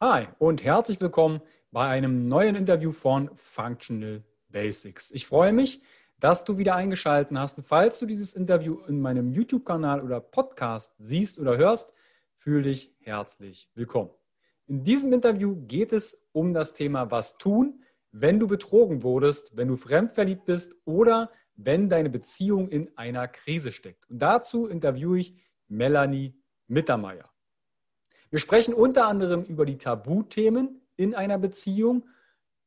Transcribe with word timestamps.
Hi 0.00 0.28
und 0.38 0.62
herzlich 0.62 1.00
willkommen 1.00 1.40
bei 1.72 1.88
einem 1.88 2.26
neuen 2.26 2.54
Interview 2.54 2.92
von 2.92 3.30
Functional 3.34 4.22
Basics. 4.48 5.10
Ich 5.10 5.26
freue 5.26 5.52
mich, 5.52 5.82
dass 6.20 6.44
du 6.44 6.56
wieder 6.56 6.76
eingeschaltet 6.76 7.36
hast. 7.36 7.58
Und 7.58 7.64
falls 7.64 7.98
du 7.98 8.06
dieses 8.06 8.34
Interview 8.34 8.78
in 8.86 9.00
meinem 9.00 9.32
YouTube-Kanal 9.32 10.00
oder 10.00 10.20
Podcast 10.20 10.94
siehst 11.00 11.40
oder 11.40 11.56
hörst, 11.56 11.94
fühle 12.36 12.62
dich 12.62 12.94
herzlich 13.00 13.72
willkommen. 13.74 14.10
In 14.68 14.84
diesem 14.84 15.12
Interview 15.12 15.56
geht 15.66 15.92
es 15.92 16.28
um 16.30 16.54
das 16.54 16.74
Thema, 16.74 17.10
was 17.10 17.36
tun, 17.36 17.82
wenn 18.12 18.38
du 18.38 18.46
betrogen 18.46 19.02
wurdest, 19.02 19.56
wenn 19.56 19.66
du 19.66 19.74
fremdverliebt 19.74 20.44
bist 20.44 20.76
oder 20.84 21.32
wenn 21.56 21.88
deine 21.88 22.08
Beziehung 22.08 22.68
in 22.68 22.96
einer 22.96 23.26
Krise 23.26 23.72
steckt. 23.72 24.08
Und 24.08 24.22
dazu 24.22 24.68
interviewe 24.68 25.18
ich 25.18 25.34
Melanie 25.66 26.40
Mittermeier. 26.68 27.28
Wir 28.30 28.38
sprechen 28.38 28.74
unter 28.74 29.06
anderem 29.06 29.42
über 29.44 29.64
die 29.64 29.78
Tabuthemen 29.78 30.82
in 30.96 31.14
einer 31.14 31.38
Beziehung, 31.38 32.06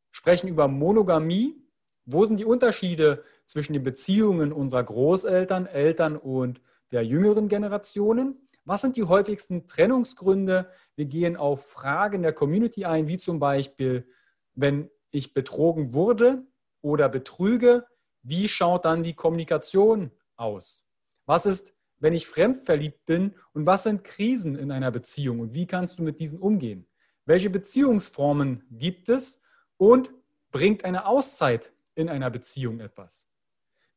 sprechen 0.10 0.48
über 0.48 0.68
Monogamie. 0.68 1.56
Wo 2.06 2.26
sind 2.26 2.40
die 2.40 2.46
Unterschiede 2.46 3.24
zwischen 3.46 3.74
den 3.74 3.84
Beziehungen 3.84 4.52
unserer 4.52 4.84
Großeltern, 4.84 5.68
Eltern 5.68 6.18
und 6.18 6.62
der 6.92 7.06
jüngeren 7.06 7.48
Generationen? 7.48 8.48
Was 8.66 8.82
sind 8.82 8.96
die 8.96 9.04
häufigsten 9.04 9.68
Trennungsgründe? 9.68 10.70
Wir 10.96 11.06
gehen 11.06 11.36
auf 11.38 11.66
Fragen 11.66 12.24
der 12.24 12.34
Community 12.34 12.86
ein, 12.86 13.08
wie 13.08 13.18
zum 13.18 13.40
Beispiel, 13.40 14.08
wenn 14.56 14.90
ich 15.12 15.34
betrogen 15.34 15.94
wurde 15.94 16.44
oder 16.82 17.08
betrüge, 17.08 17.86
wie 18.24 18.48
schaut 18.48 18.86
dann 18.86 19.04
die 19.04 19.14
Kommunikation 19.14 20.12
aus? 20.36 20.86
Was 21.26 21.46
ist 21.46 21.74
wenn 22.02 22.14
ich 22.14 22.28
fremdverliebt 22.28 23.06
bin 23.06 23.36
und 23.54 23.66
was 23.66 23.84
sind 23.84 24.04
Krisen 24.04 24.56
in 24.56 24.72
einer 24.72 24.92
Beziehung 24.92 25.40
und 25.40 25.54
wie 25.54 25.68
kannst 25.68 26.00
du 26.00 26.04
mit 26.04 26.20
diesen 26.20 26.40
umgehen? 26.40 26.88
Welche 27.26 27.50
Beziehungsformen 27.50 28.66
gibt 28.72 29.08
es 29.08 29.40
und 29.78 30.12
bringt 30.52 30.84
eine 30.84 31.06
Auszeit 31.06 31.72
in 31.94 32.10
einer 32.10 32.32
Beziehung 32.32 32.80
etwas? 32.80 33.28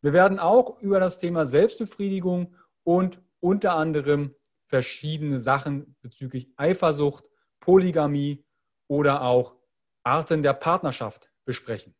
Wir 0.02 0.12
werden 0.12 0.38
auch 0.38 0.80
über 0.82 1.00
das 1.00 1.18
Thema 1.18 1.46
Selbstbefriedigung 1.46 2.54
und 2.84 3.22
unter 3.40 3.74
anderem 3.74 4.34
verschiedene 4.66 5.40
Sachen 5.40 5.96
bezüglich 6.02 6.52
Eifersucht, 6.56 7.30
Polygamie 7.58 8.44
oder 8.86 9.22
auch 9.22 9.56
Arten 10.02 10.42
der 10.42 10.52
Partnerschaft 10.52 11.30
besprechen. 11.46 11.94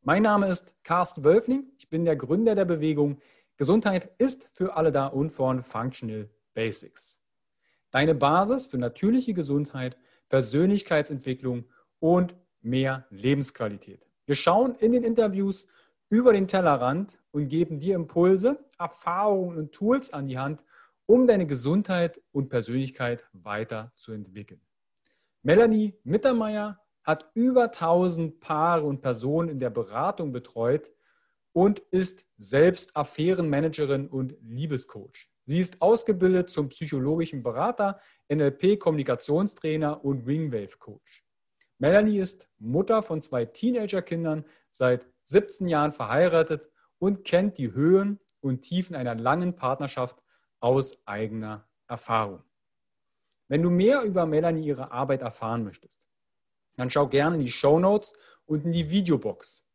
Mein 0.00 0.22
Name 0.22 0.48
ist 0.48 0.74
Carsten 0.82 1.24
Wölfling. 1.24 1.64
Ich 1.76 1.90
bin 1.90 2.06
der 2.06 2.16
Gründer 2.16 2.54
der 2.54 2.64
Bewegung 2.64 3.20
Gesundheit 3.56 4.10
ist 4.18 4.50
für 4.52 4.76
alle 4.76 4.92
da 4.92 5.06
und 5.06 5.30
von 5.30 5.62
Functional 5.62 6.28
Basics. 6.52 7.22
Deine 7.90 8.14
Basis 8.14 8.66
für 8.66 8.76
natürliche 8.76 9.32
Gesundheit, 9.32 9.96
Persönlichkeitsentwicklung 10.28 11.64
und 11.98 12.36
mehr 12.60 13.06
Lebensqualität. 13.10 14.06
Wir 14.26 14.34
schauen 14.34 14.74
in 14.74 14.92
den 14.92 15.04
Interviews 15.04 15.68
über 16.10 16.32
den 16.32 16.48
Tellerrand 16.48 17.18
und 17.30 17.48
geben 17.48 17.78
dir 17.78 17.94
Impulse, 17.94 18.58
Erfahrungen 18.78 19.56
und 19.56 19.72
Tools 19.72 20.12
an 20.12 20.26
die 20.26 20.38
Hand, 20.38 20.62
um 21.06 21.26
deine 21.26 21.46
Gesundheit 21.46 22.20
und 22.32 22.48
Persönlichkeit 22.48 23.24
weiterzuentwickeln. 23.32 24.60
Melanie 25.42 25.94
Mittermeier 26.02 26.80
hat 27.02 27.30
über 27.34 27.64
1000 27.64 28.40
Paare 28.40 28.84
und 28.84 29.00
Personen 29.00 29.48
in 29.48 29.60
der 29.60 29.70
Beratung 29.70 30.32
betreut 30.32 30.90
und 31.56 31.78
ist 31.90 32.26
selbst 32.36 32.94
Affärenmanagerin 32.94 34.08
und 34.08 34.36
Liebescoach. 34.42 35.30
Sie 35.46 35.58
ist 35.58 35.80
ausgebildet 35.80 36.50
zum 36.50 36.68
psychologischen 36.68 37.42
Berater, 37.42 37.98
NLP-Kommunikationstrainer 38.28 40.04
und 40.04 40.26
Ringwave-Coach. 40.26 41.24
Melanie 41.78 42.18
ist 42.18 42.46
Mutter 42.58 43.02
von 43.02 43.22
zwei 43.22 43.46
Teenagerkindern, 43.46 44.44
seit 44.68 45.06
17 45.22 45.66
Jahren 45.66 45.92
verheiratet 45.92 46.68
und 46.98 47.24
kennt 47.24 47.56
die 47.56 47.72
Höhen 47.72 48.20
und 48.42 48.60
Tiefen 48.60 48.94
einer 48.94 49.14
langen 49.14 49.56
Partnerschaft 49.56 50.22
aus 50.60 50.98
eigener 51.06 51.66
Erfahrung. 51.88 52.42
Wenn 53.48 53.62
du 53.62 53.70
mehr 53.70 54.02
über 54.02 54.26
Melanie 54.26 54.66
ihre 54.66 54.92
Arbeit 54.92 55.22
erfahren 55.22 55.64
möchtest, 55.64 56.06
dann 56.76 56.90
schau 56.90 57.08
gerne 57.08 57.36
in 57.36 57.42
die 57.42 57.50
Show 57.50 57.78
Notes 57.78 58.12
und 58.44 58.66
in 58.66 58.72
die 58.72 58.90
Videobox. 58.90 59.65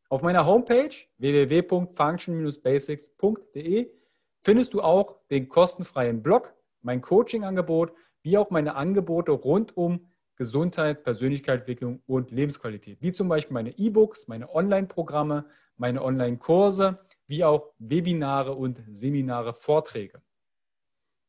Auf 0.09 0.21
meiner 0.21 0.45
Homepage 0.45 0.93
www.function-basics.de 1.19 3.91
findest 4.41 4.73
du 4.73 4.81
auch 4.81 5.21
den 5.29 5.47
kostenfreien 5.47 6.21
Blog, 6.21 6.53
mein 6.81 6.99
Coaching-Angebot 6.99 7.93
wie 8.25 8.39
auch 8.39 8.49
meine 8.49 8.75
Angebote 8.75 9.31
rund 9.31 9.77
um 9.77 10.07
Gesundheit, 10.35 11.03
Persönlichkeitsentwicklung 11.03 12.01
und 12.07 12.31
Lebensqualität, 12.31 12.99
wie 12.99 13.11
zum 13.11 13.29
Beispiel 13.29 13.53
meine 13.53 13.77
E-Books, 13.77 14.27
meine 14.27 14.53
Online-Programme, 14.53 15.45
meine 15.77 16.03
Online-Kurse, 16.03 16.97
wie 17.27 17.43
auch 17.43 17.71
Webinare 17.77 18.55
und 18.55 18.81
Seminare, 18.91 19.53
Vorträge. 19.53 20.23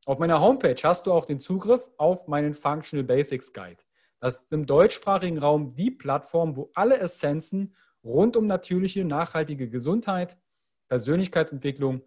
Auf 0.06 0.18
meiner 0.18 0.40
Homepage 0.40 0.80
hast 0.82 1.06
du 1.06 1.12
auch 1.12 1.26
den 1.26 1.38
Zugriff 1.38 1.86
auf 1.98 2.28
meinen 2.28 2.54
Functional 2.54 3.04
Basics 3.04 3.52
Guide. 3.52 3.82
Das 4.18 4.36
ist 4.36 4.52
im 4.52 4.64
deutschsprachigen 4.64 5.38
Raum 5.38 5.74
die 5.74 5.90
Plattform, 5.90 6.56
wo 6.56 6.70
alle 6.74 6.98
Essenzen 6.98 7.74
rund 8.02 8.38
um 8.38 8.46
natürliche, 8.46 9.04
nachhaltige 9.04 9.68
Gesundheit, 9.68 10.38
Persönlichkeitsentwicklung 10.88 12.00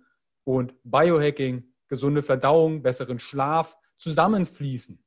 und 0.45 0.73
Biohacking, 0.83 1.71
gesunde 1.87 2.23
Verdauung, 2.23 2.81
besseren 2.81 3.19
Schlaf, 3.19 3.77
zusammenfließen. 3.99 5.03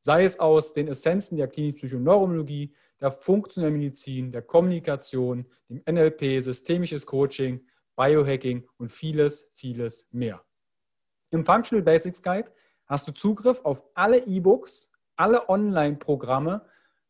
Sei 0.00 0.24
es 0.24 0.40
aus 0.40 0.72
den 0.72 0.88
Essenzen 0.88 1.36
der 1.36 1.48
klinischen 1.48 1.76
Psychoneurologie, 1.76 2.74
der 3.00 3.12
funktionellen 3.12 3.74
Medizin, 3.74 4.32
der 4.32 4.42
Kommunikation, 4.42 5.46
dem 5.68 5.82
NLP, 5.88 6.42
systemisches 6.42 7.04
Coaching, 7.04 7.66
Biohacking 7.96 8.66
und 8.78 8.90
vieles, 8.90 9.50
vieles 9.54 10.08
mehr. 10.12 10.42
Im 11.30 11.44
Functional 11.44 11.82
Basics 11.82 12.22
Guide 12.22 12.50
hast 12.86 13.06
du 13.06 13.12
Zugriff 13.12 13.60
auf 13.64 13.82
alle 13.94 14.24
E-Books, 14.24 14.90
alle 15.16 15.48
Online-Programme, 15.48 16.64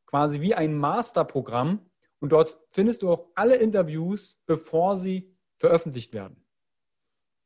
quasi 0.07 0.41
wie 0.41 0.55
ein 0.55 0.77
Masterprogramm. 0.77 1.87
Und 2.21 2.33
dort 2.33 2.59
findest 2.71 3.03
du 3.03 3.11
auch 3.13 3.29
alle 3.35 3.57
Interviews, 3.57 4.41
bevor 4.47 4.97
sie 4.97 5.33
veröffentlicht 5.59 6.15
werden. 6.15 6.45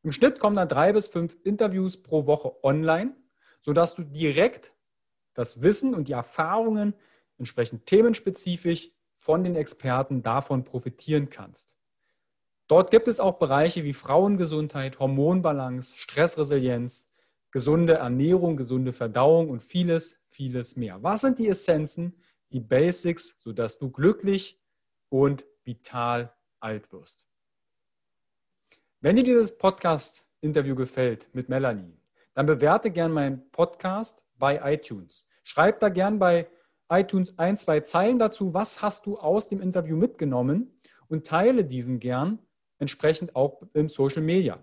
Im 0.03 0.13
Schnitt 0.13 0.39
kommen 0.39 0.57
dann 0.57 0.69
drei 0.69 0.93
bis 0.93 1.09
fünf 1.09 1.37
Interviews 1.45 2.01
pro 2.01 2.27
Woche 2.27 2.65
online 2.65 3.15
sodass 3.63 3.95
du 3.95 4.03
direkt 4.03 4.73
das 5.35 5.63
Wissen 5.63 5.95
und 5.95 6.09
die 6.09 6.13
Erfahrungen 6.13 6.95
entsprechend 7.39 7.87
themenspezifisch 7.87 8.91
von 9.17 9.45
den 9.45 9.57
Experten 9.57 10.23
davon 10.23 10.65
profitieren 10.65 11.31
kannst. 11.31 11.77
Dort 12.69 12.91
gibt 12.91 13.09
es 13.09 13.21
auch 13.21 13.39
Bereiche 13.39 13.85
wie 13.85 13.93
Frauengesundheit, 13.93 14.99
Hormonbalance, 14.99 15.97
Stressresilienz, 15.97 17.09
gesunde 17.51 17.95
Ernährung, 17.95 18.57
gesunde 18.57 18.93
Verdauung 18.93 19.51
und 19.51 19.63
vieles, 19.63 20.19
vieles 20.29 20.77
mehr. 20.77 21.03
Was 21.03 21.21
sind 21.21 21.39
die 21.39 21.49
Essenzen, 21.49 22.17
die 22.51 22.61
Basics, 22.61 23.35
sodass 23.37 23.79
du 23.79 23.91
glücklich 23.91 24.59
und 25.09 25.45
vital 25.65 26.33
alt 26.61 26.93
wirst? 26.93 27.29
Wenn 29.01 29.17
dir 29.17 29.25
dieses 29.25 29.59
Podcast-Interview 29.59 30.75
gefällt 30.75 31.29
mit 31.35 31.49
Melanie, 31.49 31.99
dann 32.35 32.47
bewerte 32.47 32.91
gern 32.91 33.13
meinen 33.13 33.51
Podcast 33.51 34.25
bei 34.39 34.75
iTunes. 34.75 35.29
Schreib 35.43 35.81
da 35.81 35.89
gern 35.89 36.19
bei 36.19 36.49
iTunes 36.91 37.39
ein, 37.39 37.57
zwei 37.57 37.81
Zeilen 37.81 38.19
dazu, 38.19 38.55
was 38.55 38.83
hast 38.83 39.07
du 39.07 39.19
aus 39.19 39.49
dem 39.49 39.61
Interview 39.61 39.97
mitgenommen 39.97 40.79
und 41.09 41.27
teile 41.27 41.65
diesen 41.65 42.01
gern 42.01 42.39
entsprechend 42.79 43.35
auch 43.37 43.63
in 43.75 43.89
Social 43.89 44.23
Media. 44.23 44.63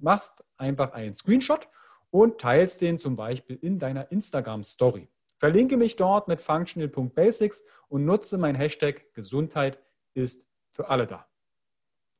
Machst 0.00 0.44
einfach 0.56 0.92
einen 0.92 1.14
Screenshot 1.14 1.68
und 2.10 2.40
teilst 2.40 2.80
den 2.80 2.98
zum 2.98 3.16
Beispiel 3.16 3.56
in 3.56 3.78
deiner 3.78 4.10
Instagram 4.12 4.64
Story. 4.64 5.08
Verlinke 5.38 5.76
mich 5.76 5.96
dort 5.96 6.28
mit 6.28 6.40
functional.basics 6.40 7.64
und 7.88 8.04
nutze 8.04 8.38
mein 8.38 8.54
Hashtag 8.54 9.12
Gesundheit 9.14 9.78
ist 10.14 10.46
für 10.70 10.88
alle 10.88 11.06
da. 11.06 11.26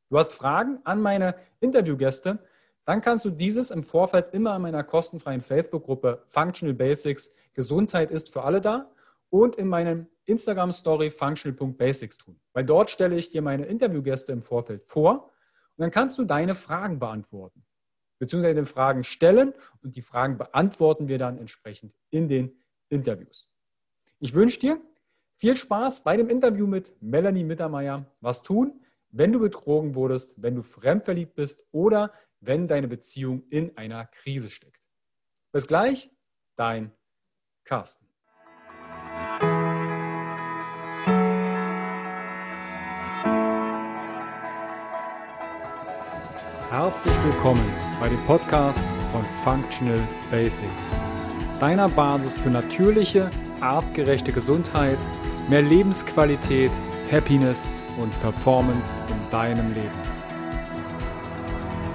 Du 0.09 0.19
hast 0.19 0.33
Fragen 0.33 0.81
an 0.85 1.01
meine 1.01 1.37
Interviewgäste, 1.61 2.39
dann 2.85 3.01
kannst 3.01 3.25
du 3.25 3.31
dieses 3.31 3.71
im 3.71 3.83
Vorfeld 3.83 4.33
immer 4.35 4.57
in 4.57 4.63
meiner 4.63 4.83
kostenfreien 4.83 5.41
Facebook-Gruppe 5.41 6.23
Functional 6.29 6.75
Basics 6.75 7.31
Gesundheit 7.55 8.11
ist 8.11 8.33
für 8.33 8.43
alle 8.43 8.61
da 8.61 8.91
und 9.31 9.57
in 9.57 9.69
meinem 9.69 10.07
Instagram-Story 10.25 11.11
functional.basics 11.11 12.19
tun. 12.19 12.41
Weil 12.53 12.65
dort 12.65 12.91
stelle 12.91 13.17
ich 13.17 13.31
dir 13.31 13.43
meine 13.43 13.67
Interviewgäste 13.67 14.33
im 14.33 14.43
Vorfeld 14.43 14.85
vor 14.85 15.31
und 15.77 15.83
dann 15.83 15.91
kannst 15.91 16.19
du 16.19 16.25
deine 16.25 16.55
Fragen 16.55 16.99
beantworten, 16.99 17.65
beziehungsweise 18.19 18.55
den 18.55 18.67
Fragen 18.67 19.05
stellen 19.05 19.53
und 19.83 19.97
die 19.97 20.03
Fragen 20.03 20.39
beantworten 20.39 21.09
wir 21.09 21.19
dann 21.19 21.39
entsprechend 21.39 21.95
in 22.11 22.29
den 22.29 22.57
Interviews. 22.89 23.51
Ich 24.19 24.35
wünsche 24.35 24.61
dir 24.61 24.81
viel 25.37 25.57
Spaß 25.57 26.05
bei 26.05 26.17
dem 26.17 26.29
Interview 26.29 26.67
mit 26.67 26.93
Melanie 27.03 27.45
Mittermeier. 27.45 28.07
Was 28.21 28.43
tun, 28.43 28.81
wenn 29.11 29.33
du 29.33 29.41
betrogen 29.41 29.95
wurdest, 29.95 30.41
wenn 30.41 30.55
du 30.55 30.63
fremdverliebt 30.63 31.35
bist 31.35 31.67
oder 31.73 32.13
wenn 32.43 32.67
deine 32.67 32.89
Beziehung 32.89 33.45
in 33.51 33.77
einer 33.77 34.05
Krise 34.05 34.51
steckt. 34.51 34.83
Bis 35.53 35.67
gleich, 35.67 36.11
dein 36.57 36.93
Carsten. 37.65 38.07
Herzlich 46.69 47.15
willkommen 47.25 47.65
bei 48.01 48.09
dem 48.09 48.25
Podcast 48.27 48.87
von 49.13 49.25
Functional 49.45 50.01
Basics, 50.31 51.01
deiner 51.61 51.89
Basis 51.89 52.39
für 52.39 52.51
natürliche, 52.51 53.31
artgerechte 53.61 54.33
Gesundheit, 54.33 54.99
mehr 55.49 55.63
Lebensqualität, 55.63 56.73
Happiness 57.11 57.83
und 57.99 58.11
Performance 58.21 58.99
in 59.09 59.31
deinem 59.31 59.75
Leben. 59.75 60.22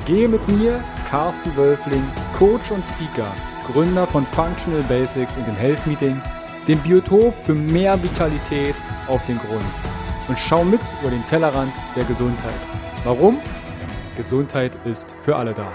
Gehe 0.07 0.29
mit 0.29 0.47
mir, 0.47 0.81
Carsten 1.09 1.53
Wölfling, 1.57 2.01
Coach 2.33 2.71
und 2.71 2.81
Speaker, 2.81 3.35
Gründer 3.65 4.07
von 4.07 4.25
Functional 4.25 4.81
Basics 4.83 5.35
und 5.35 5.45
dem 5.45 5.55
Health 5.57 5.85
Meeting, 5.85 6.21
dem 6.65 6.81
Biotop 6.81 7.35
für 7.35 7.53
mehr 7.53 8.01
Vitalität 8.01 8.73
auf 9.09 9.25
den 9.25 9.37
Grund 9.37 9.65
und 10.29 10.39
schau 10.39 10.63
mit 10.63 10.79
über 11.01 11.11
den 11.11 11.25
Tellerrand 11.25 11.73
der 11.93 12.05
Gesundheit. 12.05 12.55
Warum? 13.03 13.41
Gesundheit 14.15 14.77
ist 14.85 15.11
für 15.19 15.35
alle 15.35 15.53
da. 15.53 15.69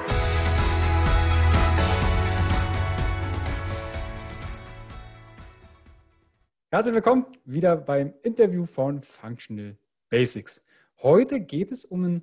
Herzlich 6.70 6.94
willkommen 6.94 7.26
wieder 7.44 7.76
beim 7.76 8.14
Interview 8.22 8.64
von 8.64 9.02
Functional 9.02 9.76
Basics. 10.08 10.62
Heute 11.02 11.38
geht 11.38 11.70
es 11.70 11.84
um 11.84 12.04
ein, 12.04 12.22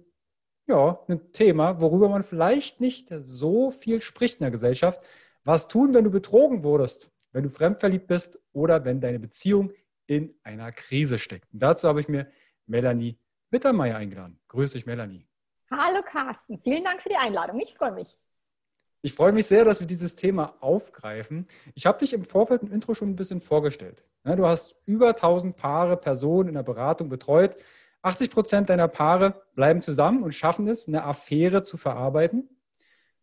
ja, 0.70 1.00
ein 1.08 1.32
Thema, 1.34 1.82
worüber 1.82 2.10
man 2.10 2.24
vielleicht 2.24 2.80
nicht 2.80 3.10
so 3.24 3.72
viel 3.72 4.02
spricht 4.02 4.40
in 4.40 4.44
der 4.44 4.52
Gesellschaft. 4.52 5.02
Was 5.44 5.68
tun, 5.68 5.94
wenn 5.94 6.04
du 6.04 6.12
betrogen 6.12 6.64
wurdest, 6.64 7.12
wenn 7.34 7.44
du 7.44 7.50
fremdverliebt 7.50 8.08
bist 8.08 8.40
oder 8.54 8.86
wenn 8.86 9.02
deine 9.02 9.20
Beziehung 9.20 9.72
in 10.06 10.36
einer 10.44 10.72
Krise 10.72 11.18
steckt? 11.18 11.52
Und 11.52 11.60
dazu 11.62 11.88
habe 11.88 12.02
ich 12.02 12.08
mir 12.08 12.28
Melanie 12.68 13.18
Mittermeier 13.50 13.98
eingeladen. 13.98 14.40
Grüß 14.48 14.74
dich, 14.74 14.86
Melanie. 14.86 15.26
Hallo 15.72 16.04
Carsten, 16.04 16.60
vielen 16.60 16.84
Dank 16.84 17.02
für 17.02 17.10
die 17.10 17.16
Einladung. 17.16 17.60
Ich 17.60 17.74
freue 17.74 17.92
mich. 17.92 18.20
Ich 19.02 19.14
freue 19.14 19.32
mich 19.32 19.48
sehr, 19.48 19.66
dass 19.66 19.80
wir 19.80 19.88
dieses 19.88 20.16
Thema 20.16 20.56
aufgreifen. 20.60 21.48
Ich 21.74 21.86
habe 21.88 22.00
dich 22.00 22.14
im 22.14 22.26
Vorfeld 22.26 22.62
im 22.64 22.72
Intro 22.72 22.94
schon 22.94 23.10
ein 23.10 23.16
bisschen 23.16 23.42
vorgestellt. 23.42 24.04
Du 24.24 24.46
hast 24.46 24.76
über 24.86 25.10
1000 25.10 25.56
Paare 25.56 25.98
Personen 25.98 26.50
in 26.50 26.56
der 26.56 26.64
Beratung 26.64 27.10
betreut. 27.10 27.56
80 28.02 28.32
Prozent 28.32 28.70
deiner 28.70 28.88
Paare 28.88 29.42
bleiben 29.56 29.82
zusammen 29.82 30.24
und 30.24 30.34
schaffen 30.34 30.68
es, 30.68 30.88
eine 30.88 31.04
Affäre 31.04 31.64
zu 31.64 31.78
verarbeiten. 31.78 32.50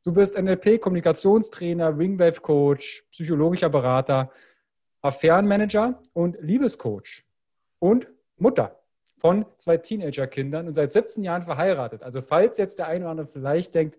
Du 0.05 0.13
bist 0.13 0.39
NLP, 0.39 0.81
Kommunikationstrainer, 0.81 1.99
Ringwave 1.99 2.41
Coach, 2.41 3.05
psychologischer 3.11 3.69
Berater, 3.69 4.31
Affärenmanager 5.03 6.01
und 6.13 6.37
Liebescoach 6.41 7.25
und 7.79 8.07
Mutter 8.37 8.81
von 9.17 9.47
zwei 9.59 9.79
Teenagerkindern 9.79 10.69
und 10.69 10.75
seit 10.75 10.93
17 10.93 11.25
Jahren 11.25 11.43
verheiratet. 11.43 12.03
Also 12.03 12.23
falls 12.23 12.59
jetzt 12.59 12.79
der 12.79 12.87
eine 12.87 13.05
oder 13.05 13.11
andere 13.13 13.27
vielleicht 13.27 13.75
denkt, 13.75 13.99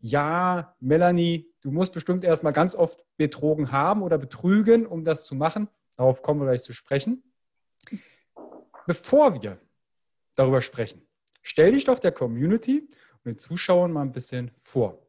ja, 0.00 0.74
Melanie, 0.80 1.50
du 1.62 1.70
musst 1.70 1.92
bestimmt 1.92 2.24
erstmal 2.24 2.52
ganz 2.52 2.74
oft 2.74 3.04
betrogen 3.16 3.72
haben 3.72 4.02
oder 4.02 4.18
betrügen, 4.18 4.86
um 4.86 5.04
das 5.04 5.24
zu 5.24 5.34
machen. 5.34 5.68
Darauf 5.96 6.22
kommen 6.22 6.40
wir 6.40 6.46
gleich 6.46 6.62
zu 6.62 6.72
sprechen. 6.72 7.22
Bevor 8.86 9.42
wir 9.42 9.58
darüber 10.34 10.60
sprechen, 10.60 11.06
stell 11.42 11.72
dich 11.72 11.84
doch 11.84 11.98
der 11.98 12.12
Community 12.12 12.80
und 12.80 13.24
den 13.24 13.38
Zuschauern 13.38 13.92
mal 13.92 14.02
ein 14.02 14.12
bisschen 14.12 14.50
vor. 14.62 15.06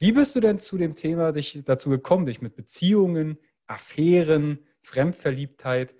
Wie 0.00 0.12
bist 0.12 0.36
du 0.36 0.40
denn 0.40 0.60
zu 0.60 0.78
dem 0.78 0.94
Thema 0.94 1.32
dich 1.32 1.60
dazu 1.64 1.90
gekommen, 1.90 2.26
dich 2.26 2.40
mit 2.40 2.54
Beziehungen, 2.54 3.38
Affären, 3.66 4.64
Fremdverliebtheit 4.82 5.94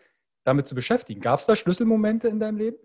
damit 0.44 0.66
zu 0.66 0.74
beschäftigen. 0.74 1.20
Gab 1.20 1.38
es 1.38 1.46
da 1.46 1.54
Schlüsselmomente 1.54 2.28
in 2.28 2.40
deinem 2.40 2.58
Leben? 2.58 2.78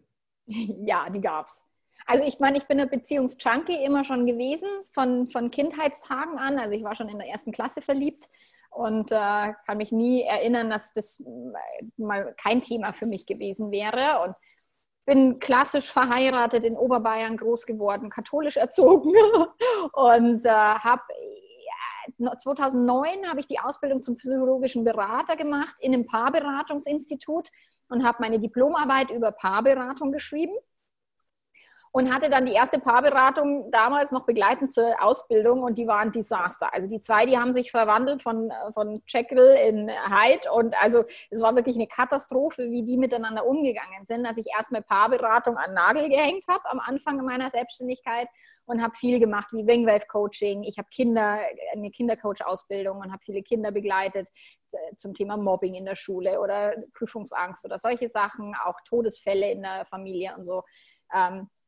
Ja, 0.85 1.09
die 1.09 1.21
gab 1.21 1.45
es. 1.45 1.61
Also 2.05 2.25
ich 2.25 2.37
meine, 2.39 2.57
ich 2.57 2.65
bin 2.65 2.77
eine 2.77 2.89
Beziehungsjunkie 2.89 3.81
immer 3.85 4.03
schon 4.03 4.25
gewesen, 4.25 4.67
von, 4.91 5.27
von 5.27 5.49
Kindheitstagen 5.51 6.37
an. 6.37 6.59
Also 6.59 6.75
ich 6.75 6.83
war 6.83 6.95
schon 6.95 7.07
in 7.07 7.17
der 7.17 7.29
ersten 7.29 7.53
Klasse 7.53 7.81
verliebt 7.81 8.27
und 8.69 9.13
äh, 9.13 9.53
kann 9.65 9.77
mich 9.77 9.93
nie 9.93 10.23
erinnern, 10.23 10.69
dass 10.69 10.91
das 10.91 11.21
äh, 11.21 11.85
mal 11.95 12.35
kein 12.35 12.61
Thema 12.61 12.91
für 12.91 13.05
mich 13.05 13.25
gewesen 13.25 13.71
wäre. 13.71 14.21
Und 14.25 14.35
bin 15.05 15.39
klassisch 15.39 15.91
verheiratet 15.91 16.63
in 16.63 16.77
Oberbayern 16.77 17.37
groß 17.37 17.65
geworden, 17.65 18.09
katholisch 18.09 18.57
erzogen 18.57 19.13
und 19.93 20.45
äh, 20.45 20.49
habe 20.49 21.03
2009 22.37 23.29
habe 23.29 23.39
ich 23.39 23.47
die 23.47 23.59
Ausbildung 23.59 24.01
zum 24.01 24.17
psychologischen 24.17 24.83
Berater 24.83 25.35
gemacht 25.35 25.75
in 25.79 25.93
einem 25.93 26.05
Paarberatungsinstitut 26.05 27.49
und 27.89 28.05
habe 28.05 28.17
meine 28.21 28.39
Diplomarbeit 28.39 29.09
über 29.09 29.31
Paarberatung 29.31 30.11
geschrieben 30.11 30.53
und 31.95 32.11
hatte 32.11 32.27
dann 32.31 32.47
die 32.47 32.53
erste 32.53 32.79
Paarberatung 32.79 33.69
damals 33.69 34.11
noch 34.11 34.25
begleitend 34.25 34.73
zur 34.73 34.95
Ausbildung 34.99 35.61
und 35.61 35.77
die 35.77 35.85
war 35.85 35.99
ein 35.99 36.11
Desaster. 36.11 36.73
Also 36.73 36.89
die 36.89 36.99
zwei, 36.99 37.27
die 37.27 37.37
haben 37.37 37.53
sich 37.53 37.69
verwandelt 37.69 38.23
von, 38.23 38.51
von 38.73 39.03
Jekyll 39.07 39.55
in 39.67 39.89
Hyde 39.89 40.51
und 40.51 40.75
also 40.81 41.05
es 41.29 41.39
war 41.39 41.55
wirklich 41.55 41.75
eine 41.75 41.85
Katastrophe, 41.85 42.71
wie 42.71 42.81
die 42.81 42.97
miteinander 42.97 43.45
umgegangen 43.45 44.05
sind, 44.05 44.23
dass 44.23 44.37
ich 44.37 44.47
erstmal 44.57 44.81
Paarberatung 44.81 45.55
an 45.55 45.75
Nagel 45.75 46.09
gehängt 46.09 46.45
habe 46.49 46.67
am 46.71 46.79
Anfang 46.79 47.23
meiner 47.23 47.51
Selbstständigkeit 47.51 48.27
und 48.65 48.81
habe 48.81 48.95
viel 48.95 49.19
gemacht 49.19 49.49
wie 49.51 49.67
Wingwave 49.67 50.07
Coaching. 50.07 50.63
Ich 50.63 50.79
habe 50.79 50.87
Kinder, 50.89 51.41
eine 51.73 51.91
Kindercoach-Ausbildung 51.91 53.01
und 53.01 53.11
habe 53.11 53.21
viele 53.23 53.43
Kinder 53.43 53.71
begleitet 53.71 54.27
äh, 54.71 54.95
zum 54.95 55.13
Thema 55.13 55.37
Mobbing 55.37 55.75
in 55.75 55.85
der 55.85 55.95
Schule 55.95 56.39
oder 56.39 56.73
Prüfungsangst 56.95 57.63
oder 57.65 57.77
solche 57.77 58.09
Sachen, 58.09 58.55
auch 58.65 58.81
Todesfälle 58.83 59.51
in 59.51 59.61
der 59.61 59.85
Familie 59.85 60.33
und 60.35 60.45
so. 60.45 60.63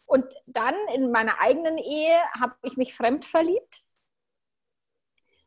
Und 0.06 0.26
dann 0.46 0.76
in 0.94 1.12
meiner 1.12 1.40
eigenen 1.40 1.78
Ehe 1.78 2.18
habe 2.40 2.56
ich 2.62 2.78
mich 2.78 2.94
fremd 2.94 3.26
verliebt. 3.26 3.86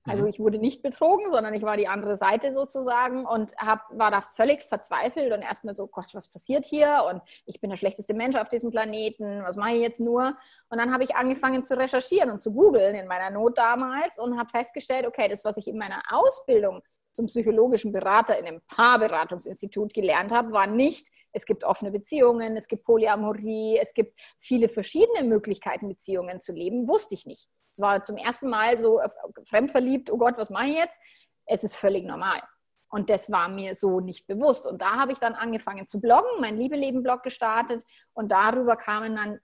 Also 0.09 0.23
mhm. 0.23 0.29
ich 0.29 0.41
wurde 0.41 0.59
nicht 0.59 0.83
betrogen, 0.83 1.31
sondern 1.31 1.55
ich 1.55 1.63
war 1.63 1.77
die 1.77 1.87
andere 1.87 2.17
Seite 2.17 2.53
sozusagen 2.53 3.27
und 3.27 3.55
hab, 3.57 3.87
war 3.97 4.11
da 4.11 4.23
völlig 4.23 4.63
verzweifelt 4.63 5.33
und 5.33 5.43
erstmal 5.43 5.75
so, 5.75 5.87
Gott, 5.87 6.15
was 6.15 6.29
passiert 6.29 6.65
hier? 6.65 7.05
Und 7.09 7.23
ich 7.45 7.61
bin 7.61 7.71
der 7.71 7.77
schlechteste 7.77 8.15
Mensch 8.15 8.37
auf 8.37 8.49
diesem 8.49 8.71
Planeten, 8.71 9.43
was 9.43 9.57
mache 9.57 9.73
ich 9.73 9.81
jetzt 9.81 10.01
nur? 10.01 10.37
Und 10.71 10.79
dann 10.79 10.93
habe 10.93 11.05
ich 11.05 11.15
angefangen 11.15 11.65
zu 11.65 11.77
recherchieren 11.77 12.31
und 12.31 12.43
zu 12.43 12.53
googeln 12.53 12.95
in 12.95 13.07
meiner 13.07 13.31
Not 13.31 13.59
damals 13.59 14.19
und 14.19 14.39
habe 14.39 14.49
festgestellt, 14.49 15.07
okay, 15.07 15.29
das, 15.29 15.45
was 15.45 15.57
ich 15.57 15.69
in 15.69 15.79
meiner 15.79 16.03
Ausbildung 16.11 16.83
zum 17.13 17.27
psychologischen 17.27 17.93
Berater 17.93 18.39
in 18.39 18.47
einem 18.47 18.61
Paarberatungsinstitut 18.75 19.93
gelernt 19.93 20.33
habe, 20.33 20.53
war 20.53 20.67
nicht, 20.67 21.09
es 21.33 21.45
gibt 21.45 21.65
offene 21.65 21.91
Beziehungen, 21.91 22.57
es 22.57 22.69
gibt 22.69 22.85
Polyamorie, 22.85 23.79
es 23.81 23.93
gibt 23.95 24.21
viele 24.39 24.69
verschiedene 24.69 25.25
Möglichkeiten, 25.25 25.89
Beziehungen 25.89 26.41
zu 26.41 26.53
leben, 26.53 26.89
wusste 26.89 27.15
ich 27.15 27.27
nicht. 27.27 27.49
Es 27.73 27.81
war 27.81 28.03
zum 28.03 28.17
ersten 28.17 28.49
Mal 28.49 28.79
so 28.79 29.01
äh, 29.01 29.09
fremdverliebt, 29.47 30.11
oh 30.11 30.19
Gott, 30.19 30.37
was 30.37 30.51
mache 30.51 30.67
ich 30.67 30.75
jetzt? 30.75 30.99
Es 31.47 31.65
ist 31.65 31.77
völlig 31.77 32.05
normal. 32.05 32.41
Und 32.91 33.11
das 33.11 33.31
war 33.31 33.49
mir 33.49 33.75
so 33.75 34.01
nicht 34.01 34.27
bewusst. 34.27 34.67
Und 34.67 34.81
da 34.81 34.93
habe 34.93 35.13
ich 35.13 35.19
dann 35.19 35.35
angefangen 35.35 35.87
zu 35.87 36.01
bloggen, 36.01 36.41
mein 36.41 36.57
Liebe-Leben-Blog 36.57 37.23
gestartet 37.23 37.85
und 38.15 38.33
darüber 38.33 38.77
kamen 38.77 39.15
dann 39.15 39.41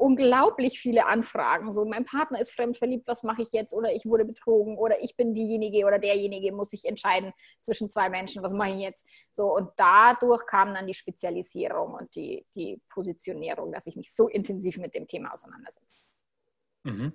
unglaublich 0.00 0.80
viele 0.80 1.06
Anfragen. 1.06 1.72
So, 1.72 1.84
mein 1.84 2.04
Partner 2.04 2.40
ist 2.40 2.52
fremdverliebt, 2.52 3.06
was 3.06 3.22
mache 3.22 3.42
ich 3.42 3.52
jetzt? 3.52 3.74
Oder 3.74 3.92
ich 3.92 4.06
wurde 4.06 4.24
betrogen 4.24 4.78
oder 4.78 5.02
ich 5.02 5.14
bin 5.16 5.34
diejenige 5.34 5.86
oder 5.86 5.98
derjenige, 5.98 6.52
muss 6.52 6.70
sich 6.70 6.86
entscheiden 6.86 7.32
zwischen 7.60 7.90
zwei 7.90 8.08
Menschen, 8.08 8.42
was 8.42 8.54
mache 8.54 8.70
ich 8.70 8.80
jetzt? 8.80 9.04
So, 9.30 9.54
und 9.54 9.70
dadurch 9.76 10.46
kam 10.46 10.72
dann 10.74 10.86
die 10.86 10.94
Spezialisierung 10.94 11.94
und 11.94 12.14
die, 12.14 12.46
die 12.54 12.80
Positionierung, 12.88 13.72
dass 13.72 13.86
ich 13.86 13.96
mich 13.96 14.12
so 14.14 14.28
intensiv 14.28 14.78
mit 14.78 14.94
dem 14.94 15.06
Thema 15.06 15.32
auseinandersetze. 15.32 16.04
Mhm. 16.84 17.12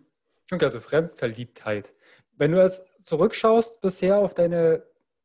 Okay, 0.51 0.65
also 0.65 0.79
Fremdverliebtheit. 0.79 1.91
Wenn 2.37 2.51
du 2.51 2.61
jetzt 2.61 2.85
zurückschaust 3.01 3.81
bisher 3.81 4.19
auf 4.19 4.35
deine 4.35 4.83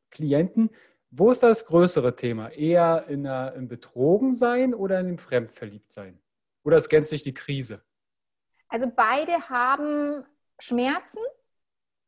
Klienten, 0.09 0.71
wo 1.11 1.29
ist 1.29 1.43
das 1.43 1.65
größere 1.65 2.15
Thema? 2.15 2.49
Eher 2.49 3.05
in 3.07 3.27
einer, 3.27 3.53
im 3.53 3.67
Betrogensein 3.67 4.73
oder 4.73 4.99
in 4.99 5.07
dem 5.07 5.17
Fremdverliebtsein? 5.19 6.19
Oder 6.63 6.77
es 6.77 6.89
gänzlich 6.89 7.23
die 7.23 7.33
Krise? 7.33 7.83
Also 8.67 8.89
beide 8.93 9.49
haben 9.49 10.25
Schmerzen. 10.59 11.19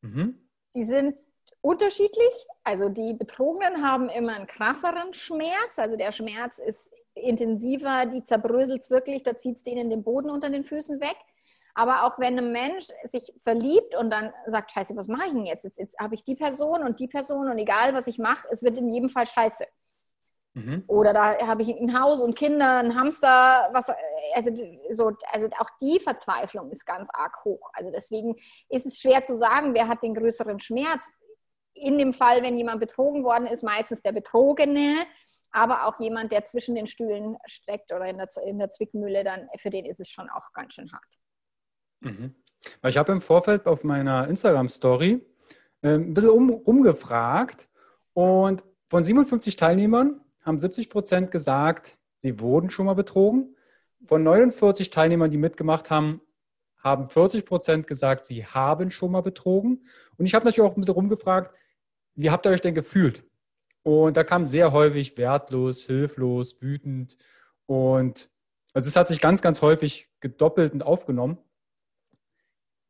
Mhm. 0.02 0.48
Die 0.76 0.86
sind 0.86 1.16
unterschiedlich. 1.62 2.34
Also 2.64 2.90
die 2.90 3.14
Betrogenen 3.14 3.88
haben 3.88 4.10
immer 4.10 4.36
einen 4.36 4.48
krasseren 4.48 5.14
Schmerz. 5.14 5.78
Also 5.78 5.98
der 5.98 6.12
Schmerz 6.12 6.60
ist 6.60 6.90
intensiver, 7.16 8.06
die 8.06 8.24
zerbröselt 8.24 8.82
es 8.82 8.90
wirklich, 8.90 9.24
da 9.24 9.38
zieht 9.38 9.58
es 9.58 9.64
denen 9.64 9.90
den 9.90 10.04
Boden 10.04 10.30
unter 10.30 10.50
den 10.50 10.64
Füßen 10.64 11.00
weg. 11.00 11.16
Aber 11.76 12.04
auch 12.04 12.20
wenn 12.20 12.38
ein 12.38 12.52
Mensch 12.52 12.88
sich 13.06 13.34
verliebt 13.42 13.96
und 13.96 14.12
dann 14.12 14.32
sagt, 14.48 14.72
scheiße, 14.72 14.96
was 14.96 15.08
mache 15.08 15.28
ich 15.28 15.34
denn 15.34 15.46
jetzt? 15.46 15.64
Jetzt, 15.64 15.80
jetzt 15.80 16.00
habe 16.00 16.14
ich 16.14 16.24
die 16.24 16.36
Person 16.36 16.84
und 16.84 17.00
die 17.00 17.08
Person 17.08 17.50
und 17.50 17.58
egal, 17.58 17.94
was 17.94 18.08
ich 18.08 18.20
mache, 18.20 18.48
es 18.52 18.62
wird 18.64 18.78
in 18.78 18.90
jedem 18.90 19.10
Fall 19.10 19.26
scheiße. 19.26 19.66
Mhm. 20.56 20.84
Oder 20.88 21.14
da 21.14 21.48
habe 21.48 21.64
ich 21.64 21.70
ein 21.70 22.00
Haus 22.00 22.22
und 22.22 22.36
Kinder, 22.36 22.78
ein 22.78 22.96
Hamster, 22.96 23.70
was, 23.74 23.88
also, 24.36 24.52
so, 24.92 25.12
also 25.32 25.48
auch 25.58 25.70
die 25.82 26.00
Verzweiflung 26.00 26.70
ist 26.72 26.86
ganz 26.86 27.10
arg 27.12 27.44
hoch. 27.44 27.72
Also 27.74 27.90
deswegen 27.92 28.36
ist 28.70 28.86
es 28.86 29.00
schwer 29.00 29.26
zu 29.26 29.36
sagen, 29.36 29.74
wer 29.74 29.88
hat 29.88 30.04
den 30.04 30.14
größeren 30.14 30.60
Schmerz. 30.60 31.10
In 31.74 31.98
dem 31.98 32.14
Fall, 32.14 32.44
wenn 32.44 32.58
jemand 32.58 32.80
betrogen 32.80 33.24
worden 33.24 33.48
ist, 33.48 33.64
meistens 33.64 34.04
der 34.04 34.12
Betrogene, 34.12 35.06
aber 35.52 35.88
auch 35.88 36.00
jemand, 36.00 36.32
der 36.32 36.46
zwischen 36.46 36.76
den 36.76 36.86
Stühlen 36.86 37.36
steckt 37.46 37.92
oder 37.92 38.06
in 38.06 38.18
der, 38.18 38.28
in 38.46 38.60
der 38.60 38.70
Zwickmühle, 38.70 39.24
dann 39.24 39.48
für 39.58 39.72
den 39.72 39.86
ist 39.86 40.00
es 40.00 40.10
schon 40.10 40.30
auch 40.30 40.54
ganz 40.54 40.76
schön 40.76 40.92
hart. 40.92 41.04
Mhm. 42.02 42.36
Ich 42.86 42.98
habe 42.98 43.12
im 43.12 43.22
Vorfeld 43.22 43.66
auf 43.66 43.84
meiner 43.84 44.28
Instagram-Story 44.28 45.26
äh, 45.82 45.96
ein 45.96 46.14
bisschen 46.14 46.30
um, 46.30 46.52
umgefragt 46.52 47.68
und 48.14 48.64
von 48.90 49.04
57 49.04 49.56
Teilnehmern 49.56 50.23
haben 50.44 50.60
70 50.60 50.90
Prozent 50.90 51.32
gesagt, 51.32 51.98
sie 52.18 52.40
wurden 52.40 52.70
schon 52.70 52.86
mal 52.86 52.94
betrogen. 52.94 53.56
Von 54.06 54.24
49 54.24 54.90
Teilnehmern, 54.90 55.32
die 55.32 55.38
mitgemacht 55.38 55.90
haben, 55.90 56.22
haben 56.78 57.08
40 57.08 57.46
Prozent 57.46 57.88
gesagt, 57.88 58.26
sie 58.26 58.46
haben 58.46 58.92
schon 58.92 59.12
mal 59.12 59.22
betrogen. 59.22 59.86
Und 60.18 60.26
ich 60.26 60.34
habe 60.34 60.46
natürlich 60.46 60.70
auch 60.70 60.76
ein 60.76 60.82
bisschen 60.82 60.96
rumgefragt, 60.96 61.56
wie 62.16 62.30
habt 62.30 62.46
ihr 62.46 62.52
euch 62.52 62.62
denn 62.62 62.76
gefühlt? 62.76 63.24
Und 63.84 64.18
da 64.18 64.24
kam 64.24 64.46
sehr 64.46 64.72
häufig 64.72 65.18
wertlos, 65.18 65.86
hilflos, 65.86 66.62
wütend. 66.62 67.18
Und 67.66 68.30
also 68.74 68.88
es 68.88 68.96
hat 68.96 69.08
sich 69.08 69.20
ganz, 69.20 69.42
ganz 69.42 69.62
häufig 69.62 70.12
gedoppelt 70.20 70.74
und 70.74 70.84
aufgenommen. 70.84 71.38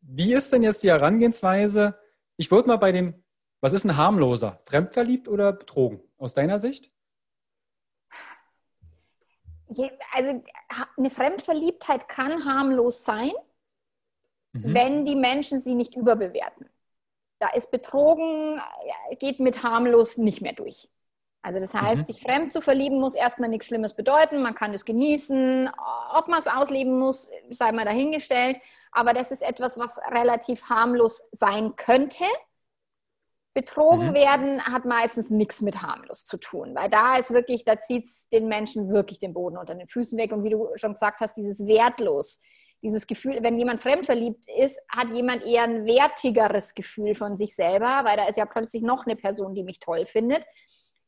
Wie 0.02 0.34
ist 0.34 0.52
denn 0.52 0.64
jetzt 0.64 0.84
die 0.84 0.90
Herangehensweise? 0.90 1.98
Ich 2.36 2.52
würde 2.52 2.68
mal 2.68 2.78
bei 2.78 2.92
dem, 2.92 3.24
was 3.62 3.74
ist 3.74 3.86
ein 3.86 3.98
harmloser? 3.98 4.58
Fremdverliebt 4.66 5.28
oder 5.28 5.54
betrogen? 5.54 6.02
Aus 6.18 6.34
deiner 6.34 6.60
Sicht? 6.60 6.93
Also 10.14 10.44
eine 10.98 11.10
Fremdverliebtheit 11.10 12.08
kann 12.08 12.46
harmlos 12.46 13.04
sein, 13.04 13.32
mhm. 14.54 14.74
wenn 14.74 15.06
die 15.06 15.16
Menschen 15.16 15.62
sie 15.62 15.76
nicht 15.76 15.96
überbewerten. 15.96 16.70
Da 17.40 17.50
ist 17.50 17.72
betrogen, 17.72 18.62
geht 19.20 19.40
mit 19.40 19.64
harmlos 19.64 20.18
nicht 20.18 20.42
mehr 20.42 20.54
durch. 20.54 20.90
Also 21.44 21.60
das 21.60 21.74
heißt, 21.74 22.04
mhm. 22.04 22.06
sich 22.06 22.22
fremd 22.22 22.54
zu 22.54 22.62
verlieben 22.62 23.00
muss 23.00 23.16
erstmal 23.16 23.50
nichts 23.50 23.68
Schlimmes 23.68 23.94
bedeuten. 23.94 24.42
Man 24.42 24.56
kann 24.56 24.74
es 24.74 24.86
genießen. 24.86 25.70
Ob 26.14 26.30
man 26.30 26.40
es 26.40 26.48
ausleben 26.48 26.98
muss, 26.98 27.30
sei 27.50 27.74
mal 27.74 27.84
dahingestellt. 27.84 28.58
Aber 28.94 29.14
das 29.14 29.30
ist 29.30 29.44
etwas, 29.44 29.78
was 29.78 30.00
relativ 30.10 30.70
harmlos 30.70 31.22
sein 31.34 31.76
könnte. 31.76 32.24
Betrogen 33.54 34.10
mhm. 34.10 34.14
werden 34.14 34.64
hat 34.64 34.86
meistens 34.86 35.30
nichts 35.30 35.62
mit 35.62 35.82
harmlos 35.82 36.26
zu 36.26 36.38
tun, 36.38 36.74
weil 36.74 36.90
da 36.90 37.18
ist 37.18 37.32
wirklich, 37.32 37.66
da 37.66 37.80
zieht 37.80 38.06
es 38.06 38.28
den 38.30 38.48
Menschen 38.48 38.92
wirklich 38.92 39.20
den 39.20 39.34
Boden 39.34 39.58
unter 39.58 39.76
den 39.76 39.88
Füßen 39.88 40.18
weg. 40.18 40.32
Und 40.32 40.44
wie 40.44 40.50
du 40.50 40.70
schon 40.76 40.94
gesagt 40.94 41.22
hast, 41.22 41.38
dieses 41.38 41.66
wertlos, 41.66 42.42
dieses 42.82 43.06
Gefühl, 43.06 43.38
wenn 43.42 43.58
jemand 43.58 43.80
fremdverliebt 43.80 44.46
ist, 44.58 44.80
hat 44.90 45.10
jemand 45.12 45.44
eher 45.44 45.64
ein 45.64 45.86
wertigeres 45.86 46.74
Gefühl 46.74 47.16
von 47.16 47.38
sich 47.38 47.56
selber, 47.56 48.02
weil 48.04 48.18
da 48.18 48.28
ist 48.28 48.38
ja 48.38 48.46
plötzlich 48.46 48.82
noch 48.82 49.06
eine 49.06 49.16
Person, 49.16 49.54
die 49.54 49.64
mich 49.64 49.80
toll 49.80 50.06
findet 50.06 50.46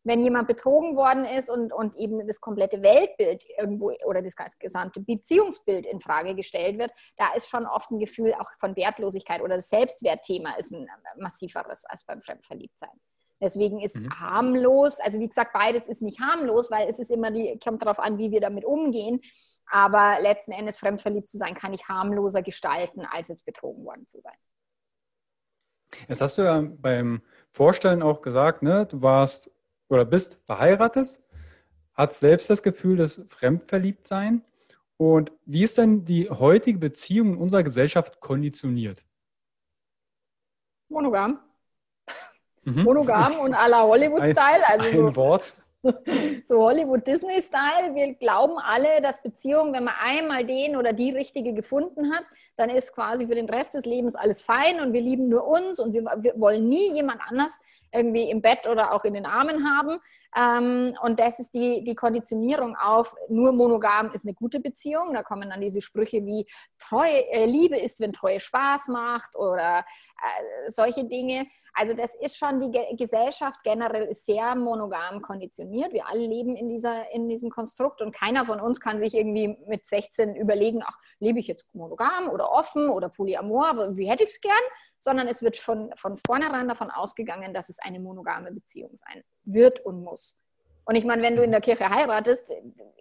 wenn 0.06 0.22
jemand 0.22 0.48
betrogen 0.48 0.96
worden 0.96 1.26
ist 1.26 1.50
und, 1.50 1.74
und 1.74 1.96
eben 1.96 2.26
das 2.28 2.40
komplette 2.40 2.82
Weltbild 2.82 3.44
irgendwo 3.58 3.92
oder 4.06 4.22
das 4.22 4.36
gesamte 4.60 5.02
Beziehungsbild 5.02 5.86
in 5.86 6.00
Frage 6.00 6.36
gestellt 6.36 6.78
wird, 6.78 6.92
da 7.18 7.34
ist 7.36 7.50
schon 7.50 7.66
oft 7.66 7.92
ein 7.92 8.00
Gefühl 8.00 8.34
auch 8.36 8.50
von 8.60 8.76
Wertlosigkeit 8.76 9.42
oder 9.42 9.56
das 9.56 9.70
Selbstwertthema 9.70 10.54
ist 10.58 10.72
ein 10.72 10.88
massiveres 11.18 11.84
als 11.86 12.06
beim 12.06 12.22
Fremdverliebtsein. 12.22 12.90
Deswegen 13.42 13.82
ist 13.82 13.98
mhm. 13.98 14.10
harmlos, 14.18 15.00
also 15.00 15.20
wie 15.20 15.28
gesagt, 15.28 15.52
beides 15.54 15.88
ist 15.88 16.02
nicht 16.02 16.20
harmlos, 16.20 16.72
weil 16.72 16.88
es 16.88 17.00
ist 17.00 17.12
immer 17.12 17.32
die, 17.32 17.60
kommt 17.62 17.82
darauf 17.82 18.00
an, 18.00 18.18
wie 18.18 18.32
wir 18.32 18.40
damit 18.40 18.64
umgehen. 18.64 19.20
Aber 19.68 20.20
letzten 20.22 20.52
Endes 20.52 20.78
fremdverliebt 20.78 21.30
zu 21.30 21.38
sein, 21.38 21.56
kann 21.56 21.74
ich 21.74 21.90
harmloser 21.90 22.44
gestalten, 22.44 23.06
als 23.06 23.28
jetzt 23.28 23.46
betrogen 23.46 23.84
worden 23.84 24.06
zu 24.06 24.22
sein. 24.22 24.38
Jetzt 26.08 26.22
hast 26.22 26.38
du 26.38 26.44
ja 26.44 26.62
beim 26.62 27.22
Vorstellen 27.52 28.04
auch 28.04 28.22
gesagt, 28.22 28.62
ne, 28.62 28.86
du 28.86 29.02
warst 29.02 29.52
oder 29.90 30.06
bist 30.06 30.40
verheiratet, 30.46 31.22
hast 31.94 32.20
selbst 32.20 32.50
das 32.50 32.64
Gefühl 32.64 32.98
des 32.98 33.22
Fremdverliebtsein. 33.28 34.44
Und 34.98 35.32
wie 35.46 35.64
ist 35.64 35.78
denn 35.78 36.06
die 36.06 36.30
heutige 36.30 36.80
Beziehung 36.80 37.34
in 37.34 37.38
unserer 37.38 37.64
Gesellschaft 37.64 38.20
konditioniert? 38.20 39.06
Monogam. 40.90 41.40
Mhm. 42.64 42.84
Monogam 42.84 43.40
und 43.40 43.54
à 43.54 43.68
la 43.68 43.84
Hollywood-Style. 43.84 44.64
Also 44.68 44.86
ein 44.86 44.96
so, 44.96 45.16
Wort. 45.16 45.54
so 46.46 46.58
Hollywood-Disney-Style. 46.60 47.94
Wir 47.94 48.14
glauben 48.16 48.58
alle, 48.58 49.02
dass 49.02 49.22
Beziehungen, 49.22 49.74
wenn 49.74 49.84
man 49.84 49.96
einmal 50.00 50.46
den 50.46 50.76
oder 50.76 50.94
die 50.94 51.12
richtige 51.12 51.54
gefunden 51.54 52.14
hat, 52.14 52.24
dann 52.58 52.70
ist 52.70 52.94
quasi 52.94 53.28
für 53.28 53.36
den 53.36 53.50
Rest 53.50 53.74
des 53.74 53.86
Lebens 53.86 54.16
alles 54.16 54.42
fein 54.42 54.80
und 54.80 54.94
wir 54.94 55.02
lieben 55.02 55.30
nur 55.30 55.48
uns 55.48 55.80
und 55.80 55.94
wir, 55.94 56.04
wir 56.18 56.34
wollen 56.40 56.68
nie 56.68 56.94
jemand 56.94 57.22
anders 57.28 57.60
irgendwie 57.94 58.30
im 58.30 58.42
Bett 58.42 58.68
oder 58.68 58.94
auch 58.94 59.06
in 59.06 59.14
den 59.14 59.26
Armen 59.26 59.68
haben. 59.70 60.00
Ähm, 60.36 60.98
und 61.02 61.20
das 61.20 61.40
ist 61.40 61.54
die, 61.54 61.84
die 61.84 61.96
Konditionierung 61.96 62.76
auf, 62.76 63.16
nur 63.30 63.52
monogam 63.52 64.12
ist 64.12 64.26
eine 64.26 64.34
gute 64.34 64.60
Beziehung. 64.60 65.14
Da 65.14 65.24
kommen 65.24 65.50
dann 65.50 65.62
diese 65.62 65.82
Sprüche 65.82 66.26
wie 66.26 66.46
Treue, 66.80 67.30
äh, 67.32 67.46
Liebe 67.46 67.78
ist, 67.78 68.00
wenn 68.00 68.12
Treue 68.12 68.40
Spaß 68.40 68.88
macht 68.90 69.36
oder 69.36 69.80
äh, 69.80 70.72
solche 70.72 71.06
Dinge. 71.06 71.48
Also 71.78 71.94
das 71.94 72.16
ist 72.16 72.38
schon, 72.38 72.62
die 72.62 72.72
Ge 72.72 72.96
Gesellschaft 72.96 73.62
generell 73.66 74.06
ist 74.06 74.26
sehr 74.26 74.56
monogam 74.56 75.22
konditioniert. 75.22 75.92
Wir 75.92 76.08
alle 76.08 76.26
leben 76.26 76.56
in, 76.56 76.70
dieser, 76.70 77.12
in 77.12 77.28
diesem 77.28 77.50
Konstrukt 77.50 78.02
und 78.02 78.16
keiner 78.16 78.46
von 78.46 78.62
uns 78.62 78.80
kann 78.80 79.02
sich 79.02 79.14
irgendwie 79.14 79.58
mit 79.68 79.86
16 79.86 80.36
überlegen, 80.36 80.82
ach, 80.86 80.98
lebe 81.20 81.38
ich 81.38 81.48
jetzt 81.48 81.66
monogam 81.76 82.30
oder 82.30 82.50
offen 82.50 82.90
oder 82.90 83.10
polyamor, 83.10 83.98
wie 83.98 84.10
hätte 84.10 84.24
ich 84.24 84.30
es 84.30 84.40
gern, 84.40 84.54
sondern 85.00 85.28
es 85.28 85.44
wird 85.44 85.58
von, 85.58 85.92
von 85.98 86.16
vornherein 86.26 86.70
davon 86.70 86.90
ausgegangen, 86.90 87.54
dass 87.54 87.68
es 87.68 87.78
eine 87.80 88.00
monogame 88.00 88.54
Beziehung 88.54 88.96
sein 88.96 89.22
wird 89.44 89.86
und 89.86 90.02
muss. 90.02 90.42
Und 90.86 90.96
ich 90.96 91.04
meine, 91.04 91.24
wenn 91.24 91.36
du 91.36 91.44
in 91.44 91.52
der 91.52 91.62
Kirche 91.62 91.90
heiratest, 91.90 92.54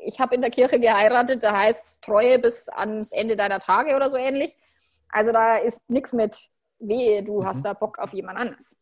ich 0.05 0.19
habe 0.19 0.35
in 0.35 0.41
der 0.41 0.51
Kirche 0.51 0.81
geheiratet, 0.81 1.45
da 1.45 1.57
heißt 1.57 2.03
Treue 2.03 2.41
bis 2.41 2.69
ans 2.71 3.13
Ende 3.13 3.37
deiner 3.37 3.61
Tage 3.61 3.95
oder 3.95 4.11
so 4.11 4.17
ähnlich. 4.17 4.57
Also 5.11 5.31
da 5.31 5.59
ist 5.59 5.79
nichts 5.89 6.13
mit 6.13 6.51
wehe, 6.79 7.23
du 7.23 7.41
mhm. 7.41 7.47
hast 7.47 7.65
da 7.65 7.73
Bock 7.73 7.99
auf 7.99 8.13
jemand 8.13 8.39
anderes. 8.39 8.77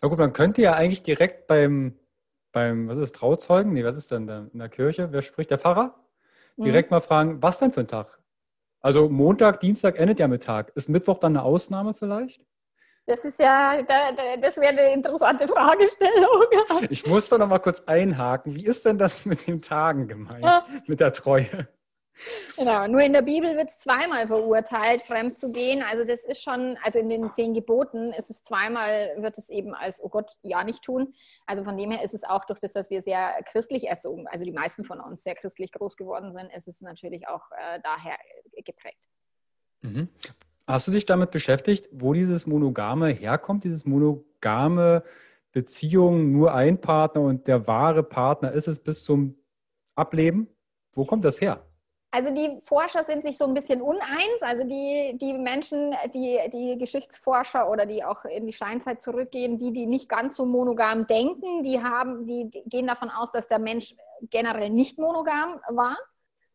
Na 0.00 0.08
gut, 0.08 0.18
man 0.18 0.32
könnte 0.32 0.62
ja 0.62 0.74
eigentlich 0.74 1.02
direkt 1.02 1.46
beim, 1.46 1.98
beim 2.50 2.88
was 2.88 2.98
ist 2.98 3.14
Trauzeugen? 3.14 3.72
Nee, 3.72 3.84
was 3.84 3.96
ist 3.96 4.10
denn 4.10 4.26
da 4.26 4.48
in 4.52 4.58
der 4.58 4.68
Kirche? 4.68 5.12
Wer 5.12 5.22
spricht? 5.22 5.50
Der 5.50 5.58
Pfarrer? 5.58 5.94
Mhm. 6.56 6.64
Direkt 6.64 6.90
mal 6.90 7.00
fragen, 7.00 7.42
was 7.42 7.58
denn 7.58 7.70
für 7.70 7.80
ein 7.80 7.88
Tag? 7.88 8.18
Also 8.80 9.08
Montag, 9.08 9.60
Dienstag 9.60 9.98
endet 9.98 10.18
ja 10.18 10.26
mit 10.26 10.42
Tag. 10.42 10.72
Ist 10.74 10.88
Mittwoch 10.88 11.18
dann 11.18 11.36
eine 11.36 11.44
Ausnahme 11.44 11.94
vielleicht? 11.94 12.44
Das 13.06 13.24
ist 13.24 13.38
ja, 13.40 13.82
das 14.40 14.56
wäre 14.58 14.70
eine 14.70 14.92
interessante 14.92 15.48
Fragestellung. 15.48 16.44
Ich 16.88 17.06
muss 17.06 17.28
da 17.28 17.38
noch 17.38 17.48
mal 17.48 17.58
kurz 17.58 17.80
einhaken. 17.80 18.54
Wie 18.54 18.64
ist 18.64 18.84
denn 18.84 18.98
das 18.98 19.24
mit 19.24 19.46
den 19.46 19.60
Tagen 19.60 20.06
gemeint, 20.06 20.64
mit 20.86 21.00
der 21.00 21.12
Treue? 21.12 21.68
Genau, 22.56 22.86
nur 22.86 23.00
in 23.00 23.12
der 23.12 23.22
Bibel 23.22 23.56
wird 23.56 23.70
es 23.70 23.78
zweimal 23.78 24.26
verurteilt, 24.26 25.02
fremd 25.02 25.38
zu 25.38 25.50
gehen. 25.50 25.82
Also 25.82 26.04
das 26.04 26.24
ist 26.24 26.42
schon, 26.42 26.78
also 26.82 26.98
in 26.98 27.08
den 27.08 27.32
zehn 27.32 27.54
Geboten 27.54 28.12
ist 28.12 28.30
es 28.30 28.42
zweimal, 28.42 29.10
wird 29.18 29.38
es 29.38 29.48
eben 29.48 29.74
als, 29.74 30.02
oh 30.02 30.08
Gott, 30.08 30.36
ja 30.42 30.62
nicht 30.62 30.82
tun. 30.82 31.14
Also 31.46 31.64
von 31.64 31.76
dem 31.76 31.90
her 31.90 32.04
ist 32.04 32.14
es 32.14 32.24
auch 32.24 32.44
durch 32.44 32.60
das, 32.60 32.72
dass 32.72 32.90
wir 32.90 33.02
sehr 33.02 33.34
christlich 33.50 33.88
erzogen, 33.88 34.26
also 34.28 34.44
die 34.44 34.52
meisten 34.52 34.84
von 34.84 35.00
uns 35.00 35.22
sehr 35.22 35.34
christlich 35.34 35.72
groß 35.72 35.96
geworden 35.96 36.32
sind, 36.32 36.52
ist 36.54 36.68
es 36.68 36.80
natürlich 36.82 37.26
auch 37.28 37.50
äh, 37.52 37.80
daher 37.82 38.16
geprägt. 38.64 39.08
Mhm. 39.80 40.08
Hast 40.66 40.86
du 40.86 40.92
dich 40.92 41.06
damit 41.06 41.30
beschäftigt, 41.32 41.88
wo 41.90 42.12
dieses 42.12 42.46
Monogame 42.46 43.08
herkommt, 43.08 43.64
dieses 43.64 43.84
monogame 43.84 45.02
Beziehung, 45.50 46.32
nur 46.32 46.54
ein 46.54 46.80
Partner 46.80 47.22
und 47.22 47.48
der 47.48 47.66
wahre 47.66 48.02
Partner 48.02 48.52
ist 48.52 48.68
es 48.68 48.80
bis 48.80 49.02
zum 49.02 49.36
Ableben? 49.96 50.48
Wo 50.92 51.04
kommt 51.04 51.24
das 51.24 51.40
her? 51.40 51.66
Also 52.14 52.30
die 52.30 52.60
Forscher 52.66 53.04
sind 53.04 53.22
sich 53.24 53.38
so 53.38 53.46
ein 53.46 53.54
bisschen 53.54 53.80
uneins. 53.80 54.42
Also 54.42 54.64
die, 54.64 55.16
die 55.16 55.32
Menschen, 55.32 55.94
die, 56.14 56.38
die 56.52 56.76
Geschichtsforscher 56.78 57.70
oder 57.70 57.86
die 57.86 58.04
auch 58.04 58.26
in 58.26 58.46
die 58.46 58.52
Steinzeit 58.52 59.00
zurückgehen, 59.00 59.58
die, 59.58 59.72
die 59.72 59.86
nicht 59.86 60.10
ganz 60.10 60.36
so 60.36 60.44
monogam 60.44 61.06
denken, 61.06 61.62
die, 61.64 61.82
haben, 61.82 62.26
die 62.26 62.50
gehen 62.66 62.86
davon 62.86 63.08
aus, 63.08 63.32
dass 63.32 63.48
der 63.48 63.58
Mensch 63.58 63.94
generell 64.30 64.68
nicht 64.68 64.98
monogam 64.98 65.58
war. 65.70 65.96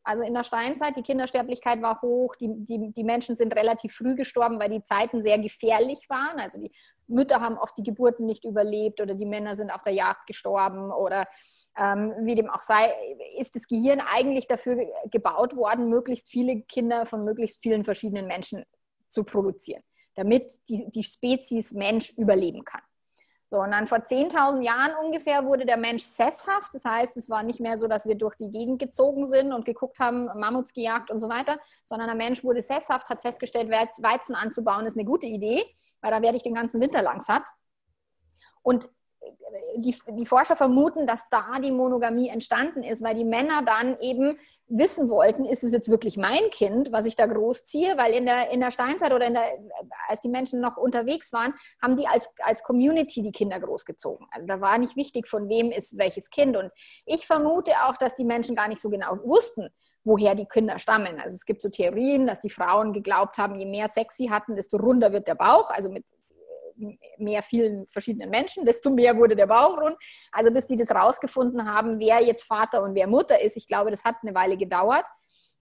Also 0.07 0.23
in 0.23 0.33
der 0.33 0.45
Steinzeit, 0.45 0.95
die 0.95 1.01
Kindersterblichkeit 1.01 1.81
war 1.81 2.01
hoch, 2.01 2.37
die, 2.37 2.47
die, 2.47 2.93
die 2.93 3.03
Menschen 3.03 3.35
sind 3.35 3.53
relativ 3.53 3.93
früh 3.93 4.15
gestorben, 4.15 4.57
weil 4.57 4.69
die 4.69 4.81
Zeiten 4.81 5.21
sehr 5.21 5.37
gefährlich 5.37 6.09
waren. 6.09 6.39
Also 6.39 6.61
die 6.61 6.71
Mütter 7.07 7.41
haben 7.41 7.57
oft 7.57 7.77
die 7.77 7.83
Geburten 7.83 8.25
nicht 8.25 8.45
überlebt 8.45 9.01
oder 9.01 9.15
die 9.15 9.25
Männer 9.25 9.57
sind 9.57 9.69
auf 9.69 9.81
der 9.81 9.91
Jagd 9.91 10.25
gestorben 10.25 10.93
oder 10.93 11.27
ähm, 11.75 12.13
wie 12.21 12.35
dem 12.35 12.49
auch 12.49 12.61
sei, 12.61 12.89
ist 13.37 13.57
das 13.57 13.67
Gehirn 13.67 13.99
eigentlich 13.99 14.47
dafür 14.47 14.77
gebaut 15.11 15.57
worden, 15.57 15.89
möglichst 15.89 16.29
viele 16.29 16.61
Kinder 16.61 17.05
von 17.05 17.25
möglichst 17.25 17.61
vielen 17.61 17.83
verschiedenen 17.83 18.27
Menschen 18.27 18.63
zu 19.09 19.25
produzieren, 19.25 19.83
damit 20.15 20.53
die, 20.69 20.89
die 20.89 21.03
Spezies 21.03 21.73
Mensch 21.73 22.17
überleben 22.17 22.63
kann. 22.63 22.81
So, 23.49 23.61
und 23.61 23.71
dann 23.71 23.87
vor 23.87 23.99
10.000 23.99 24.61
Jahren 24.61 24.93
ungefähr 25.05 25.45
wurde 25.45 25.65
der 25.65 25.77
Mensch 25.77 26.03
sesshaft. 26.03 26.75
Das 26.75 26.83
heißt, 26.83 27.15
es 27.15 27.29
war 27.29 27.43
nicht 27.43 27.61
mehr 27.61 27.77
so, 27.77 27.87
dass 27.87 28.05
wir 28.05 28.15
durch 28.15 28.35
die 28.35 28.51
Gegend 28.51 28.79
gezogen 28.79 29.25
sind 29.25 29.53
und 29.53 29.63
geguckt 29.63 29.99
haben, 29.99 30.25
Mammuts 30.25 30.73
gejagt 30.73 31.09
und 31.09 31.21
so 31.21 31.29
weiter, 31.29 31.57
sondern 31.85 32.07
der 32.07 32.17
Mensch 32.17 32.43
wurde 32.43 32.61
sesshaft, 32.61 33.09
hat 33.09 33.21
festgestellt, 33.21 33.69
Weizen 33.69 34.35
anzubauen 34.35 34.85
ist 34.85 34.97
eine 34.97 35.05
gute 35.05 35.27
Idee, 35.27 35.63
weil 36.01 36.11
da 36.11 36.21
werde 36.21 36.35
ich 36.35 36.43
den 36.43 36.55
ganzen 36.55 36.81
Winter 36.81 37.01
lang 37.01 37.21
satt. 37.21 37.45
Und 38.63 38.89
die, 39.77 39.95
die, 40.09 40.25
Forscher 40.25 40.55
vermuten, 40.55 41.07
dass 41.07 41.24
da 41.29 41.59
die 41.59 41.71
Monogamie 41.71 42.29
entstanden 42.29 42.83
ist, 42.83 43.03
weil 43.03 43.15
die 43.15 43.24
Männer 43.24 43.63
dann 43.65 44.00
eben 44.00 44.38
wissen 44.67 45.09
wollten, 45.09 45.45
ist 45.45 45.63
es 45.63 45.71
jetzt 45.71 45.89
wirklich 45.89 46.17
mein 46.17 46.50
Kind, 46.51 46.91
was 46.91 47.05
ich 47.05 47.15
da 47.15 47.25
großziehe, 47.25 47.97
weil 47.97 48.13
in 48.13 48.25
der, 48.25 48.51
in 48.51 48.59
der 48.59 48.71
Steinzeit 48.71 49.13
oder 49.13 49.29
der, 49.29 49.43
als 50.07 50.21
die 50.21 50.29
Menschen 50.29 50.59
noch 50.59 50.77
unterwegs 50.77 51.31
waren, 51.33 51.53
haben 51.81 51.95
die 51.95 52.07
als, 52.07 52.29
als 52.39 52.63
Community 52.63 53.21
die 53.21 53.31
Kinder 53.31 53.59
großgezogen. 53.59 54.27
Also 54.31 54.47
da 54.47 54.62
war 54.62 54.77
nicht 54.77 54.95
wichtig, 54.95 55.27
von 55.27 55.50
wem 55.50 55.71
ist 55.71 55.97
welches 55.97 56.29
Kind. 56.29 56.57
Und 56.57 56.71
ich 57.05 57.25
vermute 57.25 57.71
auch, 57.86 57.97
dass 57.97 58.15
die 58.15 58.25
Menschen 58.25 58.55
gar 58.55 58.67
nicht 58.67 58.81
so 58.81 58.89
genau 58.89 59.17
wussten, 59.24 59.69
woher 60.03 60.36
die 60.36 60.45
Kinder 60.45 60.79
stammen. 60.79 61.19
Also 61.19 61.36
es 61.36 61.45
gibt 61.45 61.62
so 61.62 61.69
Theorien, 61.69 62.27
dass 62.27 62.41
die 62.41 62.50
Frauen 62.50 62.93
geglaubt 62.93 63.38
haben, 63.38 63.55
je 63.55 63.65
mehr 63.65 63.88
Sex 63.88 64.17
sie 64.17 64.31
hatten, 64.31 64.55
desto 64.55 64.77
runder 64.77 65.12
wird 65.12 65.27
der 65.27 65.36
Bauch, 65.36 65.69
also 65.71 65.89
mit 65.89 66.05
mehr 67.17 67.43
vielen 67.43 67.88
verschiedenen 67.88 68.29
Menschen, 68.29 68.65
desto 68.65 68.89
mehr 68.89 69.17
wurde 69.17 69.36
der 69.36 69.48
Bauch 69.48 69.77
rund. 69.77 69.96
Also 70.31 70.51
bis 70.51 70.67
die 70.67 70.77
das 70.77 70.91
rausgefunden 70.91 71.65
haben, 71.65 72.00
wer 72.00 72.22
jetzt 72.22 72.43
Vater 72.43 72.84
und 72.84 72.96
wer 72.96 73.07
Mutter 73.07 73.41
ist, 73.41 73.57
ich 73.57 73.67
glaube, 73.67 73.91
das 73.91 74.03
hat 74.03 74.15
eine 74.22 74.36
Weile 74.36 74.57
gedauert. 74.57 75.05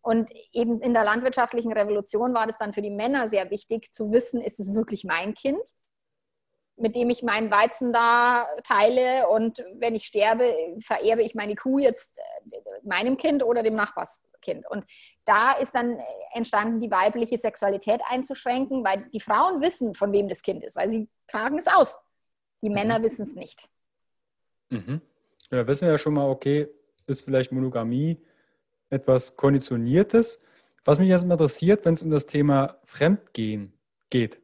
Und 0.00 0.30
eben 0.52 0.80
in 0.80 0.94
der 0.94 1.02
landwirtschaftlichen 1.02 1.72
Revolution 1.72 2.32
war 2.32 2.46
das 2.46 2.58
dann 2.58 2.72
für 2.72 2.82
die 2.82 2.90
Männer 2.90 3.28
sehr 3.28 3.50
wichtig 3.50 3.92
zu 3.92 4.12
wissen, 4.12 4.40
ist 4.40 4.60
es 4.60 4.72
wirklich 4.72 5.02
mein 5.04 5.34
Kind? 5.34 5.60
Mit 6.76 6.94
dem 6.94 7.08
ich 7.08 7.22
meinen 7.22 7.50
Weizen 7.50 7.92
da 7.92 8.46
teile 8.64 9.28
und 9.28 9.64
wenn 9.74 9.94
ich 9.94 10.04
sterbe, 10.04 10.54
vererbe 10.80 11.22
ich 11.22 11.34
meine 11.34 11.54
Kuh 11.54 11.78
jetzt 11.78 12.18
äh, 12.18 12.60
meinem 12.84 13.16
Kind 13.16 13.42
oder 13.42 13.62
dem 13.62 13.74
Nachbarskind. 13.74 14.68
Und 14.68 14.84
da 15.24 15.52
ist 15.52 15.74
dann 15.74 15.98
entstanden, 16.34 16.80
die 16.80 16.90
weibliche 16.90 17.38
Sexualität 17.38 18.02
einzuschränken, 18.08 18.84
weil 18.84 19.08
die 19.12 19.20
Frauen 19.20 19.62
wissen, 19.62 19.94
von 19.94 20.12
wem 20.12 20.28
das 20.28 20.42
Kind 20.42 20.64
ist, 20.64 20.76
weil 20.76 20.90
sie 20.90 21.08
tragen 21.26 21.58
es 21.58 21.66
aus. 21.66 21.98
Die 22.62 22.70
Männer 22.70 22.98
mhm. 22.98 23.04
wissen 23.04 23.22
es 23.26 23.34
nicht. 23.34 23.68
Mhm. 24.70 25.00
Ja, 25.50 25.66
wissen 25.66 25.86
wir 25.86 25.92
ja 25.92 25.98
schon 25.98 26.14
mal, 26.14 26.28
okay, 26.28 26.68
ist 27.06 27.22
vielleicht 27.22 27.52
Monogamie 27.52 28.20
etwas 28.90 29.36
Konditioniertes. 29.36 30.40
Was 30.84 30.98
mich 30.98 31.08
jetzt 31.08 31.24
interessiert, 31.24 31.84
wenn 31.84 31.94
es 31.94 32.02
um 32.02 32.10
das 32.10 32.26
Thema 32.26 32.78
Fremdgehen 32.84 33.72
geht. 34.10 34.40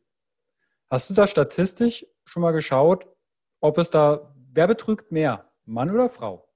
Hast 0.91 1.11
du 1.11 1.15
da 1.15 1.27
statistisch 1.27 2.07
schon 2.25 2.43
mal 2.43 2.53
geschaut, 2.53 3.07
ob 3.61 3.79
es 3.79 3.91
da, 3.91 4.35
wer 4.53 4.67
betrügt 4.67 5.13
mehr, 5.13 5.51
Mann 5.65 5.91
oder 5.91 6.09
Frau? 6.09 6.49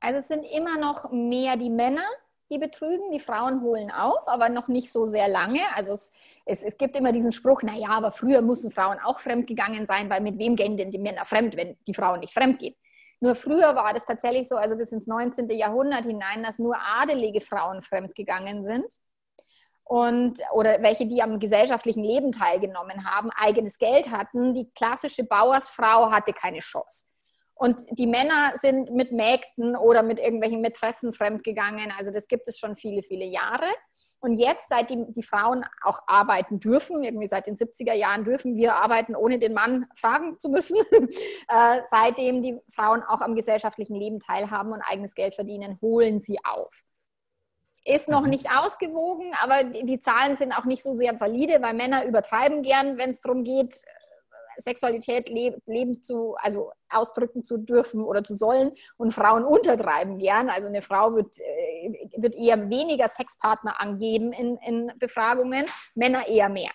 Also 0.00 0.18
es 0.18 0.28
sind 0.28 0.44
immer 0.44 0.78
noch 0.78 1.12
mehr 1.12 1.56
die 1.56 1.70
Männer, 1.70 2.04
die 2.50 2.58
betrügen. 2.58 3.10
Die 3.12 3.20
Frauen 3.20 3.62
holen 3.62 3.90
auf, 3.90 4.28
aber 4.28 4.48
noch 4.48 4.68
nicht 4.68 4.92
so 4.92 5.06
sehr 5.06 5.28
lange. 5.28 5.60
Also 5.74 5.94
es, 5.94 6.12
es, 6.44 6.62
es 6.62 6.76
gibt 6.76 6.96
immer 6.96 7.12
diesen 7.12 7.32
Spruch, 7.32 7.62
naja, 7.62 7.88
aber 7.88 8.12
früher 8.12 8.42
müssen 8.42 8.70
Frauen 8.70 8.98
auch 8.98 9.18
fremdgegangen 9.18 9.86
sein, 9.86 10.10
weil 10.10 10.20
mit 10.20 10.38
wem 10.38 10.56
gehen 10.56 10.76
denn 10.76 10.90
die 10.90 10.98
Männer 10.98 11.24
fremd, 11.24 11.56
wenn 11.56 11.76
die 11.86 11.94
Frauen 11.94 12.20
nicht 12.20 12.34
fremd 12.34 12.58
gehen? 12.58 12.74
Nur 13.20 13.36
früher 13.36 13.74
war 13.76 13.94
das 13.94 14.04
tatsächlich 14.04 14.48
so, 14.48 14.56
also 14.56 14.76
bis 14.76 14.92
ins 14.92 15.06
19. 15.06 15.48
Jahrhundert 15.50 16.04
hinein, 16.04 16.42
dass 16.42 16.58
nur 16.58 16.76
adelige 16.76 17.40
Frauen 17.40 17.82
fremdgegangen 17.82 18.64
sind 18.64 18.86
und 19.92 20.40
oder 20.54 20.80
welche, 20.80 21.04
die 21.04 21.20
am 21.20 21.38
gesellschaftlichen 21.38 22.02
Leben 22.02 22.32
teilgenommen 22.32 23.04
haben, 23.04 23.28
eigenes 23.36 23.76
Geld 23.76 24.10
hatten. 24.10 24.54
Die 24.54 24.70
klassische 24.74 25.22
Bauersfrau 25.22 26.10
hatte 26.10 26.32
keine 26.32 26.60
Chance. 26.60 27.04
Und 27.52 27.84
die 27.90 28.06
Männer 28.06 28.54
sind 28.58 28.90
mit 28.90 29.12
Mägden 29.12 29.76
oder 29.76 30.02
mit 30.02 30.18
irgendwelchen 30.18 30.62
Mätressen 30.62 31.12
fremdgegangen. 31.12 31.92
Also 31.98 32.10
das 32.10 32.26
gibt 32.26 32.48
es 32.48 32.58
schon 32.58 32.78
viele, 32.78 33.02
viele 33.02 33.26
Jahre. 33.26 33.66
Und 34.20 34.36
jetzt, 34.36 34.70
seit 34.70 34.88
die, 34.88 35.12
die 35.12 35.22
Frauen 35.22 35.62
auch 35.84 35.98
arbeiten 36.06 36.58
dürfen, 36.58 37.02
irgendwie 37.02 37.28
seit 37.28 37.46
den 37.46 37.56
70er 37.56 37.92
Jahren 37.92 38.24
dürfen 38.24 38.56
wir 38.56 38.76
arbeiten, 38.76 39.14
ohne 39.14 39.38
den 39.38 39.52
Mann 39.52 39.84
fragen 39.94 40.38
zu 40.38 40.48
müssen, 40.48 40.78
äh, 41.48 41.82
seitdem 41.90 42.42
die 42.42 42.58
Frauen 42.74 43.02
auch 43.02 43.20
am 43.20 43.34
gesellschaftlichen 43.34 43.96
Leben 43.96 44.20
teilhaben 44.20 44.72
und 44.72 44.80
eigenes 44.80 45.14
Geld 45.14 45.34
verdienen, 45.34 45.78
holen 45.82 46.22
sie 46.22 46.38
auf. 46.44 46.82
Ist 47.84 48.08
noch 48.08 48.22
mhm. 48.22 48.30
nicht 48.30 48.46
ausgewogen, 48.50 49.32
aber 49.42 49.64
die 49.64 50.00
Zahlen 50.00 50.36
sind 50.36 50.52
auch 50.52 50.64
nicht 50.64 50.82
so 50.82 50.92
sehr 50.92 51.18
valide, 51.20 51.60
weil 51.62 51.74
Männer 51.74 52.04
übertreiben 52.04 52.62
gern, 52.62 52.96
wenn 52.96 53.10
es 53.10 53.20
darum 53.20 53.42
geht, 53.42 53.82
Sexualität 54.56 55.28
leb 55.28 55.56
leben 55.66 56.02
zu, 56.02 56.36
also 56.36 56.72
ausdrücken 56.88 57.42
zu 57.42 57.58
dürfen 57.58 58.02
oder 58.02 58.22
zu 58.22 58.34
sollen 58.34 58.72
und 58.96 59.12
Frauen 59.12 59.44
untertreiben 59.44 60.18
gern. 60.18 60.48
Also 60.48 60.68
eine 60.68 60.82
Frau 60.82 61.14
wird, 61.14 61.38
äh, 61.38 62.08
wird 62.16 62.34
eher 62.34 62.70
weniger 62.70 63.08
Sexpartner 63.08 63.80
angeben 63.80 64.32
in, 64.32 64.58
in 64.58 64.92
Befragungen, 64.98 65.66
Männer 65.94 66.28
eher 66.28 66.48
mehr. 66.48 66.70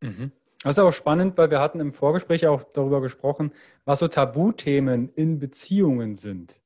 Mhm. 0.00 0.32
Das 0.62 0.76
ist 0.76 0.78
auch 0.78 0.92
spannend, 0.92 1.36
weil 1.36 1.50
wir 1.50 1.60
hatten 1.60 1.80
im 1.80 1.92
Vorgespräch 1.92 2.46
auch 2.46 2.62
darüber 2.72 3.00
gesprochen, 3.00 3.52
was 3.84 3.98
so 3.98 4.06
Tabuthemen 4.06 5.12
in 5.14 5.40
Beziehungen 5.40 6.14
sind. 6.14 6.60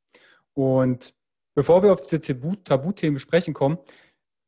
Und 0.53 1.15
Bevor 1.57 1.83
wir 1.83 1.93
auf 1.95 2.03
diese 2.03 2.21
Tabu 2.21 2.55
Tabuthemen 2.55 3.19
sprechen 3.19 3.55
kommen, 3.55 3.79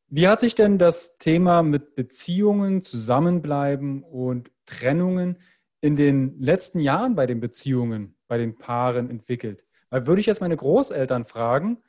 wie 0.09 0.27
hat 0.27 0.39
sich 0.39 0.53
denn 0.53 0.77
das 0.77 1.17
Thema 1.17 1.63
mit 1.63 1.95
Beziehungen, 1.95 2.83
Zusammenbleiben 2.83 4.03
und 4.03 4.51
Trennungen 4.65 5.37
in 5.81 5.95
den 5.95 6.39
letzten 6.39 6.79
Jahren 6.79 7.15
bei 7.15 7.25
den 7.25 7.39
Beziehungen, 7.39 8.15
bei 8.27 8.37
den 8.37 8.57
Paaren 8.57 9.09
entwickelt? 9.09 9.65
Weil 9.89 10.05
würde 10.05 10.21
ich 10.21 10.27
jetzt 10.27 10.41
meine 10.41 10.55
Großeltern 10.55 11.25
fragen, 11.25 11.81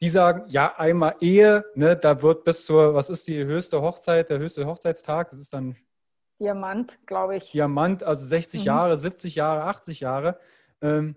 die 0.00 0.08
sagen, 0.08 0.44
ja, 0.48 0.76
einmal 0.76 1.14
Ehe, 1.20 1.64
ne, 1.76 1.96
da 1.96 2.20
wird 2.22 2.42
bis 2.42 2.64
zur, 2.64 2.94
was 2.94 3.10
ist 3.10 3.28
die 3.28 3.44
höchste 3.44 3.80
Hochzeit, 3.80 4.28
der 4.28 4.38
höchste 4.40 4.66
Hochzeitstag, 4.66 5.30
das 5.30 5.38
ist 5.38 5.52
dann 5.52 5.76
Diamant, 6.40 6.98
glaube 7.06 7.36
ich. 7.36 7.52
Diamant, 7.52 8.02
also 8.02 8.26
60 8.26 8.60
mhm. 8.60 8.66
Jahre, 8.66 8.96
70 8.96 9.36
Jahre, 9.36 9.64
80 9.64 10.00
Jahre. 10.00 10.38
Ähm, 10.80 11.14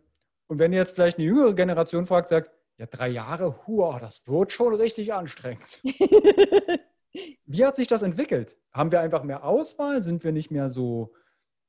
und 0.48 0.60
wenn 0.60 0.74
ihr 0.74 0.80
jetzt 0.80 0.94
vielleicht 0.94 1.18
eine 1.18 1.26
jüngere 1.26 1.54
Generation 1.54 2.06
fragt, 2.06 2.30
sagt, 2.30 2.52
ja, 2.82 2.88
drei 2.88 3.10
Jahre, 3.10 3.68
hua, 3.68 4.00
das 4.00 4.28
wird 4.28 4.52
schon 4.52 4.74
richtig 4.74 5.14
anstrengend. 5.14 5.82
Wie 7.46 7.64
hat 7.64 7.76
sich 7.76 7.88
das 7.88 8.02
entwickelt? 8.02 8.58
Haben 8.74 8.92
wir 8.92 9.02
einfach 9.02 9.22
mehr 9.22 9.44
Auswahl? 9.44 10.02
Sind 10.02 10.24
wir 10.24 10.32
nicht 10.32 10.50
mehr 10.50 10.72
so, 10.72 11.14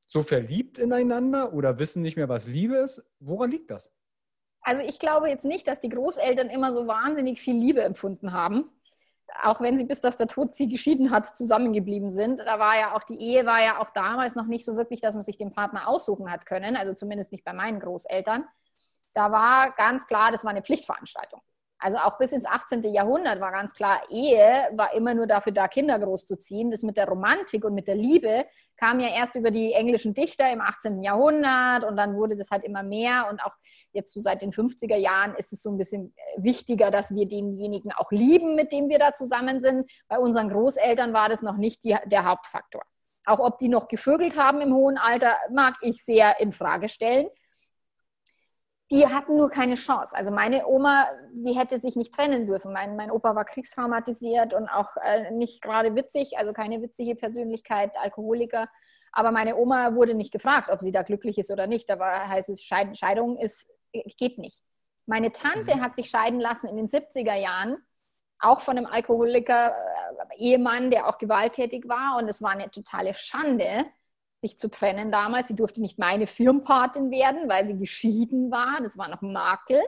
so 0.06 0.22
verliebt 0.22 0.78
ineinander 0.78 1.52
oder 1.52 1.78
wissen 1.78 2.00
nicht 2.00 2.16
mehr, 2.16 2.30
was 2.30 2.46
Liebe 2.46 2.76
ist? 2.76 3.04
Woran 3.20 3.50
liegt 3.50 3.70
das? 3.70 3.92
Also 4.62 4.80
ich 4.80 4.98
glaube 4.98 5.28
jetzt 5.28 5.44
nicht, 5.44 5.68
dass 5.68 5.80
die 5.80 5.90
Großeltern 5.90 6.48
immer 6.48 6.72
so 6.72 6.86
wahnsinnig 6.86 7.42
viel 7.42 7.56
Liebe 7.56 7.82
empfunden 7.82 8.32
haben. 8.32 8.70
Auch 9.42 9.60
wenn 9.60 9.76
sie 9.76 9.84
bis 9.84 10.00
dass 10.00 10.16
der 10.16 10.28
Tod 10.28 10.54
sie 10.54 10.68
geschieden 10.68 11.10
hat, 11.10 11.26
zusammengeblieben 11.26 12.08
sind. 12.08 12.38
Da 12.38 12.58
war 12.58 12.78
ja 12.78 12.96
auch 12.96 13.02
die 13.02 13.20
Ehe 13.20 13.44
war 13.44 13.62
ja 13.62 13.80
auch 13.80 13.90
damals 13.90 14.34
noch 14.34 14.46
nicht 14.46 14.64
so 14.64 14.76
wirklich, 14.76 15.02
dass 15.02 15.14
man 15.14 15.24
sich 15.24 15.36
den 15.36 15.52
Partner 15.52 15.88
aussuchen 15.88 16.32
hat 16.32 16.46
können. 16.46 16.74
Also 16.74 16.94
zumindest 16.94 17.32
nicht 17.32 17.44
bei 17.44 17.52
meinen 17.52 17.80
Großeltern 17.80 18.46
da 19.14 19.30
war 19.30 19.72
ganz 19.72 20.06
klar, 20.06 20.32
das 20.32 20.44
war 20.44 20.50
eine 20.50 20.62
Pflichtveranstaltung. 20.62 21.40
Also 21.82 21.98
auch 21.98 22.16
bis 22.16 22.30
ins 22.30 22.46
18. 22.46 22.84
Jahrhundert 22.92 23.40
war 23.40 23.50
ganz 23.50 23.74
klar, 23.74 24.02
Ehe 24.08 24.70
war 24.76 24.94
immer 24.94 25.14
nur 25.14 25.26
dafür 25.26 25.50
da, 25.50 25.66
Kinder 25.66 25.98
großzuziehen. 25.98 26.70
Das 26.70 26.84
mit 26.84 26.96
der 26.96 27.08
Romantik 27.08 27.64
und 27.64 27.74
mit 27.74 27.88
der 27.88 27.96
Liebe 27.96 28.46
kam 28.76 29.00
ja 29.00 29.08
erst 29.08 29.34
über 29.34 29.50
die 29.50 29.72
englischen 29.72 30.14
Dichter 30.14 30.48
im 30.52 30.60
18. 30.60 31.02
Jahrhundert 31.02 31.82
und 31.82 31.96
dann 31.96 32.14
wurde 32.14 32.36
das 32.36 32.50
halt 32.50 32.62
immer 32.62 32.84
mehr 32.84 33.26
und 33.28 33.44
auch 33.44 33.56
jetzt 33.92 34.12
so 34.12 34.20
seit 34.20 34.42
den 34.42 34.52
50er 34.52 34.94
Jahren 34.94 35.34
ist 35.34 35.52
es 35.52 35.60
so 35.60 35.70
ein 35.70 35.76
bisschen 35.76 36.14
wichtiger, 36.36 36.92
dass 36.92 37.12
wir 37.12 37.26
denjenigen 37.26 37.90
auch 37.90 38.12
lieben, 38.12 38.54
mit 38.54 38.70
dem 38.70 38.88
wir 38.88 39.00
da 39.00 39.12
zusammen 39.12 39.60
sind. 39.60 39.90
Bei 40.06 40.20
unseren 40.20 40.50
Großeltern 40.50 41.12
war 41.12 41.28
das 41.28 41.42
noch 41.42 41.56
nicht 41.56 41.82
die, 41.82 41.96
der 42.06 42.24
Hauptfaktor. 42.24 42.82
Auch 43.24 43.40
ob 43.40 43.58
die 43.58 43.68
noch 43.68 43.88
gevögelt 43.88 44.38
haben 44.38 44.60
im 44.60 44.72
hohen 44.72 44.98
Alter, 44.98 45.34
mag 45.50 45.74
ich 45.80 46.04
sehr 46.04 46.38
in 46.38 46.52
Frage 46.52 46.88
stellen 46.88 47.26
die 48.92 49.06
hatten 49.06 49.36
nur 49.36 49.48
keine 49.48 49.74
Chance. 49.74 50.14
Also 50.14 50.30
meine 50.30 50.66
Oma, 50.66 51.08
die 51.32 51.54
hätte 51.54 51.78
sich 51.78 51.96
nicht 51.96 52.14
trennen 52.14 52.46
dürfen. 52.46 52.72
Mein, 52.72 52.94
mein 52.94 53.10
Opa 53.10 53.34
war 53.34 53.44
kriegstraumatisiert 53.44 54.52
und 54.52 54.68
auch 54.68 54.96
äh, 55.02 55.30
nicht 55.30 55.62
gerade 55.62 55.94
witzig, 55.94 56.36
also 56.36 56.52
keine 56.52 56.82
witzige 56.82 57.16
Persönlichkeit, 57.16 57.90
Alkoholiker. 57.96 58.68
Aber 59.10 59.32
meine 59.32 59.56
Oma 59.56 59.94
wurde 59.94 60.14
nicht 60.14 60.32
gefragt, 60.32 60.68
ob 60.70 60.82
sie 60.82 60.92
da 60.92 61.02
glücklich 61.02 61.38
ist 61.38 61.50
oder 61.50 61.66
nicht. 61.66 61.88
Da 61.88 61.98
war, 61.98 62.28
heißt 62.28 62.50
es, 62.50 62.62
Scheidung 62.62 63.38
ist, 63.38 63.66
geht 63.92 64.38
nicht. 64.38 64.62
Meine 65.06 65.32
Tante 65.32 65.76
mhm. 65.76 65.80
hat 65.80 65.96
sich 65.96 66.10
scheiden 66.10 66.38
lassen 66.38 66.68
in 66.68 66.76
den 66.76 66.88
70er 66.88 67.34
Jahren 67.34 67.78
auch 68.42 68.60
von 68.60 68.76
einem 68.76 68.86
Alkoholiker, 68.86 69.70
äh, 69.70 70.36
Ehemann, 70.36 70.90
der 70.90 71.08
auch 71.08 71.16
gewalttätig 71.16 71.88
war. 71.88 72.18
Und 72.18 72.28
es 72.28 72.42
war 72.42 72.50
eine 72.50 72.70
totale 72.70 73.14
Schande, 73.14 73.86
sich 74.42 74.58
zu 74.58 74.68
trennen 74.68 75.10
damals. 75.10 75.48
Sie 75.48 75.56
durfte 75.56 75.80
nicht 75.80 75.98
meine 75.98 76.26
Firmenpatin 76.26 77.10
werden, 77.10 77.48
weil 77.48 77.66
sie 77.66 77.78
geschieden 77.78 78.50
war. 78.50 78.80
Das 78.82 78.98
war 78.98 79.08
noch 79.08 79.22
ein 79.22 79.32
Makel. 79.32 79.80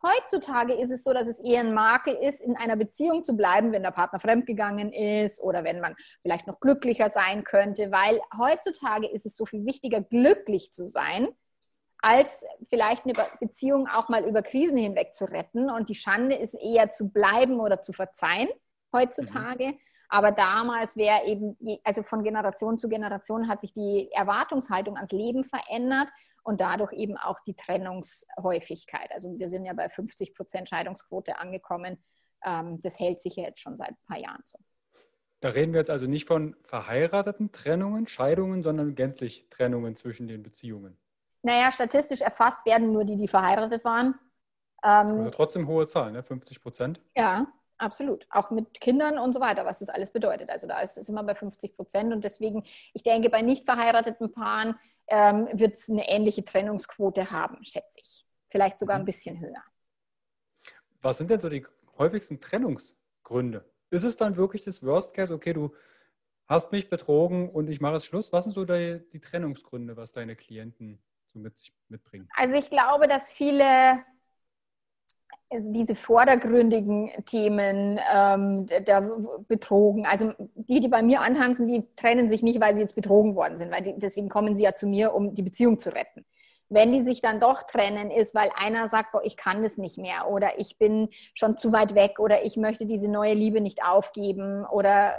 Heutzutage 0.00 0.74
ist 0.74 0.92
es 0.92 1.02
so, 1.02 1.12
dass 1.12 1.26
es 1.26 1.40
eher 1.40 1.60
ein 1.60 1.74
Makel 1.74 2.14
ist, 2.14 2.40
in 2.40 2.56
einer 2.56 2.76
Beziehung 2.76 3.24
zu 3.24 3.36
bleiben, 3.36 3.72
wenn 3.72 3.82
der 3.82 3.90
Partner 3.90 4.20
fremdgegangen 4.20 4.92
ist 4.92 5.40
oder 5.40 5.64
wenn 5.64 5.80
man 5.80 5.96
vielleicht 6.22 6.46
noch 6.46 6.60
glücklicher 6.60 7.10
sein 7.10 7.42
könnte, 7.42 7.90
weil 7.90 8.20
heutzutage 8.38 9.08
ist 9.08 9.26
es 9.26 9.36
so 9.36 9.44
viel 9.44 9.66
wichtiger, 9.66 10.00
glücklich 10.00 10.72
zu 10.72 10.84
sein, 10.84 11.26
als 12.00 12.44
vielleicht 12.68 13.06
eine 13.06 13.14
Beziehung 13.40 13.88
auch 13.88 14.08
mal 14.08 14.24
über 14.24 14.42
Krisen 14.42 14.76
hinweg 14.76 15.16
zu 15.16 15.24
retten. 15.24 15.68
Und 15.68 15.88
die 15.88 15.96
Schande 15.96 16.36
ist 16.36 16.54
eher 16.54 16.92
zu 16.92 17.08
bleiben 17.08 17.58
oder 17.58 17.82
zu 17.82 17.92
verzeihen 17.92 18.48
heutzutage. 18.92 19.66
Mhm. 19.66 19.78
Aber 20.08 20.32
damals 20.32 20.96
wäre 20.96 21.26
eben, 21.26 21.56
also 21.84 22.02
von 22.02 22.22
Generation 22.22 22.78
zu 22.78 22.88
Generation 22.88 23.48
hat 23.48 23.60
sich 23.60 23.72
die 23.74 24.10
Erwartungshaltung 24.12 24.96
ans 24.96 25.12
Leben 25.12 25.44
verändert 25.44 26.08
und 26.42 26.60
dadurch 26.60 26.92
eben 26.92 27.18
auch 27.18 27.38
die 27.46 27.54
Trennungshäufigkeit. 27.54 29.10
Also 29.12 29.38
wir 29.38 29.48
sind 29.48 29.66
ja 29.66 29.74
bei 29.74 29.88
50 29.90 30.34
Prozent 30.34 30.68
Scheidungsquote 30.68 31.38
angekommen. 31.38 32.02
Ähm, 32.42 32.80
das 32.80 32.98
hält 32.98 33.20
sich 33.20 33.36
ja 33.36 33.44
jetzt 33.44 33.60
schon 33.60 33.76
seit 33.76 33.90
ein 33.90 34.06
paar 34.06 34.18
Jahren 34.18 34.42
so. 34.44 34.58
Da 35.40 35.50
reden 35.50 35.72
wir 35.72 35.80
jetzt 35.80 35.90
also 35.90 36.06
nicht 36.06 36.26
von 36.26 36.56
verheirateten 36.64 37.52
Trennungen, 37.52 38.08
Scheidungen, 38.08 38.62
sondern 38.62 38.94
gänzlich 38.94 39.48
Trennungen 39.50 39.94
zwischen 39.94 40.26
den 40.26 40.42
Beziehungen. 40.42 40.98
Naja, 41.42 41.70
statistisch 41.70 42.22
erfasst 42.22 42.64
werden 42.66 42.92
nur 42.92 43.04
die, 43.04 43.16
die 43.16 43.28
verheiratet 43.28 43.84
waren. 43.84 44.14
Ähm, 44.82 45.18
also 45.18 45.30
trotzdem 45.30 45.68
hohe 45.68 45.86
Zahl, 45.86 46.12
ne? 46.12 46.22
50 46.22 46.60
Prozent. 46.60 47.00
Ja, 47.16 47.46
absolut. 47.78 48.26
Auch 48.30 48.50
mit 48.50 48.80
Kindern 48.80 49.18
und 49.18 49.32
so 49.32 49.40
weiter, 49.40 49.64
was 49.64 49.78
das 49.78 49.88
alles 49.88 50.10
bedeutet. 50.10 50.50
Also 50.50 50.66
da 50.66 50.80
ist 50.80 50.98
es 50.98 51.08
immer 51.08 51.22
bei 51.22 51.34
50 51.34 51.76
Prozent. 51.76 52.12
Und 52.12 52.24
deswegen, 52.24 52.64
ich 52.92 53.02
denke, 53.02 53.30
bei 53.30 53.42
nicht 53.42 53.64
verheirateten 53.64 54.32
Paaren 54.32 54.74
ähm, 55.06 55.48
wird 55.52 55.74
es 55.74 55.88
eine 55.88 56.08
ähnliche 56.08 56.44
Trennungsquote 56.44 57.30
haben, 57.30 57.64
schätze 57.64 57.98
ich. 58.00 58.26
Vielleicht 58.48 58.78
sogar 58.78 58.96
ein 58.96 59.02
mhm. 59.02 59.06
bisschen 59.06 59.40
höher. 59.40 59.62
Was 61.00 61.18
sind 61.18 61.30
denn 61.30 61.40
so 61.40 61.48
die 61.48 61.64
häufigsten 61.96 62.40
Trennungsgründe? 62.40 63.64
Ist 63.90 64.04
es 64.04 64.16
dann 64.16 64.36
wirklich 64.36 64.64
das 64.64 64.82
Worst 64.84 65.14
Case? 65.14 65.32
Okay, 65.32 65.52
du 65.52 65.72
hast 66.46 66.72
mich 66.72 66.88
betrogen 66.90 67.50
und 67.50 67.68
ich 67.68 67.80
mache 67.80 67.96
es 67.96 68.04
Schluss. 68.04 68.32
Was 68.32 68.44
sind 68.44 68.54
so 68.54 68.64
die, 68.64 69.00
die 69.12 69.20
Trennungsgründe, 69.20 69.96
was 69.96 70.12
deine 70.12 70.34
Klienten 70.34 70.98
so 71.26 71.38
mit 71.38 71.58
sich 71.58 71.72
mitbringen? 71.88 72.28
Also 72.36 72.54
ich 72.54 72.70
glaube, 72.70 73.06
dass 73.06 73.32
viele 73.32 74.02
also 75.50 75.72
diese 75.72 75.94
vordergründigen 75.94 77.10
Themen 77.24 77.98
ähm, 78.14 78.66
der 78.66 79.10
betrogen, 79.48 80.04
also 80.06 80.32
die, 80.54 80.80
die 80.80 80.88
bei 80.88 81.02
mir 81.02 81.22
antanzen, 81.22 81.66
die 81.66 81.84
trennen 81.96 82.28
sich 82.28 82.42
nicht, 82.42 82.60
weil 82.60 82.74
sie 82.74 82.82
jetzt 82.82 82.94
betrogen 82.94 83.34
worden 83.34 83.56
sind, 83.56 83.70
weil 83.70 83.82
die, 83.82 83.94
deswegen 83.96 84.28
kommen 84.28 84.56
sie 84.56 84.64
ja 84.64 84.74
zu 84.74 84.86
mir, 84.86 85.14
um 85.14 85.34
die 85.34 85.42
Beziehung 85.42 85.78
zu 85.78 85.94
retten 85.94 86.24
wenn 86.68 86.92
die 86.92 87.02
sich 87.02 87.20
dann 87.20 87.40
doch 87.40 87.62
trennen, 87.62 88.10
ist, 88.10 88.34
weil 88.34 88.50
einer 88.54 88.88
sagt, 88.88 89.12
boah, 89.12 89.22
ich 89.24 89.36
kann 89.36 89.62
das 89.62 89.78
nicht 89.78 89.98
mehr 89.98 90.28
oder 90.28 90.58
ich 90.58 90.78
bin 90.78 91.08
schon 91.34 91.56
zu 91.56 91.72
weit 91.72 91.94
weg 91.94 92.18
oder 92.18 92.44
ich 92.44 92.56
möchte 92.56 92.86
diese 92.86 93.08
neue 93.08 93.34
Liebe 93.34 93.60
nicht 93.60 93.82
aufgeben 93.84 94.64
oder 94.66 95.14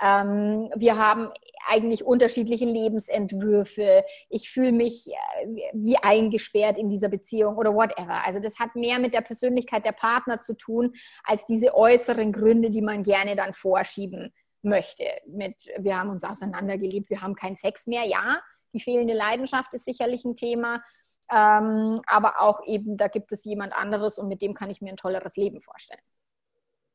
ähm, 0.00 0.70
wir 0.76 0.96
haben 0.96 1.30
eigentlich 1.68 2.04
unterschiedliche 2.04 2.64
Lebensentwürfe, 2.64 4.04
ich 4.28 4.50
fühle 4.50 4.72
mich 4.72 5.08
äh, 5.08 5.70
wie 5.72 5.96
eingesperrt 5.96 6.78
in 6.78 6.88
dieser 6.88 7.08
Beziehung 7.08 7.56
oder 7.56 7.74
whatever. 7.74 8.24
Also 8.24 8.40
das 8.40 8.58
hat 8.58 8.74
mehr 8.74 8.98
mit 8.98 9.14
der 9.14 9.20
Persönlichkeit 9.20 9.84
der 9.84 9.92
Partner 9.92 10.40
zu 10.40 10.54
tun, 10.54 10.92
als 11.24 11.44
diese 11.46 11.74
äußeren 11.74 12.32
Gründe, 12.32 12.70
die 12.70 12.82
man 12.82 13.02
gerne 13.02 13.36
dann 13.36 13.54
vorschieben 13.54 14.32
möchte. 14.62 15.04
Mit, 15.26 15.56
wir 15.78 15.98
haben 15.98 16.10
uns 16.10 16.24
auseinandergelebt, 16.24 17.10
wir 17.10 17.22
haben 17.22 17.34
keinen 17.34 17.56
Sex 17.56 17.86
mehr, 17.86 18.04
ja, 18.04 18.40
die 18.72 18.80
fehlende 18.80 19.14
Leidenschaft 19.14 19.74
ist 19.74 19.84
sicherlich 19.84 20.24
ein 20.24 20.36
Thema. 20.36 20.82
Ähm, 21.30 22.02
aber 22.06 22.40
auch 22.40 22.66
eben, 22.66 22.96
da 22.96 23.08
gibt 23.08 23.32
es 23.32 23.44
jemand 23.44 23.72
anderes 23.72 24.18
und 24.18 24.28
mit 24.28 24.42
dem 24.42 24.54
kann 24.54 24.70
ich 24.70 24.80
mir 24.80 24.90
ein 24.90 24.96
tolleres 24.96 25.36
Leben 25.36 25.62
vorstellen. 25.62 26.02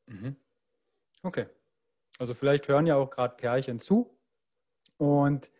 Mhm. 0.06 0.36
Okay. 1.22 1.46
Also 2.18 2.34
vielleicht 2.34 2.68
hören 2.68 2.86
ja 2.86 2.96
auch 2.96 3.10
gerade 3.10 3.36
Pärchen 3.36 3.80
zu. 3.80 4.16
Und 4.96 5.50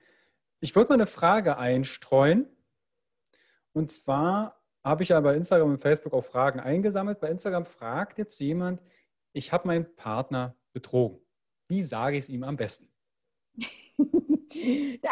ich 0.60 0.74
würde 0.74 0.88
mal 0.88 0.94
eine 0.94 1.06
Frage 1.06 1.56
einstreuen. 1.56 2.48
Und 3.72 3.90
zwar 3.90 4.60
habe 4.84 5.02
ich 5.02 5.10
ja 5.10 5.20
bei 5.20 5.34
Instagram 5.34 5.70
und 5.70 5.80
Facebook 5.80 6.12
auch 6.12 6.24
Fragen 6.24 6.60
eingesammelt. 6.60 7.20
Bei 7.20 7.30
Instagram 7.30 7.66
fragt 7.66 8.18
jetzt 8.18 8.38
jemand, 8.40 8.82
ich 9.32 9.52
habe 9.52 9.68
meinen 9.68 9.94
Partner 9.96 10.56
betrogen. 10.72 11.20
Wie 11.68 11.82
sage 11.82 12.16
ich 12.16 12.24
es 12.24 12.28
ihm 12.28 12.44
am 12.44 12.56
besten? 12.56 12.90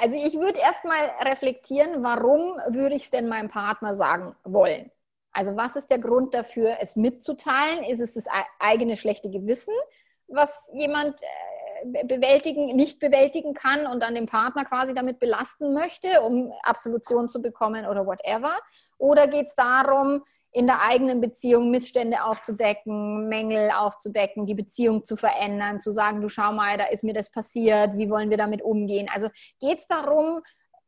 Also 0.00 0.16
ich 0.16 0.34
würde 0.34 0.60
erstmal 0.60 1.10
reflektieren, 1.22 2.02
warum 2.02 2.58
würde 2.68 2.94
ich 2.94 3.04
es 3.04 3.10
denn 3.10 3.28
meinem 3.28 3.48
Partner 3.48 3.94
sagen 3.96 4.34
wollen? 4.44 4.90
Also 5.32 5.56
was 5.56 5.76
ist 5.76 5.90
der 5.90 5.98
Grund 5.98 6.32
dafür, 6.32 6.78
es 6.80 6.96
mitzuteilen? 6.96 7.84
Ist 7.84 8.00
es 8.00 8.14
das 8.14 8.24
eigene 8.58 8.96
schlechte 8.96 9.30
Gewissen, 9.30 9.74
was 10.28 10.70
jemand 10.72 11.20
äh, 11.22 11.26
bewältigen, 12.04 12.76
nicht 12.76 12.98
bewältigen 12.98 13.54
kann 13.54 13.86
und 13.86 14.02
dann 14.02 14.14
den 14.14 14.26
Partner 14.26 14.64
quasi 14.64 14.94
damit 14.94 15.18
belasten 15.18 15.72
möchte, 15.72 16.22
um 16.22 16.52
Absolution 16.62 17.28
zu 17.28 17.40
bekommen 17.42 17.86
oder 17.86 18.06
whatever? 18.06 18.56
Oder 18.98 19.28
geht 19.28 19.46
es 19.46 19.54
darum, 19.54 20.22
in 20.52 20.66
der 20.66 20.82
eigenen 20.82 21.20
Beziehung 21.20 21.70
Missstände 21.70 22.24
aufzudecken, 22.24 23.28
Mängel 23.28 23.70
aufzudecken, 23.70 24.46
die 24.46 24.54
Beziehung 24.54 25.04
zu 25.04 25.16
verändern, 25.16 25.80
zu 25.80 25.92
sagen, 25.92 26.20
du 26.20 26.28
schau 26.28 26.52
mal, 26.52 26.78
da 26.78 26.84
ist 26.84 27.04
mir 27.04 27.14
das 27.14 27.30
passiert, 27.30 27.96
wie 27.96 28.08
wollen 28.10 28.30
wir 28.30 28.38
damit 28.38 28.62
umgehen? 28.62 29.08
Also 29.12 29.28
geht 29.60 29.78
es 29.78 29.86
darum, 29.86 30.40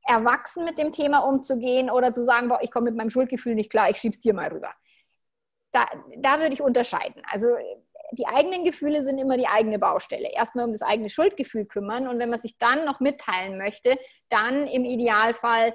erwachsen 0.09 0.65
mit 0.65 0.79
dem 0.79 0.91
Thema 0.91 1.19
umzugehen 1.21 1.91
oder 1.91 2.13
zu 2.13 2.25
sagen, 2.25 2.49
boah, 2.49 2.61
ich 2.63 2.71
komme 2.71 2.87
mit 2.87 2.97
meinem 2.97 3.11
Schuldgefühl 3.11 3.55
nicht 3.55 3.71
klar, 3.71 3.91
ich 3.91 3.99
schieb's 3.99 4.21
dir 4.21 4.33
mal 4.33 4.49
rüber. 4.49 4.71
Da, 5.71 5.87
da 6.17 6.41
würde 6.41 6.55
ich 6.55 6.63
unterscheiden. 6.63 7.23
Also 7.31 7.49
die 8.13 8.27
eigenen 8.27 8.65
Gefühle 8.65 9.05
sind 9.05 9.19
immer 9.19 9.37
die 9.37 9.47
eigene 9.47 9.79
Baustelle. 9.79 10.31
Erstmal 10.33 10.65
um 10.65 10.73
das 10.73 10.83
eigene 10.83 11.09
Schuldgefühl 11.09 11.67
kümmern 11.67 12.09
und 12.09 12.19
wenn 12.19 12.31
man 12.31 12.39
sich 12.39 12.57
dann 12.59 12.85
noch 12.85 13.01
mitteilen 13.01 13.59
möchte, 13.59 13.99
dann 14.29 14.67
im 14.67 14.85
Idealfall 14.85 15.75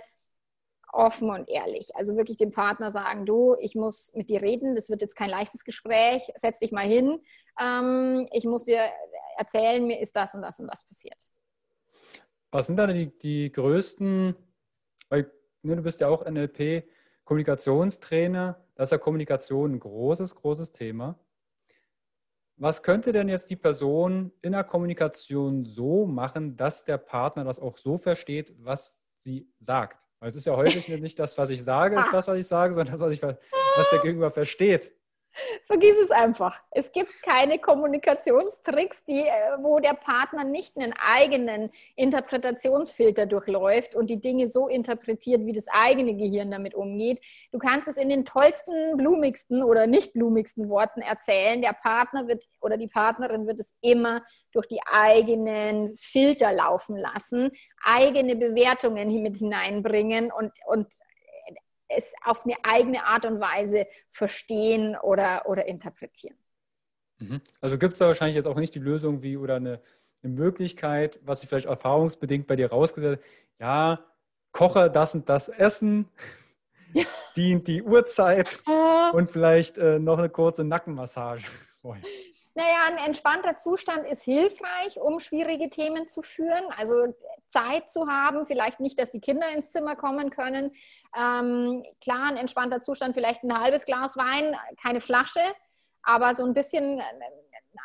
offen 0.93 1.29
und 1.29 1.49
ehrlich. 1.49 1.95
Also 1.95 2.15
wirklich 2.15 2.37
dem 2.37 2.51
Partner 2.51 2.91
sagen, 2.91 3.25
du, 3.25 3.55
ich 3.59 3.75
muss 3.75 4.13
mit 4.13 4.29
dir 4.29 4.41
reden, 4.41 4.75
das 4.75 4.89
wird 4.89 5.01
jetzt 5.01 5.15
kein 5.15 5.29
leichtes 5.29 5.63
Gespräch, 5.63 6.31
setz 6.35 6.59
dich 6.59 6.71
mal 6.71 6.85
hin, 6.85 7.19
ähm, 7.59 8.27
ich 8.31 8.45
muss 8.45 8.63
dir 8.63 8.79
erzählen, 9.37 9.83
mir 9.85 9.99
ist 9.99 10.15
das 10.15 10.35
und 10.35 10.43
das 10.43 10.59
und 10.59 10.67
das 10.67 10.85
passiert. 10.85 11.17
Was 12.51 12.67
sind 12.67 12.77
da 12.77 12.85
die, 12.85 13.07
die 13.17 13.51
größten, 13.51 14.35
weil 15.09 15.31
ne, 15.63 15.75
du 15.75 15.81
bist 15.81 16.01
ja 16.01 16.07
auch 16.07 16.23
NLP, 16.23 16.87
Kommunikationstrainer, 17.23 18.63
da 18.75 18.83
ist 18.83 18.91
ja 18.91 18.97
Kommunikation 18.97 19.73
ein 19.73 19.79
großes, 19.79 20.35
großes 20.35 20.71
Thema. 20.71 21.17
Was 22.63 22.81
könnte 22.81 23.11
denn 23.11 23.27
jetzt 23.27 23.49
die 23.49 23.57
Person 23.57 24.31
in 24.41 24.53
der 24.53 24.63
Kommunikation 24.63 25.65
so 25.65 26.05
machen, 26.05 26.55
dass 26.55 26.85
der 26.85 26.97
Partner 26.97 27.43
das 27.43 27.59
auch 27.59 27.77
so 27.77 27.97
versteht, 27.97 28.55
was 28.57 28.97
sie 29.17 29.49
sagt? 29.57 30.07
Weil 30.21 30.29
es 30.29 30.37
ist 30.37 30.45
ja 30.45 30.55
häufig 30.55 30.87
nicht 31.01 31.19
das, 31.19 31.37
was 31.37 31.49
ich 31.49 31.61
sage, 31.61 31.99
ist 31.99 32.13
das, 32.13 32.25
was 32.29 32.37
ich 32.37 32.47
sage, 32.47 32.73
sondern 32.73 32.93
das, 32.93 33.01
was, 33.01 33.13
ich, 33.13 33.21
was 33.21 33.89
der 33.91 33.99
Gegenüber 33.99 34.31
versteht. 34.31 34.93
Vergiss 35.65 35.95
es 35.97 36.11
einfach. 36.11 36.61
Es 36.71 36.91
gibt 36.91 37.21
keine 37.23 37.59
Kommunikationstricks, 37.59 39.03
die, 39.05 39.21
äh, 39.21 39.57
wo 39.59 39.79
der 39.79 39.93
Partner 39.93 40.43
nicht 40.43 40.77
einen 40.77 40.93
eigenen 40.93 41.71
Interpretationsfilter 41.95 43.25
durchläuft 43.25 43.95
und 43.95 44.09
die 44.09 44.19
Dinge 44.19 44.49
so 44.49 44.67
interpretiert, 44.67 45.45
wie 45.45 45.53
das 45.53 45.65
eigene 45.67 46.15
Gehirn 46.15 46.51
damit 46.51 46.75
umgeht. 46.75 47.23
Du 47.51 47.57
kannst 47.57 47.87
es 47.87 47.97
in 47.97 48.09
den 48.09 48.25
tollsten, 48.25 48.97
blumigsten 48.97 49.63
oder 49.63 49.87
nicht 49.87 50.13
blumigsten 50.13 50.69
Worten 50.69 51.01
erzählen. 51.01 51.61
Der 51.61 51.73
Partner 51.73 52.27
wird 52.27 52.43
oder 52.61 52.77
die 52.77 52.87
Partnerin 52.87 53.47
wird 53.47 53.59
es 53.59 53.73
immer 53.81 54.23
durch 54.51 54.67
die 54.67 54.79
eigenen 54.85 55.95
Filter 55.95 56.53
laufen 56.53 56.95
lassen, 56.95 57.51
eigene 57.83 58.35
Bewertungen 58.35 59.21
mit 59.21 59.37
hineinbringen 59.37 60.31
und, 60.31 60.51
und 60.65 60.87
es 61.87 62.13
auf 62.23 62.45
eine 62.45 62.55
eigene 62.63 63.05
Art 63.05 63.25
und 63.25 63.39
Weise 63.39 63.87
verstehen 64.09 64.95
oder, 64.95 65.43
oder 65.47 65.65
interpretieren. 65.65 66.37
Mhm. 67.19 67.41
Also 67.61 67.77
gibt 67.77 67.93
es 67.93 67.99
da 67.99 68.07
wahrscheinlich 68.07 68.35
jetzt 68.35 68.47
auch 68.47 68.57
nicht 68.57 68.75
die 68.75 68.79
Lösung 68.79 69.21
wie 69.21 69.37
oder 69.37 69.55
eine, 69.55 69.81
eine 70.23 70.33
Möglichkeit, 70.33 71.19
was 71.23 71.41
sich 71.41 71.49
vielleicht 71.49 71.67
erfahrungsbedingt 71.67 72.47
bei 72.47 72.55
dir 72.55 72.69
rausgesetzt 72.69 73.21
hat, 73.21 73.29
ja, 73.59 74.05
koche 74.51 74.89
das 74.89 75.15
und 75.15 75.29
das 75.29 75.49
Essen, 75.49 76.09
ja. 76.93 77.03
dient 77.35 77.67
die 77.67 77.83
Uhrzeit 77.83 78.61
und 79.13 79.29
vielleicht 79.29 79.77
äh, 79.77 79.99
noch 79.99 80.17
eine 80.17 80.29
kurze 80.29 80.63
Nackenmassage. 80.63 81.43
Naja, 82.55 82.85
ein 82.87 82.97
entspannter 82.97 83.57
Zustand 83.57 84.05
ist 84.05 84.23
hilfreich, 84.23 84.99
um 84.99 85.19
schwierige 85.19 85.69
Themen 85.69 86.07
zu 86.07 86.21
führen. 86.21 86.65
Also 86.77 87.15
Zeit 87.49 87.89
zu 87.89 88.07
haben, 88.07 88.45
vielleicht 88.45 88.79
nicht, 88.79 88.99
dass 88.99 89.09
die 89.09 89.21
Kinder 89.21 89.49
ins 89.49 89.71
Zimmer 89.71 89.95
kommen 89.95 90.29
können. 90.29 90.71
Ähm, 91.17 91.83
klar, 92.01 92.27
ein 92.27 92.37
entspannter 92.37 92.81
Zustand, 92.81 93.15
vielleicht 93.15 93.43
ein 93.43 93.59
halbes 93.59 93.85
Glas 93.85 94.17
Wein, 94.17 94.55
keine 94.81 95.01
Flasche, 95.01 95.41
aber 96.03 96.35
so 96.35 96.45
ein 96.45 96.53
bisschen 96.53 97.01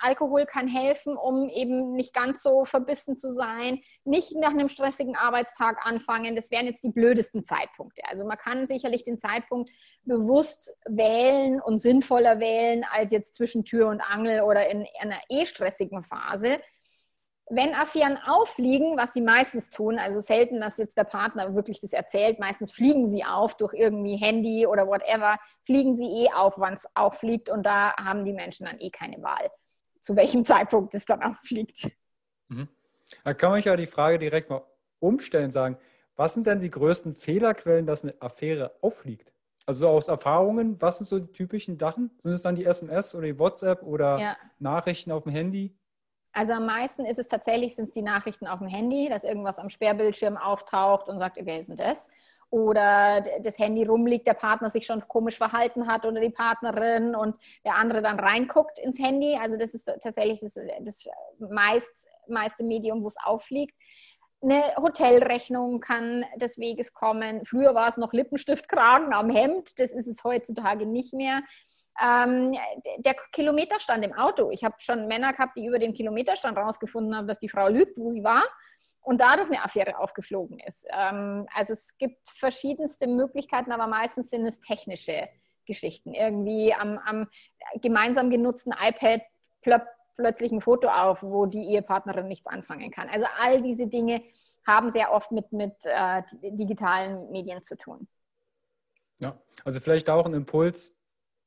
Alkohol 0.00 0.46
kann 0.46 0.68
helfen, 0.68 1.16
um 1.16 1.48
eben 1.48 1.92
nicht 1.92 2.14
ganz 2.14 2.42
so 2.42 2.64
verbissen 2.64 3.18
zu 3.18 3.32
sein. 3.32 3.80
Nicht 4.04 4.34
nach 4.36 4.50
einem 4.50 4.68
stressigen 4.68 5.16
Arbeitstag 5.16 5.84
anfangen. 5.84 6.36
Das 6.36 6.50
wären 6.50 6.66
jetzt 6.66 6.84
die 6.84 6.90
blödesten 6.90 7.44
Zeitpunkte. 7.44 8.02
Also 8.08 8.24
man 8.24 8.38
kann 8.38 8.66
sicherlich 8.66 9.04
den 9.04 9.18
Zeitpunkt 9.18 9.70
bewusst 10.02 10.76
wählen 10.86 11.60
und 11.60 11.78
sinnvoller 11.78 12.40
wählen 12.40 12.84
als 12.90 13.10
jetzt 13.10 13.34
zwischen 13.34 13.64
Tür 13.64 13.88
und 13.88 14.00
Angel 14.00 14.42
oder 14.42 14.68
in 14.68 14.86
einer 15.00 15.20
eh 15.28 15.46
stressigen 15.46 16.02
Phase. 16.02 16.60
Wenn 17.50 17.74
Affären 17.74 18.18
auffliegen, 18.18 18.98
was 18.98 19.14
sie 19.14 19.22
meistens 19.22 19.70
tun, 19.70 19.98
also 19.98 20.18
selten, 20.18 20.60
dass 20.60 20.76
jetzt 20.76 20.98
der 20.98 21.04
Partner 21.04 21.54
wirklich 21.54 21.80
das 21.80 21.94
erzählt, 21.94 22.38
meistens 22.38 22.72
fliegen 22.72 23.08
sie 23.08 23.24
auf 23.24 23.56
durch 23.56 23.72
irgendwie 23.72 24.16
Handy 24.16 24.66
oder 24.66 24.86
whatever, 24.86 25.38
fliegen 25.64 25.96
sie 25.96 26.04
eh 26.04 26.30
auf, 26.34 26.58
wann 26.58 26.74
es 26.74 26.86
auffliegt 26.94 27.48
und 27.48 27.64
da 27.64 27.96
haben 27.96 28.26
die 28.26 28.34
Menschen 28.34 28.66
dann 28.66 28.78
eh 28.78 28.90
keine 28.90 29.22
Wahl, 29.22 29.50
zu 30.00 30.16
welchem 30.16 30.44
Zeitpunkt 30.44 30.94
es 30.94 31.04
dann 31.04 31.22
auffliegt. 31.22 31.90
Mhm. 32.48 32.68
Da 33.24 33.34
kann 33.34 33.50
man 33.50 33.60
ja 33.62 33.76
die 33.76 33.86
Frage 33.86 34.18
direkt 34.18 34.50
mal 34.50 34.62
umstellen, 35.00 35.50
sagen, 35.50 35.78
was 36.16 36.34
sind 36.34 36.46
denn 36.46 36.60
die 36.60 36.70
größten 36.70 37.14
Fehlerquellen, 37.14 37.86
dass 37.86 38.02
eine 38.02 38.14
Affäre 38.20 38.74
auffliegt? 38.80 39.32
Also 39.66 39.88
aus 39.88 40.08
Erfahrungen, 40.08 40.80
was 40.80 40.98
sind 40.98 41.06
so 41.08 41.18
die 41.18 41.30
typischen 41.30 41.78
Sachen? 41.78 42.10
Sind 42.18 42.32
es 42.32 42.42
dann 42.42 42.54
die 42.54 42.64
SMS 42.64 43.14
oder 43.14 43.26
die 43.26 43.38
WhatsApp 43.38 43.82
oder 43.82 44.18
ja. 44.18 44.36
Nachrichten 44.58 45.12
auf 45.12 45.24
dem 45.24 45.32
Handy? 45.32 45.76
Also 46.32 46.54
am 46.54 46.66
meisten 46.66 47.04
ist 47.04 47.18
es 47.18 47.28
tatsächlich, 47.28 47.74
sind 47.74 47.86
es 47.86 47.92
die 47.92 48.02
Nachrichten 48.02 48.46
auf 48.46 48.60
dem 48.60 48.68
Handy, 48.68 49.08
dass 49.08 49.24
irgendwas 49.24 49.58
am 49.58 49.68
Sperrbildschirm 49.68 50.36
auftaucht 50.36 51.08
und 51.08 51.18
sagt, 51.18 51.38
okay, 51.38 51.58
ist 51.58 51.68
denn 51.68 51.76
das? 51.76 52.08
Oder 52.50 53.24
das 53.42 53.58
Handy 53.58 53.84
rumliegt, 53.84 54.26
der 54.26 54.34
Partner 54.34 54.70
sich 54.70 54.86
schon 54.86 55.06
komisch 55.06 55.36
verhalten 55.36 55.86
hat 55.86 56.06
oder 56.06 56.20
die 56.20 56.30
Partnerin 56.30 57.14
und 57.14 57.36
der 57.64 57.74
andere 57.74 58.00
dann 58.00 58.18
reinguckt 58.18 58.78
ins 58.78 58.98
Handy. 58.98 59.36
Also 59.40 59.58
das 59.58 59.74
ist 59.74 59.84
tatsächlich 59.84 60.40
das, 60.40 60.54
das 60.80 61.04
meist, 61.38 62.08
meiste 62.26 62.64
Medium, 62.64 63.02
wo 63.02 63.08
es 63.08 63.16
auffliegt. 63.22 63.74
Eine 64.40 64.62
Hotelrechnung 64.76 65.80
kann 65.80 66.24
des 66.36 66.58
Weges 66.58 66.94
kommen. 66.94 67.44
Früher 67.44 67.74
war 67.74 67.88
es 67.88 67.96
noch 67.96 68.12
Lippenstiftkragen 68.12 69.12
am 69.12 69.30
Hemd, 69.30 69.78
das 69.78 69.90
ist 69.90 70.06
es 70.06 70.22
heutzutage 70.24 70.86
nicht 70.86 71.12
mehr 71.12 71.42
ähm, 72.00 72.56
der 72.98 73.14
Kilometerstand 73.32 74.04
im 74.04 74.12
Auto. 74.12 74.50
Ich 74.50 74.64
habe 74.64 74.76
schon 74.78 75.08
Männer 75.08 75.32
gehabt, 75.32 75.56
die 75.56 75.66
über 75.66 75.78
den 75.78 75.94
Kilometerstand 75.94 76.56
rausgefunden 76.56 77.16
haben, 77.16 77.26
dass 77.26 77.40
die 77.40 77.48
Frau 77.48 77.68
lügt, 77.68 77.98
wo 77.98 78.10
sie 78.10 78.22
war 78.22 78.44
und 79.08 79.22
dadurch 79.22 79.48
eine 79.48 79.64
Affäre 79.64 79.98
aufgeflogen 79.98 80.58
ist. 80.60 80.86
Ähm, 80.90 81.46
also 81.54 81.72
es 81.72 81.96
gibt 81.96 82.28
verschiedenste 82.28 83.06
Möglichkeiten, 83.06 83.72
aber 83.72 83.86
meistens 83.86 84.28
sind 84.28 84.44
es 84.44 84.60
technische 84.60 85.28
Geschichten. 85.64 86.12
Irgendwie 86.12 86.74
am, 86.74 86.98
am 86.98 87.26
gemeinsam 87.80 88.28
genutzten 88.28 88.72
iPad 88.72 89.22
plöppt 89.62 89.88
plötzlich 90.14 90.52
ein 90.52 90.60
Foto 90.60 90.88
auf, 90.88 91.22
wo 91.22 91.46
die 91.46 91.72
Ehepartnerin 91.72 92.28
nichts 92.28 92.46
anfangen 92.48 92.90
kann. 92.90 93.08
Also 93.08 93.24
all 93.40 93.62
diese 93.62 93.86
Dinge 93.86 94.22
haben 94.66 94.90
sehr 94.90 95.10
oft 95.10 95.32
mit, 95.32 95.52
mit 95.52 95.74
äh, 95.84 96.22
digitalen 96.42 97.30
Medien 97.30 97.62
zu 97.62 97.76
tun. 97.76 98.08
Ja, 99.20 99.40
also 99.64 99.80
vielleicht 99.80 100.10
auch 100.10 100.26
ein 100.26 100.34
Impuls, 100.34 100.94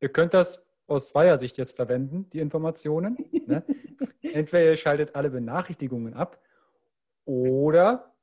Ihr 0.02 0.10
könnt 0.10 0.34
das 0.34 0.65
aus 0.88 1.10
zweier 1.10 1.38
Sicht 1.38 1.58
jetzt 1.58 1.76
verwenden, 1.76 2.28
die 2.34 2.39
Informationen. 2.39 3.17
Ne? 3.45 3.63
Entweder 4.24 4.71
ihr 4.71 4.78
schaltet 4.78 5.15
alle 5.15 5.30
Benachrichtigungen 5.30 6.15
ab 6.15 6.39
oder, 7.32 8.13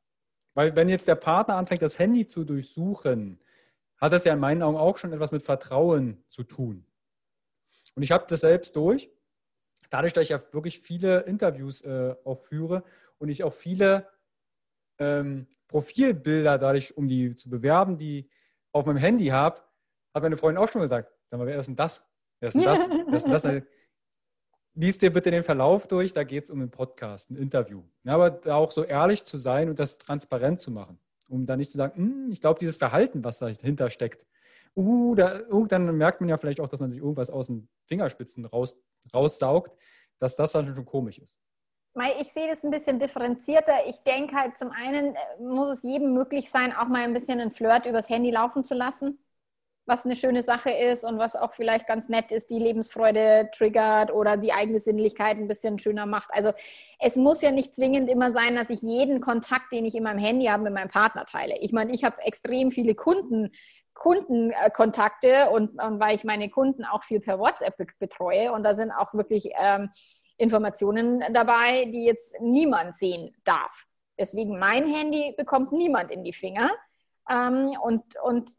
weil 0.54 0.74
wenn 0.76 0.88
jetzt 0.88 1.08
der 1.08 1.14
Partner 1.14 1.56
anfängt, 1.56 1.82
das 1.82 1.98
Handy 1.98 2.26
zu 2.26 2.44
durchsuchen, 2.44 3.40
hat 3.96 4.12
das 4.12 4.24
ja 4.24 4.32
in 4.32 4.38
meinen 4.38 4.62
Augen 4.62 4.76
auch 4.76 4.98
schon 4.98 5.12
etwas 5.12 5.32
mit 5.32 5.42
Vertrauen 5.42 6.22
zu 6.28 6.44
tun. 6.44 6.84
Und 7.94 8.02
ich 8.02 8.12
habe 8.12 8.26
das 8.28 8.40
selbst 8.40 8.76
durch, 8.76 9.10
dadurch, 9.90 10.12
dass 10.12 10.24
ich 10.24 10.28
ja 10.30 10.42
wirklich 10.52 10.80
viele 10.80 11.20
Interviews 11.20 11.82
äh, 11.82 12.14
auch 12.24 12.40
führe 12.42 12.84
und 13.18 13.28
ich 13.28 13.42
auch 13.42 13.54
viele 13.54 14.06
ähm, 14.98 15.46
Profilbilder 15.66 16.58
dadurch, 16.58 16.96
um 16.96 17.08
die 17.08 17.34
zu 17.34 17.50
bewerben, 17.50 17.98
die 17.98 18.30
auf 18.72 18.86
meinem 18.86 18.98
Handy 18.98 19.26
habe, 19.26 19.60
hat 20.14 20.22
meine 20.22 20.36
Freundin 20.36 20.62
auch 20.62 20.68
schon 20.68 20.82
gesagt, 20.82 21.12
Sag 21.26 21.38
mal, 21.38 21.46
wer 21.46 21.58
ist 21.58 21.66
denn 21.66 21.76
das? 21.76 22.06
Wer 22.40 22.48
ist 22.48 22.54
denn 22.54 22.62
das? 22.62 22.88
wer 22.88 23.14
ist 23.14 23.24
denn 23.24 23.32
das? 23.32 23.44
Lies 24.80 24.96
dir 24.96 25.12
bitte 25.12 25.32
den 25.32 25.42
Verlauf 25.42 25.88
durch, 25.88 26.12
da 26.12 26.22
geht 26.22 26.44
es 26.44 26.50
um 26.50 26.60
einen 26.60 26.70
Podcast, 26.70 27.32
ein 27.32 27.36
Interview. 27.36 27.82
Ja, 28.04 28.14
aber 28.14 28.54
auch 28.54 28.70
so 28.70 28.84
ehrlich 28.84 29.24
zu 29.24 29.36
sein 29.36 29.68
und 29.68 29.80
das 29.80 29.98
transparent 29.98 30.60
zu 30.60 30.70
machen, 30.70 31.00
um 31.28 31.46
dann 31.46 31.58
nicht 31.58 31.72
zu 31.72 31.76
sagen, 31.76 31.96
hm, 31.96 32.30
ich 32.30 32.40
glaube, 32.40 32.60
dieses 32.60 32.76
Verhalten, 32.76 33.24
was 33.24 33.40
dahinter 33.40 33.90
steckt, 33.90 34.24
uh, 34.76 35.16
da, 35.16 35.40
uh, 35.50 35.66
dann 35.66 35.96
merkt 35.96 36.20
man 36.20 36.30
ja 36.30 36.38
vielleicht 36.38 36.60
auch, 36.60 36.68
dass 36.68 36.78
man 36.78 36.90
sich 36.90 37.00
irgendwas 37.00 37.28
aus 37.28 37.48
den 37.48 37.68
Fingerspitzen 37.86 38.44
raus, 38.44 38.80
raussaugt, 39.12 39.76
dass 40.20 40.36
das 40.36 40.52
dann 40.52 40.72
schon 40.72 40.84
komisch 40.84 41.18
ist. 41.18 41.40
Ich 42.20 42.32
sehe 42.32 42.48
das 42.48 42.62
ein 42.62 42.70
bisschen 42.70 43.00
differenzierter. 43.00 43.84
Ich 43.88 43.96
denke 44.04 44.36
halt, 44.36 44.56
zum 44.58 44.70
einen 44.70 45.16
äh, 45.16 45.42
muss 45.42 45.70
es 45.70 45.82
jedem 45.82 46.14
möglich 46.14 46.52
sein, 46.52 46.72
auch 46.72 46.86
mal 46.86 47.02
ein 47.02 47.14
bisschen 47.14 47.40
einen 47.40 47.50
Flirt 47.50 47.84
übers 47.84 48.08
Handy 48.08 48.30
laufen 48.30 48.62
zu 48.62 48.74
lassen 48.74 49.18
was 49.88 50.04
eine 50.04 50.16
schöne 50.16 50.42
Sache 50.42 50.70
ist 50.70 51.04
und 51.04 51.18
was 51.18 51.34
auch 51.34 51.54
vielleicht 51.54 51.86
ganz 51.86 52.08
nett 52.08 52.30
ist, 52.30 52.50
die 52.50 52.58
Lebensfreude 52.58 53.50
triggert 53.52 54.12
oder 54.12 54.36
die 54.36 54.52
eigene 54.52 54.78
Sinnlichkeit 54.78 55.38
ein 55.38 55.48
bisschen 55.48 55.78
schöner 55.78 56.06
macht. 56.06 56.28
Also 56.32 56.52
es 57.00 57.16
muss 57.16 57.42
ja 57.42 57.50
nicht 57.50 57.74
zwingend 57.74 58.10
immer 58.10 58.32
sein, 58.32 58.54
dass 58.54 58.70
ich 58.70 58.82
jeden 58.82 59.20
Kontakt, 59.20 59.72
den 59.72 59.84
ich 59.84 59.94
in 59.94 60.04
meinem 60.04 60.18
Handy 60.18 60.46
habe, 60.46 60.64
mit 60.64 60.74
meinem 60.74 60.90
Partner 60.90 61.24
teile. 61.24 61.58
Ich 61.58 61.72
meine, 61.72 61.92
ich 61.92 62.04
habe 62.04 62.20
extrem 62.22 62.70
viele 62.70 62.94
Kunden, 62.94 63.50
Kundenkontakte 63.94 65.50
und, 65.50 65.82
und, 65.82 66.00
weil 66.00 66.14
ich 66.14 66.24
meine 66.24 66.48
Kunden 66.50 66.84
auch 66.84 67.02
viel 67.02 67.20
per 67.20 67.38
WhatsApp 67.38 67.76
betreue 67.98 68.52
und 68.52 68.62
da 68.62 68.74
sind 68.74 68.92
auch 68.92 69.12
wirklich 69.14 69.50
ähm, 69.58 69.90
Informationen 70.36 71.24
dabei, 71.32 71.86
die 71.86 72.04
jetzt 72.04 72.40
niemand 72.40 72.96
sehen 72.96 73.34
darf. 73.44 73.86
Deswegen 74.18 74.58
mein 74.58 74.86
Handy 74.86 75.34
bekommt 75.36 75.72
niemand 75.72 76.10
in 76.10 76.24
die 76.24 76.32
Finger. 76.32 76.70
Ähm, 77.28 77.76
und, 77.82 78.04
und 78.22 78.50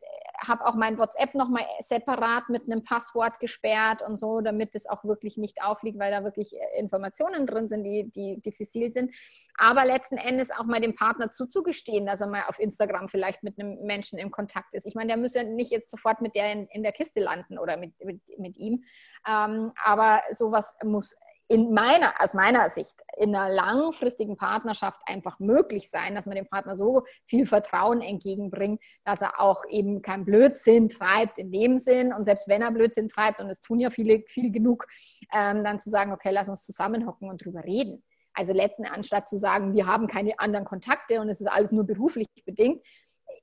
habe 0.47 0.65
auch 0.65 0.75
mein 0.75 0.97
WhatsApp 0.97 1.35
nochmal 1.35 1.65
separat 1.81 2.49
mit 2.49 2.63
einem 2.63 2.83
Passwort 2.83 3.39
gesperrt 3.39 4.01
und 4.01 4.19
so, 4.19 4.41
damit 4.41 4.75
es 4.75 4.85
auch 4.87 5.03
wirklich 5.03 5.37
nicht 5.37 5.61
aufliegt, 5.61 5.99
weil 5.99 6.11
da 6.11 6.23
wirklich 6.23 6.53
äh, 6.55 6.79
Informationen 6.79 7.45
drin 7.45 7.67
sind, 7.67 7.83
die, 7.83 8.09
die 8.11 8.41
diffizil 8.41 8.91
sind. 8.91 9.13
Aber 9.57 9.85
letzten 9.85 10.17
Endes 10.17 10.51
auch 10.51 10.65
mal 10.65 10.81
dem 10.81 10.95
Partner 10.95 11.31
zuzugestehen, 11.31 12.05
dass 12.05 12.21
er 12.21 12.27
mal 12.27 12.43
auf 12.47 12.59
Instagram 12.59 13.09
vielleicht 13.09 13.43
mit 13.43 13.59
einem 13.59 13.81
Menschen 13.81 14.19
in 14.19 14.31
Kontakt 14.31 14.73
ist. 14.73 14.85
Ich 14.85 14.95
meine, 14.95 15.07
der 15.07 15.17
müsste 15.17 15.43
nicht 15.43 15.71
jetzt 15.71 15.91
sofort 15.91 16.21
mit 16.21 16.35
der 16.35 16.51
in, 16.51 16.67
in 16.67 16.83
der 16.83 16.91
Kiste 16.91 17.19
landen 17.19 17.57
oder 17.57 17.77
mit, 17.77 17.93
mit, 18.03 18.21
mit 18.37 18.57
ihm. 18.57 18.83
Ähm, 19.27 19.71
aber 19.83 20.21
sowas 20.33 20.73
muss 20.83 21.15
in 21.51 21.73
meiner, 21.73 22.13
aus 22.19 22.35
meiner 22.35 22.69
Sicht 22.69 23.01
in 23.17 23.35
einer 23.35 23.51
langfristigen 23.51 24.37
Partnerschaft 24.37 25.01
einfach 25.07 25.39
möglich 25.39 25.89
sein, 25.89 26.13
dass 26.13 26.27
man 26.27 26.35
dem 26.35 26.47
Partner 26.47 26.75
so 26.75 27.03
viel 27.25 27.47
Vertrauen 27.47 28.01
entgegenbringt, 28.01 28.79
dass 29.03 29.21
er 29.21 29.41
auch 29.41 29.63
eben 29.67 30.03
kein 30.03 30.25
Blödsinn 30.25 30.89
treibt 30.89 31.39
in 31.39 31.51
dem 31.51 31.79
Sinn. 31.79 32.13
Und 32.13 32.25
selbst 32.25 32.47
wenn 32.47 32.61
er 32.61 32.71
Blödsinn 32.71 33.09
treibt, 33.09 33.41
und 33.41 33.49
es 33.49 33.61
tun 33.61 33.79
ja 33.79 33.89
viele, 33.89 34.21
viel 34.27 34.51
genug, 34.51 34.85
ähm, 35.33 35.63
dann 35.63 35.79
zu 35.79 35.89
sagen, 35.89 36.13
okay, 36.13 36.29
lass 36.29 36.49
uns 36.49 36.63
zusammenhocken 36.63 37.27
und 37.27 37.43
drüber 37.43 37.63
reden. 37.63 38.03
Also 38.33 38.53
letzten 38.53 38.85
anstatt 38.85 39.27
zu 39.27 39.37
sagen, 39.37 39.73
wir 39.73 39.87
haben 39.87 40.05
keine 40.05 40.39
anderen 40.39 40.65
Kontakte 40.65 41.19
und 41.19 41.29
es 41.29 41.41
ist 41.41 41.47
alles 41.47 41.71
nur 41.71 41.83
beruflich 41.83 42.27
bedingt. 42.45 42.85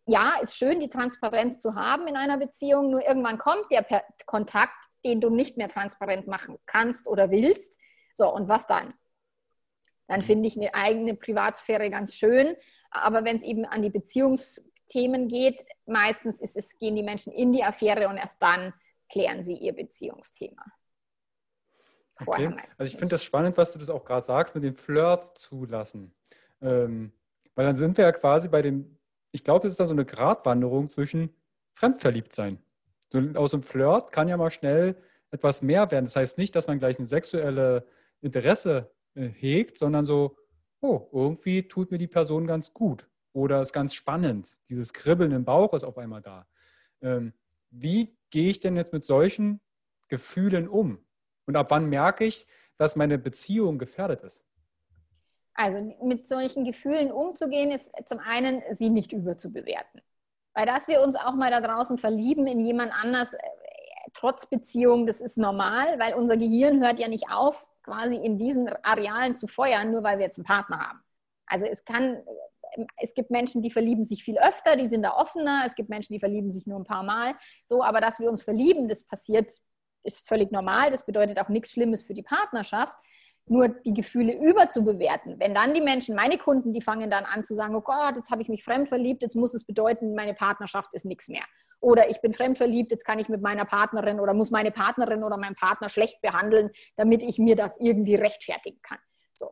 Ja, 0.06 0.34
ist 0.40 0.56
schön, 0.56 0.78
die 0.78 0.88
Transparenz 0.88 1.58
zu 1.58 1.74
haben 1.74 2.06
in 2.06 2.16
einer 2.16 2.38
Beziehung, 2.38 2.92
nur 2.92 3.04
irgendwann 3.04 3.38
kommt 3.38 3.64
der 3.72 3.84
Kontakt, 4.26 4.76
den 5.04 5.20
du 5.20 5.28
nicht 5.28 5.56
mehr 5.56 5.68
transparent 5.68 6.28
machen 6.28 6.56
kannst 6.66 7.08
oder 7.08 7.32
willst 7.32 7.80
so, 8.16 8.32
und 8.32 8.48
was 8.48 8.66
dann? 8.66 8.94
Dann 10.08 10.20
mhm. 10.20 10.24
finde 10.24 10.48
ich 10.48 10.56
eine 10.56 10.74
eigene 10.74 11.14
Privatsphäre 11.14 11.90
ganz 11.90 12.14
schön. 12.14 12.56
Aber 12.90 13.24
wenn 13.24 13.36
es 13.36 13.42
eben 13.42 13.66
an 13.66 13.82
die 13.82 13.90
Beziehungsthemen 13.90 15.28
geht, 15.28 15.64
meistens 15.84 16.40
ist 16.40 16.56
es, 16.56 16.78
gehen 16.78 16.96
die 16.96 17.02
Menschen 17.02 17.32
in 17.32 17.52
die 17.52 17.62
Affäre 17.62 18.08
und 18.08 18.16
erst 18.16 18.40
dann 18.40 18.72
klären 19.10 19.42
sie 19.42 19.54
ihr 19.54 19.74
Beziehungsthema. 19.74 20.64
Okay. 22.18 22.56
Also 22.78 22.90
ich 22.90 22.98
finde 22.98 23.14
das 23.14 23.24
spannend, 23.24 23.58
was 23.58 23.72
du 23.72 23.78
das 23.78 23.90
auch 23.90 24.04
gerade 24.04 24.24
sagst, 24.24 24.54
mit 24.54 24.64
dem 24.64 24.74
Flirt 24.74 25.36
zulassen. 25.36 26.14
Ähm, 26.62 27.12
weil 27.54 27.66
dann 27.66 27.76
sind 27.76 27.98
wir 27.98 28.06
ja 28.06 28.12
quasi 28.12 28.48
bei 28.48 28.62
dem, 28.62 28.98
ich 29.32 29.44
glaube, 29.44 29.66
es 29.66 29.74
ist 29.74 29.80
da 29.80 29.86
so 29.86 29.92
eine 29.92 30.06
Gratwanderung 30.06 30.88
zwischen 30.88 31.34
Fremdverliebtsein. 31.74 32.58
So, 33.12 33.20
aus 33.34 33.50
dem 33.50 33.62
Flirt 33.62 34.12
kann 34.12 34.28
ja 34.28 34.38
mal 34.38 34.50
schnell 34.50 34.96
etwas 35.30 35.60
mehr 35.60 35.90
werden. 35.90 36.06
Das 36.06 36.16
heißt 36.16 36.38
nicht, 36.38 36.56
dass 36.56 36.66
man 36.66 36.78
gleich 36.78 36.98
eine 36.98 37.06
sexuelle 37.06 37.86
Interesse 38.20 38.90
äh, 39.14 39.28
hegt, 39.28 39.78
sondern 39.78 40.04
so, 40.04 40.36
oh, 40.80 41.08
irgendwie 41.12 41.68
tut 41.68 41.90
mir 41.90 41.98
die 41.98 42.06
Person 42.06 42.46
ganz 42.46 42.72
gut 42.72 43.08
oder 43.32 43.60
ist 43.60 43.72
ganz 43.72 43.94
spannend. 43.94 44.58
Dieses 44.68 44.92
Kribbeln 44.92 45.32
im 45.32 45.44
Bauch 45.44 45.74
ist 45.74 45.84
auf 45.84 45.98
einmal 45.98 46.22
da. 46.22 46.46
Ähm, 47.02 47.32
wie 47.70 48.16
gehe 48.30 48.50
ich 48.50 48.60
denn 48.60 48.76
jetzt 48.76 48.92
mit 48.92 49.04
solchen 49.04 49.60
Gefühlen 50.08 50.68
um? 50.68 51.04
Und 51.46 51.56
ab 51.56 51.70
wann 51.70 51.88
merke 51.88 52.24
ich, 52.24 52.46
dass 52.78 52.96
meine 52.96 53.18
Beziehung 53.18 53.78
gefährdet 53.78 54.22
ist? 54.22 54.44
Also 55.54 55.80
mit 56.02 56.28
solchen 56.28 56.64
Gefühlen 56.64 57.10
umzugehen, 57.10 57.70
ist 57.70 57.90
zum 58.06 58.18
einen, 58.18 58.62
sie 58.74 58.90
nicht 58.90 59.12
überzubewerten. 59.12 60.02
Weil 60.54 60.66
dass 60.66 60.88
wir 60.88 61.00
uns 61.02 61.16
auch 61.16 61.34
mal 61.34 61.50
da 61.50 61.60
draußen 61.60 61.98
verlieben 61.98 62.46
in 62.46 62.60
jemand 62.60 62.92
anders, 62.92 63.34
äh, 63.34 63.38
trotz 64.12 64.48
Beziehung, 64.48 65.06
das 65.06 65.20
ist 65.20 65.38
normal, 65.38 65.98
weil 65.98 66.14
unser 66.14 66.36
Gehirn 66.36 66.82
hört 66.82 66.98
ja 66.98 67.08
nicht 67.08 67.30
auf, 67.30 67.66
quasi 67.86 68.16
in 68.16 68.36
diesen 68.36 68.68
Arealen 68.82 69.36
zu 69.36 69.46
feuern, 69.46 69.90
nur 69.90 70.02
weil 70.02 70.18
wir 70.18 70.26
jetzt 70.26 70.38
einen 70.38 70.44
Partner 70.44 70.78
haben. 70.80 71.00
Also 71.46 71.66
es 71.66 71.84
kann, 71.84 72.22
es 73.00 73.14
gibt 73.14 73.30
Menschen, 73.30 73.62
die 73.62 73.70
verlieben 73.70 74.04
sich 74.04 74.24
viel 74.24 74.38
öfter, 74.38 74.76
die 74.76 74.88
sind 74.88 75.02
da 75.02 75.14
offener. 75.14 75.62
Es 75.64 75.74
gibt 75.76 75.88
Menschen, 75.88 76.12
die 76.12 76.20
verlieben 76.20 76.50
sich 76.50 76.66
nur 76.66 76.78
ein 76.78 76.84
paar 76.84 77.04
Mal. 77.04 77.34
So, 77.64 77.82
aber 77.82 78.00
dass 78.00 78.18
wir 78.18 78.28
uns 78.28 78.42
verlieben, 78.42 78.88
das 78.88 79.04
passiert, 79.04 79.52
ist 80.02 80.26
völlig 80.26 80.50
normal. 80.50 80.90
Das 80.90 81.06
bedeutet 81.06 81.38
auch 81.38 81.48
nichts 81.48 81.70
Schlimmes 81.70 82.04
für 82.04 82.14
die 82.14 82.22
Partnerschaft 82.22 82.96
nur 83.48 83.68
die 83.68 83.94
Gefühle 83.94 84.36
überzubewerten. 84.36 85.38
Wenn 85.38 85.54
dann 85.54 85.72
die 85.72 85.80
Menschen, 85.80 86.16
meine 86.16 86.36
Kunden, 86.36 86.72
die 86.72 86.82
fangen 86.82 87.10
dann 87.10 87.24
an 87.24 87.44
zu 87.44 87.54
sagen, 87.54 87.76
oh 87.76 87.80
Gott, 87.80 88.16
jetzt 88.16 88.30
habe 88.30 88.42
ich 88.42 88.48
mich 88.48 88.64
fremd 88.64 88.88
verliebt, 88.88 89.22
jetzt 89.22 89.36
muss 89.36 89.54
es 89.54 89.64
bedeuten, 89.64 90.14
meine 90.14 90.34
Partnerschaft 90.34 90.94
ist 90.94 91.04
nichts 91.04 91.28
mehr. 91.28 91.44
Oder 91.80 92.10
ich 92.10 92.20
bin 92.20 92.32
fremd 92.32 92.56
verliebt, 92.58 92.90
jetzt 92.90 93.04
kann 93.04 93.18
ich 93.18 93.28
mit 93.28 93.42
meiner 93.42 93.64
Partnerin 93.64 94.18
oder 94.18 94.34
muss 94.34 94.50
meine 94.50 94.72
Partnerin 94.72 95.22
oder 95.22 95.36
meinen 95.36 95.54
Partner 95.54 95.88
schlecht 95.88 96.20
behandeln, 96.22 96.70
damit 96.96 97.22
ich 97.22 97.38
mir 97.38 97.54
das 97.54 97.78
irgendwie 97.78 98.16
rechtfertigen 98.16 98.80
kann. 98.82 98.98
So. 99.34 99.50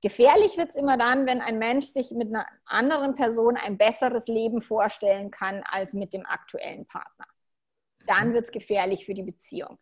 Gefährlich 0.00 0.56
wird 0.56 0.70
es 0.70 0.76
immer 0.76 0.96
dann, 0.96 1.26
wenn 1.26 1.42
ein 1.42 1.58
Mensch 1.58 1.86
sich 1.86 2.12
mit 2.12 2.28
einer 2.28 2.46
anderen 2.64 3.14
Person 3.14 3.56
ein 3.56 3.76
besseres 3.76 4.26
Leben 4.26 4.62
vorstellen 4.62 5.30
kann 5.30 5.62
als 5.70 5.92
mit 5.92 6.14
dem 6.14 6.24
aktuellen 6.24 6.86
Partner. 6.86 7.26
Dann 8.06 8.30
mhm. 8.30 8.34
wird 8.34 8.44
es 8.44 8.52
gefährlich 8.52 9.04
für 9.04 9.14
die 9.14 9.22
Beziehung 9.22 9.78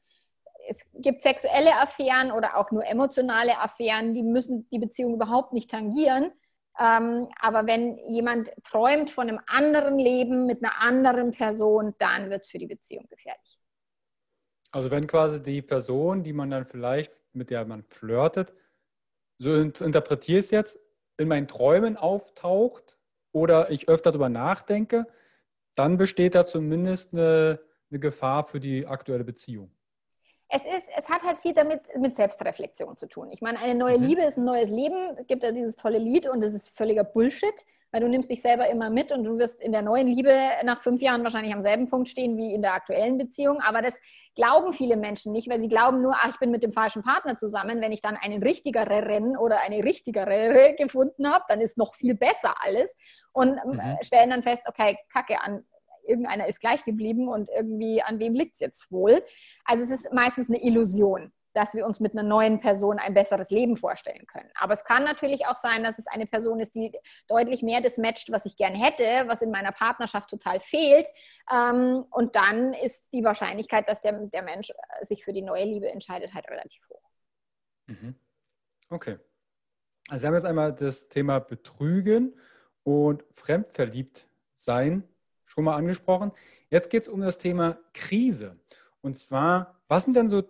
es 0.73 0.87
gibt 0.95 1.21
sexuelle 1.21 1.77
Affären 1.81 2.33
oder 2.33 2.57
auch 2.57 2.71
nur 2.71 2.85
emotionale 2.87 3.59
Affären, 3.59 4.15
die 4.15 4.23
müssen 4.23 4.67
die 4.71 4.79
Beziehung 4.79 5.15
überhaupt 5.15 5.53
nicht 5.53 5.71
tangieren. 5.71 6.33
Ähm, 6.79 7.29
aber 7.39 7.67
wenn 7.67 7.99
jemand 8.09 8.51
träumt 8.65 9.11
von 9.11 9.29
einem 9.29 9.41
anderen 9.47 9.99
Leben 9.99 10.47
mit 10.47 10.65
einer 10.65 10.81
anderen 10.81 11.33
Person, 11.33 11.95
dann 11.99 12.31
wird 12.31 12.45
es 12.45 12.51
für 12.51 12.59
die 12.59 12.67
Beziehung 12.67 13.07
gefährlich. 13.09 13.59
Also 14.71 14.91
wenn 14.91 15.07
quasi 15.07 15.43
die 15.43 15.61
Person, 15.61 16.23
die 16.23 16.33
man 16.33 16.51
dann 16.51 16.65
vielleicht, 16.65 17.13
mit 17.35 17.51
der 17.51 17.67
man 17.67 17.83
flirtet, 17.85 18.55
so 19.39 19.55
interpretiere 19.55 20.39
ich 20.39 20.47
es 20.47 20.51
jetzt, 20.51 20.81
in 21.19 21.29
meinen 21.29 21.49
Träumen 21.49 21.99
auftaucht 21.99 22.97
oder 23.33 23.71
ich 23.71 23.91
öfter 23.91 24.11
darüber 24.11 24.31
nachdenke, 24.31 25.07
dann 25.75 25.99
besteht 25.99 26.35
da 26.35 26.47
zumindest 26.47 27.13
eine, 27.13 27.61
eine 27.91 28.01
Gefahr 28.01 28.45
für 28.45 28.61
die 28.61 28.87
aktuelle 28.87 29.25
Beziehung 29.25 29.71
es, 30.55 30.65
ist, 30.65 30.89
es 30.95 31.09
hat 31.09 31.23
halt 31.23 31.39
viel 31.39 31.55
damit 31.55 31.81
mit 31.97 32.15
Selbstreflexion 32.15 32.99
zu 32.99 33.07
tun. 33.07 33.31
Ich 33.31 33.41
meine, 33.41 33.59
eine 33.59 33.75
neue 33.75 33.99
mhm. 33.99 34.05
Liebe 34.05 34.23
ist 34.23 34.37
ein 34.37 34.45
neues 34.45 34.69
Leben. 34.69 35.17
Gibt 35.27 35.43
ja 35.43 35.51
dieses 35.51 35.77
tolle 35.77 35.97
Lied 35.99 36.29
und 36.29 36.43
das 36.43 36.53
ist 36.53 36.77
völliger 36.77 37.05
Bullshit, 37.05 37.55
weil 37.91 38.03
du 38.03 38.09
nimmst 38.09 38.29
dich 38.31 38.43
selber 38.43 38.69
immer 38.69 38.91
mit 38.91 39.13
und 39.13 39.25
du 39.25 39.39
wirst 39.39 39.63
in 39.63 39.73
der 39.73 39.81
neuen 39.81 40.07
Liebe 40.07 40.35
nach 40.65 40.83
fünf 40.83 41.01
Jahren 41.01 41.25
wahrscheinlich 41.25 41.55
am 41.55 41.63
selben 41.63 41.89
Punkt 41.89 42.09
stehen 42.09 42.37
wie 42.37 42.53
in 42.53 42.61
der 42.61 42.75
aktuellen 42.75 43.17
Beziehung. 43.17 43.63
Aber 43.63 43.81
das 43.81 43.99
glauben 44.35 44.75
viele 44.75 44.99
Menschen 44.99 45.33
nicht, 45.33 45.49
weil 45.49 45.59
sie 45.59 45.69
glauben 45.69 46.03
nur, 46.03 46.17
ach, 46.17 46.35
ich 46.35 46.39
bin 46.39 46.51
mit 46.51 46.63
dem 46.63 46.75
falschen 46.75 47.03
Partner 47.03 47.39
zusammen. 47.39 47.81
Wenn 47.81 47.93
ich 47.93 48.03
dann 48.03 48.17
einen 48.17 48.43
richtigeren 48.43 49.39
oder 49.39 49.61
eine 49.61 49.83
richtigere 49.83 50.75
gefunden 50.77 51.33
habe, 51.33 51.45
dann 51.49 51.63
ist 51.63 51.79
noch 51.79 51.95
viel 51.95 52.15
besser 52.15 52.57
alles 52.63 52.95
und 53.33 53.59
mhm. 53.65 53.81
stellen 54.03 54.29
dann 54.29 54.43
fest, 54.43 54.65
okay, 54.67 54.99
Kacke 55.11 55.41
an, 55.41 55.65
irgendeiner 56.07 56.49
ist 56.49 56.61
gleich 56.61 56.85
geblieben 56.85 57.29
und 57.29 57.49
irgendwie 57.49 58.03
an 58.03 58.19
wem 58.19 58.35
liegt 58.35 58.55
es 58.55 58.61
jetzt 58.61 58.91
wohl. 58.91 59.23
Also 59.65 59.85
es 59.85 59.91
ist 59.91 60.13
meistens 60.13 60.49
eine 60.49 60.63
Illusion 60.63 61.33
dass 61.55 61.75
wir 61.75 61.87
uns 61.87 62.01
mit 62.01 62.13
einer 62.13 62.23
neuen 62.23 62.61
Person 62.61 62.99
ein 62.99 63.15
besseres 63.15 63.51
Leben 63.51 63.77
vorstellen 63.77 64.27
können. 64.27 64.51
Aber 64.55 64.75
es 64.75 64.85
kann 64.85 65.05
natürlich 65.05 65.47
auch 65.47 65.57
sein, 65.57 65.83
dass 65.85 65.99
es 65.99 66.07
eine 66.07 66.27
Person 66.27 66.61
ist, 66.61 66.75
die 66.75 66.93
deutlich 67.29 67.63
mehr 67.63 67.81
das 67.81 67.99
matcht, 67.99 68.33
was 68.33 68.47
ich 68.47 68.57
gerne 68.57 68.79
hätte, 68.79 69.29
was 69.29 69.43
in 69.43 69.51
meiner 69.51 69.73
Partnerschaft 69.73 70.31
total 70.31 70.61
fehlt. 70.61 71.07
Ähm, 71.53 72.05
und 72.11 72.37
dann 72.37 72.73
ist 72.73 73.13
die 73.13 73.25
Wahrscheinlichkeit, 73.25 73.89
dass 73.89 74.01
der, 74.01 74.13
der 74.27 74.43
Mensch 74.43 74.73
sich 75.03 75.25
für 75.25 75.33
die 75.33 75.43
neue 75.43 75.65
Liebe 75.65 75.91
entscheidet, 75.91 76.33
halt 76.35 76.49
relativ 76.49 76.83
hoch. 76.89 77.03
Mhm. 77.87 78.15
Okay. 78.89 79.19
Also 80.09 80.23
wir 80.23 80.29
haben 80.29 80.35
jetzt 80.35 80.47
einmal 80.47 80.73
das 80.73 81.09
Thema 81.09 81.39
Betrügen 81.39 82.39
und 82.83 83.25
fremdverliebt 83.37 84.27
sein 84.55 85.05
schon 85.53 85.65
mal 85.65 85.77
angesprochen. 85.77 86.33
Jetzt 86.71 86.89
geht 86.89 87.03
es 87.03 87.09
um 87.09 87.21
das 87.21 87.37
Thema 87.37 87.79
Krise. 87.93 88.57
Und 89.03 89.19
zwar, 89.19 89.83
was 89.87 90.05
sind 90.05 90.15
denn 90.15 90.29
so 90.29 90.45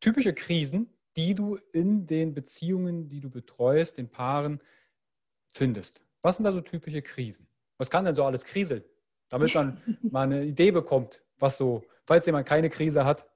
typische 0.00 0.34
Krisen, 0.34 0.92
die 1.16 1.34
du 1.34 1.58
in 1.72 2.06
den 2.06 2.34
Beziehungen, 2.34 3.08
die 3.08 3.20
du 3.20 3.30
betreust, 3.30 3.98
den 3.98 4.08
Paaren 4.08 4.60
findest? 5.50 6.02
Was 6.22 6.36
sind 6.36 6.44
da 6.44 6.52
so 6.52 6.60
typische 6.60 7.02
Krisen? 7.02 7.46
Was 7.78 7.88
kann 7.88 8.04
denn 8.04 8.14
so 8.14 8.24
alles 8.24 8.44
kriseln? 8.44 8.82
Damit 9.28 9.54
man 9.54 9.80
mal 10.02 10.22
eine 10.22 10.44
Idee 10.44 10.72
bekommt, 10.72 11.22
was 11.38 11.56
so, 11.56 11.84
falls 12.04 12.26
jemand 12.26 12.48
keine 12.48 12.68
Krise 12.68 13.04
hat, 13.04 13.26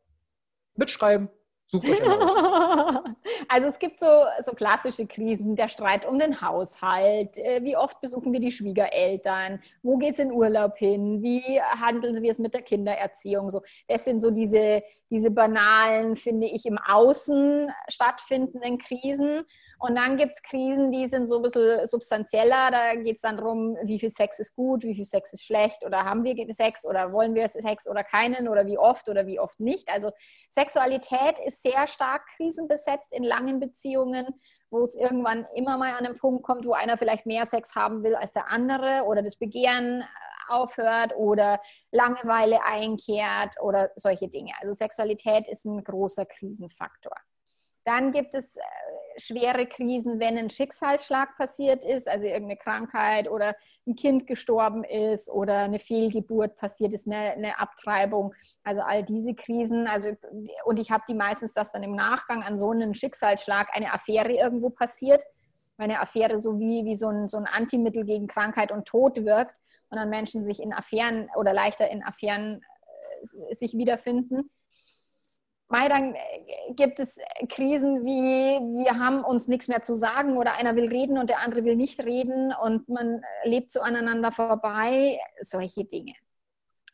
mitschreiben, 0.75 1.29
Sucht 1.67 1.89
euch 1.89 2.03
eine 2.03 2.21
aus. 2.21 2.35
Also 3.49 3.69
es 3.69 3.79
gibt 3.79 4.01
so, 4.01 4.25
so 4.45 4.53
klassische 4.53 5.07
Krisen, 5.07 5.57
der 5.57 5.69
Streit 5.69 6.07
um 6.07 6.19
den 6.19 6.41
Haushalt, 6.41 7.39
äh, 7.39 7.63
wie 7.63 7.77
oft 7.77 8.01
besuchen 8.01 8.33
wir 8.33 8.41
die 8.41 8.53
Schwiegereltern, 8.53 9.61
wo 9.83 9.97
geht 9.97 10.15
es 10.15 10.19
in 10.19 10.33
Urlaub 10.33 10.77
hin, 10.77 11.23
wie 11.23 11.61
handeln 11.61 12.23
wir 12.23 12.31
es 12.31 12.39
mit 12.39 12.55
der 12.55 12.63
Kindererziehung. 12.63 13.51
So, 13.51 13.63
das 13.89 14.05
sind 14.05 14.21
so 14.21 14.31
diese, 14.31 14.83
diese 15.11 15.31
banalen, 15.31 16.17
finde 16.17 16.47
ich, 16.47 16.67
im 16.67 16.79
Außen 16.79 17.71
stattfindenden 17.89 18.79
Krisen. 18.79 19.45
Und 19.87 19.97
dann 19.97 20.17
gibt 20.17 20.33
es 20.33 20.43
Krisen, 20.43 20.91
die 20.93 21.09
sind 21.09 21.29
so 21.29 21.37
ein 21.37 21.43
bisschen 21.43 21.87
substanzieller. 21.87 22.71
Da 22.71 22.95
geht 22.95 23.17
es 23.17 23.21
dann 23.21 23.37
darum, 23.37 23.77
wie 23.83 24.01
viel 24.01 24.09
Sex 24.09 24.39
ist 24.39 24.57
gut, 24.57 24.83
wie 24.83 24.95
viel 24.95 25.05
Sex 25.05 25.35
ist 25.35 25.45
schlecht 25.45 25.85
oder 25.85 26.07
haben 26.07 26.25
wir 26.25 26.35
Sex 26.55 26.87
oder 26.87 27.13
wollen 27.13 27.35
wir 27.35 27.47
Sex 27.49 27.87
oder 27.87 28.03
keinen 28.03 28.49
oder 28.49 28.65
wie 28.65 28.79
oft 28.79 29.11
oder 29.11 29.27
wie 29.27 29.39
oft 29.39 29.61
nicht. 29.61 29.91
Also 29.91 30.11
Sexualität 30.49 31.39
ist 31.45 31.63
sehr 31.63 31.87
stark 31.87 32.27
krisenbesetzt 32.35 33.13
in 33.13 33.25
langen 33.25 33.61
Beziehungen, 33.61 34.27
wo 34.71 34.85
es 34.85 34.95
irgendwann 34.95 35.47
immer 35.55 35.77
mal 35.77 35.93
an 35.93 36.07
einen 36.07 36.17
Punkt 36.17 36.45
kommt, 36.45 36.65
wo 36.65 36.73
einer 36.73 36.97
vielleicht 36.97 37.27
mehr 37.27 37.45
Sex 37.45 37.75
haben 37.75 38.03
will 38.03 38.15
als 38.15 38.33
der 38.33 38.51
andere 38.51 39.05
oder 39.05 39.21
das 39.21 39.37
Begehren 39.37 40.01
äh, 40.01 40.05
aufhört 40.49 41.15
oder 41.15 41.61
Langeweile 41.91 42.65
einkehrt 42.65 43.61
oder 43.61 43.91
solche 43.97 44.29
Dinge. 44.29 44.53
Also 44.63 44.73
Sexualität 44.73 45.47
ist 45.47 45.67
ein 45.67 45.85
großer 45.85 46.25
Krisenfaktor. 46.25 47.17
Dann 47.85 48.13
gibt 48.13 48.35
es 48.35 48.57
äh, 48.57 48.61
schwere 49.17 49.67
Krisen, 49.67 50.19
wenn 50.19 50.39
ein 50.39 50.51
Schicksalsschlag 50.51 51.37
passiert 51.37 51.85
ist, 51.85 52.09
also 52.09 52.25
irgendeine 52.25 52.57
Krankheit 52.57 53.29
oder 53.29 53.55
ein 53.87 53.95
Kind 53.95 54.27
gestorben 54.27 54.85
ist 54.85 55.31
oder 55.31 55.59
eine 55.59 55.79
Fehlgeburt 55.79 56.57
passiert 56.57 56.93
ist, 56.93 57.07
eine, 57.07 57.33
eine 57.33 57.59
Abtreibung. 57.59 58.35
Also 58.65 58.81
all 58.81 59.03
diese 59.03 59.35
Krisen. 59.35 59.87
Also, 59.87 60.17
und 60.65 60.79
ich 60.79 60.91
habe 60.91 61.05
die 61.09 61.15
meistens, 61.15 61.53
dass 61.53 61.73
dann 61.73 61.83
im 61.83 61.95
Nachgang 61.95 62.43
an 62.43 62.59
so 62.59 62.71
einen 62.71 62.95
Schicksalsschlag 62.95 63.69
eine 63.73 63.93
Affäre 63.93 64.33
irgendwo 64.33 64.71
passiert. 64.71 65.23
Eine 65.77 66.01
Affäre 66.01 66.41
so 66.41 66.59
wie, 66.59 66.85
wie 66.85 66.97
so, 66.97 67.09
ein, 67.09 67.29
so 67.29 67.37
ein 67.37 67.47
Antimittel 67.47 68.05
gegen 68.05 68.29
Krankheit 68.29 68.71
und 68.71 68.87
Tod 68.87 69.25
wirkt 69.25 69.55
und 69.91 69.99
dann 69.99 70.09
Menschen 70.09 70.45
sich 70.45 70.61
in 70.61 70.73
Affären 70.73 71.29
oder 71.37 71.53
leichter 71.53 71.91
in 71.91 72.03
Affären 72.03 72.63
äh, 73.51 73.55
sich 73.55 73.75
wiederfinden. 73.75 74.51
Mai, 75.69 75.89
dann 75.89 76.15
äh, 76.15 76.75
gibt 76.75 77.01
es 77.01 77.19
Krisen 77.49 78.05
wie, 78.05 78.85
wir 78.85 78.99
haben 78.99 79.25
uns 79.25 79.49
nichts 79.49 79.69
mehr 79.69 79.83
zu 79.83 79.95
sagen 79.95 80.37
oder 80.37 80.55
einer 80.55 80.77
will 80.77 80.89
reden 80.89 81.19
und 81.19 81.31
der 81.31 81.41
andere 81.41 81.65
will 81.65 81.77
nicht 81.77 82.01
reden 82.01 82.53
und 82.63 82.89
man 82.89 83.23
lebt 83.45 83.71
so 83.71 83.81
aneinander 83.81 84.31
vorbei, 84.31 85.19
solche 85.41 85.85
Dinge. 85.85 86.15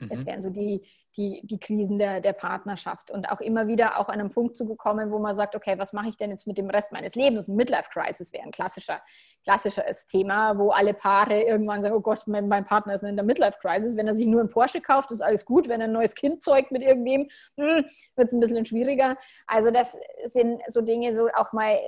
Das 0.09 0.25
mhm. 0.25 0.27
wären 0.27 0.43
so 0.43 0.51
die, 0.51 0.83
die, 1.17 1.41
die 1.45 1.59
Krisen 1.59 1.99
der, 1.99 2.21
der 2.21 2.33
Partnerschaft. 2.33 3.11
Und 3.11 3.31
auch 3.31 3.41
immer 3.41 3.67
wieder 3.67 3.99
auch 3.99 4.09
an 4.09 4.21
einen 4.21 4.31
Punkt 4.31 4.57
zu 4.57 4.67
bekommen, 4.67 5.11
wo 5.11 5.19
man 5.19 5.35
sagt, 5.35 5.55
okay, 5.55 5.79
was 5.79 5.93
mache 5.93 6.09
ich 6.09 6.17
denn 6.17 6.31
jetzt 6.31 6.47
mit 6.47 6.59
dem 6.59 6.71
Rest 6.71 6.93
meines 6.93 7.15
Lebens? 7.15 7.49
Ein 7.49 7.57
Midlife-Crisis 7.57 8.33
wäre 8.33 8.45
ein 8.45 8.51
klassischer, 8.51 9.01
klassisches 9.45 10.07
Thema, 10.07 10.57
wo 10.59 10.71
alle 10.71 10.95
Paare 10.95 11.43
irgendwann 11.43 11.83
sagen, 11.83 11.95
oh 11.95 12.01
Gott, 12.01 12.27
mein, 12.27 12.49
mein 12.49 12.65
Partner 12.65 12.95
ist 12.95 13.03
in 13.03 13.17
der 13.17 13.25
Midlife-Crisis. 13.25 13.97
Wenn 13.97 14.09
er 14.09 14.15
sich 14.15 14.27
nur 14.27 14.41
einen 14.41 14.49
Porsche 14.49 14.81
kauft, 14.81 15.11
ist 15.11 15.21
alles 15.21 15.45
gut. 15.45 15.69
Wenn 15.69 15.81
er 15.81 15.89
ein 15.89 15.93
neues 15.93 16.15
Kind 16.15 16.43
zeugt 16.43 16.73
mit 16.73 16.83
irgendwem, 16.83 17.29
hm, 17.57 17.85
wird 18.17 18.29
es 18.29 18.33
ein 18.33 18.41
bisschen 18.41 18.65
schwieriger. 18.65 19.17
Also 19.47 19.71
das 19.71 19.97
sind 20.27 20.63
so 20.69 20.81
Dinge, 20.81 21.15
so 21.15 21.29
auch 21.35 21.53
mal 21.53 21.79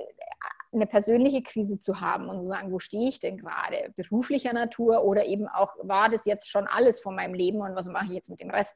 eine 0.73 0.87
persönliche 0.87 1.41
Krise 1.41 1.79
zu 1.79 2.01
haben 2.01 2.29
und 2.29 2.41
zu 2.41 2.47
sagen, 2.47 2.71
wo 2.71 2.79
stehe 2.79 3.07
ich 3.07 3.19
denn 3.19 3.37
gerade? 3.37 3.93
Beruflicher 3.95 4.53
Natur 4.53 5.03
oder 5.03 5.25
eben 5.25 5.47
auch, 5.47 5.73
war 5.81 6.09
das 6.09 6.25
jetzt 6.25 6.49
schon 6.49 6.67
alles 6.67 7.01
von 7.01 7.15
meinem 7.15 7.33
Leben 7.33 7.61
und 7.61 7.75
was 7.75 7.87
mache 7.87 8.05
ich 8.05 8.11
jetzt 8.11 8.29
mit 8.29 8.39
dem 8.39 8.49
Rest? 8.49 8.75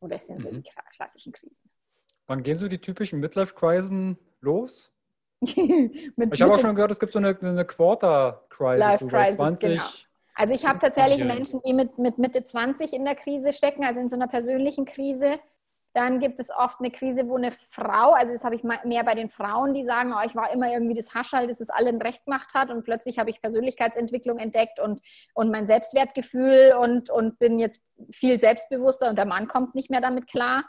Oder 0.00 0.16
das 0.16 0.26
sind 0.26 0.42
so 0.42 0.50
mhm. 0.50 0.62
die 0.62 0.70
klassischen 0.94 1.32
Krisen. 1.32 1.70
Wann 2.26 2.42
gehen 2.42 2.56
so 2.56 2.68
die 2.68 2.80
typischen 2.80 3.20
Midlife-Krisen 3.20 4.18
los? 4.40 4.92
ich 5.40 6.42
habe 6.42 6.52
auch 6.52 6.58
schon 6.58 6.74
gehört, 6.74 6.90
es 6.90 7.00
gibt 7.00 7.12
so 7.12 7.18
eine, 7.18 7.36
eine 7.40 7.64
Quarter-Crisis, 7.64 8.98
so 8.98 9.08
20. 9.08 9.60
Genau. 9.60 9.82
Also 10.34 10.54
ich 10.54 10.64
habe 10.64 10.78
tatsächlich 10.78 11.24
Menschen, 11.24 11.60
die 11.66 11.72
mit, 11.72 11.98
mit 11.98 12.18
Mitte 12.18 12.44
20 12.44 12.92
in 12.92 13.04
der 13.04 13.16
Krise 13.16 13.52
stecken, 13.52 13.84
also 13.84 14.00
in 14.00 14.08
so 14.08 14.16
einer 14.16 14.28
persönlichen 14.28 14.84
Krise. 14.84 15.40
Dann 15.98 16.20
gibt 16.20 16.38
es 16.38 16.50
oft 16.56 16.78
eine 16.78 16.92
Krise, 16.92 17.28
wo 17.28 17.36
eine 17.36 17.50
Frau, 17.50 18.12
also 18.12 18.32
das 18.32 18.44
habe 18.44 18.54
ich 18.54 18.62
mehr 18.62 19.02
bei 19.02 19.16
den 19.16 19.28
Frauen, 19.28 19.74
die 19.74 19.84
sagen, 19.84 20.14
oh, 20.16 20.24
ich 20.24 20.36
war 20.36 20.52
immer 20.52 20.72
irgendwie 20.72 20.94
das 20.94 21.12
Haschall, 21.12 21.48
das 21.48 21.60
es 21.60 21.70
allen 21.70 22.00
recht 22.00 22.24
gemacht 22.24 22.54
hat 22.54 22.70
und 22.70 22.84
plötzlich 22.84 23.18
habe 23.18 23.30
ich 23.30 23.40
Persönlichkeitsentwicklung 23.40 24.38
entdeckt 24.38 24.78
und, 24.78 25.00
und 25.34 25.50
mein 25.50 25.66
Selbstwertgefühl 25.66 26.76
und, 26.80 27.10
und 27.10 27.40
bin 27.40 27.58
jetzt 27.58 27.82
viel 28.12 28.38
selbstbewusster 28.38 29.08
und 29.10 29.18
der 29.18 29.26
Mann 29.26 29.48
kommt 29.48 29.74
nicht 29.74 29.90
mehr 29.90 30.00
damit 30.00 30.28
klar. 30.28 30.62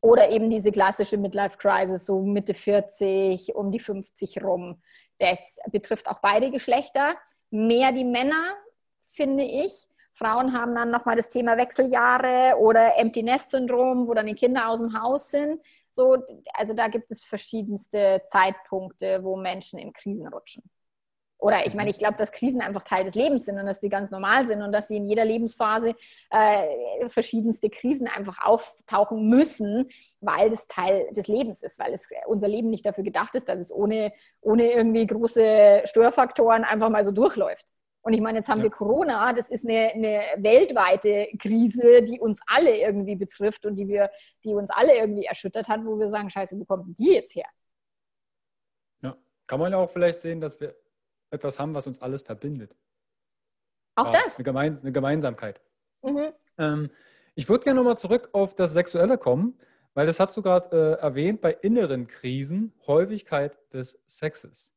Oder 0.00 0.30
eben 0.30 0.48
diese 0.48 0.70
klassische 0.70 1.18
Midlife-Crisis, 1.18 2.06
so 2.06 2.22
Mitte 2.22 2.54
40, 2.54 3.56
um 3.56 3.72
die 3.72 3.80
50 3.80 4.44
rum. 4.44 4.80
Das 5.18 5.58
betrifft 5.72 6.08
auch 6.08 6.20
beide 6.20 6.52
Geschlechter. 6.52 7.16
Mehr 7.50 7.90
die 7.90 8.04
Männer, 8.04 8.54
finde 9.00 9.42
ich. 9.42 9.88
Frauen 10.20 10.52
haben 10.52 10.74
dann 10.74 10.90
nochmal 10.90 11.16
das 11.16 11.28
Thema 11.28 11.56
Wechseljahre 11.56 12.58
oder 12.58 12.98
Empty 12.98 13.22
Nest 13.22 13.50
Syndrom, 13.50 14.06
wo 14.06 14.12
dann 14.12 14.26
die 14.26 14.34
Kinder 14.34 14.68
aus 14.68 14.80
dem 14.80 15.00
Haus 15.00 15.30
sind. 15.30 15.60
So, 15.90 16.18
also 16.52 16.74
da 16.74 16.88
gibt 16.88 17.10
es 17.10 17.24
verschiedenste 17.24 18.22
Zeitpunkte, 18.28 19.24
wo 19.24 19.36
Menschen 19.36 19.78
in 19.78 19.94
Krisen 19.94 20.28
rutschen. 20.28 20.62
Oder 21.38 21.64
ich 21.64 21.72
meine, 21.72 21.88
ich 21.88 21.96
glaube, 21.96 22.18
dass 22.18 22.32
Krisen 22.32 22.60
einfach 22.60 22.82
Teil 22.82 23.04
des 23.04 23.14
Lebens 23.14 23.46
sind 23.46 23.58
und 23.58 23.64
dass 23.64 23.80
die 23.80 23.88
ganz 23.88 24.10
normal 24.10 24.46
sind 24.46 24.60
und 24.60 24.72
dass 24.72 24.88
sie 24.88 24.98
in 24.98 25.06
jeder 25.06 25.24
Lebensphase 25.24 25.94
äh, 26.30 27.08
verschiedenste 27.08 27.70
Krisen 27.70 28.06
einfach 28.06 28.44
auftauchen 28.44 29.26
müssen, 29.26 29.88
weil 30.20 30.50
das 30.50 30.68
Teil 30.68 31.08
des 31.12 31.28
Lebens 31.28 31.62
ist, 31.62 31.78
weil 31.78 31.94
es, 31.94 32.06
unser 32.26 32.46
Leben 32.46 32.68
nicht 32.68 32.84
dafür 32.84 33.04
gedacht 33.04 33.34
ist, 33.36 33.48
dass 33.48 33.58
es 33.58 33.72
ohne, 33.72 34.12
ohne 34.42 34.70
irgendwie 34.70 35.06
große 35.06 35.80
Störfaktoren 35.86 36.64
einfach 36.64 36.90
mal 36.90 37.04
so 37.04 37.10
durchläuft. 37.10 37.64
Und 38.02 38.14
ich 38.14 38.20
meine, 38.20 38.38
jetzt 38.38 38.48
haben 38.48 38.58
ja. 38.58 38.64
wir 38.64 38.70
Corona, 38.70 39.32
das 39.32 39.50
ist 39.50 39.66
eine, 39.66 39.92
eine, 39.92 40.22
weltweite 40.38 41.28
Krise, 41.38 42.02
die 42.02 42.18
uns 42.18 42.40
alle 42.46 42.78
irgendwie 42.78 43.16
betrifft 43.16 43.66
und 43.66 43.76
die, 43.76 43.88
wir, 43.88 44.10
die 44.42 44.54
uns 44.54 44.70
alle 44.70 44.96
irgendwie 44.96 45.24
erschüttert 45.24 45.68
hat, 45.68 45.84
wo 45.84 45.98
wir 45.98 46.08
sagen, 46.08 46.30
scheiße, 46.30 46.58
wo 46.58 46.64
kommt 46.64 46.98
die 46.98 47.12
jetzt 47.12 47.34
her? 47.34 47.48
Ja, 49.02 49.16
kann 49.46 49.60
man 49.60 49.72
ja 49.72 49.78
auch 49.78 49.90
vielleicht 49.90 50.20
sehen, 50.20 50.40
dass 50.40 50.58
wir 50.60 50.74
etwas 51.30 51.58
haben, 51.58 51.74
was 51.74 51.86
uns 51.86 52.00
alles 52.00 52.22
verbindet. 52.22 52.74
Auch 53.96 54.06
ja, 54.06 54.20
das? 54.24 54.36
Eine, 54.36 54.44
Gemein 54.44 54.78
eine 54.80 54.92
Gemeinsamkeit. 54.92 55.60
Mhm. 56.02 56.32
Ähm, 56.56 56.90
ich 57.34 57.48
würde 57.48 57.64
gerne 57.64 57.78
nochmal 57.78 57.98
zurück 57.98 58.30
auf 58.32 58.54
das 58.54 58.72
Sexuelle 58.72 59.18
kommen, 59.18 59.58
weil 59.94 60.06
das 60.06 60.20
hast 60.20 60.36
du 60.36 60.42
gerade 60.42 60.98
äh, 60.98 61.02
erwähnt, 61.02 61.40
bei 61.40 61.52
inneren 61.52 62.06
Krisen, 62.06 62.72
Häufigkeit 62.86 63.58
des 63.72 64.02
Sexes. 64.06 64.74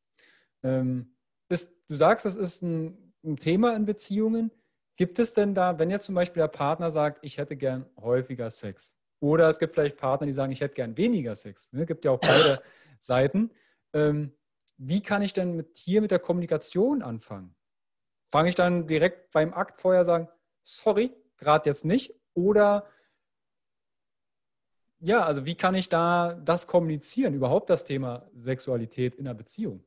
Ähm, 0.61 1.15
ist, 1.49 1.73
du 1.87 1.95
sagst, 1.95 2.25
das 2.25 2.35
ist 2.35 2.61
ein, 2.61 3.02
ein 3.23 3.37
Thema 3.37 3.75
in 3.75 3.85
Beziehungen. 3.85 4.51
Gibt 4.95 5.19
es 5.19 5.33
denn 5.33 5.55
da, 5.55 5.79
wenn 5.79 5.89
jetzt 5.89 6.05
zum 6.05 6.15
Beispiel 6.15 6.41
der 6.41 6.47
Partner 6.47 6.91
sagt, 6.91 7.19
ich 7.23 7.37
hätte 7.37 7.55
gern 7.55 7.85
häufiger 7.99 8.49
Sex, 8.49 8.97
oder 9.23 9.47
es 9.47 9.57
gibt 9.57 9.75
vielleicht 9.75 9.97
Partner, 9.97 10.27
die 10.27 10.33
sagen, 10.33 10.51
ich 10.51 10.59
hätte 10.59 10.75
gern 10.75 10.97
weniger 10.97 11.35
Sex. 11.35 11.67
Es 11.67 11.73
ne? 11.73 11.85
gibt 11.85 12.03
ja 12.03 12.11
auch 12.11 12.19
beide 12.19 12.61
Seiten. 12.99 13.51
Ähm, 13.93 14.33
wie 14.77 15.01
kann 15.01 15.21
ich 15.21 15.31
denn 15.31 15.55
mit, 15.55 15.77
hier 15.77 16.01
mit 16.01 16.11
der 16.11 16.19
Kommunikation 16.19 17.01
anfangen? 17.01 17.55
Fange 18.29 18.49
ich 18.49 18.55
dann 18.55 18.85
direkt 18.85 19.31
beim 19.31 19.53
Akt 19.53 19.79
vorher 19.79 20.03
sagen, 20.03 20.27
sorry, 20.63 21.15
gerade 21.37 21.69
jetzt 21.69 21.85
nicht? 21.85 22.13
Oder 22.33 22.85
ja, 24.99 25.23
also 25.23 25.45
wie 25.45 25.55
kann 25.55 25.75
ich 25.75 25.87
da 25.87 26.33
das 26.43 26.67
kommunizieren, 26.67 27.33
überhaupt 27.33 27.69
das 27.69 27.85
Thema 27.85 28.29
Sexualität 28.35 29.15
in 29.15 29.25
einer 29.25 29.35
Beziehung? 29.35 29.85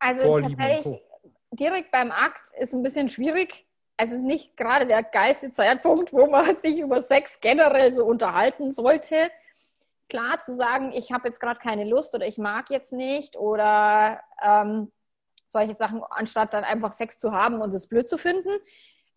Also 0.00 0.22
Vorlieben 0.22 0.56
tatsächlich 0.56 1.07
direkt 1.52 1.90
beim 1.90 2.10
Akt 2.10 2.50
ist 2.58 2.74
ein 2.74 2.82
bisschen 2.82 3.08
schwierig. 3.08 3.66
Also 3.96 4.14
es 4.14 4.20
ist 4.20 4.26
nicht 4.26 4.56
gerade 4.56 4.86
der 4.86 5.02
geilste 5.02 5.52
Zeitpunkt, 5.52 6.12
wo 6.12 6.26
man 6.26 6.56
sich 6.56 6.78
über 6.78 7.02
Sex 7.02 7.40
generell 7.40 7.92
so 7.92 8.04
unterhalten 8.04 8.72
sollte 8.72 9.30
klar 10.08 10.40
zu 10.40 10.56
sagen, 10.56 10.92
ich 10.92 11.12
habe 11.12 11.28
jetzt 11.28 11.40
gerade 11.40 11.60
keine 11.60 11.84
Lust 11.84 12.14
oder 12.14 12.26
ich 12.26 12.38
mag 12.38 12.70
jetzt 12.70 12.92
nicht 12.92 13.36
oder 13.36 14.20
ähm, 14.42 14.90
solche 15.46 15.74
Sachen, 15.74 16.02
anstatt 16.10 16.54
dann 16.54 16.64
einfach 16.64 16.92
Sex 16.92 17.18
zu 17.18 17.32
haben 17.32 17.60
und 17.60 17.72
es 17.74 17.86
blöd 17.86 18.08
zu 18.08 18.18
finden, 18.18 18.50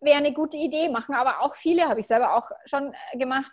wäre 0.00 0.18
eine 0.18 0.32
gute 0.32 0.56
Idee. 0.56 0.88
Machen 0.88 1.14
aber 1.14 1.40
auch 1.42 1.56
viele, 1.56 1.88
habe 1.88 2.00
ich 2.00 2.06
selber 2.06 2.36
auch 2.36 2.50
schon 2.66 2.94
äh, 3.12 3.18
gemacht. 3.18 3.52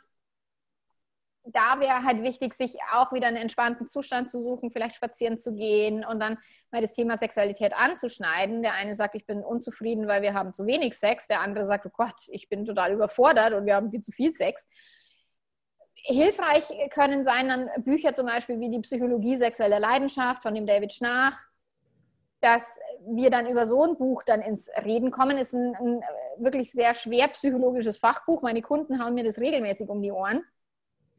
Da 1.51 1.79
wäre 1.79 2.03
halt 2.03 2.23
wichtig, 2.23 2.53
sich 2.53 2.75
auch 2.93 3.11
wieder 3.11 3.27
einen 3.27 3.37
entspannten 3.37 3.87
Zustand 3.87 4.29
zu 4.29 4.41
suchen, 4.41 4.71
vielleicht 4.71 4.95
spazieren 4.95 5.37
zu 5.37 5.53
gehen 5.53 6.05
und 6.05 6.19
dann 6.19 6.37
mal 6.71 6.81
das 6.81 6.93
Thema 6.93 7.17
Sexualität 7.17 7.73
anzuschneiden. 7.75 8.61
Der 8.61 8.73
eine 8.73 8.95
sagt, 8.95 9.15
ich 9.15 9.25
bin 9.25 9.43
unzufrieden, 9.43 10.07
weil 10.07 10.21
wir 10.21 10.33
haben 10.33 10.53
zu 10.53 10.65
wenig 10.65 10.97
Sex. 10.97 11.27
Der 11.27 11.41
andere 11.41 11.65
sagt, 11.65 11.85
oh 11.85 11.91
Gott, 11.91 12.27
ich 12.27 12.49
bin 12.49 12.65
total 12.65 12.93
überfordert 12.93 13.53
und 13.53 13.65
wir 13.65 13.75
haben 13.75 13.89
viel 13.89 14.01
zu 14.01 14.11
viel 14.11 14.33
Sex 14.33 14.65
hilfreich 16.03 16.63
können 16.91 17.23
sein 17.23 17.47
dann 17.47 17.69
Bücher 17.83 18.13
zum 18.13 18.25
Beispiel 18.25 18.59
wie 18.59 18.69
die 18.69 18.79
Psychologie 18.79 19.35
sexueller 19.37 19.79
Leidenschaft 19.79 20.41
von 20.41 20.55
dem 20.55 20.65
David 20.65 20.93
Schnarch, 20.93 21.35
dass 22.41 22.63
wir 23.05 23.29
dann 23.29 23.47
über 23.47 23.65
so 23.67 23.83
ein 23.83 23.97
Buch 23.97 24.23
dann 24.25 24.41
ins 24.41 24.69
Reden 24.83 25.11
kommen, 25.11 25.37
ist 25.37 25.53
ein, 25.53 25.75
ein, 25.75 26.01
wirklich 26.37 26.71
sehr 26.71 26.93
schwer 26.93 27.27
psychologisches 27.29 27.97
Fachbuch. 27.97 28.41
Meine 28.41 28.61
Kunden 28.61 29.03
hauen 29.03 29.13
mir 29.13 29.23
das 29.23 29.39
regelmäßig 29.39 29.89
um 29.89 30.01
die 30.01 30.11
Ohren. 30.11 30.43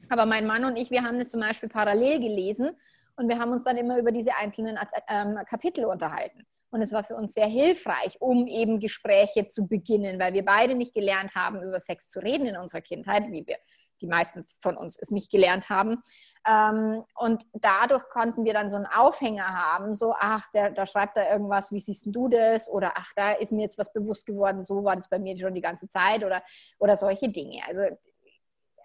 Aber 0.09 0.27
mein 0.27 0.47
Mann 0.47 0.65
und 0.65 0.77
ich, 0.77 0.91
wir 0.91 1.03
haben 1.03 1.19
das 1.19 1.31
zum 1.31 1.41
Beispiel 1.41 1.69
parallel 1.69 2.21
gelesen 2.21 2.71
und 3.17 3.29
wir 3.29 3.39
haben 3.39 3.53
uns 3.53 3.65
dann 3.65 3.77
immer 3.77 3.99
über 3.99 4.13
diese 4.13 4.37
einzelnen 4.37 4.79
ähm, 5.09 5.39
Kapitel 5.49 5.85
unterhalten. 5.85 6.47
Und 6.71 6.83
es 6.83 6.93
war 6.93 7.03
für 7.03 7.17
uns 7.17 7.35
sehr 7.35 7.47
hilfreich, 7.47 8.21
um 8.21 8.47
eben 8.47 8.79
Gespräche 8.79 9.49
zu 9.49 9.67
beginnen, 9.67 10.21
weil 10.21 10.33
wir 10.33 10.45
beide 10.45 10.75
nicht 10.75 10.95
gelernt 10.95 11.35
haben, 11.35 11.63
über 11.63 11.81
Sex 11.81 12.09
zu 12.09 12.21
reden 12.21 12.47
in 12.47 12.57
unserer 12.57 12.81
Kindheit, 12.81 13.25
wie 13.31 13.47
wir 13.47 13.57
die 14.01 14.07
meisten 14.07 14.45
von 14.61 14.77
uns 14.77 14.99
es 14.99 15.11
nicht 15.11 15.31
gelernt 15.31 15.69
haben. 15.69 16.03
Ähm, 16.49 17.05
und 17.17 17.45
dadurch 17.53 18.09
konnten 18.09 18.45
wir 18.45 18.55
dann 18.55 18.71
so 18.71 18.77
einen 18.77 18.87
Aufhänger 18.87 19.47
haben, 19.47 19.95
so, 19.95 20.15
ach, 20.19 20.51
der, 20.53 20.71
da 20.71 20.87
schreibt 20.87 21.17
da 21.17 21.31
irgendwas, 21.31 21.71
wie 21.71 21.81
siehst 21.81 22.07
du 22.07 22.29
das? 22.29 22.71
Oder 22.71 22.93
ach, 22.95 23.13
da 23.15 23.33
ist 23.33 23.53
mir 23.53 23.63
jetzt 23.63 23.77
was 23.77 23.93
bewusst 23.93 24.25
geworden, 24.25 24.65
so 24.65 24.83
war 24.85 24.97
das 24.97 25.11
bei 25.11 25.19
mir 25.19 25.37
schon 25.37 25.55
die 25.55 25.61
ganze 25.61 25.89
Zeit 25.89 26.25
oder, 26.25 26.43
oder 26.79 26.97
solche 26.97 27.29
Dinge. 27.29 27.61
Also 27.69 27.83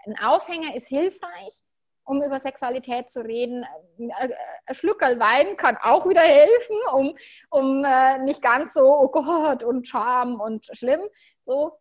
ein 0.06 0.18
Aufhänger 0.20 0.76
ist 0.76 0.88
hilfreich, 0.88 1.54
um 2.04 2.22
über 2.22 2.40
Sexualität 2.40 3.10
zu 3.10 3.22
reden. 3.22 3.66
Ein 3.98 4.32
Schluckerl 4.76 5.20
Wein 5.20 5.58
kann 5.58 5.78
auch 5.78 6.08
wieder 6.08 6.22
helfen, 6.22 6.76
um, 6.94 7.18
um 7.50 7.84
äh, 7.84 8.20
nicht 8.20 8.42
ganz 8.42 8.74
so, 8.74 8.86
oh 8.86 9.08
Gott, 9.10 9.64
und 9.64 9.88
Scham 9.88 10.40
und 10.40 10.68
schlimm. 10.74 11.02
So, 11.46 11.80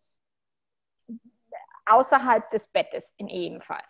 außerhalb 1.85 2.49
des 2.49 2.67
Bettes 2.67 3.13
in 3.17 3.27
jedem 3.27 3.61
Fall. 3.61 3.83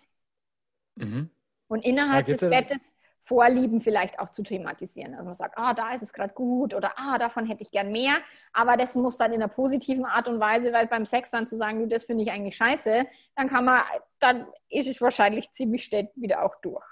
Mhm. 0.95 1.31
Und 1.67 1.83
innerhalb 1.85 2.25
des 2.25 2.41
Bettes 2.41 2.95
Vorlieben 3.25 3.81
vielleicht 3.81 4.19
auch 4.19 4.29
zu 4.29 4.43
thematisieren. 4.43 5.13
Also 5.13 5.25
man 5.25 5.33
sagt, 5.33 5.57
ah, 5.57 5.73
da 5.73 5.93
ist 5.95 6.03
es 6.03 6.13
gerade 6.13 6.33
gut 6.33 6.75
oder 6.75 6.93
ah, 6.95 7.17
davon 7.17 7.47
hätte 7.47 7.63
ich 7.63 7.71
gern 7.71 7.91
mehr. 7.91 8.17
Aber 8.53 8.77
das 8.77 8.93
muss 8.93 9.17
dann 9.17 9.33
in 9.33 9.41
einer 9.41 9.51
positiven 9.51 10.05
Art 10.05 10.27
und 10.27 10.39
Weise, 10.39 10.71
weil 10.71 10.85
beim 10.85 11.07
Sex 11.07 11.31
dann 11.31 11.47
zu 11.47 11.57
sagen, 11.57 11.89
das 11.89 12.05
finde 12.05 12.23
ich 12.23 12.31
eigentlich 12.31 12.55
scheiße, 12.55 13.03
dann 13.35 13.49
kann 13.49 13.65
man, 13.65 13.81
dann 14.19 14.45
ist 14.69 14.87
es 14.87 15.01
wahrscheinlich 15.01 15.49
ziemlich 15.51 15.85
schnell 15.85 16.11
wieder 16.15 16.45
auch 16.45 16.55
durch. 16.61 16.85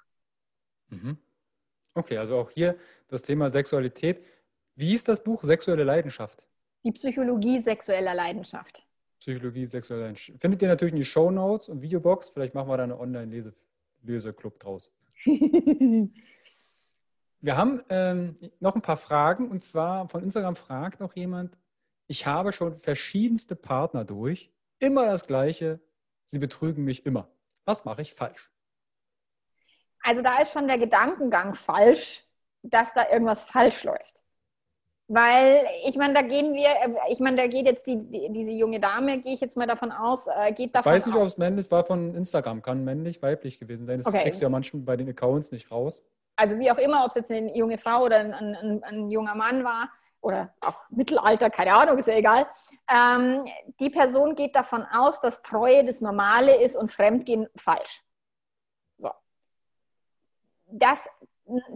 Mhm. 0.90 1.20
Okay, 1.94 2.18
also 2.18 2.40
auch 2.40 2.50
hier 2.50 2.78
das 3.10 3.22
Thema 3.22 3.52
Sexualität. 3.52 4.26
Wie 4.76 4.96
ist 4.96 5.08
das 5.08 5.24
Buch 5.24 5.44
Sexuelle 5.44 5.84
Leidenschaft? 5.84 6.48
Die 6.84 6.92
Psychologie 6.92 7.62
sexueller 7.62 8.16
Leidenschaft. 8.16 8.84
Psychologie 9.20 9.68
sexueller 9.68 10.08
Entscheidung. 10.08 10.40
Findet 10.42 10.64
ihr 10.64 10.68
natürlich 10.68 10.94
in 10.94 11.00
die 11.00 11.06
Show 11.06 11.30
Notes 11.30 11.70
und 11.70 11.84
Videobox. 11.84 12.30
Vielleicht 12.30 12.56
machen 12.56 12.70
wir 12.70 12.78
da 12.78 12.84
einen 12.84 12.94
Online-Löseclub 12.94 14.60
draus. 14.60 14.92
wir 17.42 17.58
haben 17.58 17.82
ähm, 17.90 18.38
noch 18.60 18.76
ein 18.76 18.82
paar 18.82 18.98
Fragen 18.98 19.50
und 19.50 19.62
zwar 19.62 20.10
von 20.10 20.24
Instagram 20.24 20.56
fragt 20.56 21.00
noch 21.00 21.16
jemand, 21.16 21.58
ich 22.08 22.26
habe 22.26 22.52
schon 22.52 22.78
verschiedenste 22.78 23.56
Partner 23.56 24.06
durch, 24.06 24.52
immer 24.80 25.06
das 25.06 25.26
Gleiche, 25.28 25.80
sie 26.26 26.40
betrügen 26.40 26.84
mich 26.84 27.06
immer. 27.06 27.30
Was 27.66 27.86
mache 27.86 28.02
ich 28.02 28.14
falsch? 28.14 28.52
Also 30.02 30.22
da 30.22 30.42
ist 30.42 30.52
schon 30.52 30.68
der 30.68 30.78
Gedankengang 30.78 31.54
falsch, 31.54 32.26
dass 32.62 32.94
da 32.94 33.10
irgendwas 33.10 33.44
falsch 33.44 33.84
läuft. 33.84 34.23
Weil 35.08 35.66
ich 35.86 35.98
meine, 35.98 36.14
da 36.14 36.22
gehen 36.22 36.54
wir, 36.54 36.70
ich 37.10 37.20
meine, 37.20 37.36
da 37.36 37.48
geht 37.48 37.66
jetzt 37.66 37.86
die, 37.88 37.98
die, 37.98 38.32
diese 38.32 38.52
junge 38.52 38.80
Dame, 38.80 39.20
gehe 39.20 39.34
ich 39.34 39.42
jetzt 39.42 39.58
mal 39.58 39.68
davon 39.68 39.92
aus, 39.92 40.28
äh, 40.28 40.54
geht 40.54 40.74
davon 40.74 40.92
Ich 40.92 40.96
weiß 40.96 41.06
nicht, 41.08 41.16
ob 41.16 41.26
es 41.26 41.38
männlich 41.38 41.70
war 41.72 41.84
von 41.84 42.16
Instagram, 42.16 42.62
kann 42.62 42.84
männlich, 42.84 43.22
weiblich 43.22 43.60
gewesen 43.60 43.86
sein. 43.86 43.98
Das 43.98 44.08
okay. 44.08 44.24
kriegst 44.24 44.40
du 44.40 44.46
ja 44.46 44.50
manchmal 44.50 44.84
bei 44.84 44.96
den 44.96 45.10
Accounts 45.10 45.52
nicht 45.52 45.70
raus. 45.72 46.04
Also 46.36 46.58
wie 46.58 46.72
auch 46.72 46.78
immer, 46.78 47.04
ob 47.04 47.10
es 47.10 47.16
jetzt 47.16 47.32
eine 47.32 47.56
junge 47.56 47.78
Frau 47.78 48.04
oder 48.04 48.18
ein, 48.18 48.34
ein, 48.34 48.84
ein, 48.84 49.12
junger 49.12 49.36
Mann 49.36 49.64
war 49.64 49.90
oder 50.22 50.54
auch 50.62 50.80
Mittelalter, 50.90 51.50
keine 51.50 51.74
Ahnung, 51.76 51.98
ist 51.98 52.08
ja 52.08 52.16
egal. 52.16 52.48
Ähm, 52.90 53.44
die 53.80 53.90
Person 53.90 54.36
geht 54.36 54.56
davon 54.56 54.86
aus, 54.86 55.20
dass 55.20 55.42
Treue 55.42 55.86
das 55.86 56.00
Normale 56.00 56.64
ist 56.64 56.78
und 56.78 56.92
Fremdgehen 56.92 57.48
falsch. 57.56 58.02
So. 58.96 59.12
Das 60.66 61.08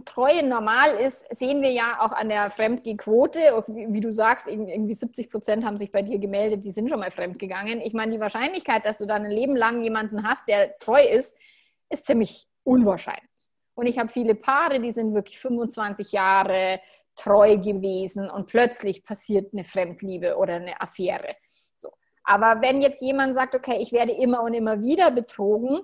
Treue 0.06 0.42
normal 0.42 0.96
ist, 0.96 1.24
sehen 1.36 1.60
wir 1.60 1.70
ja 1.70 1.98
auch 2.00 2.12
an 2.12 2.30
der 2.30 2.50
Fremdgehquote. 2.50 3.38
Wie 3.68 4.00
du 4.00 4.10
sagst, 4.10 4.46
irgendwie 4.48 4.94
70 4.94 5.30
Prozent 5.30 5.64
haben 5.64 5.76
sich 5.76 5.92
bei 5.92 6.02
dir 6.02 6.18
gemeldet, 6.18 6.64
die 6.64 6.70
sind 6.70 6.88
schon 6.88 7.00
mal 7.00 7.10
fremdgegangen. 7.10 7.80
Ich 7.82 7.92
meine, 7.92 8.12
die 8.12 8.20
Wahrscheinlichkeit, 8.20 8.86
dass 8.86 8.98
du 8.98 9.06
dann 9.06 9.24
ein 9.24 9.30
Leben 9.30 9.56
lang 9.56 9.82
jemanden 9.82 10.26
hast, 10.26 10.48
der 10.48 10.78
treu 10.78 11.02
ist, 11.02 11.36
ist 11.90 12.06
ziemlich 12.06 12.48
unwahrscheinlich. 12.64 13.28
Und 13.74 13.86
ich 13.86 13.98
habe 13.98 14.08
viele 14.08 14.34
Paare, 14.34 14.80
die 14.80 14.92
sind 14.92 15.14
wirklich 15.14 15.38
25 15.38 16.12
Jahre 16.12 16.80
treu 17.14 17.58
gewesen 17.58 18.30
und 18.30 18.46
plötzlich 18.46 19.04
passiert 19.04 19.52
eine 19.52 19.64
Fremdliebe 19.64 20.36
oder 20.36 20.54
eine 20.54 20.80
Affäre. 20.80 21.36
So. 21.76 21.90
Aber 22.24 22.62
wenn 22.62 22.80
jetzt 22.80 23.02
jemand 23.02 23.34
sagt, 23.34 23.54
okay, 23.54 23.78
ich 23.80 23.92
werde 23.92 24.12
immer 24.12 24.42
und 24.42 24.54
immer 24.54 24.80
wieder 24.80 25.10
betrogen, 25.10 25.80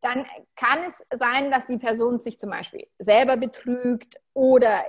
dann 0.00 0.24
kann 0.56 0.80
es 0.86 1.18
sein, 1.18 1.50
dass 1.50 1.66
die 1.66 1.78
Person 1.78 2.20
sich 2.20 2.38
zum 2.38 2.50
Beispiel 2.50 2.86
selber 2.98 3.36
betrügt 3.36 4.20
oder 4.32 4.84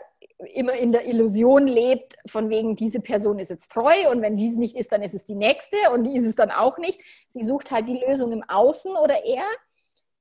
immer 0.53 0.73
in 0.73 0.91
der 0.91 1.05
Illusion 1.05 1.67
lebt, 1.67 2.17
von 2.27 2.49
wegen, 2.49 2.75
diese 2.75 3.01
Person 3.01 3.39
ist 3.39 3.49
jetzt 3.49 3.71
treu 3.71 4.09
und 4.11 4.21
wenn 4.21 4.37
dies 4.37 4.55
nicht 4.55 4.75
ist, 4.75 4.91
dann 4.91 5.01
ist 5.01 5.13
es 5.13 5.25
die 5.25 5.35
nächste 5.35 5.77
und 5.93 6.05
die 6.05 6.15
ist 6.15 6.25
es 6.25 6.35
dann 6.35 6.51
auch 6.51 6.77
nicht. 6.77 7.01
Sie 7.29 7.43
sucht 7.43 7.71
halt 7.71 7.87
die 7.87 8.01
Lösung 8.07 8.31
im 8.31 8.43
Außen 8.43 8.95
oder 8.95 9.25
er, 9.25 9.43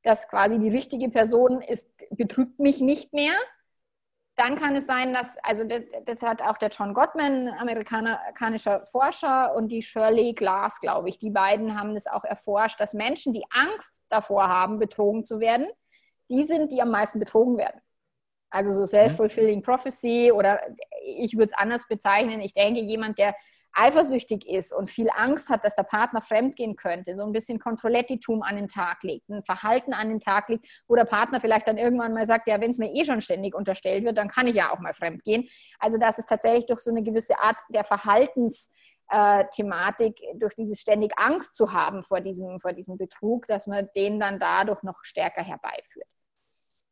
dass 0.03 0.28
quasi 0.28 0.59
die 0.59 0.70
richtige 0.70 1.09
Person 1.09 1.61
ist, 1.61 1.89
betrügt 2.11 2.61
mich 2.61 2.80
nicht 2.80 3.12
mehr 3.12 3.34
dann 4.39 4.55
kann 4.55 4.76
es 4.76 4.86
sein, 4.86 5.12
dass, 5.12 5.36
also 5.43 5.64
das, 5.64 5.82
das 6.07 6.22
hat 6.22 6.41
auch 6.43 6.59
der 6.59 6.68
John 6.68 6.95
Gottman, 6.95 7.49
amerikanischer 7.49 8.86
Forscher, 8.86 9.55
und 9.57 9.68
die 9.68 9.82
Shirley 9.82 10.32
Glass, 10.32 10.78
glaube 10.78 11.09
ich, 11.09 11.18
die 11.18 11.30
beiden 11.30 11.78
haben 11.78 11.95
das 11.95 12.07
auch 12.07 12.24
erforscht, 12.24 12.80
dass 12.80 12.95
Menschen, 12.95 13.32
die 13.32 13.45
Angst 13.51 14.05
davor 14.09 14.49
haben, 14.49 14.78
betrogen 14.78 15.24
zu 15.24 15.41
werden, 15.41 15.66
die 16.30 16.45
sind, 16.45 16.70
die 16.70 16.80
am 16.80 16.91
meisten 16.91 17.18
betrogen 17.18 17.59
werden. 17.59 17.80
Also 18.51 18.70
so 18.72 18.86
self-fulfilling 18.86 19.62
prophecy 19.62 20.30
oder 20.32 20.61
ich 21.03 21.34
würde 21.34 21.47
es 21.47 21.59
anders 21.59 21.89
bezeichnen. 21.89 22.41
Ich 22.41 22.55
denke, 22.55 22.80
jemand, 22.80 23.18
der 23.18 23.34
eifersüchtig 23.72 24.48
ist 24.48 24.72
und 24.72 24.90
viel 24.90 25.08
Angst 25.14 25.48
hat, 25.48 25.64
dass 25.64 25.76
der 25.76 25.84
Partner 25.84 26.20
fremdgehen 26.20 26.76
könnte, 26.76 27.16
so 27.16 27.24
ein 27.24 27.32
bisschen 27.32 27.58
Kontrollettitum 27.58 28.42
an 28.42 28.56
den 28.56 28.68
Tag 28.68 29.02
legt, 29.02 29.28
ein 29.28 29.42
Verhalten 29.42 29.92
an 29.92 30.08
den 30.08 30.20
Tag 30.20 30.48
legt, 30.48 30.66
wo 30.88 30.94
der 30.96 31.04
Partner 31.04 31.40
vielleicht 31.40 31.68
dann 31.68 31.78
irgendwann 31.78 32.14
mal 32.14 32.26
sagt, 32.26 32.48
ja, 32.48 32.60
wenn 32.60 32.70
es 32.70 32.78
mir 32.78 32.92
eh 32.92 33.04
schon 33.04 33.20
ständig 33.20 33.54
unterstellt 33.54 34.04
wird, 34.04 34.18
dann 34.18 34.28
kann 34.28 34.46
ich 34.46 34.56
ja 34.56 34.72
auch 34.72 34.80
mal 34.80 34.94
fremdgehen. 34.94 35.48
Also 35.78 35.98
das 35.98 36.18
ist 36.18 36.28
tatsächlich 36.28 36.66
durch 36.66 36.80
so 36.80 36.90
eine 36.90 37.02
gewisse 37.02 37.38
Art 37.40 37.58
der 37.68 37.84
Verhaltensthematik, 37.84 40.20
äh, 40.22 40.34
durch 40.36 40.54
diese 40.54 40.74
ständig 40.74 41.18
Angst 41.18 41.54
zu 41.54 41.72
haben 41.72 42.04
vor 42.04 42.20
diesem, 42.20 42.60
vor 42.60 42.72
diesem 42.72 42.98
Betrug, 42.98 43.46
dass 43.46 43.66
man 43.66 43.88
den 43.94 44.20
dann 44.20 44.38
dadurch 44.38 44.82
noch 44.82 44.98
stärker 45.02 45.42
herbeiführt. 45.42 46.08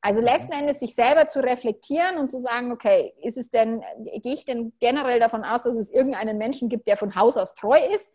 Also 0.07 0.21
mhm. 0.21 0.27
letzten 0.27 0.53
Endes 0.53 0.79
sich 0.79 0.95
selber 0.95 1.27
zu 1.27 1.43
reflektieren 1.43 2.19
und 2.19 2.31
zu 2.31 2.39
sagen, 2.39 2.71
okay, 2.71 3.13
ist 3.23 3.37
es 3.37 3.51
denn, 3.51 3.83
gehe 4.23 4.35
ich 4.35 4.45
denn 4.45 4.73
generell 4.79 5.19
davon 5.19 5.43
aus, 5.43 5.65
dass 5.65 5.75
es 5.75 5.91
irgendeinen 5.91 6.39
Menschen 6.39 6.69
gibt, 6.69 6.87
der 6.87 6.97
von 6.97 7.17
Haus 7.17 7.37
aus 7.37 7.57
treu 7.57 7.77
ist? 7.93 8.13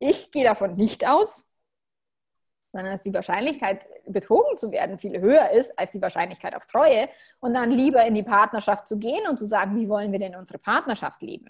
Ich 0.00 0.32
gehe 0.32 0.42
davon 0.42 0.74
nicht 0.74 1.08
aus, 1.08 1.46
sondern 2.72 2.90
dass 2.90 3.02
die 3.02 3.14
Wahrscheinlichkeit, 3.14 3.86
betrogen 4.06 4.56
zu 4.56 4.72
werden, 4.72 4.98
viel 4.98 5.20
höher 5.20 5.50
ist 5.50 5.78
als 5.78 5.92
die 5.92 6.02
Wahrscheinlichkeit 6.02 6.56
auf 6.56 6.66
Treue 6.66 7.08
und 7.38 7.54
dann 7.54 7.70
lieber 7.70 8.04
in 8.04 8.14
die 8.14 8.24
Partnerschaft 8.24 8.88
zu 8.88 8.98
gehen 8.98 9.24
und 9.28 9.38
zu 9.38 9.46
sagen, 9.46 9.76
wie 9.76 9.88
wollen 9.88 10.10
wir 10.10 10.18
denn 10.18 10.34
unsere 10.34 10.58
Partnerschaft 10.58 11.22
leben? 11.22 11.48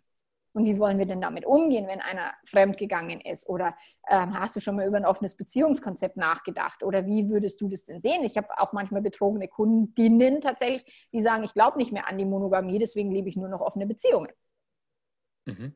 Und 0.53 0.65
wie 0.65 0.79
wollen 0.79 0.99
wir 0.99 1.07
denn 1.07 1.21
damit 1.21 1.45
umgehen, 1.45 1.87
wenn 1.87 2.01
einer 2.01 2.33
fremdgegangen 2.45 3.21
ist? 3.21 3.49
Oder 3.49 3.77
ähm, 4.09 4.39
hast 4.39 4.57
du 4.57 4.61
schon 4.61 4.77
mal 4.77 4.87
über 4.87 4.97
ein 4.97 5.05
offenes 5.05 5.37
Beziehungskonzept 5.37 6.17
nachgedacht? 6.17 6.83
Oder 6.83 7.07
wie 7.07 7.29
würdest 7.29 7.61
du 7.61 7.69
das 7.69 7.85
denn 7.85 8.01
sehen? 8.01 8.25
Ich 8.25 8.37
habe 8.37 8.49
auch 8.57 8.73
manchmal 8.73 9.03
betrogene 9.03 9.49
Kundinnen 9.49 10.41
tatsächlich, 10.41 11.09
die 11.13 11.21
sagen, 11.21 11.45
ich 11.45 11.55
glaube 11.55 11.79
nicht 11.79 11.93
mehr 11.93 12.09
an 12.09 12.19
die 12.19 12.25
Monogamie, 12.25 12.79
deswegen 12.79 13.11
lebe 13.13 13.29
ich 13.29 13.37
nur 13.37 13.49
noch 13.49 13.61
offene 13.61 13.87
Beziehungen. 13.87 14.31
Mhm. 15.45 15.75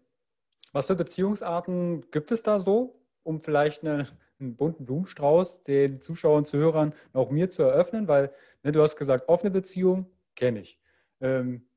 Was 0.73 0.87
für 0.87 0.97
Beziehungsarten 0.97 2.11
gibt 2.11 2.33
es 2.33 2.43
da 2.43 2.59
so, 2.59 2.99
um 3.23 3.41
vielleicht 3.41 3.85
eine, 3.85 4.09
einen 4.41 4.57
bunten 4.57 4.87
Blumenstrauß 4.87 5.62
den 5.64 6.01
Zuschauern, 6.01 6.39
und 6.39 6.47
Zuhörern, 6.47 6.95
auch 7.12 7.31
mir 7.31 7.51
zu 7.51 7.62
eröffnen? 7.62 8.09
Weil 8.09 8.33
ne, 8.62 8.73
du 8.73 8.81
hast 8.81 8.97
gesagt, 8.97 9.29
offene 9.29 9.51
Beziehung 9.51 10.11
kenne 10.35 10.61
ich. 10.61 10.81
Ähm, 11.20 11.68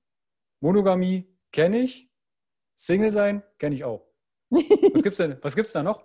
Monogamie 0.62 1.28
kenne 1.52 1.80
ich. 1.80 2.10
Single 2.76 3.11
sein 3.11 3.43
kenne 3.59 3.76
ich 3.76 3.84
auch. 3.84 4.01
Was 4.49 5.03
gibt 5.03 5.13
es 5.13 5.17
denn? 5.17 5.38
Was 5.41 5.55
gibt's 5.55 5.73
da 5.73 5.84
noch? 5.84 6.03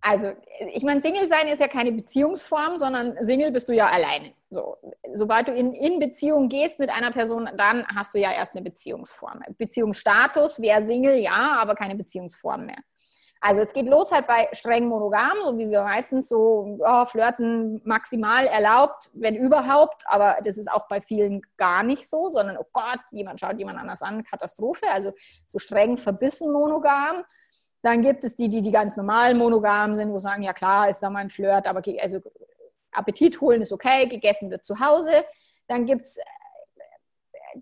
Also, 0.00 0.32
ich 0.72 0.82
meine, 0.82 1.00
Single 1.00 1.28
sein 1.28 1.48
ist 1.48 1.58
ja 1.58 1.68
keine 1.68 1.90
Beziehungsform, 1.90 2.76
sondern 2.76 3.16
Single 3.24 3.50
bist 3.50 3.68
du 3.68 3.72
ja 3.72 3.88
alleine. 3.88 4.32
So, 4.50 4.76
sobald 5.14 5.48
du 5.48 5.52
in, 5.52 5.72
in 5.72 5.98
Beziehung 5.98 6.48
gehst 6.48 6.78
mit 6.78 6.90
einer 6.90 7.10
Person, 7.10 7.48
dann 7.56 7.84
hast 7.88 8.14
du 8.14 8.18
ja 8.18 8.30
erst 8.32 8.54
eine 8.54 8.62
Beziehungsform. 8.62 9.40
Beziehungsstatus 9.58 10.60
wäre 10.60 10.84
Single, 10.84 11.16
ja, 11.16 11.58
aber 11.60 11.74
keine 11.74 11.96
Beziehungsform 11.96 12.66
mehr. 12.66 12.78
Also 13.40 13.60
es 13.60 13.72
geht 13.72 13.86
los 13.86 14.12
halt 14.12 14.26
bei 14.26 14.48
streng 14.52 14.86
monogam, 14.88 15.36
so 15.44 15.58
wie 15.58 15.68
wir 15.68 15.82
meistens 15.82 16.28
so 16.28 16.78
oh, 16.80 17.04
flirten 17.04 17.80
maximal 17.84 18.46
erlaubt, 18.46 19.10
wenn 19.12 19.36
überhaupt, 19.36 20.04
aber 20.06 20.38
das 20.42 20.56
ist 20.56 20.70
auch 20.70 20.88
bei 20.88 21.00
vielen 21.00 21.42
gar 21.56 21.82
nicht 21.82 22.08
so, 22.08 22.28
sondern 22.28 22.56
oh 22.56 22.66
Gott, 22.72 23.00
jemand 23.10 23.40
schaut 23.40 23.58
jemand 23.58 23.78
anders 23.78 24.02
an, 24.02 24.24
Katastrophe, 24.24 24.86
also 24.90 25.12
so 25.46 25.58
streng 25.58 25.98
verbissen 25.98 26.50
monogam. 26.50 27.24
Dann 27.82 28.02
gibt 28.02 28.24
es 28.24 28.36
die, 28.36 28.48
die 28.48 28.62
die 28.62 28.72
ganz 28.72 28.96
normal 28.96 29.34
monogam 29.34 29.94
sind, 29.94 30.12
wo 30.12 30.18
sagen, 30.18 30.42
ja 30.42 30.52
klar, 30.52 30.88
ist 30.88 31.02
da 31.02 31.10
mal 31.10 31.20
ein 31.20 31.30
Flirt, 31.30 31.66
aber 31.66 31.82
also 32.00 32.20
Appetit 32.90 33.40
holen 33.40 33.60
ist 33.60 33.72
okay, 33.72 34.08
gegessen 34.08 34.50
wird 34.50 34.64
zu 34.64 34.80
Hause. 34.80 35.24
Dann 35.68 35.84
gibt 35.84 36.06
es 36.06 36.18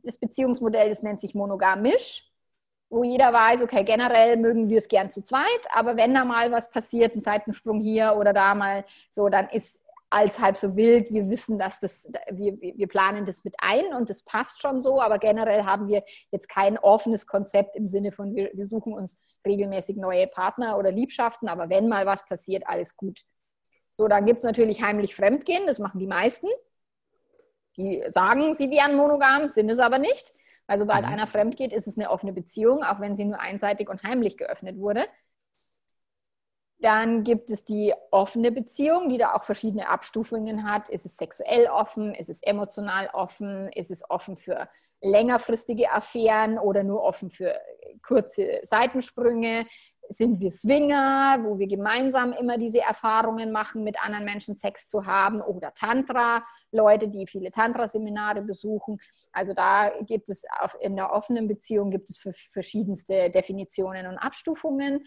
das 0.03 0.17
Beziehungsmodell, 0.19 0.89
das 0.89 1.03
nennt 1.03 1.21
sich 1.21 1.35
monogamisch 1.35 2.31
wo 2.91 3.03
jeder 3.03 3.33
weiß, 3.33 3.63
okay, 3.63 3.85
generell 3.85 4.37
mögen 4.37 4.69
wir 4.69 4.79
es 4.79 4.89
gern 4.89 5.11
zu 5.11 5.23
zweit, 5.25 5.45
aber 5.73 5.97
wenn 5.97 6.15
da 6.15 6.25
mal 6.25 6.53
was 6.53 6.71
passiert, 6.71 7.17
ein 7.17 7.21
Seitensprung 7.21 7.81
hier 7.81 8.15
oder 8.17 8.33
da 8.33 8.55
mal 8.55 8.85
so, 9.11 9.29
dann 9.29 9.49
ist 9.49 9.81
als 10.15 10.39
halb 10.39 10.57
so 10.57 10.77
wild. 10.77 11.13
Wir 11.13 11.29
wissen, 11.29 11.59
dass 11.59 11.81
das, 11.81 12.09
wir, 12.31 12.61
wir 12.61 12.87
planen 12.87 13.27
das 13.27 13.43
mit 13.43 13.57
ein 13.59 13.93
und 13.95 14.09
das 14.11 14.23
passt 14.23 14.63
schon 14.63 14.81
so, 14.81 15.01
aber 15.01 15.19
generell 15.19 15.65
haben 15.65 15.89
wir 15.89 16.05
jetzt 16.31 16.49
kein 16.49 16.79
offenes 16.79 17.27
Konzept 17.27 17.75
im 17.75 17.89
Sinne 17.89 18.13
von, 18.13 18.33
wir, 18.37 18.51
wir 18.55 18.65
suchen 18.65 18.93
uns 18.93 19.19
regelmäßig 19.45 19.97
neue 19.97 20.29
Partner 20.29 20.79
oder 20.79 20.93
Liebschaften, 20.93 21.49
aber 21.49 21.69
wenn 21.69 21.89
mal 21.89 22.07
was 22.07 22.25
passiert, 22.25 22.63
alles 22.67 22.97
gut. 22.97 23.23
So, 23.93 24.07
dann 24.07 24.25
gibt 24.25 24.39
es 24.39 24.45
natürlich 24.45 24.83
heimlich 24.83 25.17
Fremdgehen, 25.17 25.67
das 25.67 25.81
machen 25.81 25.99
die 25.99 26.07
meisten. 26.07 26.47
Die 27.77 28.05
sagen, 28.09 28.55
sie 28.55 28.71
wären 28.71 28.95
monogam, 28.95 29.49
sind 29.49 29.69
es 29.69 29.81
aber 29.81 29.99
nicht. 29.99 30.33
Weil 30.67 30.79
sobald 30.79 31.05
mhm. 31.05 31.13
einer 31.13 31.27
fremd 31.27 31.57
geht, 31.57 31.73
ist 31.73 31.87
es 31.87 31.99
eine 31.99 32.11
offene 32.11 32.33
Beziehung, 32.33 32.83
auch 32.83 33.01
wenn 33.01 33.15
sie 33.15 33.25
nur 33.25 33.39
einseitig 33.39 33.89
und 33.89 34.03
heimlich 34.03 34.37
geöffnet 34.37 34.79
wurde. 34.79 35.07
Dann 36.81 37.23
gibt 37.25 37.51
es 37.51 37.65
die 37.65 37.95
offene 38.11 38.53
Beziehung, 38.53 39.09
die 39.09 39.19
da 39.19 39.35
auch 39.35 39.45
verschiedene 39.45 39.89
Abstufungen 39.89 40.69
hat. 40.71 40.89
Ist 40.89 41.07
es 41.07 41.17
sexuell 41.17 41.67
offen? 41.67 42.15
Ist 42.15 42.29
es 42.29 42.43
emotional 42.43 43.09
offen? 43.13 43.69
Ist 43.69 43.91
es 43.91 44.09
offen 44.11 44.37
für 44.37 44.69
längerfristige 45.01 45.93
Affären 45.93 46.59
oder 46.59 46.83
nur 46.83 47.03
offen 47.03 47.31
für 47.31 47.59
kurze 48.03 48.61
Seitensprünge? 48.63 49.67
Sind 50.11 50.41
wir 50.41 50.51
Swinger, 50.51 51.39
wo 51.43 51.59
wir 51.59 51.67
gemeinsam 51.67 52.33
immer 52.33 52.59
diese 52.59 52.81
Erfahrungen 52.81 53.53
machen, 53.53 53.85
mit 53.85 54.03
anderen 54.03 54.25
Menschen 54.25 54.57
Sex 54.57 54.87
zu 54.89 55.07
haben 55.07 55.41
oder 55.41 55.73
Tantra, 55.75 56.45
Leute, 56.73 57.09
die 57.09 57.27
viele 57.27 57.51
Tantra-Seminare 57.51 58.43
besuchen. 58.43 58.99
Also 59.33 59.55
da 59.55 59.91
gibt 60.03 60.29
es 60.29 60.45
in 60.81 60.97
der 60.97 61.13
offenen 61.13 61.49
Beziehung 61.49 61.91
gibt 61.91 62.11
es 62.11 62.19
verschiedenste 62.53 63.31
Definitionen 63.31 64.07
und 64.07 64.19
Abstufungen. 64.19 65.05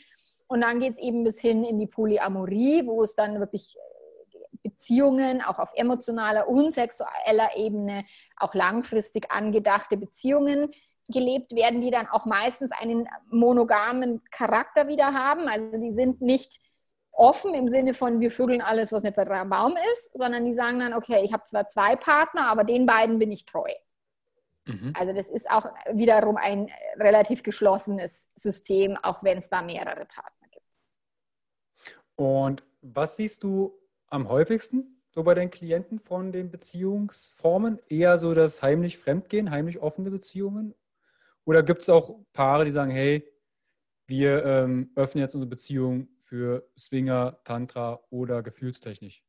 Und 0.48 0.62
dann 0.62 0.80
geht 0.80 0.93
es 0.93 1.00
eben 1.00 1.24
bis 1.24 1.39
hin 1.39 1.64
in 1.64 1.78
die 1.78 1.88
Polyamorie, 1.88 2.86
wo 2.88 3.04
es 3.04 3.16
dann 3.16 3.39
wirklich 3.39 3.76
äh, 3.76 4.70
Beziehungen 4.70 5.41
auch 5.41 5.60
auf 5.60 5.72
emotionaler 5.76 6.48
und 6.48 6.74
sexueller 6.74 7.56
Ebene, 7.56 8.06
auch 8.38 8.54
langfristig 8.54 9.30
angedachte 9.30 9.98
Beziehungen 9.98 10.72
gelebt 11.10 11.55
werden, 11.55 11.82
die 11.82 11.91
dann 11.91 12.08
auch 12.08 12.26
meistens 12.26 12.72
einen 12.72 13.08
monogamen 13.30 14.24
Charakter 14.32 14.88
wieder 14.88 15.14
haben. 15.14 15.47
Also 15.47 15.78
die 15.78 15.91
sind 15.91 16.22
nicht 16.22 16.60
offen 17.12 17.53
im 17.53 17.68
Sinne 17.68 17.93
von, 17.93 18.20
wir 18.20 18.32
vögeln 18.32 18.62
alles, 18.62 18.91
was 18.91 19.03
nicht 19.03 19.16
bei 19.16 19.24
drei 19.24 19.39
am 19.39 19.49
Baum 19.49 19.76
ist, 19.93 20.12
sondern 20.14 20.45
die 20.45 20.53
sagen 20.53 20.80
dann, 20.80 20.93
okay, 20.93 21.22
ich 21.24 21.34
habe 21.34 21.43
zwar 21.43 21.68
zwei 21.68 21.95
Partner, 21.95 22.47
aber 22.47 22.64
den 22.64 22.86
beiden 22.86 23.20
bin 23.20 23.32
ich 23.32 23.45
treu. 23.45 23.72
Mhm. 24.66 24.93
Also 24.95 25.14
das 25.14 25.30
ist 25.30 25.49
auch 25.49 25.66
wiederum 25.91 26.38
ein 26.38 26.70
relativ 26.97 27.41
geschlossenes 27.41 28.30
System, 28.36 28.97
auch 28.97 29.24
wenn 29.24 29.39
es 29.39 29.49
da 29.49 29.62
mehrere 29.62 30.05
Partner 30.05 30.47
gibt. 30.51 30.78
Und 32.16 32.64
was 32.82 33.16
siehst 33.16 33.43
du 33.43 33.80
am 34.08 34.30
häufigsten 34.30 35.01
so 35.10 35.24
bei 35.24 35.34
den 35.34 35.49
Klienten 35.49 35.99
von 35.99 36.32
den 36.32 36.51
Beziehungsformen? 36.51 37.80
Eher 37.88 38.18
so 38.18 38.36
das 38.36 38.62
heimlich 38.62 38.97
Fremdgehen, 38.97 39.49
heimlich 39.49 39.80
offene 39.80 40.12
Beziehungen 40.12 40.76
oder 41.48 41.64
gibt 41.64 41.82
es 41.82 41.89
auch 41.89 42.20
Paare, 42.34 42.66
die 42.66 42.72
sagen, 42.72 42.91
hey, 42.91 43.26
wir 44.06 44.45
ähm, 44.45 44.91
öffnen 44.95 45.24
jetzt 45.24 45.34
unsere 45.34 45.50
Beziehung 45.50 46.10
für 46.20 46.68
Swinger, 46.78 47.39
Tantra 47.45 48.02
oder 48.10 48.43
gefühlstechnisch? 48.43 49.24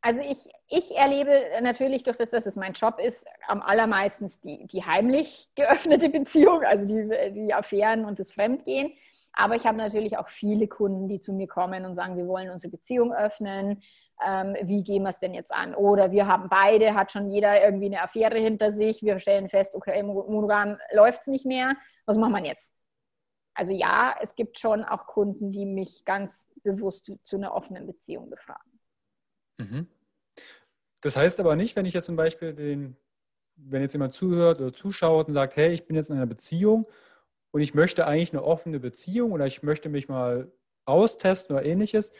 Also 0.00 0.20
ich, 0.20 0.38
ich 0.68 0.96
erlebe 0.96 1.30
natürlich 1.62 2.02
durch 2.02 2.16
das, 2.16 2.30
dass 2.30 2.46
es 2.46 2.56
mein 2.56 2.72
Job 2.72 2.98
ist, 2.98 3.24
am 3.46 3.62
allermeisten 3.62 4.30
die, 4.42 4.66
die 4.66 4.84
heimlich 4.84 5.48
geöffnete 5.54 6.08
Beziehung, 6.08 6.62
also 6.62 6.84
die, 6.84 7.32
die 7.32 7.54
Affären 7.54 8.04
und 8.04 8.18
das 8.18 8.32
Fremdgehen. 8.32 8.92
Aber 9.32 9.54
ich 9.54 9.66
habe 9.66 9.78
natürlich 9.78 10.18
auch 10.18 10.28
viele 10.28 10.66
Kunden, 10.66 11.08
die 11.08 11.20
zu 11.20 11.32
mir 11.32 11.46
kommen 11.46 11.84
und 11.84 11.94
sagen, 11.94 12.16
wir 12.16 12.26
wollen 12.26 12.50
unsere 12.50 12.70
Beziehung 12.70 13.12
öffnen. 13.12 13.82
Ähm, 14.26 14.56
wie 14.62 14.82
gehen 14.82 15.04
wir 15.04 15.10
es 15.10 15.20
denn 15.20 15.32
jetzt 15.32 15.52
an? 15.52 15.74
Oder 15.74 16.10
wir 16.10 16.26
haben 16.26 16.48
beide, 16.48 16.94
hat 16.94 17.12
schon 17.12 17.30
jeder 17.30 17.62
irgendwie 17.62 17.86
eine 17.86 18.02
Affäre 18.02 18.38
hinter 18.38 18.72
sich. 18.72 19.02
Wir 19.02 19.18
stellen 19.20 19.48
fest, 19.48 19.76
okay, 19.76 20.02
monogam 20.02 20.76
läuft 20.92 21.20
es 21.20 21.26
nicht 21.28 21.46
mehr. 21.46 21.76
Was 22.04 22.18
machen 22.18 22.32
wir 22.32 22.44
jetzt? 22.44 22.74
Also 23.54 23.72
ja, 23.72 24.14
es 24.20 24.34
gibt 24.36 24.58
schon 24.58 24.84
auch 24.84 25.06
Kunden, 25.06 25.50
die 25.50 25.66
mich 25.66 26.04
ganz 26.04 26.46
bewusst 26.62 27.04
zu, 27.04 27.18
zu 27.22 27.36
einer 27.36 27.54
offenen 27.54 27.86
Beziehung 27.86 28.30
befragen. 28.30 28.78
Mhm. 29.60 29.88
das 31.00 31.16
heißt 31.16 31.40
aber 31.40 31.56
nicht, 31.56 31.74
wenn 31.74 31.84
ich 31.84 31.92
jetzt 31.92 32.06
zum 32.06 32.14
Beispiel 32.14 32.54
den, 32.54 32.96
wenn 33.56 33.82
jetzt 33.82 33.92
jemand 33.92 34.12
zuhört 34.12 34.60
oder 34.60 34.72
zuschaut 34.72 35.26
und 35.26 35.32
sagt, 35.32 35.56
hey, 35.56 35.72
ich 35.72 35.86
bin 35.86 35.96
jetzt 35.96 36.10
in 36.10 36.16
einer 36.16 36.26
Beziehung 36.26 36.86
und 37.50 37.60
ich 37.60 37.74
möchte 37.74 38.06
eigentlich 38.06 38.32
eine 38.32 38.44
offene 38.44 38.80
Beziehung 38.80 39.32
oder 39.32 39.46
ich 39.46 39.62
möchte 39.62 39.88
mich 39.88 40.08
mal 40.08 40.50
austesten 40.84 41.56
oder 41.56 41.64
ähnliches, 41.64 42.12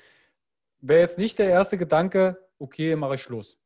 wäre 0.81 1.01
jetzt 1.01 1.19
nicht 1.19 1.39
der 1.39 1.49
erste 1.49 1.79
Gedanke, 1.79 2.39
okay, 2.59 2.97
mache 2.97 3.17
ich 3.17 3.23
Schluss. 3.23 3.59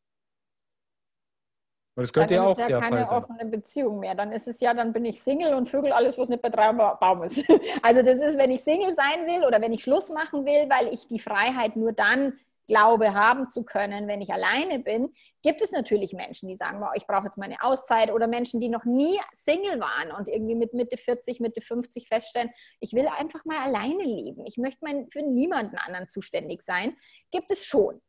Weil 1.94 2.04
das 2.04 2.12
könnte 2.12 2.34
ja 2.34 2.44
auch 2.44 2.58
ja 2.58 2.68
der 2.68 2.80
keine 2.80 3.06
Fall 3.06 3.18
offene 3.18 3.44
Beziehung 3.50 4.00
mehr. 4.00 4.14
Dann 4.14 4.32
ist 4.32 4.48
es 4.48 4.60
ja, 4.60 4.72
dann 4.72 4.94
bin 4.94 5.04
ich 5.04 5.22
Single 5.22 5.52
und 5.54 5.68
Vögel 5.68 5.92
alles, 5.92 6.16
was 6.16 6.30
nicht 6.30 6.40
bei 6.40 6.48
drei 6.48 6.72
Baum 6.72 7.22
ist. 7.22 7.44
Also 7.82 8.02
das 8.02 8.18
ist, 8.18 8.38
wenn 8.38 8.50
ich 8.50 8.62
Single 8.62 8.94
sein 8.94 9.26
will 9.26 9.46
oder 9.46 9.60
wenn 9.60 9.72
ich 9.72 9.82
Schluss 9.82 10.08
machen 10.10 10.46
will, 10.46 10.70
weil 10.70 10.88
ich 10.92 11.06
die 11.06 11.18
Freiheit 11.18 11.76
nur 11.76 11.92
dann 11.92 12.32
glaube 12.66 13.14
haben 13.14 13.50
zu 13.50 13.64
können, 13.64 14.08
wenn 14.08 14.20
ich 14.20 14.32
alleine 14.32 14.78
bin, 14.78 15.12
gibt 15.42 15.62
es 15.62 15.72
natürlich 15.72 16.12
Menschen, 16.12 16.48
die 16.48 16.54
sagen, 16.54 16.82
ich 16.94 17.06
brauche 17.06 17.24
jetzt 17.24 17.38
meine 17.38 17.62
Auszeit 17.62 18.12
oder 18.12 18.26
Menschen, 18.26 18.60
die 18.60 18.68
noch 18.68 18.84
nie 18.84 19.18
Single 19.32 19.80
waren 19.80 20.12
und 20.12 20.28
irgendwie 20.28 20.54
mit 20.54 20.72
Mitte 20.74 20.96
40, 20.96 21.40
Mitte 21.40 21.60
50 21.60 22.08
feststellen, 22.08 22.50
ich 22.80 22.92
will 22.92 23.08
einfach 23.08 23.44
mal 23.44 23.58
alleine 23.58 24.04
leben. 24.04 24.46
Ich 24.46 24.56
möchte 24.56 24.78
mein, 24.82 25.08
für 25.10 25.22
niemanden 25.22 25.76
anderen 25.76 26.08
zuständig 26.08 26.62
sein. 26.62 26.96
Gibt 27.30 27.50
es 27.50 27.64
schon. 27.64 28.00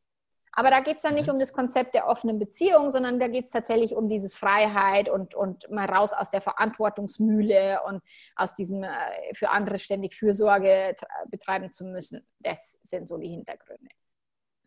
Aber 0.56 0.70
da 0.70 0.82
geht 0.82 0.98
es 0.98 1.02
dann 1.02 1.16
nicht 1.16 1.28
mhm. 1.28 1.34
um 1.34 1.40
das 1.40 1.52
Konzept 1.52 1.96
der 1.96 2.08
offenen 2.08 2.38
Beziehung, 2.38 2.90
sondern 2.92 3.20
da 3.20 3.28
geht 3.28 3.46
es 3.46 3.50
tatsächlich 3.50 3.96
um 3.96 4.08
dieses 4.08 4.36
Freiheit 4.36 5.10
und, 5.10 5.34
und 5.34 5.70
mal 5.72 5.90
raus 5.90 6.14
aus 6.14 6.30
der 6.30 6.42
Verantwortungsmühle 6.42 7.82
und 7.88 8.02
aus 8.36 8.54
diesem 8.54 8.84
äh, 8.84 8.90
für 9.34 9.50
andere 9.50 9.80
ständig 9.80 10.16
Fürsorge 10.16 10.96
betreiben 11.30 11.72
zu 11.72 11.86
müssen. 11.86 12.26
Das 12.40 12.78
sind 12.84 13.08
so 13.08 13.18
die 13.18 13.30
Hintergründe. 13.30 13.90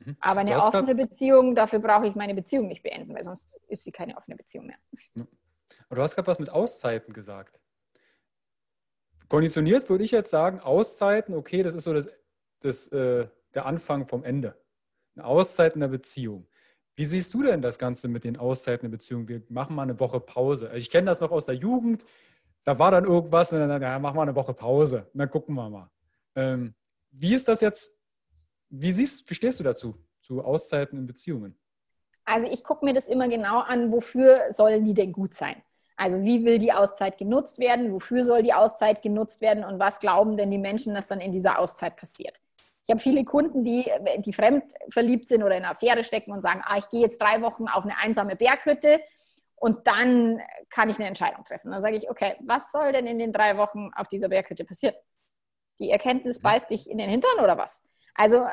Mhm. 0.04 0.16
Aber 0.20 0.40
eine 0.40 0.56
offene 0.56 0.94
Beziehung, 0.94 1.54
dafür 1.54 1.78
brauche 1.78 2.06
ich 2.06 2.14
meine 2.14 2.34
Beziehung 2.34 2.68
nicht 2.68 2.82
beenden, 2.82 3.14
weil 3.14 3.24
sonst 3.24 3.58
ist 3.68 3.84
sie 3.84 3.92
keine 3.92 4.16
offene 4.16 4.36
Beziehung 4.36 4.66
mehr. 4.66 4.78
Aber 5.88 5.96
du 5.96 6.02
hast 6.02 6.14
gerade 6.14 6.28
was 6.28 6.38
mit 6.38 6.50
Auszeiten 6.50 7.12
gesagt. 7.12 7.58
Konditioniert 9.28 9.88
würde 9.88 10.04
ich 10.04 10.12
jetzt 10.12 10.30
sagen, 10.30 10.60
Auszeiten, 10.60 11.34
okay, 11.34 11.62
das 11.62 11.74
ist 11.74 11.84
so 11.84 11.92
das, 11.92 12.08
das, 12.60 12.88
äh, 12.88 13.26
der 13.54 13.66
Anfang 13.66 14.06
vom 14.06 14.22
Ende 14.22 14.56
eine 15.16 15.24
Auszeit 15.24 15.74
in 15.74 15.80
der 15.80 15.88
Beziehung. 15.88 16.46
Wie 16.94 17.04
siehst 17.04 17.34
du 17.34 17.42
denn 17.42 17.62
das 17.62 17.78
Ganze 17.78 18.08
mit 18.08 18.24
den 18.24 18.36
Auszeiten 18.36 18.86
in 18.86 18.90
der 18.90 18.96
Beziehung? 18.96 19.28
Wir 19.28 19.42
machen 19.48 19.74
mal 19.74 19.82
eine 19.82 19.98
Woche 19.98 20.20
Pause. 20.20 20.66
Also 20.66 20.78
ich 20.78 20.90
kenne 20.90 21.06
das 21.06 21.20
noch 21.20 21.30
aus 21.30 21.46
der 21.46 21.54
Jugend. 21.54 22.04
Da 22.64 22.78
war 22.78 22.90
dann 22.90 23.04
irgendwas 23.04 23.52
und 23.52 23.60
dann, 23.60 23.82
ja, 23.82 23.98
machen 23.98 24.16
wir 24.16 24.22
eine 24.22 24.34
Woche 24.34 24.54
Pause. 24.54 25.08
Und 25.12 25.18
dann 25.18 25.30
gucken 25.30 25.54
wir 25.54 25.68
mal. 25.68 25.90
Ähm, 26.34 26.74
wie 27.10 27.34
ist 27.34 27.48
das 27.48 27.60
jetzt? 27.60 27.95
Wie 28.68 28.92
siehst, 28.92 29.28
wie 29.30 29.34
stehst 29.34 29.60
du 29.60 29.64
dazu, 29.64 29.96
zu 30.22 30.42
Auszeiten 30.42 30.98
in 30.98 31.06
Beziehungen? 31.06 31.58
Also 32.24 32.50
ich 32.50 32.64
gucke 32.64 32.84
mir 32.84 32.92
das 32.92 33.06
immer 33.06 33.28
genau 33.28 33.60
an, 33.60 33.92
wofür 33.92 34.52
sollen 34.52 34.84
die 34.84 34.94
denn 34.94 35.12
gut 35.12 35.34
sein? 35.34 35.62
Also 35.96 36.22
wie 36.22 36.44
will 36.44 36.58
die 36.58 36.72
Auszeit 36.72 37.16
genutzt 37.16 37.58
werden? 37.58 37.92
Wofür 37.92 38.24
soll 38.24 38.42
die 38.42 38.52
Auszeit 38.52 39.02
genutzt 39.02 39.40
werden? 39.40 39.64
Und 39.64 39.78
was 39.78 39.98
glauben 40.00 40.36
denn 40.36 40.50
die 40.50 40.58
Menschen, 40.58 40.94
dass 40.94 41.08
dann 41.08 41.20
in 41.20 41.32
dieser 41.32 41.58
Auszeit 41.58 41.96
passiert? 41.96 42.38
Ich 42.86 42.90
habe 42.90 43.00
viele 43.00 43.24
Kunden, 43.24 43.64
die, 43.64 43.90
die 44.18 44.32
fremd 44.32 44.74
verliebt 44.90 45.28
sind 45.28 45.42
oder 45.42 45.56
in 45.56 45.64
einer 45.64 45.72
Affäre 45.72 46.04
stecken 46.04 46.32
und 46.32 46.42
sagen, 46.42 46.62
ah, 46.64 46.78
ich 46.78 46.88
gehe 46.88 47.00
jetzt 47.00 47.20
drei 47.20 47.40
Wochen 47.42 47.66
auf 47.66 47.84
eine 47.84 47.98
einsame 47.98 48.36
Berghütte 48.36 49.00
und 49.56 49.86
dann 49.86 50.40
kann 50.68 50.90
ich 50.90 50.96
eine 50.96 51.08
Entscheidung 51.08 51.44
treffen. 51.44 51.70
Dann 51.70 51.82
sage 51.82 51.96
ich, 51.96 52.10
okay, 52.10 52.36
was 52.40 52.70
soll 52.70 52.92
denn 52.92 53.06
in 53.06 53.18
den 53.18 53.32
drei 53.32 53.56
Wochen 53.56 53.90
auf 53.96 54.06
dieser 54.06 54.28
Berghütte 54.28 54.64
passieren? 54.64 54.94
Die 55.78 55.90
Erkenntnis 55.90 56.40
beißt 56.40 56.70
dich 56.70 56.88
in 56.88 56.98
den 56.98 57.08
Hintern 57.08 57.40
oder 57.42 57.56
was? 57.58 57.82
Also 58.16 58.46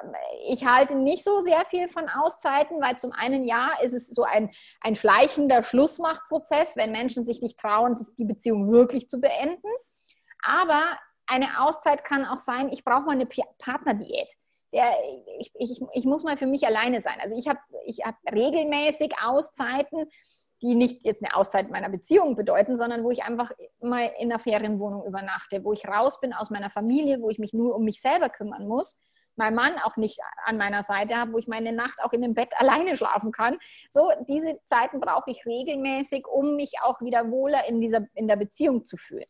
ich 0.50 0.66
halte 0.66 0.96
nicht 0.96 1.24
so 1.24 1.40
sehr 1.40 1.64
viel 1.66 1.88
von 1.88 2.10
Auszeiten, 2.10 2.82
weil 2.82 2.98
zum 2.98 3.12
einen 3.14 3.46
ja, 3.46 3.70
ist 3.82 3.94
es 3.94 4.10
so 4.10 4.24
ein, 4.24 4.52
ein 4.82 4.96
schleichender 4.96 5.64
Schlussmachprozess, 5.64 6.76
wenn 6.76 6.92
Menschen 6.92 7.26
sich 7.26 7.42
nicht 7.42 7.58
trauen, 7.58 7.96
die 8.18 8.26
Beziehung 8.26 8.72
wirklich 8.72 9.10
zu 9.10 9.20
beenden. 9.20 9.70
Aber 10.44 10.82
eine 11.28 11.62
Auszeit 11.62 12.04
kann 12.04 12.26
auch 12.26 12.38
sein, 12.38 12.72
ich 12.72 12.84
brauche 12.84 13.04
mal 13.04 13.14
eine 13.14 13.28
Partnerdiät. 13.58 14.34
Der, 14.74 14.92
ich, 15.40 15.52
ich, 15.56 15.82
ich 15.94 16.06
muss 16.06 16.24
mal 16.24 16.36
für 16.36 16.48
mich 16.48 16.66
alleine 16.66 17.00
sein. 17.00 17.20
Also 17.22 17.38
ich 17.38 17.48
habe 17.48 17.60
ich 17.86 18.00
hab 18.04 18.16
regelmäßig 18.30 19.14
Auszeiten, 19.24 20.08
die 20.62 20.76
nicht 20.76 21.06
jetzt 21.06 21.24
eine 21.24 21.36
Auszeit 21.36 21.70
meiner 21.70 21.90
Beziehung 21.90 22.36
bedeuten, 22.36 22.76
sondern 22.78 23.04
wo 23.04 23.12
ich 23.12 23.24
einfach 23.24 23.52
mal 23.82 24.12
in 24.18 24.32
einer 24.32 24.40
Ferienwohnung 24.40 25.06
übernachte, 25.06 25.64
wo 25.64 25.74
ich 25.74 25.88
raus 25.88 26.20
bin 26.20 26.34
aus 26.34 26.50
meiner 26.50 26.70
Familie, 26.70 27.22
wo 27.22 27.30
ich 27.30 27.38
mich 27.38 27.54
nur 27.54 27.76
um 27.76 27.84
mich 27.84 28.02
selber 28.02 28.30
kümmern 28.30 28.68
muss, 28.68 29.02
mein 29.36 29.56
Mann 29.56 29.78
auch 29.84 29.98
nicht 29.98 30.20
an 30.46 30.58
meiner 30.58 30.84
Seite 30.84 31.16
habe, 31.16 31.34
wo 31.34 31.38
ich 31.38 31.48
meine 31.48 31.72
Nacht 31.72 32.00
auch 32.04 32.14
in 32.14 32.22
dem 32.22 32.34
Bett 32.34 32.50
alleine 32.58 32.96
schlafen 32.96 33.32
kann. 33.32 33.58
So, 33.92 34.12
diese 34.28 34.60
Zeiten 34.66 35.00
brauche 35.00 35.32
ich 35.32 35.46
regelmäßig, 35.46 36.28
um 36.28 36.56
mich 36.56 36.74
auch 36.82 37.02
wieder 37.02 37.30
wohler 37.30 37.68
in, 37.68 37.82
dieser, 37.82 38.06
in 38.14 38.28
der 38.28 38.36
Beziehung 38.36 38.86
zu 38.86 38.98
fühlen. 38.98 39.26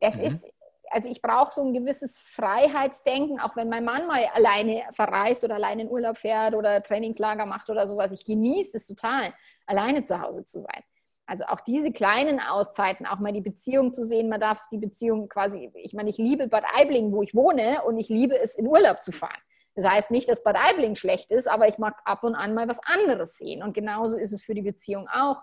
Es 0.00 0.16
mhm. 0.16 0.22
ist, 0.22 0.46
also 0.90 1.08
ich 1.08 1.22
brauche 1.22 1.52
so 1.52 1.62
ein 1.62 1.72
gewisses 1.72 2.18
Freiheitsdenken, 2.18 3.40
auch 3.40 3.56
wenn 3.56 3.68
mein 3.68 3.84
Mann 3.84 4.06
mal 4.06 4.24
alleine 4.34 4.82
verreist 4.92 5.44
oder 5.44 5.56
alleine 5.56 5.82
in 5.82 5.90
Urlaub 5.90 6.16
fährt 6.16 6.54
oder 6.54 6.82
Trainingslager 6.82 7.46
macht 7.46 7.70
oder 7.70 7.88
sowas. 7.88 8.12
Ich 8.12 8.24
genieße 8.24 8.76
es 8.76 8.86
total, 8.86 9.34
alleine 9.66 10.04
zu 10.04 10.20
Hause 10.20 10.44
zu 10.44 10.60
sein. 10.60 10.82
Also 11.26 11.44
auch 11.46 11.60
diese 11.60 11.90
kleinen 11.90 12.38
Auszeiten, 12.38 13.06
auch 13.06 13.18
mal 13.18 13.32
die 13.32 13.40
Beziehung 13.40 13.94
zu 13.94 14.04
sehen, 14.06 14.28
man 14.28 14.40
darf 14.40 14.68
die 14.70 14.78
Beziehung 14.78 15.28
quasi, 15.28 15.70
ich 15.74 15.94
meine, 15.94 16.10
ich 16.10 16.18
liebe 16.18 16.48
Bad 16.48 16.64
Aibling, 16.74 17.12
wo 17.12 17.22
ich 17.22 17.34
wohne 17.34 17.82
und 17.86 17.98
ich 17.98 18.08
liebe 18.08 18.38
es, 18.38 18.56
in 18.56 18.66
Urlaub 18.66 19.02
zu 19.02 19.10
fahren. 19.10 19.40
Das 19.74 19.86
heißt 19.86 20.10
nicht, 20.10 20.28
dass 20.28 20.42
Bad 20.42 20.56
Aibling 20.56 20.94
schlecht 20.94 21.30
ist, 21.30 21.48
aber 21.48 21.66
ich 21.66 21.78
mag 21.78 21.94
ab 22.04 22.24
und 22.24 22.34
an 22.34 22.54
mal 22.54 22.68
was 22.68 22.78
anderes 22.84 23.36
sehen. 23.38 23.62
Und 23.62 23.72
genauso 23.72 24.16
ist 24.16 24.32
es 24.32 24.44
für 24.44 24.54
die 24.54 24.62
Beziehung 24.62 25.08
auch 25.08 25.42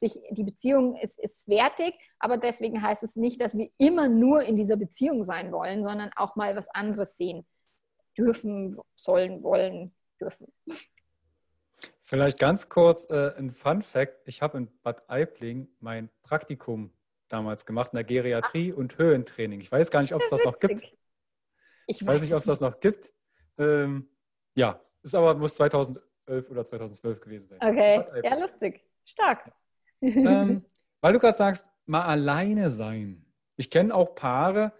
sich, 0.00 0.20
die 0.30 0.44
Beziehung 0.44 0.96
ist, 0.96 1.18
ist 1.18 1.48
wertig, 1.48 1.94
aber 2.18 2.38
deswegen 2.38 2.82
heißt 2.82 3.02
es 3.02 3.16
nicht, 3.16 3.40
dass 3.40 3.56
wir 3.56 3.68
immer 3.78 4.08
nur 4.08 4.42
in 4.42 4.56
dieser 4.56 4.76
Beziehung 4.76 5.24
sein 5.24 5.52
wollen, 5.52 5.84
sondern 5.84 6.10
auch 6.16 6.36
mal 6.36 6.56
was 6.56 6.68
anderes 6.68 7.16
sehen 7.16 7.46
dürfen, 8.16 8.78
sollen, 8.96 9.42
wollen, 9.42 9.94
dürfen. 10.20 10.52
Vielleicht 12.08 12.38
ganz 12.38 12.70
kurz 12.70 13.04
äh, 13.10 13.34
ein 13.36 13.50
Fun 13.50 13.82
Fact. 13.82 14.26
Ich 14.26 14.40
habe 14.40 14.56
in 14.56 14.68
Bad 14.82 15.10
Aibling 15.10 15.68
mein 15.78 16.08
Praktikum 16.22 16.90
damals 17.28 17.66
gemacht 17.66 17.92
in 17.92 17.96
der 17.96 18.04
Geriatrie 18.04 18.72
Ach. 18.72 18.78
und 18.78 18.96
Höhentraining. 18.96 19.60
Ich 19.60 19.70
weiß 19.70 19.90
gar 19.90 20.00
nicht, 20.00 20.14
ob 20.14 20.22
es 20.22 20.30
das 20.30 20.42
noch 20.42 20.58
gibt. 20.58 20.84
Ich, 21.86 22.00
ich 22.00 22.06
weiß 22.06 22.22
nicht, 22.22 22.32
ob 22.32 22.40
es 22.40 22.46
das 22.46 22.60
noch 22.60 22.80
gibt. 22.80 23.12
Ähm, 23.58 24.08
ja, 24.54 24.80
ist 25.02 25.14
aber 25.14 25.34
muss 25.34 25.56
2011 25.56 26.00
oder 26.48 26.64
2012 26.64 27.20
gewesen 27.20 27.46
sein. 27.46 27.58
Okay, 27.60 28.02
ja, 28.24 28.38
lustig. 28.38 28.82
Stark 29.04 29.52
ähm, 30.00 30.64
weil 31.02 31.12
du 31.12 31.18
gerade 31.18 31.36
sagst, 31.36 31.66
mal 31.84 32.06
alleine 32.06 32.70
sein. 32.70 33.26
Ich 33.56 33.70
kenne 33.70 33.94
auch 33.94 34.14
Paare, 34.14 34.72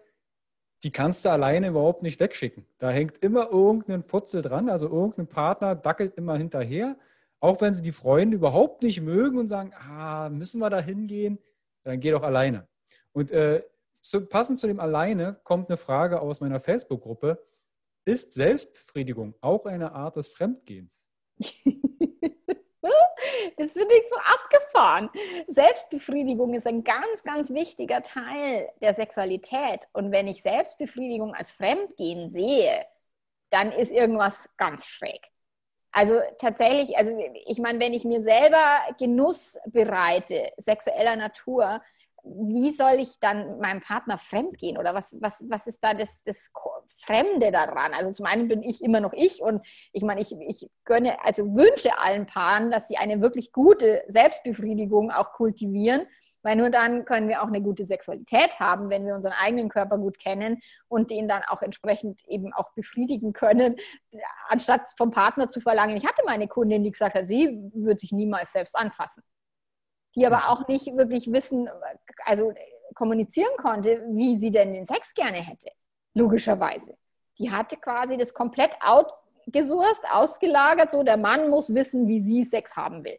die 0.83 0.93
kannst 0.93 1.26
du 1.26 1.31
alleine 1.31 1.68
überhaupt 1.68 2.03
nicht 2.03 2.20
wegschicken. 2.20 2.66
Da 2.79 2.89
hängt 2.89 3.18
immer 3.18 3.51
irgendein 3.51 4.05
Putzel 4.05 4.41
dran, 4.41 4.70
also 4.70 4.89
irgendein 4.89 5.26
Partner 5.26 5.74
dackelt 5.74 6.14
immer 6.14 6.39
hinterher. 6.39 6.97
Auch 7.41 7.61
wenn 7.61 7.74
sie 7.74 7.82
die 7.82 7.93
Freunde 7.93 8.36
überhaupt 8.36 8.82
nicht 8.82 9.01
mögen 9.01 9.39
und 9.39 9.47
sagen, 9.47 9.72
ah, 9.74 10.28
müssen 10.28 10.61
wir 10.61 10.70
da 10.70 10.80
hingehen, 10.80 11.39
dann 11.84 12.01
geh 12.01 12.11
doch 12.11 12.22
alleine. 12.22 12.66
Und 13.12 13.30
äh, 13.30 13.62
zu, 14.01 14.26
passend 14.26 14.59
zu 14.59 14.66
dem 14.66 14.80
alleine 14.80 15.41
kommt 15.45 15.68
eine 15.68 15.76
Frage 15.76 16.20
aus 16.20 16.41
meiner 16.41 16.61
Facebook-Gruppe. 16.61 17.45
Ist 18.05 18.32
Selbstbefriedigung 18.32 19.34
auch 19.41 19.66
eine 19.66 19.93
Art 19.93 20.16
des 20.16 20.28
Fremdgehens? 20.28 21.09
Das 23.57 23.72
finde 23.72 23.95
ich 23.97 24.09
so 24.09 24.16
abgefahren. 24.16 25.11
Selbstbefriedigung 25.49 26.55
ist 26.55 26.66
ein 26.66 26.84
ganz, 26.84 27.24
ganz 27.24 27.51
wichtiger 27.51 28.03
Teil 28.03 28.70
der 28.80 28.95
Sexualität. 28.95 29.89
Und 29.93 30.12
wenn 30.12 30.28
ich 30.28 30.43
Selbstbefriedigung 30.43 31.34
als 31.34 31.51
Fremdgehen 31.51 32.30
sehe, 32.30 32.86
dann 33.51 33.72
ist 33.72 33.91
irgendwas 33.91 34.49
ganz 34.57 34.86
schräg. 34.86 35.28
Also 35.99 36.20
tatsächlich, 36.38 36.96
also 36.96 37.11
ich 37.44 37.59
meine, 37.59 37.80
wenn 37.80 37.92
ich 37.92 38.05
mir 38.05 38.22
selber 38.22 38.82
Genuss 39.01 39.59
bereite, 39.66 40.53
sexueller 40.57 41.16
Natur, 41.16 41.82
wie 42.37 42.70
soll 42.72 43.01
ich 43.01 43.18
dann 43.20 43.59
meinem 43.59 43.81
Partner 43.81 44.18
fremd 44.18 44.59
gehen 44.59 44.79
oder 44.79 44.95
was, 44.95 45.16
was, 45.20 45.45
was 45.49 45.66
ist 45.66 45.79
da 45.83 45.95
das, 45.95 46.22
das 46.24 46.51
Fremde 47.01 47.51
daran? 47.51 47.95
Also 47.95 48.12
zum 48.12 48.26
einen 48.26 48.49
bin 48.49 48.62
ich 48.62 48.83
immer 48.83 49.01
noch 49.01 49.12
ich 49.12 49.43
und 49.43 49.66
ich 49.93 50.03
meine, 50.03 50.20
ich, 50.20 50.33
ich 50.33 50.70
gönne, 50.85 51.24
also 51.24 51.55
wünsche 51.55 51.99
allen 51.99 52.26
Paaren, 52.26 52.70
dass 52.70 52.89
sie 52.89 52.97
eine 52.97 53.20
wirklich 53.20 53.53
gute 53.53 54.03
Selbstbefriedigung 54.09 55.11
auch 55.11 55.33
kultivieren, 55.33 56.07
weil 56.43 56.57
nur 56.57 56.70
dann 56.70 57.05
können 57.05 57.29
wir 57.29 57.43
auch 57.43 57.49
eine 57.49 57.62
gute 57.62 57.85
Sexualität 57.85 58.61
haben, 58.61 58.91
wenn 58.91 59.07
wir 59.07 59.14
unseren 59.14 59.35
eigenen 59.35 59.68
Körper 59.68 59.99
gut 59.99 60.18
kennen 60.18 60.61
und 60.89 61.11
den 61.11 61.29
dann 61.29 61.43
auch 61.49 61.62
entsprechend 61.62 62.20
eben 62.26 62.53
auch 62.53 62.72
befriedigen 62.74 63.33
können, 63.33 63.76
anstatt 64.49 64.83
vom 64.97 65.11
Partner 65.11 65.49
zu 65.49 65.61
verlangen. 65.61 65.97
Ich 65.97 66.07
hatte 66.07 66.22
meine 66.24 66.49
Kundin, 66.49 66.85
die 66.85 66.93
gesagt 66.93 67.14
hat, 67.14 67.26
sie 67.26 67.70
würde 67.74 67.99
sich 67.99 68.12
niemals 68.12 68.53
selbst 68.53 68.76
anfassen 68.76 69.22
die 70.19 70.27
aber 70.27 70.51
auch 70.51 70.66
nicht 70.69 70.87
wirklich 70.97 71.33
wissen, 71.33 71.71
also 72.25 72.53
kommunizieren 72.95 73.57
konnte, 73.57 74.03
wie 74.11 74.37
sie 74.37 74.51
denn 74.51 74.73
den 74.73 74.87
Sex 74.87 75.14
gerne 75.14 75.39
hätte. 75.39 75.69
Logischerweise. 76.14 76.97
Die 77.39 77.53
hatte 77.53 77.77
quasi 77.77 78.16
das 78.16 78.35
komplett 78.35 78.73
out, 78.81 79.12
ausgesurst, 79.47 80.05
ausgelagert, 80.11 80.91
so 80.91 81.03
der 81.03 81.16
Mann 81.16 81.49
muss 81.49 81.75
wissen, 81.75 82.09
wie 82.09 82.21
sie 82.21 82.43
Sex 82.43 82.77
haben 82.77 83.05
will. 83.05 83.19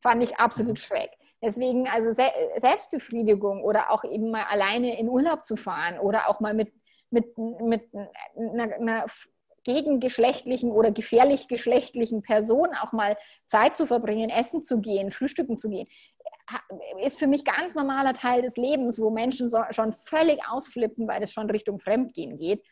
Fand 0.00 0.22
ich 0.22 0.36
absolut 0.36 0.72
mhm. 0.72 0.76
schräg. 0.76 1.10
Deswegen, 1.42 1.88
also 1.88 2.10
Se 2.10 2.30
Selbstbefriedigung 2.60 3.62
oder 3.62 3.90
auch 3.90 4.04
eben 4.04 4.30
mal 4.30 4.44
alleine 4.44 4.98
in 4.98 5.08
Urlaub 5.08 5.44
zu 5.44 5.56
fahren 5.56 5.98
oder 5.98 6.28
auch 6.28 6.40
mal 6.40 6.54
mit, 6.54 6.72
mit, 7.10 7.36
mit 7.36 7.82
einer, 8.36 8.74
einer 8.74 9.06
gegengeschlechtlichen 9.64 10.70
oder 10.70 10.90
gefährlich 10.90 11.46
geschlechtlichen 11.46 12.22
Person 12.22 12.68
auch 12.82 12.92
mal 12.92 13.16
Zeit 13.46 13.76
zu 13.76 13.86
verbringen, 13.86 14.30
essen 14.30 14.64
zu 14.64 14.80
gehen, 14.80 15.10
frühstücken 15.10 15.58
zu 15.58 15.68
gehen, 15.68 15.88
ist 17.02 17.18
für 17.18 17.26
mich 17.26 17.44
ganz 17.44 17.74
normaler 17.74 18.14
Teil 18.14 18.42
des 18.42 18.56
Lebens, 18.56 19.00
wo 19.00 19.10
Menschen 19.10 19.50
so, 19.50 19.62
schon 19.70 19.92
völlig 19.92 20.40
ausflippen, 20.48 21.06
weil 21.08 21.22
es 21.22 21.32
schon 21.32 21.50
Richtung 21.50 21.80
Fremdgehen 21.80 22.38
geht. 22.38 22.64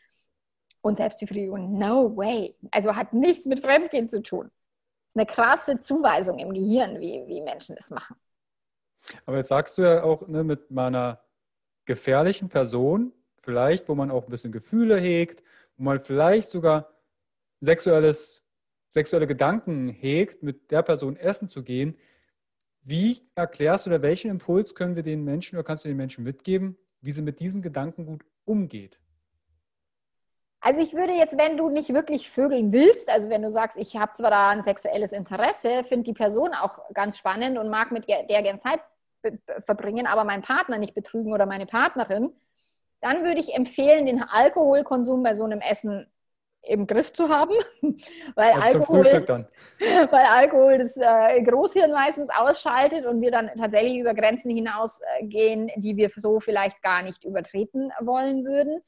Und 0.81 0.97
Selbstbefriedigung, 0.97 1.77
no 1.77 2.15
way. 2.15 2.55
Also 2.71 2.95
hat 2.95 3.13
nichts 3.13 3.45
mit 3.45 3.59
Fremdgehen 3.59 4.09
zu 4.09 4.21
tun. 4.21 4.49
Das 4.49 5.09
ist 5.09 5.17
eine 5.17 5.25
krasse 5.25 5.81
Zuweisung 5.81 6.39
im 6.39 6.53
Gehirn, 6.53 6.99
wie, 6.99 7.23
wie 7.27 7.41
Menschen 7.41 7.75
das 7.75 7.89
machen. 7.89 8.15
Aber 9.25 9.37
jetzt 9.37 9.49
sagst 9.49 9.77
du 9.77 9.83
ja 9.83 10.03
auch 10.03 10.27
ne, 10.27 10.43
mit 10.43 10.71
meiner 10.71 11.21
gefährlichen 11.85 12.49
Person, 12.49 13.13
vielleicht, 13.41 13.87
wo 13.89 13.95
man 13.95 14.11
auch 14.11 14.25
ein 14.25 14.29
bisschen 14.29 14.51
Gefühle 14.51 14.99
hegt, 14.99 15.41
wo 15.77 15.83
man 15.83 16.03
vielleicht 16.03 16.49
sogar 16.49 16.93
sexuelles, 17.59 18.43
sexuelle 18.89 19.27
Gedanken 19.27 19.89
hegt, 19.89 20.43
mit 20.43 20.71
der 20.71 20.83
Person 20.83 21.15
essen 21.15 21.47
zu 21.47 21.63
gehen. 21.63 21.97
Wie 22.89 23.29
erklärst 23.35 23.85
du 23.85 23.89
oder 23.89 24.01
welchen 24.01 24.31
Impuls 24.31 24.73
können 24.73 24.95
wir 24.95 25.03
den 25.03 25.25
Menschen 25.25 25.57
oder 25.57 25.65
kannst 25.65 25.83
du 25.83 25.89
den 25.89 25.97
Menschen 25.97 26.23
mitgeben, 26.23 26.77
wie 27.01 27.11
sie 27.11 27.21
mit 27.21 27.41
diesem 27.41 27.61
Gedankengut 27.61 28.23
umgeht? 28.45 28.97
Also 30.61 30.79
ich 30.79 30.93
würde 30.93 31.11
jetzt, 31.11 31.37
wenn 31.37 31.57
du 31.57 31.69
nicht 31.69 31.93
wirklich 31.93 32.29
vögeln 32.29 32.71
willst, 32.71 33.09
also 33.09 33.29
wenn 33.29 33.41
du 33.41 33.51
sagst, 33.51 33.77
ich 33.77 33.97
habe 33.97 34.13
zwar 34.13 34.29
da 34.29 34.51
ein 34.51 34.63
sexuelles 34.63 35.11
Interesse, 35.11 35.83
finde 35.83 36.05
die 36.05 36.13
Person 36.13 36.53
auch 36.53 36.79
ganz 36.93 37.17
spannend 37.17 37.57
und 37.57 37.67
mag 37.69 37.91
mit 37.91 38.07
der 38.07 38.23
gerne 38.23 38.59
Zeit 38.59 38.79
verbringen, 39.65 40.07
aber 40.07 40.23
meinen 40.23 40.41
Partner 40.41 40.77
nicht 40.77 40.95
betrügen 40.95 41.33
oder 41.33 41.45
meine 41.45 41.65
Partnerin, 41.65 42.31
dann 43.01 43.25
würde 43.25 43.41
ich 43.41 43.53
empfehlen, 43.53 44.05
den 44.05 44.23
Alkoholkonsum 44.23 45.23
bei 45.23 45.35
so 45.35 45.43
einem 45.43 45.59
Essen 45.59 46.09
im 46.67 46.87
Griff 46.87 47.13
zu 47.13 47.29
haben, 47.29 47.55
weil, 48.35 48.53
Alkohol, 48.53 49.03
weil 49.79 50.25
Alkohol 50.25 50.77
das 50.77 50.97
äh, 50.97 51.41
Großhirn 51.43 51.91
meistens 51.91 52.29
ausschaltet 52.35 53.05
und 53.05 53.21
wir 53.21 53.31
dann 53.31 53.49
tatsächlich 53.57 53.99
über 53.99 54.13
Grenzen 54.13 54.49
hinausgehen, 54.49 55.71
die 55.77 55.97
wir 55.97 56.09
so 56.15 56.39
vielleicht 56.39 56.81
gar 56.81 57.01
nicht 57.01 57.23
übertreten 57.23 57.91
wollen 58.01 58.45
würden 58.45 58.81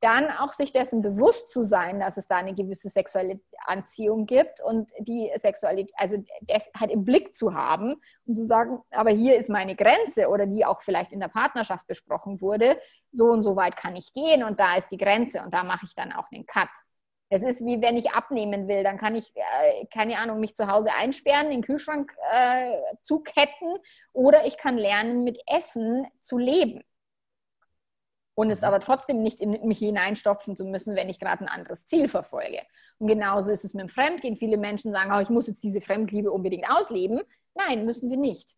dann 0.00 0.30
auch 0.30 0.52
sich 0.52 0.72
dessen 0.72 1.00
bewusst 1.00 1.50
zu 1.50 1.62
sein, 1.62 2.00
dass 2.00 2.16
es 2.16 2.28
da 2.28 2.36
eine 2.36 2.54
gewisse 2.54 2.90
sexuelle 2.90 3.40
Anziehung 3.64 4.26
gibt 4.26 4.60
und 4.62 4.88
die 5.00 5.32
Sexualität, 5.36 5.94
also 5.96 6.22
das 6.42 6.70
halt 6.78 6.90
im 6.90 7.04
Blick 7.04 7.34
zu 7.34 7.54
haben 7.54 7.96
und 8.26 8.34
zu 8.34 8.44
sagen, 8.44 8.82
aber 8.90 9.10
hier 9.10 9.36
ist 9.36 9.48
meine 9.48 9.74
Grenze 9.74 10.28
oder 10.28 10.46
die 10.46 10.64
auch 10.64 10.82
vielleicht 10.82 11.12
in 11.12 11.20
der 11.20 11.28
Partnerschaft 11.28 11.86
besprochen 11.86 12.40
wurde, 12.40 12.78
so 13.10 13.26
und 13.26 13.42
so 13.42 13.56
weit 13.56 13.76
kann 13.76 13.96
ich 13.96 14.12
gehen 14.12 14.44
und 14.44 14.60
da 14.60 14.76
ist 14.76 14.90
die 14.90 14.98
Grenze 14.98 15.42
und 15.42 15.54
da 15.54 15.64
mache 15.64 15.86
ich 15.86 15.94
dann 15.94 16.12
auch 16.12 16.28
den 16.28 16.44
Cut. 16.46 16.68
Es 17.28 17.42
ist 17.42 17.64
wie 17.64 17.82
wenn 17.82 17.96
ich 17.96 18.12
abnehmen 18.12 18.68
will, 18.68 18.84
dann 18.84 18.98
kann 18.98 19.16
ich, 19.16 19.32
äh, 19.34 19.86
keine 19.92 20.18
Ahnung, 20.18 20.38
mich 20.38 20.54
zu 20.54 20.68
Hause 20.68 20.90
einsperren, 20.96 21.50
den 21.50 21.62
Kühlschrank 21.62 22.12
äh, 22.32 22.76
zuketten 23.02 23.76
oder 24.12 24.46
ich 24.46 24.56
kann 24.56 24.78
lernen, 24.78 25.24
mit 25.24 25.40
Essen 25.46 26.06
zu 26.20 26.38
leben 26.38 26.84
und 28.36 28.50
es 28.50 28.60
mhm. 28.60 28.68
aber 28.68 28.80
trotzdem 28.80 29.22
nicht 29.22 29.40
in 29.40 29.66
mich 29.66 29.78
hineinstopfen 29.78 30.54
zu 30.54 30.64
müssen, 30.64 30.94
wenn 30.94 31.08
ich 31.08 31.18
gerade 31.18 31.42
ein 31.42 31.48
anderes 31.48 31.86
Ziel 31.86 32.06
verfolge. 32.06 32.60
Und 32.98 33.08
genauso 33.08 33.50
ist 33.50 33.64
es 33.64 33.74
mit 33.74 33.82
dem 33.82 33.88
Fremdgehen. 33.88 34.36
Viele 34.36 34.58
Menschen 34.58 34.92
sagen, 34.92 35.10
oh, 35.12 35.20
ich 35.20 35.30
muss 35.30 35.48
jetzt 35.48 35.64
diese 35.64 35.80
Fremdliebe 35.80 36.30
unbedingt 36.30 36.70
ausleben. 36.70 37.22
Nein, 37.54 37.86
müssen 37.86 38.10
wir 38.10 38.18
nicht. 38.18 38.54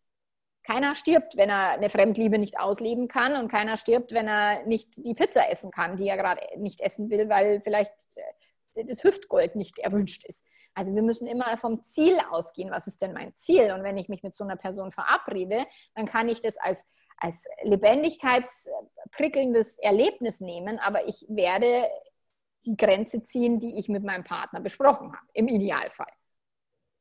Keiner 0.63 0.93
stirbt, 0.93 1.37
wenn 1.37 1.49
er 1.49 1.71
eine 1.71 1.89
Fremdliebe 1.89 2.37
nicht 2.37 2.59
ausleben 2.59 3.07
kann 3.07 3.35
und 3.37 3.47
keiner 3.47 3.77
stirbt, 3.77 4.11
wenn 4.11 4.27
er 4.27 4.65
nicht 4.65 4.97
die 4.97 5.13
Pizza 5.13 5.49
essen 5.49 5.71
kann, 5.71 5.95
die 5.95 6.07
er 6.07 6.17
gerade 6.17 6.41
nicht 6.57 6.81
essen 6.81 7.09
will, 7.09 7.29
weil 7.29 7.61
vielleicht 7.61 7.93
äh, 8.17 8.21
das 8.75 9.03
Hüftgold 9.03 9.55
nicht 9.55 9.79
erwünscht 9.79 10.25
ist. 10.25 10.43
Also 10.73 10.93
wir 10.93 11.01
müssen 11.01 11.27
immer 11.27 11.57
vom 11.57 11.85
Ziel 11.85 12.17
ausgehen. 12.29 12.71
Was 12.71 12.87
ist 12.87 13.01
denn 13.01 13.13
mein 13.13 13.35
Ziel? 13.35 13.71
Und 13.71 13.83
wenn 13.83 13.97
ich 13.97 14.09
mich 14.09 14.23
mit 14.23 14.35
so 14.35 14.43
einer 14.43 14.55
Person 14.55 14.91
verabrede, 14.91 15.65
dann 15.95 16.05
kann 16.05 16.29
ich 16.29 16.41
das 16.41 16.57
als 16.57 16.85
als 17.19 17.45
lebendigkeitsprickelndes 17.63 19.77
Erlebnis 19.79 20.39
nehmen, 20.39 20.77
aber 20.79 21.07
ich 21.07 21.25
werde 21.27 21.89
die 22.65 22.77
Grenze 22.77 23.23
ziehen, 23.23 23.59
die 23.59 23.77
ich 23.77 23.89
mit 23.89 24.03
meinem 24.03 24.23
Partner 24.23 24.61
besprochen 24.61 25.13
habe, 25.13 25.27
im 25.33 25.47
Idealfall. 25.47 26.11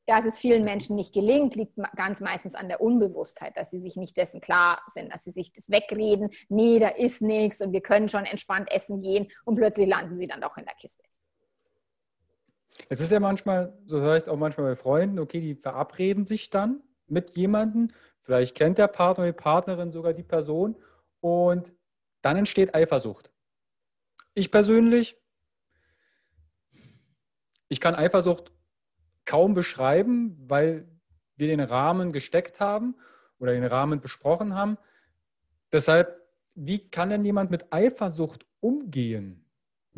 Dass 0.06 0.24
es 0.24 0.38
vielen 0.38 0.64
Menschen 0.64 0.96
nicht 0.96 1.12
gelingt, 1.12 1.54
liegt 1.54 1.76
ganz 1.94 2.20
meistens 2.20 2.54
an 2.54 2.68
der 2.68 2.80
Unbewusstheit, 2.80 3.54
dass 3.56 3.70
sie 3.70 3.80
sich 3.80 3.96
nicht 3.96 4.16
dessen 4.16 4.40
klar 4.40 4.80
sind, 4.86 5.12
dass 5.12 5.24
sie 5.24 5.32
sich 5.32 5.52
das 5.52 5.68
wegreden, 5.68 6.30
nee, 6.48 6.78
da 6.78 6.88
ist 6.88 7.20
nichts 7.20 7.60
und 7.60 7.72
wir 7.72 7.82
können 7.82 8.08
schon 8.08 8.24
entspannt 8.24 8.70
essen 8.70 9.02
gehen 9.02 9.28
und 9.44 9.56
plötzlich 9.56 9.86
landen 9.86 10.16
sie 10.16 10.26
dann 10.26 10.40
doch 10.40 10.56
in 10.56 10.64
der 10.64 10.76
Kiste. 10.76 11.02
Es 12.88 13.00
ist 13.00 13.12
ja 13.12 13.20
manchmal, 13.20 13.76
so 13.86 14.00
höre 14.00 14.16
ich 14.16 14.22
es 14.22 14.28
auch 14.28 14.36
manchmal 14.36 14.74
bei 14.74 14.76
Freunden, 14.76 15.18
okay, 15.18 15.40
die 15.40 15.54
verabreden 15.54 16.24
sich 16.24 16.50
dann 16.50 16.82
mit 17.06 17.36
jemandem 17.36 17.90
Vielleicht 18.28 18.54
kennt 18.54 18.76
der 18.76 18.88
Partner 18.88 19.24
oder 19.24 19.32
die 19.32 19.38
Partnerin 19.38 19.90
sogar 19.90 20.12
die 20.12 20.22
Person 20.22 20.76
und 21.20 21.72
dann 22.20 22.36
entsteht 22.36 22.74
Eifersucht. 22.74 23.32
Ich 24.34 24.50
persönlich, 24.50 25.16
ich 27.70 27.80
kann 27.80 27.94
Eifersucht 27.94 28.52
kaum 29.24 29.54
beschreiben, 29.54 30.36
weil 30.46 30.86
wir 31.36 31.46
den 31.46 31.60
Rahmen 31.60 32.12
gesteckt 32.12 32.60
haben 32.60 32.96
oder 33.38 33.52
den 33.52 33.64
Rahmen 33.64 34.02
besprochen 34.02 34.54
haben. 34.54 34.76
Deshalb, 35.72 36.20
wie 36.54 36.86
kann 36.90 37.08
denn 37.08 37.24
jemand 37.24 37.50
mit 37.50 37.72
Eifersucht 37.72 38.44
umgehen? 38.60 39.47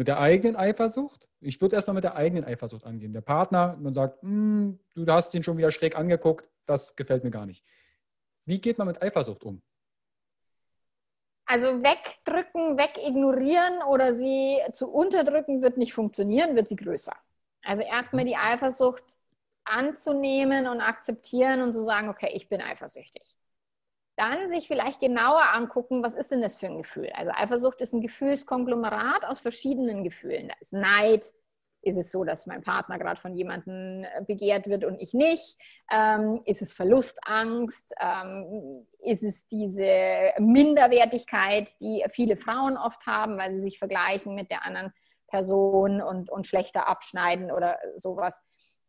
Mit 0.00 0.08
der 0.08 0.18
eigenen 0.18 0.56
Eifersucht? 0.56 1.28
Ich 1.40 1.60
würde 1.60 1.76
erstmal 1.76 1.92
mit 1.92 2.04
der 2.04 2.16
eigenen 2.16 2.46
Eifersucht 2.46 2.86
angehen. 2.86 3.12
Der 3.12 3.20
Partner, 3.20 3.76
man 3.78 3.92
sagt, 3.92 4.22
hm, 4.22 4.80
du 4.94 5.06
hast 5.12 5.34
ihn 5.34 5.42
schon 5.42 5.58
wieder 5.58 5.70
schräg 5.70 5.94
angeguckt, 5.94 6.48
das 6.64 6.96
gefällt 6.96 7.22
mir 7.22 7.30
gar 7.30 7.44
nicht. 7.44 7.66
Wie 8.46 8.62
geht 8.62 8.78
man 8.78 8.86
mit 8.86 9.02
Eifersucht 9.02 9.44
um? 9.44 9.60
Also 11.44 11.82
wegdrücken, 11.82 12.78
wegignorieren 12.78 13.82
oder 13.82 14.14
sie 14.14 14.56
zu 14.72 14.88
unterdrücken 14.90 15.60
wird 15.60 15.76
nicht 15.76 15.92
funktionieren, 15.92 16.56
wird 16.56 16.68
sie 16.68 16.76
größer. 16.76 17.14
Also 17.62 17.82
erstmal 17.82 18.24
die 18.24 18.36
Eifersucht 18.36 19.04
anzunehmen 19.64 20.66
und 20.66 20.80
akzeptieren 20.80 21.60
und 21.60 21.74
zu 21.74 21.82
sagen, 21.82 22.08
okay, 22.08 22.30
ich 22.32 22.48
bin 22.48 22.62
eifersüchtig. 22.62 23.36
Dann 24.20 24.50
sich 24.50 24.66
vielleicht 24.66 25.00
genauer 25.00 25.54
angucken, 25.54 26.02
was 26.02 26.14
ist 26.14 26.30
denn 26.30 26.42
das 26.42 26.58
für 26.58 26.66
ein 26.66 26.76
Gefühl? 26.76 27.10
Also 27.14 27.32
Eifersucht 27.34 27.80
ist 27.80 27.94
ein 27.94 28.02
Gefühlskonglomerat 28.02 29.24
aus 29.24 29.40
verschiedenen 29.40 30.04
Gefühlen. 30.04 30.48
Da 30.48 30.54
ist 30.60 30.74
Neid, 30.74 31.32
ist 31.80 31.96
es 31.96 32.12
so, 32.12 32.22
dass 32.22 32.46
mein 32.46 32.60
Partner 32.60 32.98
gerade 32.98 33.18
von 33.18 33.34
jemandem 33.34 34.04
äh, 34.04 34.22
begehrt 34.26 34.68
wird 34.68 34.84
und 34.84 35.00
ich 35.00 35.14
nicht? 35.14 35.56
Ähm, 35.90 36.42
ist 36.44 36.60
es 36.60 36.74
Verlustangst? 36.74 37.90
Ähm, 37.98 38.86
ist 38.98 39.22
es 39.22 39.48
diese 39.48 40.34
Minderwertigkeit, 40.38 41.70
die 41.80 42.04
viele 42.10 42.36
Frauen 42.36 42.76
oft 42.76 43.06
haben, 43.06 43.38
weil 43.38 43.54
sie 43.54 43.62
sich 43.62 43.78
vergleichen 43.78 44.34
mit 44.34 44.50
der 44.50 44.66
anderen 44.66 44.92
Person 45.28 46.02
und, 46.02 46.28
und 46.28 46.46
schlechter 46.46 46.88
abschneiden 46.88 47.50
oder 47.50 47.78
sowas? 47.96 48.38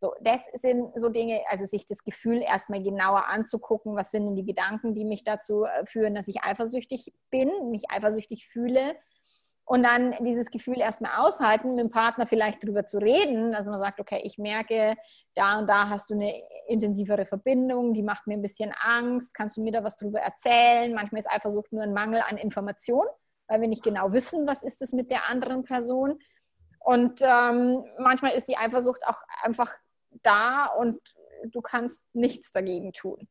So, 0.01 0.15
das 0.19 0.41
sind 0.55 0.99
so 0.99 1.09
Dinge, 1.09 1.41
also 1.47 1.63
sich 1.65 1.85
das 1.85 2.03
Gefühl 2.03 2.41
erstmal 2.41 2.81
genauer 2.81 3.27
anzugucken, 3.27 3.95
was 3.95 4.09
sind 4.09 4.25
denn 4.25 4.35
die 4.35 4.45
Gedanken, 4.45 4.95
die 4.95 5.05
mich 5.05 5.23
dazu 5.23 5.65
äh, 5.65 5.85
führen, 5.85 6.15
dass 6.15 6.27
ich 6.27 6.41
eifersüchtig 6.41 7.13
bin, 7.29 7.69
mich 7.69 7.83
eifersüchtig 7.91 8.47
fühle 8.47 8.95
und 9.63 9.83
dann 9.83 10.15
dieses 10.25 10.49
Gefühl 10.49 10.79
erstmal 10.79 11.19
aushalten, 11.19 11.75
mit 11.75 11.79
dem 11.79 11.91
Partner 11.91 12.25
vielleicht 12.25 12.63
darüber 12.63 12.83
zu 12.87 12.97
reden. 12.97 13.53
Also 13.53 13.69
man 13.69 13.77
sagt, 13.79 13.99
okay, 13.99 14.21
ich 14.23 14.39
merke, 14.39 14.97
da 15.35 15.59
und 15.59 15.69
da 15.69 15.87
hast 15.87 16.09
du 16.09 16.15
eine 16.15 16.33
intensivere 16.67 17.27
Verbindung, 17.27 17.93
die 17.93 18.01
macht 18.01 18.25
mir 18.25 18.33
ein 18.33 18.41
bisschen 18.41 18.73
Angst. 18.81 19.35
Kannst 19.35 19.57
du 19.57 19.61
mir 19.61 19.71
da 19.71 19.83
was 19.83 19.97
darüber 19.97 20.19
erzählen? 20.19 20.95
Manchmal 20.95 21.19
ist 21.19 21.29
Eifersucht 21.29 21.71
nur 21.73 21.83
ein 21.83 21.93
Mangel 21.93 22.23
an 22.27 22.37
Information, 22.37 23.05
weil 23.47 23.61
wir 23.61 23.67
nicht 23.67 23.83
genau 23.83 24.11
wissen, 24.13 24.47
was 24.47 24.63
ist 24.63 24.81
es 24.81 24.93
mit 24.93 25.11
der 25.11 25.29
anderen 25.29 25.63
Person. 25.63 26.17
Und 26.79 27.21
ähm, 27.21 27.85
manchmal 27.99 28.31
ist 28.31 28.47
die 28.47 28.57
Eifersucht 28.57 29.05
auch 29.05 29.21
einfach 29.43 29.71
da 30.23 30.67
und 30.67 30.99
du 31.45 31.61
kannst 31.61 32.03
nichts 32.13 32.51
dagegen 32.51 32.93
tun. 32.93 33.27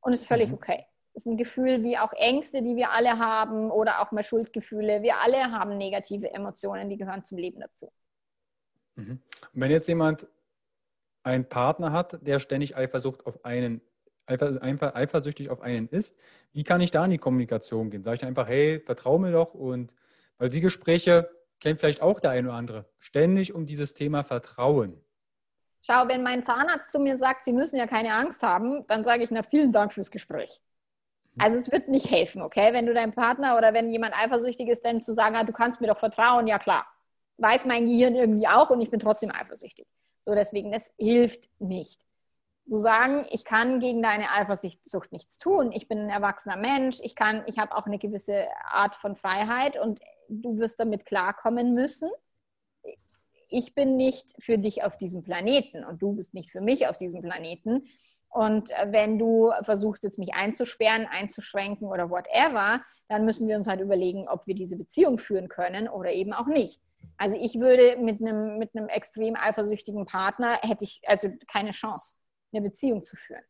Und 0.00 0.12
ist 0.12 0.26
völlig 0.26 0.50
mhm. 0.50 0.54
okay 0.56 0.86
ist 1.14 1.26
ein 1.26 1.36
Gefühl 1.36 1.82
wie 1.82 1.96
auch 1.96 2.12
Ängste, 2.12 2.60
die 2.60 2.76
wir 2.76 2.90
alle 2.90 3.18
haben 3.18 3.70
oder 3.70 4.00
auch 4.00 4.10
mal 4.10 4.24
Schuldgefühle. 4.24 5.02
Wir 5.02 5.18
alle 5.18 5.52
haben 5.52 5.78
negative 5.78 6.32
Emotionen, 6.32 6.90
die 6.90 6.96
gehören 6.96 7.24
zum 7.24 7.38
Leben 7.38 7.60
dazu. 7.60 7.90
Mhm. 8.96 9.20
Und 9.52 9.60
wenn 9.60 9.70
jetzt 9.70 9.86
jemand 9.86 10.26
einen 11.22 11.48
Partner 11.48 11.92
hat, 11.92 12.18
der 12.26 12.40
ständig 12.40 12.76
Eifersucht 12.76 13.26
auf 13.26 13.44
einen, 13.44 13.80
eifer, 14.26 14.94
eifersüchtig 14.94 15.50
auf 15.50 15.60
einen 15.60 15.88
ist, 15.88 16.18
wie 16.52 16.64
kann 16.64 16.80
ich 16.80 16.90
da 16.90 17.04
in 17.04 17.12
die 17.12 17.18
Kommunikation 17.18 17.90
gehen? 17.90 18.02
Sage 18.02 18.14
ich 18.14 18.20
dann 18.20 18.28
einfach, 18.28 18.48
hey, 18.48 18.80
vertrau 18.80 19.18
mir 19.18 19.32
doch 19.32 19.54
und 19.54 19.94
weil 20.38 20.50
die 20.50 20.60
Gespräche 20.60 21.30
kennt 21.60 21.78
vielleicht 21.78 22.02
auch 22.02 22.18
der 22.18 22.32
eine 22.32 22.48
oder 22.48 22.56
andere, 22.56 22.86
ständig 22.98 23.54
um 23.54 23.66
dieses 23.66 23.94
Thema 23.94 24.24
Vertrauen. 24.24 25.00
Schau, 25.86 26.08
wenn 26.08 26.22
mein 26.22 26.44
Zahnarzt 26.44 26.90
zu 26.90 26.98
mir 26.98 27.18
sagt, 27.18 27.44
Sie 27.44 27.52
müssen 27.52 27.76
ja 27.76 27.86
keine 27.86 28.14
Angst 28.14 28.42
haben, 28.42 28.86
dann 28.86 29.04
sage 29.04 29.22
ich, 29.22 29.30
na, 29.30 29.42
vielen 29.42 29.70
Dank 29.70 29.92
fürs 29.92 30.10
Gespräch. 30.10 30.62
Mhm. 31.34 31.42
Also 31.42 31.58
es 31.58 31.70
wird 31.70 31.88
nicht 31.88 32.10
helfen, 32.10 32.40
okay? 32.40 32.72
Wenn 32.72 32.86
du 32.86 32.94
deinem 32.94 33.12
Partner 33.12 33.58
oder 33.58 33.74
wenn 33.74 33.90
jemand 33.90 34.14
eifersüchtig 34.16 34.68
ist, 34.68 34.84
dann 34.84 35.02
zu 35.02 35.12
sagen, 35.12 35.36
ah, 35.36 35.44
du 35.44 35.52
kannst 35.52 35.82
mir 35.82 35.88
doch 35.88 35.98
vertrauen, 35.98 36.46
ja 36.46 36.58
klar. 36.58 36.86
Weiß 37.36 37.66
mein 37.66 37.86
Gehirn 37.86 38.14
irgendwie 38.14 38.48
auch 38.48 38.70
und 38.70 38.80
ich 38.80 38.90
bin 38.90 38.98
trotzdem 38.98 39.30
eifersüchtig. 39.30 39.86
So, 40.20 40.34
deswegen, 40.34 40.72
das 40.72 40.90
hilft 40.96 41.50
nicht. 41.58 42.00
Zu 42.66 42.78
sagen, 42.78 43.26
ich 43.30 43.44
kann 43.44 43.78
gegen 43.80 44.00
deine 44.02 44.30
Eifersucht 44.30 45.12
nichts 45.12 45.36
tun. 45.36 45.70
Ich 45.70 45.86
bin 45.86 45.98
ein 45.98 46.08
erwachsener 46.08 46.56
Mensch. 46.56 46.98
Ich 47.02 47.14
kann, 47.14 47.42
ich 47.46 47.58
habe 47.58 47.76
auch 47.76 47.84
eine 47.84 47.98
gewisse 47.98 48.46
Art 48.64 48.94
von 48.94 49.16
Freiheit 49.16 49.76
und 49.76 50.00
du 50.30 50.56
wirst 50.56 50.80
damit 50.80 51.04
klarkommen 51.04 51.74
müssen. 51.74 52.08
Ich 53.48 53.74
bin 53.74 53.96
nicht 53.96 54.34
für 54.38 54.58
dich 54.58 54.82
auf 54.82 54.96
diesem 54.96 55.22
Planeten 55.22 55.84
und 55.84 56.02
du 56.02 56.12
bist 56.14 56.34
nicht 56.34 56.50
für 56.50 56.60
mich 56.60 56.86
auf 56.86 56.96
diesem 56.96 57.22
Planeten. 57.22 57.84
Und 58.28 58.70
äh, 58.70 58.86
wenn 58.90 59.18
du 59.18 59.52
versuchst, 59.62 60.02
jetzt 60.02 60.18
mich 60.18 60.34
einzusperren, 60.34 61.06
einzuschränken 61.06 61.86
oder 61.86 62.10
whatever, 62.10 62.82
dann 63.08 63.24
müssen 63.24 63.46
wir 63.46 63.56
uns 63.56 63.68
halt 63.68 63.80
überlegen, 63.80 64.28
ob 64.28 64.46
wir 64.46 64.54
diese 64.54 64.76
Beziehung 64.76 65.18
führen 65.18 65.48
können 65.48 65.88
oder 65.88 66.12
eben 66.12 66.32
auch 66.32 66.46
nicht. 66.46 66.80
Also 67.16 67.36
ich 67.40 67.60
würde 67.60 67.96
mit 67.96 68.20
einem, 68.20 68.58
mit 68.58 68.74
einem 68.74 68.88
extrem 68.88 69.36
eifersüchtigen 69.36 70.04
Partner, 70.06 70.58
hätte 70.62 70.84
ich 70.84 71.00
also 71.06 71.28
keine 71.46 71.70
Chance, 71.70 72.16
eine 72.52 72.62
Beziehung 72.62 73.02
zu 73.02 73.16
führen. 73.16 73.42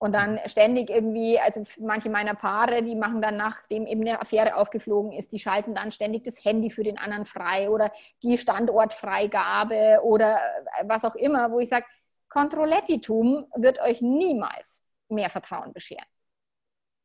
Und 0.00 0.12
dann 0.12 0.38
ständig 0.46 0.90
irgendwie, 0.90 1.40
also 1.40 1.64
manche 1.78 2.08
meiner 2.08 2.34
Paare, 2.34 2.82
die 2.82 2.94
machen 2.94 3.20
dann, 3.20 3.36
nachdem 3.36 3.86
eben 3.86 4.02
eine 4.02 4.20
Affäre 4.20 4.54
aufgeflogen 4.54 5.12
ist, 5.12 5.32
die 5.32 5.40
schalten 5.40 5.74
dann 5.74 5.90
ständig 5.90 6.24
das 6.24 6.44
Handy 6.44 6.70
für 6.70 6.84
den 6.84 6.98
anderen 6.98 7.24
frei 7.24 7.68
oder 7.68 7.90
die 8.22 8.38
Standortfreigabe 8.38 10.00
oder 10.04 10.36
äh, 10.36 10.84
was 10.84 11.04
auch 11.04 11.16
immer, 11.16 11.50
wo 11.50 11.58
ich 11.58 11.68
sage, 11.68 11.86
Kontrollettitum 12.28 13.46
wird 13.56 13.80
euch 13.80 14.00
niemals 14.00 14.84
mehr 15.08 15.30
Vertrauen 15.30 15.72
bescheren. 15.72 16.06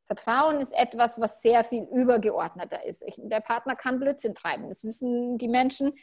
Vertrauen 0.06 0.60
ist 0.60 0.74
etwas, 0.74 1.20
was 1.20 1.42
sehr 1.42 1.64
viel 1.64 1.84
übergeordneter 1.84 2.84
ist. 2.86 3.02
Ich, 3.04 3.16
der 3.18 3.40
Partner 3.40 3.76
kann 3.76 4.00
Blödsinn 4.00 4.36
treiben. 4.36 4.68
Das 4.68 4.84
wissen 4.84 5.38
die 5.38 5.48
Menschen. 5.48 5.94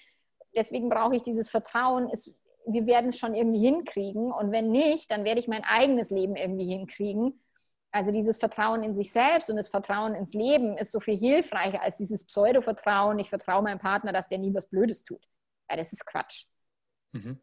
Deswegen 0.57 0.89
brauche 0.89 1.17
ich 1.17 1.23
dieses 1.23 1.51
Vertrauen. 1.51 2.09
Es, 2.11 2.35
wir 2.67 2.87
werden 2.87 3.09
es 3.09 3.19
schon 3.19 3.35
irgendwie 3.35 3.61
hinkriegen. 3.61 4.33
Und 4.33 4.53
wenn 4.53 4.71
nicht, 4.71 5.11
dann 5.11 5.25
werde 5.25 5.41
ich 5.41 5.49
mein 5.49 5.65
eigenes 5.65 6.11
Leben 6.11 6.37
irgendwie 6.37 6.67
hinkriegen. 6.67 7.41
Also 7.93 8.13
dieses 8.13 8.39
Vertrauen 8.39 8.83
in 8.83 8.95
sich 8.95 9.13
selbst 9.13 9.51
und 9.51 9.57
das 9.57 9.69
Vertrauen 9.69 10.15
ins 10.15 10.33
Leben 10.33 10.77
ist 10.77 10.93
so 10.93 11.01
viel 11.01 11.19
hilfreicher 11.19 11.83
als 11.83 11.97
dieses 11.97 12.25
Pseudo-Vertrauen. 12.25 13.19
Ich 13.19 13.29
vertraue 13.29 13.63
meinem 13.63 13.81
Partner, 13.81 14.13
dass 14.13 14.29
der 14.29 14.39
nie 14.39 14.55
was 14.55 14.69
Blödes 14.69 15.03
tut. 15.03 15.27
Ja, 15.69 15.77
das 15.77 15.93
ist 15.93 16.07
Quatsch. 16.07 16.47
Mhm. 17.13 17.41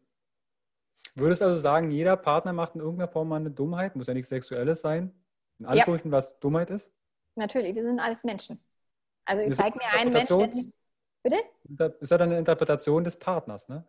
Würdest 1.14 1.42
also 1.42 1.58
sagen, 1.58 1.90
jeder 1.90 2.16
Partner 2.16 2.52
macht 2.52 2.74
in 2.74 2.80
irgendeiner 2.80 3.10
Form 3.10 3.28
mal 3.28 3.36
eine 3.36 3.50
Dummheit? 3.50 3.96
Muss 3.96 4.06
ja 4.06 4.14
nichts 4.14 4.30
Sexuelles 4.30 4.80
sein? 4.80 5.12
In 5.58 5.66
Anführungsstrichen, 5.66 6.12
ja. 6.12 6.16
was 6.16 6.38
Dummheit 6.38 6.70
ist? 6.70 6.92
Natürlich, 7.34 7.74
wir 7.74 7.82
sind 7.82 7.98
alles 7.98 8.24
Menschen. 8.24 8.62
Also 9.24 9.42
ich 9.42 9.54
zeige 9.54 9.76
mir 9.76 9.86
einen 9.98 10.12
Menschen, 10.12 10.38
der 10.38 10.72
Bitte? 11.22 11.94
Ist 12.00 12.10
ja 12.10 12.18
dann 12.18 12.30
eine 12.30 12.38
Interpretation 12.38 13.04
des 13.04 13.18
Partners, 13.18 13.68
ne? 13.68 13.84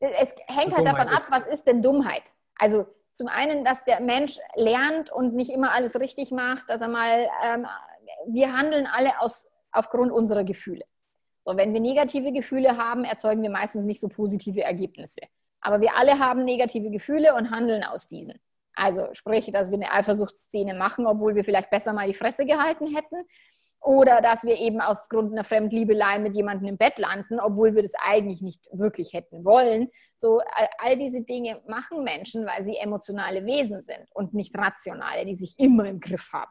Es 0.00 0.34
hängt 0.46 0.76
halt 0.76 0.86
davon 0.86 1.08
ab, 1.08 1.22
was 1.30 1.46
ist 1.46 1.66
denn 1.66 1.82
Dummheit? 1.82 2.22
Also 2.58 2.86
zum 3.12 3.28
einen, 3.28 3.64
dass 3.64 3.82
der 3.84 4.00
Mensch 4.00 4.38
lernt 4.54 5.10
und 5.10 5.34
nicht 5.34 5.50
immer 5.50 5.72
alles 5.72 5.98
richtig 5.98 6.30
macht, 6.30 6.68
dass 6.68 6.82
er 6.82 6.88
mal, 6.88 7.28
ähm, 7.44 7.66
wir 8.26 8.52
handeln 8.52 8.86
alle 8.86 9.20
aus, 9.20 9.50
aufgrund 9.72 10.12
unserer 10.12 10.44
Gefühle. 10.44 10.84
So, 11.44 11.56
wenn 11.56 11.72
wir 11.72 11.80
negative 11.80 12.32
Gefühle 12.32 12.76
haben, 12.76 13.04
erzeugen 13.04 13.42
wir 13.42 13.50
meistens 13.50 13.84
nicht 13.84 14.00
so 14.00 14.08
positive 14.08 14.62
Ergebnisse. 14.62 15.20
Aber 15.60 15.80
wir 15.80 15.96
alle 15.96 16.18
haben 16.18 16.44
negative 16.44 16.90
Gefühle 16.90 17.34
und 17.34 17.50
handeln 17.50 17.84
aus 17.84 18.08
diesen. 18.08 18.38
Also 18.74 19.08
sprich, 19.14 19.50
dass 19.52 19.70
wir 19.70 19.78
eine 19.78 19.90
Eifersuchtsszene 19.90 20.74
machen, 20.74 21.06
obwohl 21.06 21.34
wir 21.34 21.44
vielleicht 21.44 21.70
besser 21.70 21.92
mal 21.92 22.06
die 22.06 22.14
Fresse 22.14 22.44
gehalten 22.44 22.94
hätten. 22.94 23.24
Oder 23.86 24.20
dass 24.20 24.42
wir 24.42 24.58
eben 24.58 24.80
aufgrund 24.80 25.30
einer 25.30 25.44
Fremdliebelei 25.44 26.18
mit 26.18 26.34
jemandem 26.34 26.66
im 26.66 26.76
Bett 26.76 26.98
landen, 26.98 27.38
obwohl 27.38 27.76
wir 27.76 27.82
das 27.82 27.92
eigentlich 27.94 28.42
nicht 28.42 28.68
wirklich 28.72 29.12
hätten 29.12 29.44
wollen. 29.44 29.90
So, 30.16 30.40
all 30.78 30.98
diese 30.98 31.22
Dinge 31.22 31.62
machen 31.68 32.02
Menschen, 32.02 32.44
weil 32.46 32.64
sie 32.64 32.76
emotionale 32.78 33.46
Wesen 33.46 33.82
sind 33.82 34.10
und 34.12 34.34
nicht 34.34 34.58
rationale, 34.58 35.24
die 35.24 35.36
sich 35.36 35.54
immer 35.56 35.84
im 35.84 36.00
Griff 36.00 36.32
haben 36.32 36.50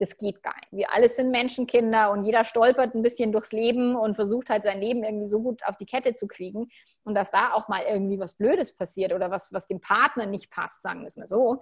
das 0.00 0.16
geht 0.16 0.42
gar 0.42 0.54
nicht. 0.56 0.72
Wir 0.72 0.92
alle 0.92 1.08
sind 1.08 1.30
Menschenkinder 1.30 2.10
und 2.10 2.24
jeder 2.24 2.44
stolpert 2.44 2.94
ein 2.94 3.02
bisschen 3.02 3.32
durchs 3.32 3.52
Leben 3.52 3.94
und 3.94 4.14
versucht 4.16 4.50
halt 4.50 4.64
sein 4.64 4.80
Leben 4.80 5.04
irgendwie 5.04 5.28
so 5.28 5.40
gut 5.40 5.64
auf 5.66 5.76
die 5.76 5.86
Kette 5.86 6.14
zu 6.14 6.26
kriegen. 6.26 6.68
Und 7.04 7.14
dass 7.14 7.30
da 7.30 7.52
auch 7.52 7.68
mal 7.68 7.82
irgendwie 7.88 8.18
was 8.18 8.34
Blödes 8.34 8.76
passiert 8.76 9.12
oder 9.12 9.30
was, 9.30 9.52
was 9.52 9.66
dem 9.66 9.80
Partner 9.80 10.26
nicht 10.26 10.50
passt, 10.50 10.82
sagen 10.82 11.00
wir 11.00 11.06
es 11.06 11.16
mal 11.16 11.26
so, 11.26 11.60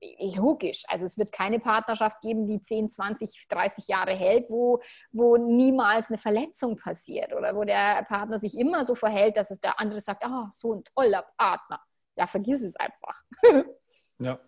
logisch. 0.00 0.84
Also 0.88 1.04
es 1.04 1.18
wird 1.18 1.32
keine 1.32 1.60
Partnerschaft 1.60 2.20
geben, 2.20 2.46
die 2.46 2.60
10, 2.60 2.90
20, 2.90 3.48
30 3.48 3.88
Jahre 3.88 4.12
hält, 4.12 4.48
wo, 4.48 4.80
wo 5.12 5.36
niemals 5.36 6.08
eine 6.08 6.18
Verletzung 6.18 6.76
passiert 6.76 7.34
oder 7.34 7.54
wo 7.54 7.64
der 7.64 8.04
Partner 8.04 8.38
sich 8.38 8.56
immer 8.56 8.84
so 8.84 8.94
verhält, 8.94 9.36
dass 9.36 9.50
es 9.50 9.60
der 9.60 9.78
andere 9.78 10.00
sagt, 10.00 10.24
ah, 10.24 10.46
oh, 10.46 10.48
so 10.52 10.74
ein 10.74 10.84
toller 10.84 11.26
Partner. 11.36 11.80
Ja, 12.16 12.26
vergiss 12.26 12.62
es 12.62 12.76
einfach. 12.76 13.22
ja. 14.18 14.38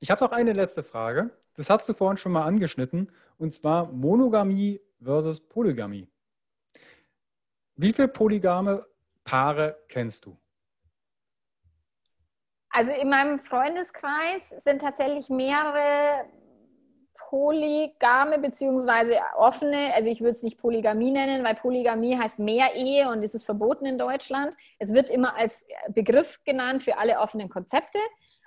Ich 0.00 0.10
habe 0.10 0.24
noch 0.24 0.32
eine 0.32 0.52
letzte 0.52 0.82
Frage. 0.82 1.30
Das 1.54 1.70
hast 1.70 1.88
du 1.88 1.94
vorhin 1.94 2.18
schon 2.18 2.32
mal 2.32 2.44
angeschnitten, 2.44 3.10
und 3.38 3.54
zwar 3.54 3.90
Monogamie 3.90 4.80
versus 5.02 5.40
Polygamie. 5.40 6.08
Wie 7.76 7.92
viele 7.92 8.08
polygame 8.08 8.86
Paare 9.24 9.78
kennst 9.88 10.26
du? 10.26 10.36
Also 12.76 12.92
in 12.92 13.08
meinem 13.08 13.38
Freundeskreis 13.38 14.50
sind 14.58 14.82
tatsächlich 14.82 15.30
mehrere 15.30 16.26
polygame 17.14 18.38
bzw. 18.38 19.18
offene, 19.34 19.94
also 19.94 20.10
ich 20.10 20.20
würde 20.20 20.32
es 20.32 20.42
nicht 20.42 20.58
Polygamie 20.58 21.10
nennen, 21.10 21.42
weil 21.42 21.54
Polygamie 21.54 22.18
heißt 22.18 22.38
Mehrehe 22.38 23.08
und 23.08 23.22
es 23.22 23.32
ist 23.32 23.44
verboten 23.44 23.86
in 23.86 23.96
Deutschland. 23.96 24.54
Es 24.78 24.92
wird 24.92 25.08
immer 25.08 25.34
als 25.36 25.64
Begriff 25.88 26.44
genannt 26.44 26.82
für 26.82 26.98
alle 26.98 27.18
offenen 27.20 27.48
Konzepte. 27.48 27.98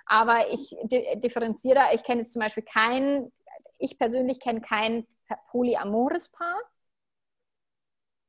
Aber 0.06 0.48
ich 0.52 0.76
differenziere 1.14 1.74
da. 1.74 1.92
Ich 1.92 2.04
kenne 2.04 2.20
jetzt 2.20 2.32
zum 2.32 2.42
Beispiel 2.42 2.62
kein, 2.62 3.32
ich 3.78 3.98
persönlich 3.98 4.38
kenne 4.38 4.60
kein 4.60 5.08
polyamores 5.50 6.28
Paar. 6.28 6.56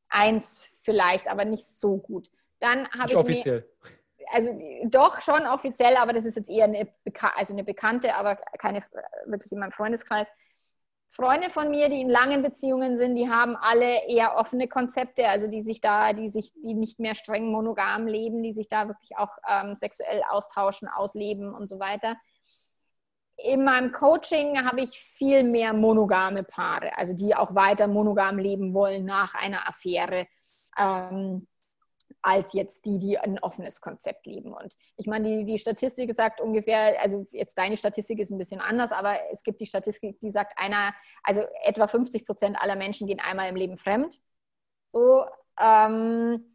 Eins 0.10 0.68
vielleicht, 0.82 1.28
aber 1.28 1.46
nicht 1.46 1.68
so 1.68 1.98
gut. 1.98 2.28
Dann 2.60 2.90
habe 2.90 3.12
ich. 3.12 3.16
offiziell. 3.16 3.70
Mir, 3.84 4.01
also 4.32 4.50
doch 4.86 5.22
schon 5.22 5.46
offiziell, 5.46 5.96
aber 5.98 6.14
das 6.14 6.26
ist 6.26 6.38
jetzt 6.38 6.50
eher 6.50 6.66
eine, 6.66 6.88
also 7.36 7.54
eine 7.54 7.64
Bekannte, 7.64 8.16
aber 8.16 8.38
keine 8.58 8.82
wirklich 9.26 9.52
in 9.52 9.60
meinem 9.60 9.72
Freundeskreis. 9.72 10.28
Freunde 11.14 11.50
von 11.50 11.70
mir, 11.70 11.90
die 11.90 12.00
in 12.00 12.10
langen 12.10 12.42
Beziehungen 12.42 12.98
sind, 12.98 13.18
die 13.18 13.30
haben 13.30 13.58
alle 13.58 14.08
eher 14.08 14.38
offene 14.38 14.70
Konzepte, 14.70 15.28
also 15.28 15.48
die 15.48 15.62
sich 15.62 15.82
da, 15.82 16.14
die 16.14 16.30
sich, 16.30 16.54
die 16.54 16.74
nicht 16.74 17.00
mehr 17.00 17.16
streng 17.16 17.52
monogam 17.52 18.08
leben, 18.08 18.42
die 18.42 18.54
sich 18.54 18.70
da 18.70 18.88
wirklich 18.88 19.18
auch 19.18 19.38
ähm, 19.46 19.76
sexuell 19.76 20.22
austauschen, 20.30 20.88
ausleben 20.88 21.54
und 21.54 21.68
so 21.68 21.80
weiter. 21.80 22.16
In 23.36 23.66
meinem 23.66 23.92
Coaching 23.92 24.64
habe 24.66 24.82
ich 24.82 25.02
viel 25.02 25.44
mehr 25.44 25.74
monogame 25.74 26.44
Paare, 26.44 26.98
also 26.98 27.14
die 27.14 27.36
auch 27.36 27.56
weiter 27.56 27.88
monogam 27.88 28.40
leben 28.40 28.74
wollen 28.74 29.04
nach 29.04 29.36
einer 29.36 29.68
Affäre. 29.68 30.28
Ähm, 30.78 31.46
als 32.22 32.54
jetzt 32.54 32.86
die, 32.86 33.00
die 33.00 33.18
ein 33.18 33.40
offenes 33.40 33.82
Konzept 33.82 34.26
leben. 34.26 34.54
Und 34.54 34.76
ich 34.98 35.08
meine, 35.08 35.28
die, 35.28 35.46
die 35.46 35.58
Statistik 35.58 36.16
sagt 36.16 36.40
ungefähr, 36.40 37.02
also 37.02 37.26
jetzt 37.32 37.58
deine 37.58 37.78
Statistik 37.78 38.20
ist 38.20 38.32
ein 38.32 38.38
bisschen 38.38 38.62
anders, 38.62 38.92
aber 38.92 39.18
es 39.32 39.44
gibt 39.44 39.62
die 39.62 39.66
Statistik, 39.66 40.20
die 40.20 40.30
sagt, 40.30 40.54
einer, 40.58 40.94
also 41.24 41.42
etwa 41.64 41.88
50 41.88 42.26
Prozent 42.26 42.62
aller 42.62 42.76
Menschen 42.76 43.08
gehen 43.08 43.20
einmal 43.20 43.50
im 43.50 43.56
Leben 43.56 43.78
fremd. 43.78 44.20
So, 44.92 45.26
ähm, 45.60 46.46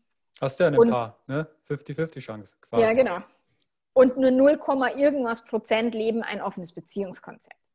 Hast 0.41 0.61
du 0.61 0.65
ja 0.65 0.71
ein 0.71 0.91
paar, 0.91 1.23
ne? 1.27 1.49
50-50 1.69 2.21
Chance 2.21 2.57
quasi. 2.61 2.83
Ja, 2.83 2.93
genau. 2.93 3.19
Und 3.95 4.19
nur 4.19 4.31
0, 4.31 4.61
irgendwas 4.97 5.45
Prozent 5.45 5.95
leben 5.95 6.23
ein 6.23 6.43
offenes 6.43 6.75
Beziehungskonzept. 6.75 7.66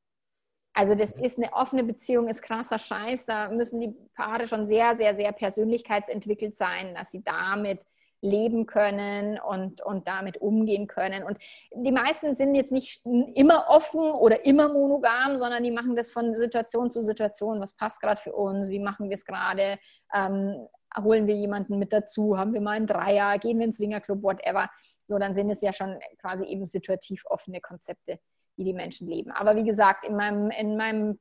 Also 0.74 0.96
das 0.96 1.12
ist 1.14 1.38
eine 1.38 1.52
offene 1.54 1.84
Beziehung, 1.84 2.30
ist 2.30 2.42
krasser 2.42 2.80
Scheiß. 2.80 3.26
Da 3.26 3.50
müssen 3.50 3.82
die 3.82 3.94
Paare 4.16 4.48
schon 4.48 4.66
sehr, 4.66 4.96
sehr, 4.96 5.16
sehr 5.16 5.32
persönlichkeitsentwickelt 5.34 6.56
sein, 6.56 6.96
dass 6.96 7.12
sie 7.12 7.24
damit 7.24 7.82
leben 8.22 8.68
können 8.68 9.40
und, 9.40 9.82
und 9.82 10.08
damit 10.08 10.38
umgehen 10.38 10.88
können. 10.88 11.24
Und 11.24 11.40
die 11.74 11.92
meisten 11.92 12.36
sind 12.36 12.56
jetzt 12.56 12.72
nicht 12.72 13.04
immer 13.34 13.66
offen 13.68 14.00
oder 14.00 14.46
immer 14.46 14.70
monogam, 14.70 15.38
sondern 15.38 15.64
die 15.64 15.72
machen 15.72 15.96
das 15.96 16.12
von 16.12 16.36
Situation 16.36 16.92
zu 16.92 17.04
Situation. 17.04 17.60
Was 17.60 17.76
passt 17.76 18.00
gerade 18.00 18.22
für 18.22 18.34
uns? 18.34 18.70
Wie 18.70 18.80
machen 18.80 19.10
wir 19.10 19.16
es 19.16 19.26
gerade? 19.26 19.80
Ähm, 20.14 20.68
holen 21.02 21.26
wir 21.26 21.36
jemanden 21.36 21.80
mit 21.80 21.92
dazu? 21.92 22.38
Haben 22.38 22.54
wir 22.54 22.62
mal 22.62 22.78
einen 22.78 22.88
Dreier? 22.88 23.40
Gehen 23.40 23.58
wir 23.58 23.66
ins 23.66 23.78
Swingerclub? 23.78 24.22
Whatever. 24.22 24.70
So, 25.08 25.18
dann 25.18 25.34
sind 25.34 25.50
es 25.50 25.62
ja 25.62 25.74
schon 25.74 26.00
quasi 26.20 26.46
eben 26.46 26.66
situativ 26.66 27.24
offene 27.26 27.60
Konzepte 27.60 28.20
wie 28.56 28.64
die 28.64 28.74
Menschen 28.74 29.08
leben. 29.08 29.32
Aber 29.32 29.56
wie 29.56 29.64
gesagt, 29.64 30.06
in 30.06 30.16
meinem, 30.16 30.52
in 30.52 30.78
meinem 30.78 31.20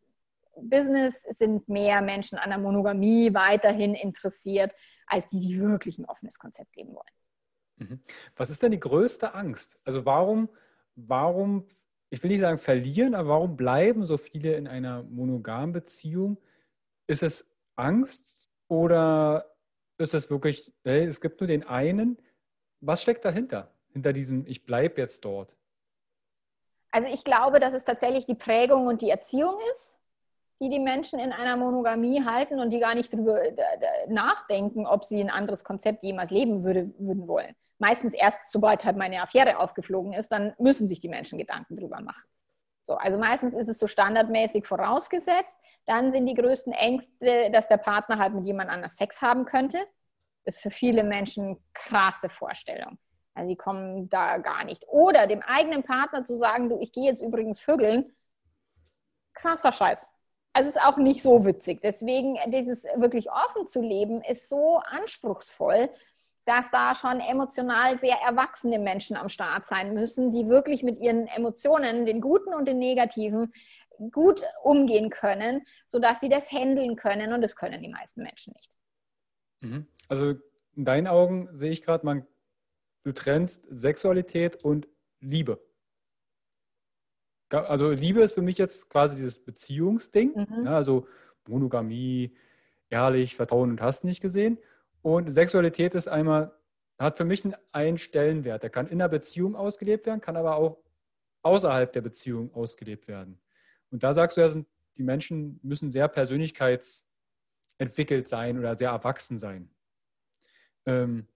Business 0.57 1.22
sind 1.39 1.68
mehr 1.68 2.03
Menschen 2.03 2.39
an 2.39 2.51
der 2.51 2.59
Monogamie 2.59 3.33
weiterhin 3.33 3.95
interessiert, 3.95 4.72
als 5.07 5.26
die, 5.28 5.41
die 5.41 5.61
wirklich 5.61 5.99
ein 5.99 6.07
offenes 6.07 6.39
Konzept 6.39 6.74
leben 6.76 6.95
wollen. 6.95 7.89
Mhm. 7.89 8.01
Was 8.37 8.51
ist 8.51 8.62
denn 8.62 8.72
die 8.72 8.81
größte 8.81 9.35
Angst? 9.35 9.78
Also 9.85 10.05
warum, 10.05 10.49
warum, 10.97 11.66
ich 12.11 12.22
will 12.22 12.31
nicht 12.31 12.41
sagen 12.41 12.59
verlieren, 12.59 13.14
aber 13.14 13.31
warum 13.31 13.57
bleiben 13.57 14.05
so 14.05 14.18
viele 14.18 14.55
in 14.55 14.66
einer 14.66 15.03
monogamen 15.05 15.72
Beziehung? 15.72 16.39
Ist 17.07 17.22
es 17.22 17.51
Angst 17.76 18.51
oder 18.68 19.57
ist 19.99 20.14
es 20.14 20.31
wirklich, 20.31 20.72
hey, 20.85 21.05
es 21.05 21.20
gibt 21.20 21.41
nur 21.41 21.49
den 21.49 21.64
einen? 21.64 22.18
Was 22.81 23.03
steckt 23.03 23.24
dahinter? 23.24 23.72
Hinter 23.93 24.12
diesem, 24.12 24.47
ich 24.47 24.64
bleibe 24.64 25.01
jetzt 25.01 25.24
dort? 25.24 25.57
Also 26.91 27.09
ich 27.09 27.24
glaube, 27.24 27.61
dass 27.61 27.74
es 27.74 27.84
tatsächlich 27.84 28.26
die 28.26 28.34
Prägung 28.34 28.86
und 28.86 29.03
die 29.03 29.11
Erziehung 29.11 29.55
ist, 29.72 29.97
die 30.61 30.68
die 30.68 30.78
Menschen 30.78 31.18
in 31.18 31.32
einer 31.32 31.57
Monogamie 31.57 32.24
halten 32.24 32.59
und 32.61 32.70
die 32.70 32.80
gar 32.80 32.95
nicht 32.95 33.12
darüber 33.12 33.43
äh, 33.43 33.55
nachdenken, 34.09 34.86
ob 34.86 35.05
sie 35.05 35.20
ein 35.20 35.30
anderes 35.30 35.64
Konzept 35.64 36.03
jemals 36.03 36.30
leben 36.30 36.64
würde, 36.64 36.93
würden 36.99 37.26
wollen. 37.28 37.55
Meistens 37.78 38.12
erst, 38.12 38.51
sobald 38.51 38.84
halt 38.84 38.99
meine 38.99 39.22
Affäre 39.22 39.59
aufgeflogen 39.59 40.12
ist, 40.12 40.30
dann 40.30 40.53
müssen 40.59 40.86
sich 40.86 41.01
die 41.01 41.09
Menschen 41.09 41.38
Gedanken 41.38 41.76
drüber 41.76 42.01
machen. 42.03 42.28
So, 42.82 42.97
also 42.97 43.18
meistens 43.18 43.55
ist 43.55 43.68
es 43.68 43.78
so 43.78 43.86
standardmäßig 43.86 44.66
vorausgesetzt. 44.66 45.57
Dann 45.86 46.12
sind 46.12 46.26
die 46.26 46.34
größten 46.34 46.72
Ängste, 46.72 47.51
dass 47.51 47.68
der 47.68 47.78
Partner 47.78 48.18
halt 48.18 48.34
mit 48.34 48.45
jemand 48.45 48.68
anders 48.68 48.97
Sex 48.97 49.22
haben 49.22 49.47
könnte. 49.47 49.78
Das 50.45 50.57
ist 50.57 50.61
für 50.61 50.70
viele 50.70 51.05
Menschen 51.05 51.57
krasse 51.72 52.28
Vorstellung. 52.28 52.99
Also 53.35 53.49
sie 53.49 53.57
kommen 53.57 54.09
da 54.09 54.39
gar 54.39 54.64
nicht. 54.64 54.87
Oder 54.89 55.26
dem 55.26 55.43
eigenen 55.43 55.83
Partner 55.83 56.24
zu 56.24 56.37
sagen, 56.37 56.68
du, 56.68 56.78
ich 56.81 56.93
gehe 56.93 57.05
jetzt 57.05 57.22
übrigens 57.22 57.61
vögeln, 57.61 58.12
krasser 59.35 59.72
Scheiß. 59.72 60.12
Also 60.53 60.68
es 60.68 60.76
ist 60.76 60.83
auch 60.83 60.97
nicht 60.97 61.22
so 61.22 61.45
witzig. 61.45 61.81
Deswegen 61.81 62.37
dieses 62.49 62.85
wirklich 62.97 63.31
offen 63.31 63.68
zu 63.68 63.81
leben 63.81 64.20
ist 64.22 64.49
so 64.49 64.78
anspruchsvoll, 64.85 65.91
dass 66.45 66.70
da 66.70 66.95
schon 66.95 67.20
emotional 67.20 67.99
sehr 67.99 68.16
erwachsene 68.26 68.78
Menschen 68.78 69.16
am 69.16 69.28
Start 69.28 69.66
sein 69.66 69.95
müssen, 69.95 70.33
die 70.33 70.49
wirklich 70.49 70.83
mit 70.83 70.99
ihren 70.99 71.28
Emotionen, 71.28 72.07
den 72.07 72.20
guten 72.20 72.53
und 72.55 72.66
den 72.66 72.78
negativen, 72.78 73.53
gut 74.11 74.43
umgehen 74.62 75.11
können, 75.11 75.62
sodass 75.87 76.20
sie 76.20 76.28
das 76.28 76.51
handeln 76.51 76.97
können. 76.97 77.33
Und 77.33 77.43
das 77.43 77.55
können 77.55 77.83
die 77.83 77.89
meisten 77.89 78.22
Menschen 78.22 78.55
nicht. 78.55 78.72
Mhm. 79.61 79.87
Also 80.09 80.35
in 80.74 80.85
deinen 80.85 81.07
Augen 81.07 81.49
sehe 81.53 81.70
ich 81.70 81.83
gerade, 81.83 82.05
man 82.05 82.26
du 83.03 83.12
trennst 83.12 83.66
Sexualität 83.70 84.64
und 84.64 84.88
Liebe. 85.20 85.61
Also 87.51 87.90
Liebe 87.90 88.22
ist 88.22 88.34
für 88.34 88.42
mich 88.42 88.59
jetzt 88.59 88.88
quasi 88.88 89.16
dieses 89.16 89.40
Beziehungsding, 89.40 90.34
mhm. 90.36 90.66
ja, 90.66 90.76
also 90.76 91.09
Monogamie, 91.48 92.32
ehrlich, 92.90 93.34
Vertrauen 93.34 93.70
und 93.70 93.80
hast 93.80 94.05
nicht 94.05 94.20
gesehen. 94.20 94.59
Und 95.03 95.30
Sexualität 95.30 95.94
ist 95.94 96.09
einmal, 96.09 96.53
hat 96.98 97.16
für 97.16 97.24
mich 97.24 97.42
einen 97.72 97.96
Stellenwert. 97.98 98.62
Der 98.62 98.70
kann 98.70 98.86
in 98.86 98.98
der 98.98 99.09
Beziehung 99.09 99.57
ausgelebt 99.57 100.07
werden, 100.07 100.20
kann 100.20 100.36
aber 100.36 100.55
auch 100.57 100.78
außerhalb 101.42 101.92
der 101.92 102.03
Beziehung 102.03 102.55
ausgelebt 102.55 103.09
werden. 103.09 103.40
Und 103.90 104.05
da 104.05 104.14
sagst 104.14 104.36
du 104.36 104.42
ja, 104.42 104.48
die 104.96 105.03
Menschen 105.03 105.59
müssen 105.62 105.90
sehr 105.90 106.07
persönlichkeitsentwickelt 106.09 108.28
sein 108.28 108.59
oder 108.59 108.76
sehr 108.76 108.90
erwachsen 108.90 109.38
sein. 109.38 109.70
Ähm, 110.86 111.26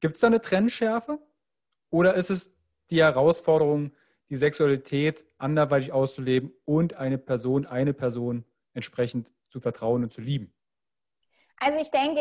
Gibt 0.00 0.16
es 0.16 0.20
da 0.20 0.26
eine 0.26 0.40
Trennschärfe? 0.40 1.18
Oder 1.90 2.14
ist 2.14 2.30
es 2.30 2.56
die 2.90 3.02
Herausforderung, 3.02 3.92
die 4.28 4.36
Sexualität 4.36 5.24
anderweitig 5.38 5.92
auszuleben 5.92 6.52
und 6.64 6.94
eine 6.94 7.18
Person, 7.18 7.66
eine 7.66 7.94
Person 7.94 8.44
entsprechend 8.74 9.32
zu 9.48 9.60
vertrauen 9.60 10.02
und 10.02 10.12
zu 10.12 10.20
lieben? 10.20 10.52
Also 11.58 11.78
ich 11.78 11.90
denke, 11.90 12.20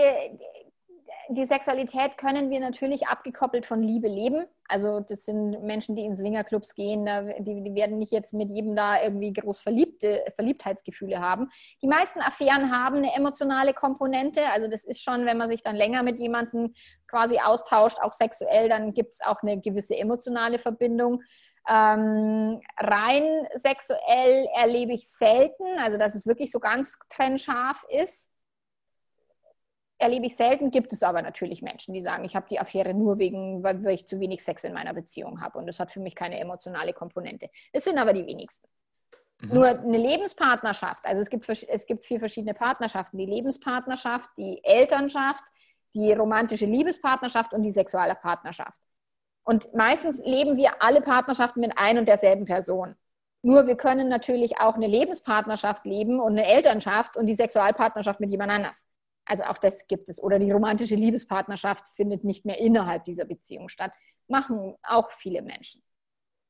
die 1.30 1.46
Sexualität 1.46 2.18
können 2.18 2.50
wir 2.50 2.60
natürlich 2.60 3.08
abgekoppelt 3.08 3.66
von 3.66 3.82
Liebe 3.82 4.08
leben. 4.08 4.46
Also 4.68 5.00
das 5.00 5.26
sind 5.26 5.62
Menschen, 5.64 5.96
die 5.96 6.04
in 6.04 6.16
Swingerclubs 6.16 6.74
gehen, 6.74 7.06
die, 7.40 7.64
die, 7.64 7.76
werden 7.76 7.98
nicht 7.98 8.12
jetzt 8.12 8.34
mit 8.34 8.50
jedem 8.50 8.76
da 8.76 9.02
irgendwie 9.02 9.32
groß 9.34 9.62
Verliebte, 9.62 10.24
Verliebtheitsgefühle 10.36 11.20
haben. 11.20 11.50
Die 11.82 11.88
meisten 11.88 12.20
Affären 12.20 12.72
haben 12.72 12.98
eine 12.98 13.14
emotionale 13.14 13.74
Komponente. 13.74 14.42
Also 14.50 14.68
das 14.68 14.84
ist 14.84 15.04
schon, 15.04 15.26
wenn 15.26 15.38
man 15.38 15.48
sich 15.48 15.62
dann 15.64 15.76
länger 15.76 16.04
mit 16.04 16.20
jemandem 16.20 16.74
quasi 17.08 17.40
austauscht, 17.40 18.00
auch 18.02 18.12
sexuell, 18.12 18.70
dann 18.70 18.94
gibt 18.94 19.14
es 19.14 19.22
auch 19.22 19.42
eine 19.42 19.60
gewisse 19.60 19.96
emotionale 19.96 20.60
Verbindung. 20.60 21.22
Ähm, 21.68 22.62
rein 22.78 23.48
sexuell 23.56 24.48
erlebe 24.56 24.94
ich 24.94 25.10
selten, 25.10 25.64
also 25.80 25.98
dass 25.98 26.14
es 26.14 26.28
wirklich 26.28 26.52
so 26.52 26.60
ganz 26.60 26.98
trennscharf 27.10 27.84
ist 27.90 28.30
erlebe 29.98 30.26
ich 30.26 30.36
selten, 30.36 30.72
gibt 30.72 30.92
es 30.94 31.04
aber 31.04 31.22
natürlich 31.22 31.62
Menschen, 31.62 31.94
die 31.94 32.02
sagen, 32.02 32.26
ich 32.26 32.36
habe 32.36 32.48
die 32.50 32.60
Affäre 32.60 32.94
nur 32.94 33.18
wegen, 33.18 33.64
weil, 33.64 33.86
ich 33.88 34.08
zu 34.08 34.20
wenig 34.20 34.44
Sex 34.44 34.64
in 34.64 34.74
meiner 34.74 34.94
Beziehung 34.94 35.42
habe 35.42 35.58
und 35.58 35.68
das 35.68 35.80
hat 35.80 35.92
für 35.92 36.00
mich 36.00 36.16
keine 36.16 36.40
emotionale 36.40 36.94
Komponente. 36.94 37.50
Es 37.72 37.86
sind 37.86 37.98
aber 37.98 38.14
die 38.14 38.26
wenigsten. 38.26 38.68
Mhm. 39.42 39.54
Nur 39.54 39.68
eine 39.68 39.98
Lebenspartnerschaft, 39.98 41.06
also 41.06 41.22
es 41.22 41.30
gibt, 41.30 41.48
es 41.48 41.86
gibt 41.86 42.06
vier 42.06 42.20
verschiedene 42.20 42.54
Partnerschaften, 42.54 43.18
die 43.18 43.26
Lebenspartnerschaft, 43.26 44.30
die 44.38 44.60
Elternschaft, 44.64 45.44
die 45.94 46.12
romantische 46.12 46.66
Liebespartnerschaft 46.66 47.54
und 47.54 47.64
die 47.64 47.72
sexuelle 47.72 48.16
Partnerschaft. 48.16 48.82
Und 49.44 49.74
meistens 49.74 50.20
leben 50.26 50.58
wir 50.58 50.82
alle 50.82 51.02
Partnerschaften 51.02 51.62
mit 51.62 51.78
ein 51.78 51.98
und 51.98 52.08
derselben 52.08 52.46
Person. 52.46 52.96
Nur 53.44 53.68
wir 53.68 53.78
können 53.78 54.10
natürlich 54.10 54.60
auch 54.60 54.76
eine 54.76 54.88
Lebenspartnerschaft 54.88 55.86
leben 55.86 56.20
und 56.20 56.32
eine 56.32 56.48
Elternschaft 56.48 57.16
und 57.16 57.28
die 57.28 57.36
Sexualpartnerschaft 57.36 58.20
mit 58.20 58.32
jemand 58.32 58.52
anders. 58.52 58.88
Also 59.26 59.44
auch 59.44 59.58
das 59.58 59.88
gibt 59.88 60.10
es. 60.10 60.22
Oder 60.22 60.40
die 60.40 60.52
romantische 60.52 60.96
Liebespartnerschaft 60.96 61.90
findet 61.90 62.24
nicht 62.24 62.46
mehr 62.46 62.60
innerhalb 62.60 63.04
dieser 63.06 63.26
Beziehung 63.26 63.70
statt. 63.70 63.92
Machen 64.28 64.76
auch 64.84 65.12
viele 65.12 65.42
Menschen. 65.42 65.82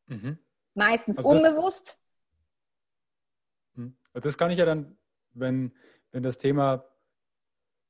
Mhm. 0.07 0.37
Meistens 0.73 1.17
also 1.17 1.29
unbewusst. 1.29 2.01
Das, 3.75 3.83
hm. 3.83 3.97
das 4.13 4.37
kann 4.37 4.51
ich 4.51 4.57
ja 4.57 4.65
dann, 4.65 4.97
wenn, 5.33 5.73
wenn 6.11 6.23
das 6.23 6.37
Thema, 6.37 6.85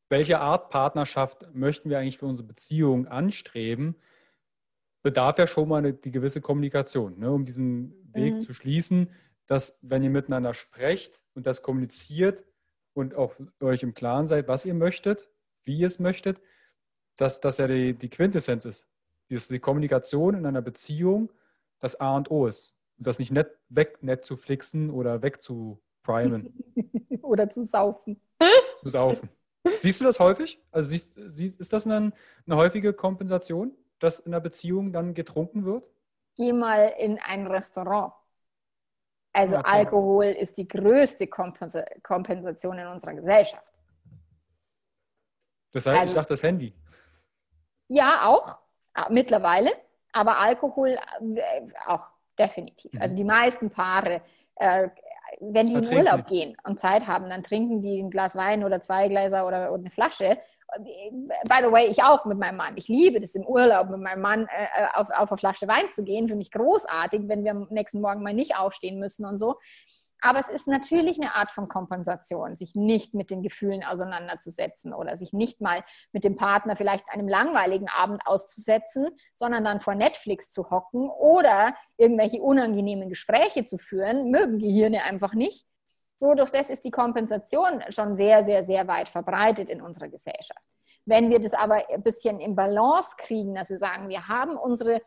welche 0.09 0.39
Art 0.39 0.69
Partnerschaft 0.69 1.53
möchten 1.53 1.89
wir 1.89 1.99
eigentlich 1.99 2.19
für 2.19 2.27
unsere 2.27 2.47
Beziehung 2.47 3.07
anstreben, 3.07 3.95
bedarf 5.01 5.38
ja 5.38 5.47
schon 5.47 5.67
mal 5.67 5.77
eine, 5.77 5.93
die 5.93 6.11
gewisse 6.11 6.41
Kommunikation, 6.41 7.19
ne, 7.19 7.31
um 7.31 7.45
diesen 7.45 7.93
Weg 8.13 8.36
mhm. 8.36 8.41
zu 8.41 8.53
schließen, 8.53 9.11
dass 9.47 9.77
wenn 9.81 10.03
ihr 10.03 10.09
miteinander 10.09 10.53
sprecht 10.53 11.21
und 11.33 11.45
das 11.45 11.61
kommuniziert, 11.61 12.43
und 12.95 13.13
auch 13.13 13.33
euch 13.61 13.83
im 13.83 13.93
Klaren 13.93 14.25
seid, 14.25 14.47
was 14.47 14.65
ihr 14.65 14.73
möchtet, 14.73 15.29
wie 15.63 15.77
ihr 15.77 15.87
es 15.87 15.99
möchtet, 15.99 16.41
dass 17.17 17.41
das 17.41 17.57
ja 17.57 17.67
die, 17.67 17.93
die 17.93 18.09
Quintessenz 18.09 18.65
ist. 18.65 18.87
Dass 19.29 19.47
die 19.47 19.59
Kommunikation 19.59 20.35
in 20.35 20.45
einer 20.45 20.61
Beziehung 20.61 21.31
das 21.79 21.99
A 21.99 22.15
und 22.15 22.31
O 22.31 22.47
ist. 22.47 22.73
Und 22.97 23.07
das 23.07 23.19
nicht 23.19 23.31
net, 23.31 23.51
weg 23.69 24.01
net 24.01 24.23
zu 24.23 24.37
flixen 24.37 24.89
oder 24.89 25.21
weg 25.21 25.41
zu 25.41 25.81
primen. 26.03 26.53
oder 27.21 27.49
zu 27.49 27.63
saufen. 27.63 28.21
Zu 28.81 28.89
saufen. 28.89 29.29
Siehst 29.79 29.99
du 29.99 30.05
das 30.05 30.19
häufig? 30.19 30.61
Also 30.71 30.89
siehst, 30.91 31.15
siehst, 31.15 31.59
ist 31.59 31.73
das 31.73 31.85
eine, 31.85 32.13
eine 32.45 32.55
häufige 32.55 32.93
Kompensation, 32.93 33.75
dass 33.99 34.19
in 34.19 34.33
einer 34.33 34.41
Beziehung 34.41 34.93
dann 34.93 35.13
getrunken 35.13 35.65
wird? 35.65 35.83
Geh 36.37 36.53
mal 36.53 36.93
in 36.99 37.19
ein 37.19 37.47
Restaurant 37.47 38.13
also 39.36 39.57
okay. 39.57 39.69
Alkohol 39.69 40.25
ist 40.25 40.57
die 40.57 40.67
größte 40.67 41.27
Kompensation 41.27 42.79
in 42.79 42.88
unserer 42.88 43.13
Gesellschaft. 43.13 43.67
Das 45.73 45.86
heißt, 45.86 45.99
also, 45.99 46.11
ich 46.11 46.15
dachte 46.15 46.29
das 46.29 46.43
Handy. 46.43 46.73
Ja, 47.89 48.27
auch, 48.27 48.59
mittlerweile. 49.09 49.71
Aber 50.13 50.39
Alkohol 50.39 50.89
äh, 50.89 51.67
auch 51.86 52.07
definitiv. 52.39 52.93
Mhm. 52.93 53.01
Also 53.01 53.15
die 53.17 53.25
meisten 53.25 53.69
Paare, 53.69 54.21
äh, 54.55 54.88
wenn 55.41 55.67
die 55.67 55.73
in 55.73 55.97
Urlaub 55.97 56.27
gehen 56.27 56.55
und 56.63 56.79
Zeit 56.79 57.05
haben, 57.05 57.29
dann 57.29 57.43
trinken 57.43 57.81
die 57.81 57.99
ein 58.01 58.09
Glas 58.09 58.38
Wein 58.38 58.63
oder 58.63 58.79
zwei 58.79 59.09
Gläser 59.09 59.45
oder, 59.45 59.73
oder 59.73 59.81
eine 59.81 59.91
Flasche 59.91 60.38
by 60.78 61.63
the 61.63 61.72
way, 61.72 61.88
ich 61.88 62.03
auch 62.03 62.26
mit 62.26 62.38
meinem 62.38 62.57
Mann. 62.57 62.78
Ich 62.78 62.88
liebe 62.88 63.20
das 63.20 63.36
im 63.36 63.45
Urlaub 63.45 63.89
mit 63.89 63.99
meinem 63.99 64.22
Mann 64.22 64.47
äh, 64.47 64.63
äh, 64.63 64.88
auf, 64.93 65.09
auf 65.09 65.32
eine 65.32 65.38
Flasche 65.38 65.68
Wein 65.68 65.91
zu 65.93 66.03
gehen. 66.03 66.28
Finde 66.28 66.43
ich 66.43 66.51
großartig, 66.51 67.28
wenn 67.28 67.43
wir 67.43 67.51
am 67.51 67.68
nächsten 67.70 68.01
Morgen 68.01 68.24
mal 68.24 68.34
nicht 68.34 68.57
aufstehen 68.57 68.99
müssen 68.99 69.26
und 69.26 69.39
so. 69.39 69.55
Aber 70.22 70.39
es 70.39 70.49
ist 70.49 70.68
natürlich 70.68 71.22
eine 71.22 71.36
Art 71.36 71.51
von 71.51 71.68
Kompensation, 71.68 72.55
sich 72.55 72.74
nicht 72.74 73.13
mit 73.13 73.30
den 73.30 73.43
Gefühlen 73.43 73.84
auseinanderzusetzen 73.84 74.93
oder 74.93 75.18
sich 75.18 75.34
nicht 75.34 75.61
mal 75.61 75.84
mit 76.13 76.24
dem 76.24 76.36
Partner 76.36 76.76
vielleicht 76.76 77.07
einem 77.09 77.28
langweiligen 77.28 77.89
Abend 77.89 78.26
auszusetzen, 78.26 79.09
sondern 79.36 79.63
dann 79.63 79.82
vor 79.82 79.93
Netflix 79.93 80.49
zu 80.51 80.72
hocken 80.72 81.09
oder 81.09 81.76
irgendwelche 81.97 82.41
unangenehmen 82.41 83.09
Gespräche 83.09 83.66
zu 83.66 83.78
führen, 83.78 84.32
mögen 84.32 84.57
Gehirne 84.57 85.03
einfach 85.03 85.36
nicht 85.36 85.68
so, 86.20 86.34
durch 86.34 86.49
das 86.49 86.70
ist 86.70 86.86
die 86.86 86.91
Kompensation 86.91 87.84
schon 87.89 88.16
sehr, 88.16 88.45
sehr, 88.45 88.63
sehr 88.63 88.88
weit 88.88 89.09
verbreitet 89.09 89.70
in 89.70 89.82
unserer 89.82 90.07
Gesellschaft. 90.07 90.63
Wenn 91.05 91.30
wir 91.30 91.39
das 91.39 91.53
aber 91.53 91.89
ein 91.89 92.01
bisschen 92.01 92.39
im 92.39 92.55
Balance 92.55 93.16
kriegen, 93.18 93.53
dass 93.53 93.70
wir 93.70 93.78
sagen, 93.78 94.09
wir 94.09 94.28
haben 94.28 94.57
unsere 94.57 95.01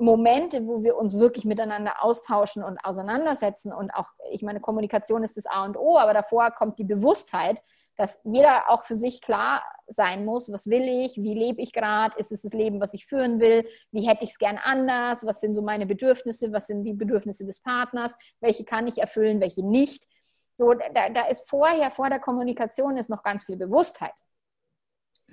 Momente, 0.00 0.66
wo 0.66 0.82
wir 0.82 0.96
uns 0.96 1.18
wirklich 1.18 1.44
miteinander 1.44 2.02
austauschen 2.02 2.64
und 2.64 2.78
auseinandersetzen 2.84 3.72
und 3.72 3.90
auch, 3.90 4.10
ich 4.32 4.42
meine, 4.42 4.60
Kommunikation 4.60 5.22
ist 5.22 5.36
das 5.36 5.46
A 5.46 5.64
und 5.64 5.76
O, 5.76 5.98
aber 5.98 6.14
davor 6.14 6.50
kommt 6.50 6.78
die 6.78 6.84
Bewusstheit, 6.84 7.62
dass 7.96 8.18
jeder 8.24 8.70
auch 8.70 8.84
für 8.84 8.96
sich 8.96 9.20
klar 9.20 9.62
sein 9.86 10.24
muss, 10.24 10.50
was 10.50 10.68
will 10.68 10.82
ich, 11.04 11.16
wie 11.16 11.34
lebe 11.34 11.60
ich 11.60 11.72
gerade, 11.72 12.18
ist 12.18 12.32
es 12.32 12.42
das 12.42 12.52
Leben, 12.52 12.80
was 12.80 12.94
ich 12.94 13.06
führen 13.06 13.40
will, 13.40 13.66
wie 13.92 14.08
hätte 14.08 14.24
ich 14.24 14.30
es 14.30 14.38
gern 14.38 14.58
anders, 14.62 15.26
was 15.26 15.40
sind 15.40 15.54
so 15.54 15.62
meine 15.62 15.86
Bedürfnisse, 15.86 16.52
was 16.52 16.66
sind 16.66 16.84
die 16.84 16.94
Bedürfnisse 16.94 17.44
des 17.44 17.60
Partners, 17.60 18.14
welche 18.40 18.64
kann 18.64 18.86
ich 18.86 18.98
erfüllen, 18.98 19.40
welche 19.40 19.66
nicht. 19.66 20.06
So, 20.54 20.72
da, 20.74 21.10
da 21.10 21.26
ist 21.26 21.48
vorher, 21.48 21.90
vor 21.90 22.08
der 22.08 22.20
Kommunikation 22.20 22.96
ist 22.96 23.10
noch 23.10 23.22
ganz 23.22 23.44
viel 23.44 23.56
Bewusstheit. 23.56 24.14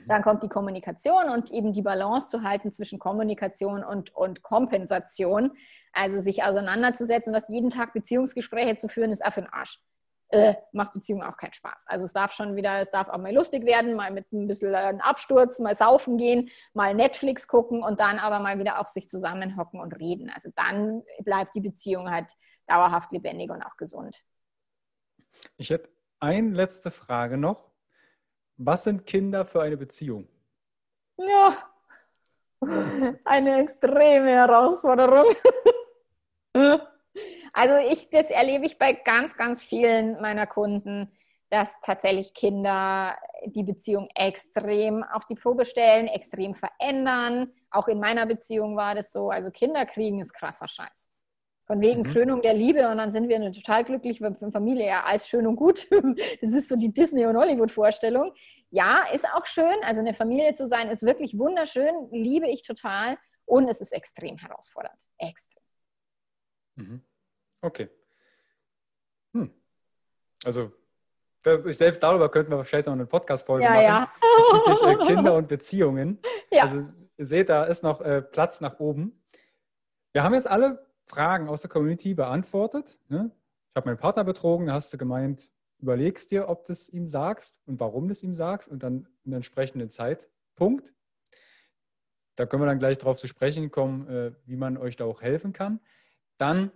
Dann 0.05 0.21
kommt 0.21 0.43
die 0.43 0.49
Kommunikation 0.49 1.29
und 1.29 1.51
eben 1.51 1.73
die 1.73 1.81
Balance 1.81 2.29
zu 2.29 2.43
halten 2.43 2.71
zwischen 2.71 2.99
Kommunikation 2.99 3.83
und, 3.83 4.15
und 4.15 4.43
Kompensation. 4.43 5.51
Also 5.93 6.19
sich 6.19 6.43
auseinanderzusetzen, 6.43 7.33
was 7.33 7.47
jeden 7.49 7.69
Tag 7.69 7.93
Beziehungsgespräche 7.93 8.75
zu 8.75 8.87
führen, 8.87 9.11
ist 9.11 9.25
auch 9.25 9.33
für 9.33 9.41
den 9.41 9.51
Arsch. 9.51 9.79
Äh, 10.29 10.55
macht 10.73 10.91
Beziehung 10.91 11.23
auch 11.23 11.37
keinen 11.37 11.53
Spaß. 11.53 11.85
Also 11.87 12.03
es 12.03 12.11
darf 12.11 12.33
schon 12.33 12.57
wieder, 12.57 12.81
es 12.81 12.91
darf 12.91 13.07
auch 13.07 13.17
mal 13.17 13.33
lustig 13.33 13.65
werden, 13.65 13.95
mal 13.95 14.11
mit 14.11 14.29
ein 14.33 14.45
bisschen 14.45 14.75
einem 14.75 14.99
Absturz, 14.99 15.57
mal 15.57 15.73
saufen 15.73 16.17
gehen, 16.17 16.49
mal 16.73 16.93
Netflix 16.93 17.47
gucken 17.47 17.81
und 17.81 18.01
dann 18.01 18.19
aber 18.19 18.39
mal 18.39 18.59
wieder 18.59 18.81
auch 18.81 18.87
sich 18.87 19.09
zusammenhocken 19.09 19.79
und 19.79 19.93
reden. 19.93 20.29
Also 20.29 20.49
dann 20.53 21.01
bleibt 21.23 21.55
die 21.55 21.61
Beziehung 21.61 22.11
halt 22.11 22.27
dauerhaft 22.67 23.13
lebendig 23.13 23.51
und 23.51 23.61
auch 23.61 23.77
gesund. 23.77 24.21
Ich 25.55 25.69
hätte 25.69 25.89
eine 26.19 26.49
letzte 26.49 26.91
Frage 26.91 27.37
noch. 27.37 27.66
Was 28.57 28.83
sind 28.83 29.05
Kinder 29.05 29.45
für 29.45 29.61
eine 29.61 29.77
Beziehung? 29.77 30.27
Ja, 31.17 31.57
eine 33.25 33.61
extreme 33.61 34.29
Herausforderung. 34.29 35.33
Also 37.53 37.75
ich, 37.91 38.11
das 38.11 38.29
erlebe 38.29 38.67
ich 38.67 38.77
bei 38.77 38.93
ganz, 38.93 39.35
ganz 39.35 39.63
vielen 39.63 40.21
meiner 40.21 40.45
Kunden, 40.45 41.11
dass 41.49 41.73
tatsächlich 41.81 42.35
Kinder 42.35 43.17
die 43.45 43.63
Beziehung 43.63 44.09
extrem 44.13 45.03
auf 45.03 45.25
die 45.25 45.33
Probe 45.33 45.65
stellen, 45.65 46.05
extrem 46.05 46.53
verändern. 46.53 47.51
Auch 47.71 47.87
in 47.87 47.99
meiner 47.99 48.27
Beziehung 48.27 48.75
war 48.75 48.93
das 48.93 49.11
so. 49.11 49.31
Also 49.31 49.49
Kinder 49.49 49.87
kriegen 49.87 50.21
ist 50.21 50.33
krasser 50.33 50.67
Scheiß. 50.67 51.11
Von 51.67 51.81
wegen 51.81 52.01
mhm. 52.01 52.05
Krönung 52.05 52.41
der 52.41 52.53
Liebe 52.53 52.89
und 52.89 52.97
dann 52.97 53.11
sind 53.11 53.27
wir 53.27 53.35
eine 53.35 53.51
total 53.51 53.83
glückliche 53.83 54.33
Familie. 54.51 54.87
Ja, 54.87 55.03
alles 55.03 55.27
schön 55.27 55.45
und 55.45 55.57
gut. 55.57 55.87
Das 56.41 56.53
ist 56.53 56.69
so 56.69 56.77
die 56.77 56.93
Disney- 56.93 57.25
und 57.25 57.35
Hollywood-Vorstellung. 57.35 58.33
Ja, 58.69 59.03
ist 59.13 59.25
auch 59.25 59.45
schön. 59.45 59.75
Also 59.83 59.99
eine 59.99 60.13
Familie 60.13 60.53
zu 60.53 60.67
sein 60.67 60.89
ist 60.89 61.03
wirklich 61.03 61.37
wunderschön. 61.37 62.07
Liebe 62.11 62.47
ich 62.47 62.63
total. 62.63 63.17
Und 63.45 63.67
es 63.67 63.81
ist 63.81 63.91
extrem 63.91 64.37
herausfordernd. 64.37 64.99
Extrem. 65.17 65.63
Mhm. 66.75 67.01
Okay. 67.61 67.89
Hm. 69.33 69.53
Also 70.45 70.71
ich 71.65 71.77
selbst 71.77 72.01
darüber 72.01 72.29
könnten 72.29 72.51
wir 72.51 72.57
wahrscheinlich 72.57 72.87
noch 72.87 72.93
eine 72.93 73.05
Podcast-Folge 73.05 73.65
ja, 73.65 73.71
machen. 73.71 73.83
Ja. 73.83 74.11
Bezüglich 74.65 75.09
äh, 75.09 75.13
Kinder 75.13 75.33
und 75.37 75.47
Beziehungen. 75.47 76.19
Ja. 76.49 76.63
Also 76.63 76.87
ihr 77.17 77.25
seht, 77.25 77.49
da 77.49 77.65
ist 77.65 77.83
noch 77.83 78.01
äh, 78.01 78.21
Platz 78.21 78.61
nach 78.61 78.79
oben. 78.79 79.21
Wir 80.13 80.23
haben 80.23 80.33
jetzt 80.33 80.47
alle 80.47 80.86
Fragen 81.07 81.47
aus 81.47 81.61
der 81.61 81.69
Community 81.69 82.13
beantwortet. 82.13 82.99
Ne? 83.09 83.31
Ich 83.69 83.75
habe 83.75 83.89
meinen 83.89 83.99
Partner 83.99 84.23
betrogen, 84.23 84.67
da 84.67 84.73
hast 84.73 84.93
du 84.93 84.97
gemeint, 84.97 85.51
überlegst 85.79 86.31
dir, 86.31 86.49
ob 86.49 86.65
du 86.65 86.73
es 86.73 86.89
ihm 86.89 87.07
sagst 87.07 87.61
und 87.65 87.79
warum 87.79 88.07
du 88.07 88.11
es 88.11 88.23
ihm 88.23 88.35
sagst 88.35 88.69
und 88.69 88.83
dann 88.83 89.07
einen 89.25 89.35
entsprechenden 89.35 89.89
Zeitpunkt. 89.89 90.93
Da 92.35 92.45
können 92.45 92.61
wir 92.61 92.67
dann 92.67 92.79
gleich 92.79 92.97
darauf 92.97 93.17
zu 93.17 93.27
sprechen 93.27 93.71
kommen, 93.71 94.07
äh, 94.07 94.31
wie 94.45 94.55
man 94.55 94.77
euch 94.77 94.95
da 94.95 95.05
auch 95.05 95.21
helfen 95.21 95.53
kann. 95.53 95.79
Dann, 96.37 96.71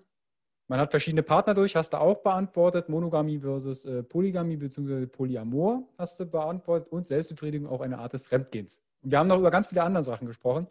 man 0.67 0.79
hat 0.79 0.91
verschiedene 0.91 1.23
Partner 1.23 1.53
durch, 1.53 1.75
hast 1.75 1.93
du 1.93 1.97
auch 1.97 2.23
beantwortet. 2.23 2.89
Monogamie 2.89 3.39
versus 3.39 3.85
äh, 3.85 4.01
Polygamie 4.01 4.57
bzw. 4.57 5.05
Polyamor 5.05 5.87
hast 5.97 6.19
du 6.19 6.25
beantwortet 6.25 6.91
und 6.91 7.05
Selbstbefriedigung 7.05 7.69
auch 7.69 7.81
eine 7.81 7.99
Art 7.99 8.13
des 8.13 8.23
Fremdgehens. 8.23 8.83
Und 9.03 9.11
wir 9.11 9.19
haben 9.19 9.27
noch 9.27 9.39
über 9.39 9.51
ganz 9.51 9.67
viele 9.67 9.83
andere 9.83 10.03
Sachen 10.03 10.25
gesprochen. 10.25 10.67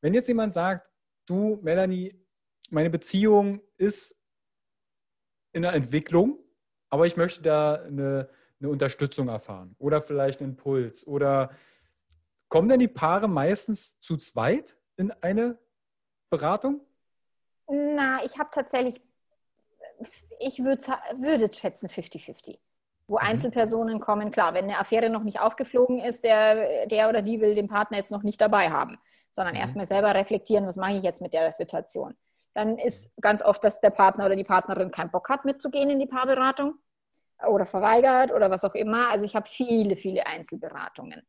Wenn 0.00 0.14
jetzt 0.14 0.28
jemand 0.28 0.54
sagt, 0.54 0.88
du, 1.26 1.58
Melanie, 1.62 2.14
meine 2.70 2.90
Beziehung 2.90 3.60
ist 3.76 4.16
in 5.52 5.62
der 5.62 5.72
Entwicklung, 5.72 6.38
aber 6.88 7.06
ich 7.06 7.16
möchte 7.16 7.42
da 7.42 7.74
eine, 7.74 8.28
eine 8.60 8.70
Unterstützung 8.70 9.28
erfahren 9.28 9.74
oder 9.78 10.02
vielleicht 10.02 10.40
einen 10.40 10.50
Impuls 10.50 11.06
oder 11.06 11.50
kommen 12.48 12.68
denn 12.68 12.80
die 12.80 12.88
Paare 12.88 13.28
meistens 13.28 13.98
zu 14.00 14.16
zweit 14.16 14.76
in 14.96 15.10
eine 15.20 15.58
Beratung? 16.30 16.80
Na, 17.68 18.24
ich 18.24 18.38
habe 18.38 18.50
tatsächlich, 18.52 19.00
ich 20.38 20.62
würd, 20.62 20.86
würde 21.18 21.52
schätzen 21.52 21.88
50-50 21.88 22.58
wo 23.06 23.16
mhm. 23.16 23.26
Einzelpersonen 23.26 23.98
kommen. 23.98 24.30
Klar, 24.30 24.54
wenn 24.54 24.64
eine 24.64 24.78
Affäre 24.78 25.10
noch 25.10 25.24
nicht 25.24 25.40
aufgeflogen 25.40 25.98
ist, 25.98 26.22
der, 26.22 26.86
der 26.86 27.08
oder 27.08 27.22
die 27.22 27.40
will 27.40 27.56
den 27.56 27.66
Partner 27.66 27.96
jetzt 27.96 28.12
noch 28.12 28.22
nicht 28.22 28.40
dabei 28.40 28.70
haben, 28.70 28.98
sondern 29.32 29.54
mhm. 29.54 29.60
erstmal 29.60 29.84
selber 29.84 30.14
reflektieren, 30.14 30.64
was 30.64 30.76
mache 30.76 30.92
ich 30.92 31.02
jetzt 31.02 31.20
mit 31.20 31.34
der 31.34 31.52
Situation 31.52 32.14
dann 32.54 32.78
ist 32.78 33.10
ganz 33.20 33.42
oft, 33.42 33.62
dass 33.64 33.80
der 33.80 33.90
Partner 33.90 34.26
oder 34.26 34.36
die 34.36 34.44
Partnerin 34.44 34.90
keinen 34.90 35.10
Bock 35.10 35.28
hat, 35.28 35.44
mitzugehen 35.44 35.90
in 35.90 35.98
die 35.98 36.06
Paarberatung 36.06 36.74
oder 37.46 37.64
verweigert 37.64 38.32
oder 38.32 38.50
was 38.50 38.64
auch 38.64 38.74
immer. 38.74 39.08
Also 39.10 39.24
ich 39.24 39.36
habe 39.36 39.48
viele, 39.48 39.96
viele 39.96 40.26
Einzelberatungen. 40.26 41.22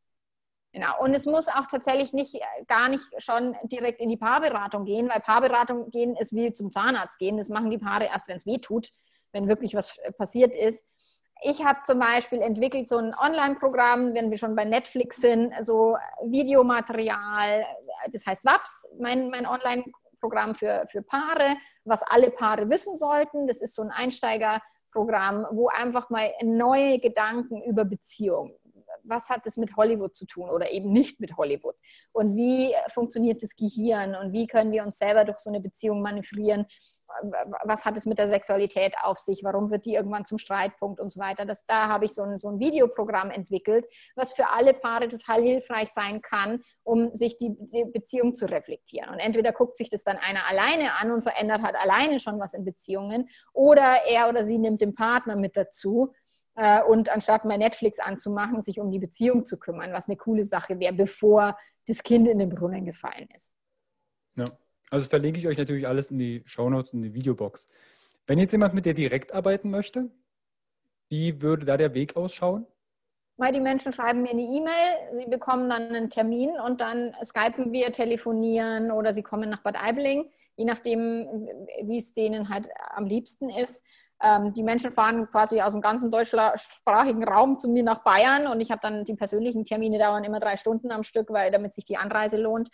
Genau. 0.73 1.01
Und 1.01 1.13
es 1.13 1.25
muss 1.25 1.49
auch 1.49 1.67
tatsächlich 1.69 2.13
nicht, 2.13 2.39
gar 2.67 2.87
nicht 2.87 3.03
schon 3.17 3.55
direkt 3.63 3.99
in 3.99 4.09
die 4.09 4.17
Paarberatung 4.17 4.85
gehen, 4.85 5.09
weil 5.09 5.19
Paarberatung 5.19 5.91
gehen 5.91 6.15
ist 6.15 6.33
wie 6.33 6.53
zum 6.53 6.71
Zahnarzt 6.71 7.19
gehen. 7.19 7.37
Das 7.37 7.49
machen 7.49 7.69
die 7.69 7.77
Paare 7.77 8.05
erst, 8.05 8.29
wenn 8.29 8.37
es 8.37 8.45
weh 8.45 8.57
tut, 8.57 8.89
wenn 9.33 9.49
wirklich 9.49 9.75
was 9.75 9.97
passiert 10.17 10.53
ist. 10.53 10.83
Ich 11.43 11.65
habe 11.65 11.79
zum 11.83 11.99
Beispiel 11.99 12.41
entwickelt 12.41 12.87
so 12.87 12.97
ein 12.97 13.15
Online-Programm, 13.15 14.13
wenn 14.13 14.29
wir 14.29 14.37
schon 14.37 14.55
bei 14.55 14.63
Netflix 14.63 15.17
sind, 15.17 15.53
so 15.63 15.97
Videomaterial, 16.23 17.65
das 18.11 18.25
heißt 18.25 18.45
WAPS, 18.45 18.87
mein, 18.99 19.29
mein 19.29 19.47
Online-Programm 19.47 20.00
Programm 20.21 20.55
für, 20.55 20.85
für 20.87 21.01
Paare, 21.01 21.57
was 21.83 22.03
alle 22.03 22.31
Paare 22.31 22.69
wissen 22.69 22.95
sollten. 22.95 23.47
Das 23.47 23.61
ist 23.61 23.75
so 23.75 23.81
ein 23.81 23.91
Einsteigerprogramm, 23.91 25.47
wo 25.51 25.67
einfach 25.67 26.09
mal 26.09 26.31
neue 26.41 26.99
Gedanken 26.99 27.61
über 27.63 27.83
Beziehungen 27.83 28.55
was 29.03 29.29
hat 29.29 29.45
es 29.45 29.57
mit 29.57 29.75
Hollywood 29.75 30.15
zu 30.15 30.25
tun 30.25 30.49
oder 30.49 30.71
eben 30.71 30.91
nicht 30.91 31.19
mit 31.19 31.37
Hollywood? 31.37 31.75
Und 32.11 32.35
wie 32.35 32.73
funktioniert 32.89 33.41
das 33.43 33.55
Gehirn 33.55 34.15
und 34.15 34.33
wie 34.33 34.47
können 34.47 34.71
wir 34.71 34.83
uns 34.83 34.97
selber 34.97 35.25
durch 35.25 35.39
so 35.39 35.49
eine 35.49 35.61
Beziehung 35.61 36.01
manövrieren? 36.01 36.65
Was 37.63 37.85
hat 37.85 37.97
es 37.97 38.05
mit 38.05 38.19
der 38.19 38.27
Sexualität 38.27 38.95
auf 39.01 39.17
sich? 39.17 39.43
Warum 39.43 39.71
wird 39.71 39.85
die 39.85 39.93
irgendwann 39.93 40.25
zum 40.25 40.37
Streitpunkt 40.37 40.99
und 40.99 41.11
so 41.11 41.19
weiter? 41.19 41.45
Das, 41.45 41.65
da 41.65 41.87
habe 41.87 42.05
ich 42.05 42.13
so 42.13 42.23
ein, 42.23 42.39
so 42.39 42.49
ein 42.49 42.59
Videoprogramm 42.59 43.31
entwickelt, 43.31 43.85
was 44.15 44.33
für 44.33 44.49
alle 44.49 44.73
Paare 44.73 45.09
total 45.09 45.41
hilfreich 45.41 45.89
sein 45.89 46.21
kann, 46.21 46.61
um 46.83 47.13
sich 47.15 47.37
die, 47.37 47.55
die 47.57 47.85
Beziehung 47.85 48.35
zu 48.35 48.45
reflektieren. 48.45 49.09
Und 49.09 49.19
entweder 49.19 49.51
guckt 49.51 49.77
sich 49.77 49.89
das 49.89 50.03
dann 50.03 50.17
einer 50.17 50.47
alleine 50.47 50.93
an 50.99 51.11
und 51.11 51.21
verändert 51.21 51.61
hat 51.61 51.75
alleine 51.75 52.19
schon 52.19 52.39
was 52.39 52.53
in 52.53 52.65
Beziehungen 52.65 53.29
oder 53.53 54.05
er 54.07 54.29
oder 54.29 54.43
sie 54.43 54.57
nimmt 54.57 54.81
den 54.81 54.95
Partner 54.95 55.35
mit 55.35 55.55
dazu 55.57 56.13
äh, 56.55 56.81
und 56.83 57.09
anstatt 57.09 57.45
mal 57.45 57.57
Netflix 57.57 57.99
anzumachen, 57.99 58.61
sich 58.61 58.79
um 58.79 58.91
die 58.91 58.99
Beziehung 58.99 59.45
zu 59.45 59.57
kümmern, 59.57 59.93
was 59.93 60.07
eine 60.07 60.17
coole 60.17 60.45
Sache 60.45 60.79
wäre, 60.79 60.93
bevor 60.93 61.57
das 61.87 62.03
Kind 62.03 62.27
in 62.27 62.39
den 62.39 62.49
Brunnen 62.49 62.85
gefallen 62.85 63.27
ist. 63.35 63.55
Ja, 64.35 64.45
also 64.91 65.09
verlinke 65.09 65.39
ich 65.39 65.47
euch 65.47 65.57
natürlich 65.57 65.87
alles 65.87 66.11
in 66.11 66.19
die 66.19 66.43
Shownotes 66.45 66.93
und 66.93 67.01
die 67.01 67.13
Videobox. 67.13 67.67
Wenn 68.27 68.37
jetzt 68.37 68.51
jemand 68.51 68.73
mit 68.73 68.85
dir 68.85 68.93
direkt 68.93 69.33
arbeiten 69.33 69.71
möchte, 69.71 70.11
wie 71.09 71.41
würde 71.41 71.65
da 71.65 71.77
der 71.77 71.93
Weg 71.93 72.15
ausschauen? 72.15 72.67
Weil 73.37 73.53
die 73.53 73.61
Menschen 73.61 73.91
schreiben 73.91 74.21
mir 74.21 74.31
eine 74.31 74.43
E-Mail, 74.43 75.17
sie 75.17 75.29
bekommen 75.29 75.69
dann 75.69 75.83
einen 75.83 76.09
Termin 76.09 76.51
und 76.63 76.81
dann 76.81 77.15
skypen 77.23 77.71
wir, 77.71 77.91
telefonieren 77.91 78.91
oder 78.91 79.13
sie 79.13 79.23
kommen 79.23 79.49
nach 79.49 79.63
Bad 79.63 79.81
Aibling, 79.81 80.29
je 80.57 80.65
nachdem, 80.65 81.47
wie 81.83 81.97
es 81.97 82.13
denen 82.13 82.49
halt 82.49 82.67
am 82.93 83.05
liebsten 83.05 83.49
ist. 83.49 83.83
Ähm, 84.21 84.53
die 84.53 84.61
Menschen 84.61 84.91
fahren 84.91 85.27
quasi 85.31 85.61
aus 85.61 85.71
dem 85.71 85.81
ganzen 85.81 86.11
deutschsprachigen 86.11 87.23
Raum 87.23 87.57
zu 87.57 87.69
mir 87.69 87.83
nach 87.83 88.03
Bayern 88.03 88.45
und 88.45 88.59
ich 88.59 88.69
habe 88.69 88.81
dann 88.83 89.05
die 89.05 89.15
persönlichen 89.15 89.65
Termine 89.65 89.97
dauern 89.97 90.23
immer 90.23 90.39
drei 90.39 90.57
Stunden 90.57 90.91
am 90.91 91.03
Stück, 91.03 91.31
weil 91.31 91.49
damit 91.49 91.73
sich 91.73 91.85
die 91.85 91.97
Anreise 91.97 92.39
lohnt. 92.39 92.69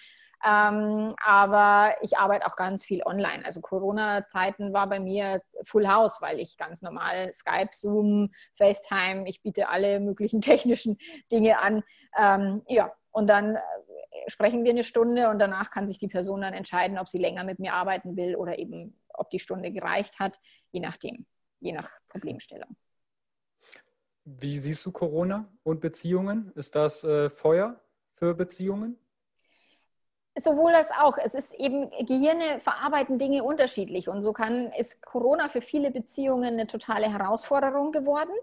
Ähm, 0.45 1.15
aber 1.23 1.95
ich 2.01 2.17
arbeite 2.17 2.45
auch 2.45 2.55
ganz 2.55 2.85
viel 2.85 3.03
online. 3.03 3.43
Also 3.45 3.61
Corona-Zeiten 3.61 4.73
war 4.73 4.87
bei 4.87 4.99
mir 4.99 5.41
Full 5.63 5.87
House, 5.87 6.21
weil 6.21 6.39
ich 6.39 6.57
ganz 6.57 6.81
normal 6.81 7.33
Skype, 7.33 7.69
Zoom, 7.71 8.29
FaceTime, 8.53 9.27
ich 9.27 9.41
biete 9.41 9.69
alle 9.69 9.99
möglichen 9.99 10.41
technischen 10.41 10.97
Dinge 11.31 11.59
an. 11.59 11.83
Ähm, 12.17 12.61
ja, 12.67 12.93
und 13.11 13.27
dann 13.27 13.55
äh, 13.55 13.61
sprechen 14.27 14.63
wir 14.63 14.71
eine 14.71 14.83
Stunde 14.83 15.29
und 15.29 15.39
danach 15.39 15.71
kann 15.71 15.87
sich 15.87 15.97
die 15.97 16.07
Person 16.07 16.41
dann 16.41 16.53
entscheiden, 16.53 16.99
ob 16.99 17.07
sie 17.07 17.17
länger 17.17 17.43
mit 17.43 17.59
mir 17.59 17.73
arbeiten 17.73 18.15
will 18.15 18.35
oder 18.35 18.59
eben 18.59 18.99
ob 19.13 19.31
die 19.31 19.39
Stunde 19.39 19.71
gereicht 19.71 20.19
hat, 20.19 20.39
je 20.71 20.79
nachdem 20.79 21.25
je 21.59 21.71
nach 21.71 21.89
Problemstellung. 22.09 22.75
Wie 24.23 24.59
siehst 24.59 24.85
du 24.85 24.91
Corona 24.91 25.51
und 25.63 25.79
Beziehungen? 25.79 26.51
Ist 26.53 26.75
das 26.75 27.03
äh, 27.03 27.29
Feuer 27.29 27.81
für 28.15 28.35
Beziehungen? 28.35 28.97
Sowohl 30.39 30.73
als 30.75 30.89
auch. 30.91 31.17
Es 31.17 31.33
ist 31.33 31.53
eben, 31.53 31.89
Gehirne 32.05 32.59
verarbeiten 32.59 33.17
Dinge 33.17 33.43
unterschiedlich 33.43 34.07
und 34.07 34.21
so 34.21 34.33
kann, 34.33 34.71
ist 34.71 35.03
Corona 35.05 35.49
für 35.49 35.61
viele 35.61 35.91
Beziehungen 35.91 36.53
eine 36.53 36.67
totale 36.67 37.11
Herausforderung 37.11 37.91
geworden 37.91 38.33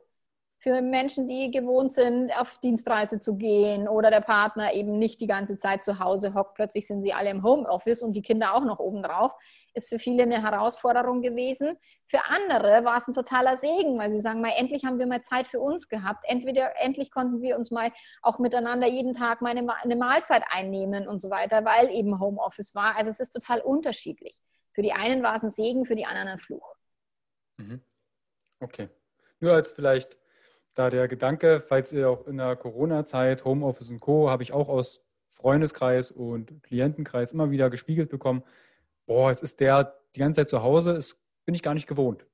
für 0.65 0.81
Menschen, 0.81 1.28
die 1.28 1.51
gewohnt 1.51 1.93
sind, 1.93 2.32
auf 2.41 2.57
Dienstreise 2.57 3.20
zu 3.20 3.36
gehen 3.36 3.86
oder 3.86 4.11
der 4.11 4.23
Partner 4.23 4.73
eben 4.73 4.99
nicht 4.99 5.20
die 5.20 5.27
ganze 5.27 5.59
Zeit 5.59 5.85
zu 5.85 5.99
Hause 5.99 6.32
hockt, 6.32 6.55
plötzlich 6.55 6.86
sind 6.86 7.03
sie 7.03 7.12
alle 7.12 7.28
im 7.28 7.43
Homeoffice 7.43 8.01
und 8.01 8.16
die 8.16 8.23
Kinder 8.23 8.55
auch 8.55 8.65
noch 8.65 8.78
obendrauf, 8.78 9.32
ist 9.74 9.91
für 9.91 9.99
viele 9.99 10.23
eine 10.23 10.43
Herausforderung 10.43 11.20
gewesen. 11.20 11.77
Für 12.07 12.24
andere 12.31 12.82
war 12.82 12.97
es 12.97 13.07
ein 13.07 13.12
totaler 13.12 13.59
Segen, 13.59 13.99
weil 13.99 14.11
sie 14.11 14.20
sagen, 14.20 14.41
mal 14.41 14.55
endlich 14.57 14.86
haben 14.86 14.99
wir 14.99 15.07
mal 15.07 15.20
Zeit 15.20 15.47
für 15.47 15.61
uns 15.61 15.91
gehabt. 15.91 16.24
Entweder 16.27 16.81
endlich 16.81 17.11
konnten 17.11 17.43
wir 17.43 17.59
uns 17.59 17.70
mal 17.70 17.93
auch 18.23 18.39
miteinander 18.39 18.86
jeden 18.86 19.12
Tag 19.12 19.43
mal 19.43 19.51
eine, 19.55 19.97
Mahlzeit 19.97 20.45
einnehmen 20.49 21.07
und 21.07 21.20
so 21.20 21.28
weiter, 21.28 21.66
weil 21.66 21.91
eben 21.91 22.19
Homeoffice 22.19 22.74
war. 22.74 22.97
Also 22.97 23.11
es 23.11 23.20
ist 23.20 23.35
total 23.35 23.61
unterschiedlich. 23.61 24.41
Für 24.73 24.81
die 24.81 24.95
einen 24.95 25.23
war 25.23 25.36
es 25.36 25.43
ein 25.43 25.51
Segen, 25.51 25.85
für 25.85 25.95
die 25.95 26.07
anderen 26.07 26.28
ein 26.28 26.39
Fluch. 26.39 26.74
Mhm. 27.59 27.82
Okay. 28.61 28.89
Nur 29.41 29.53
als 29.53 29.73
vielleicht 29.73 30.16
da 30.75 30.91
der 30.91 31.09
Gedanke, 31.09 31.63
falls 31.67 31.93
ihr 31.93 32.11
auch 32.11 32.27
in 32.27 32.39
der 32.39 32.57
Corona-Zeit, 32.57 33.45
Homeoffice 33.45 33.91
und 33.91 34.01
Co., 34.01 34.31
habe 34.31 34.43
ich 34.43 34.53
auch 34.53 34.69
aus 34.69 35.05
Freundeskreis 35.33 36.11
und 36.11 36.63
Klientenkreis 36.63 37.33
immer 37.33 37.51
wieder 37.51 37.71
gespiegelt 37.71 38.11
bekommen, 38.11 38.43
boah, 39.07 39.31
jetzt 39.31 39.43
ist 39.43 39.61
der 39.61 40.01
die 40.15 40.21
ganze 40.21 40.41
Zeit 40.41 40.49
zu 40.49 40.63
Hause, 40.63 40.95
das 40.95 41.21
bin 41.45 41.55
ich 41.55 41.63
gar 41.63 41.75
nicht 41.75 41.87
gewohnt, 41.87 42.27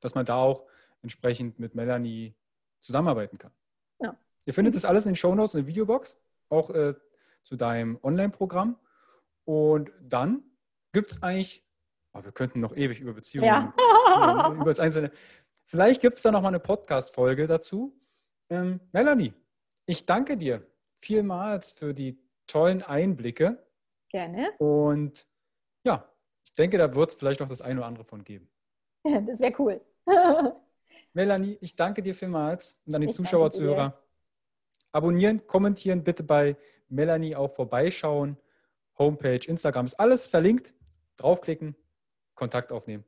dass 0.00 0.14
man 0.14 0.24
da 0.24 0.36
auch 0.36 0.64
entsprechend 1.02 1.58
mit 1.58 1.74
Melanie 1.74 2.34
zusammenarbeiten 2.80 3.38
kann. 3.38 3.52
Ja. 4.00 4.16
Ihr 4.46 4.54
findet 4.54 4.74
das 4.74 4.84
alles 4.84 5.06
in 5.06 5.10
den 5.10 5.16
Shownotes, 5.16 5.54
in 5.54 5.60
der 5.60 5.66
Videobox, 5.66 6.16
auch 6.48 6.70
äh, 6.70 6.94
zu 7.42 7.56
deinem 7.56 7.98
Online-Programm. 8.02 8.76
Und 9.44 9.92
dann 10.00 10.42
gibt 10.92 11.10
es 11.10 11.22
eigentlich, 11.22 11.62
oh, 12.12 12.24
wir 12.24 12.32
könnten 12.32 12.60
noch 12.60 12.74
ewig 12.74 13.00
über 13.00 13.12
Beziehungen, 13.12 13.46
ja. 13.46 14.52
über 14.52 14.64
das 14.64 14.80
Einzelne. 14.80 15.10
Vielleicht 15.66 16.00
gibt 16.00 16.18
es 16.18 16.22
da 16.22 16.30
nochmal 16.30 16.50
eine 16.50 16.60
Podcast-Folge 16.60 17.46
dazu. 17.46 17.98
Ähm, 18.50 18.80
Melanie, 18.92 19.32
ich 19.86 20.06
danke 20.06 20.36
dir 20.36 20.66
vielmals 21.00 21.72
für 21.72 21.94
die 21.94 22.18
tollen 22.46 22.82
Einblicke. 22.82 23.64
Gerne. 24.08 24.52
Und 24.58 25.26
ja, 25.84 26.08
ich 26.44 26.52
denke, 26.54 26.78
da 26.78 26.94
wird 26.94 27.10
es 27.10 27.14
vielleicht 27.14 27.40
noch 27.40 27.48
das 27.48 27.62
eine 27.62 27.80
oder 27.80 27.86
andere 27.86 28.04
von 28.04 28.24
geben. 28.24 28.48
Ja, 29.04 29.20
das 29.26 29.40
wäre 29.40 29.54
cool. 29.58 29.80
Melanie, 31.12 31.58
ich 31.60 31.74
danke 31.76 32.02
dir 32.02 32.14
vielmals 32.14 32.80
und 32.86 32.94
an 32.94 33.00
die 33.00 33.08
ich 33.08 33.14
Zuschauer, 33.14 33.50
Zuhörer. 33.50 34.00
Abonnieren, 34.92 35.46
kommentieren, 35.46 36.04
bitte 36.04 36.22
bei 36.22 36.56
Melanie 36.88 37.34
auch 37.34 37.50
vorbeischauen. 37.50 38.36
Homepage, 38.98 39.40
Instagram 39.46 39.86
ist 39.86 39.94
alles 39.94 40.26
verlinkt. 40.26 40.72
Draufklicken, 41.16 41.74
Kontakt 42.34 42.70
aufnehmen. 42.70 43.04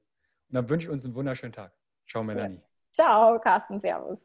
Und 0.48 0.56
dann 0.56 0.68
wünsche 0.68 0.86
ich 0.86 0.92
uns 0.92 1.04
einen 1.04 1.14
wunderschönen 1.14 1.52
Tag. 1.52 1.72
Ciao, 2.06 2.22
Melanie. 2.22 2.60
Ciao, 2.92 3.38
Carsten. 3.40 3.80
Servus. 3.80 4.20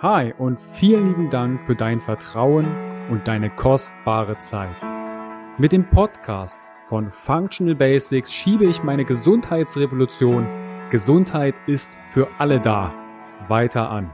Hi 0.00 0.32
und 0.38 0.60
vielen 0.60 1.08
lieben 1.08 1.30
Dank 1.30 1.62
für 1.62 1.74
dein 1.74 2.00
Vertrauen 2.00 3.10
und 3.10 3.26
deine 3.26 3.50
kostbare 3.50 4.38
Zeit. 4.38 4.76
Mit 5.58 5.72
dem 5.72 5.90
Podcast 5.90 6.60
von 6.86 7.10
Functional 7.10 7.74
Basics 7.74 8.32
schiebe 8.32 8.64
ich 8.66 8.82
meine 8.82 9.04
Gesundheitsrevolution 9.04 10.46
Gesundheit 10.90 11.56
ist 11.66 11.98
für 12.06 12.28
alle 12.38 12.60
da 12.60 12.94
weiter 13.48 13.90
an. 13.90 14.10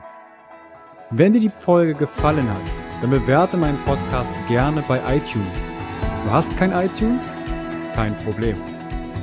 Wenn 1.10 1.32
dir 1.32 1.40
die 1.40 1.50
Folge 1.50 1.94
gefallen 1.94 2.50
hat, 2.50 2.62
dann 3.00 3.10
bewerte 3.10 3.56
meinen 3.56 3.78
Podcast 3.84 4.34
gerne 4.48 4.82
bei 4.88 4.98
iTunes. 5.16 5.76
Du 6.24 6.30
hast 6.30 6.56
kein 6.56 6.72
iTunes? 6.72 7.32
Kein 7.94 8.16
Problem. 8.24 8.73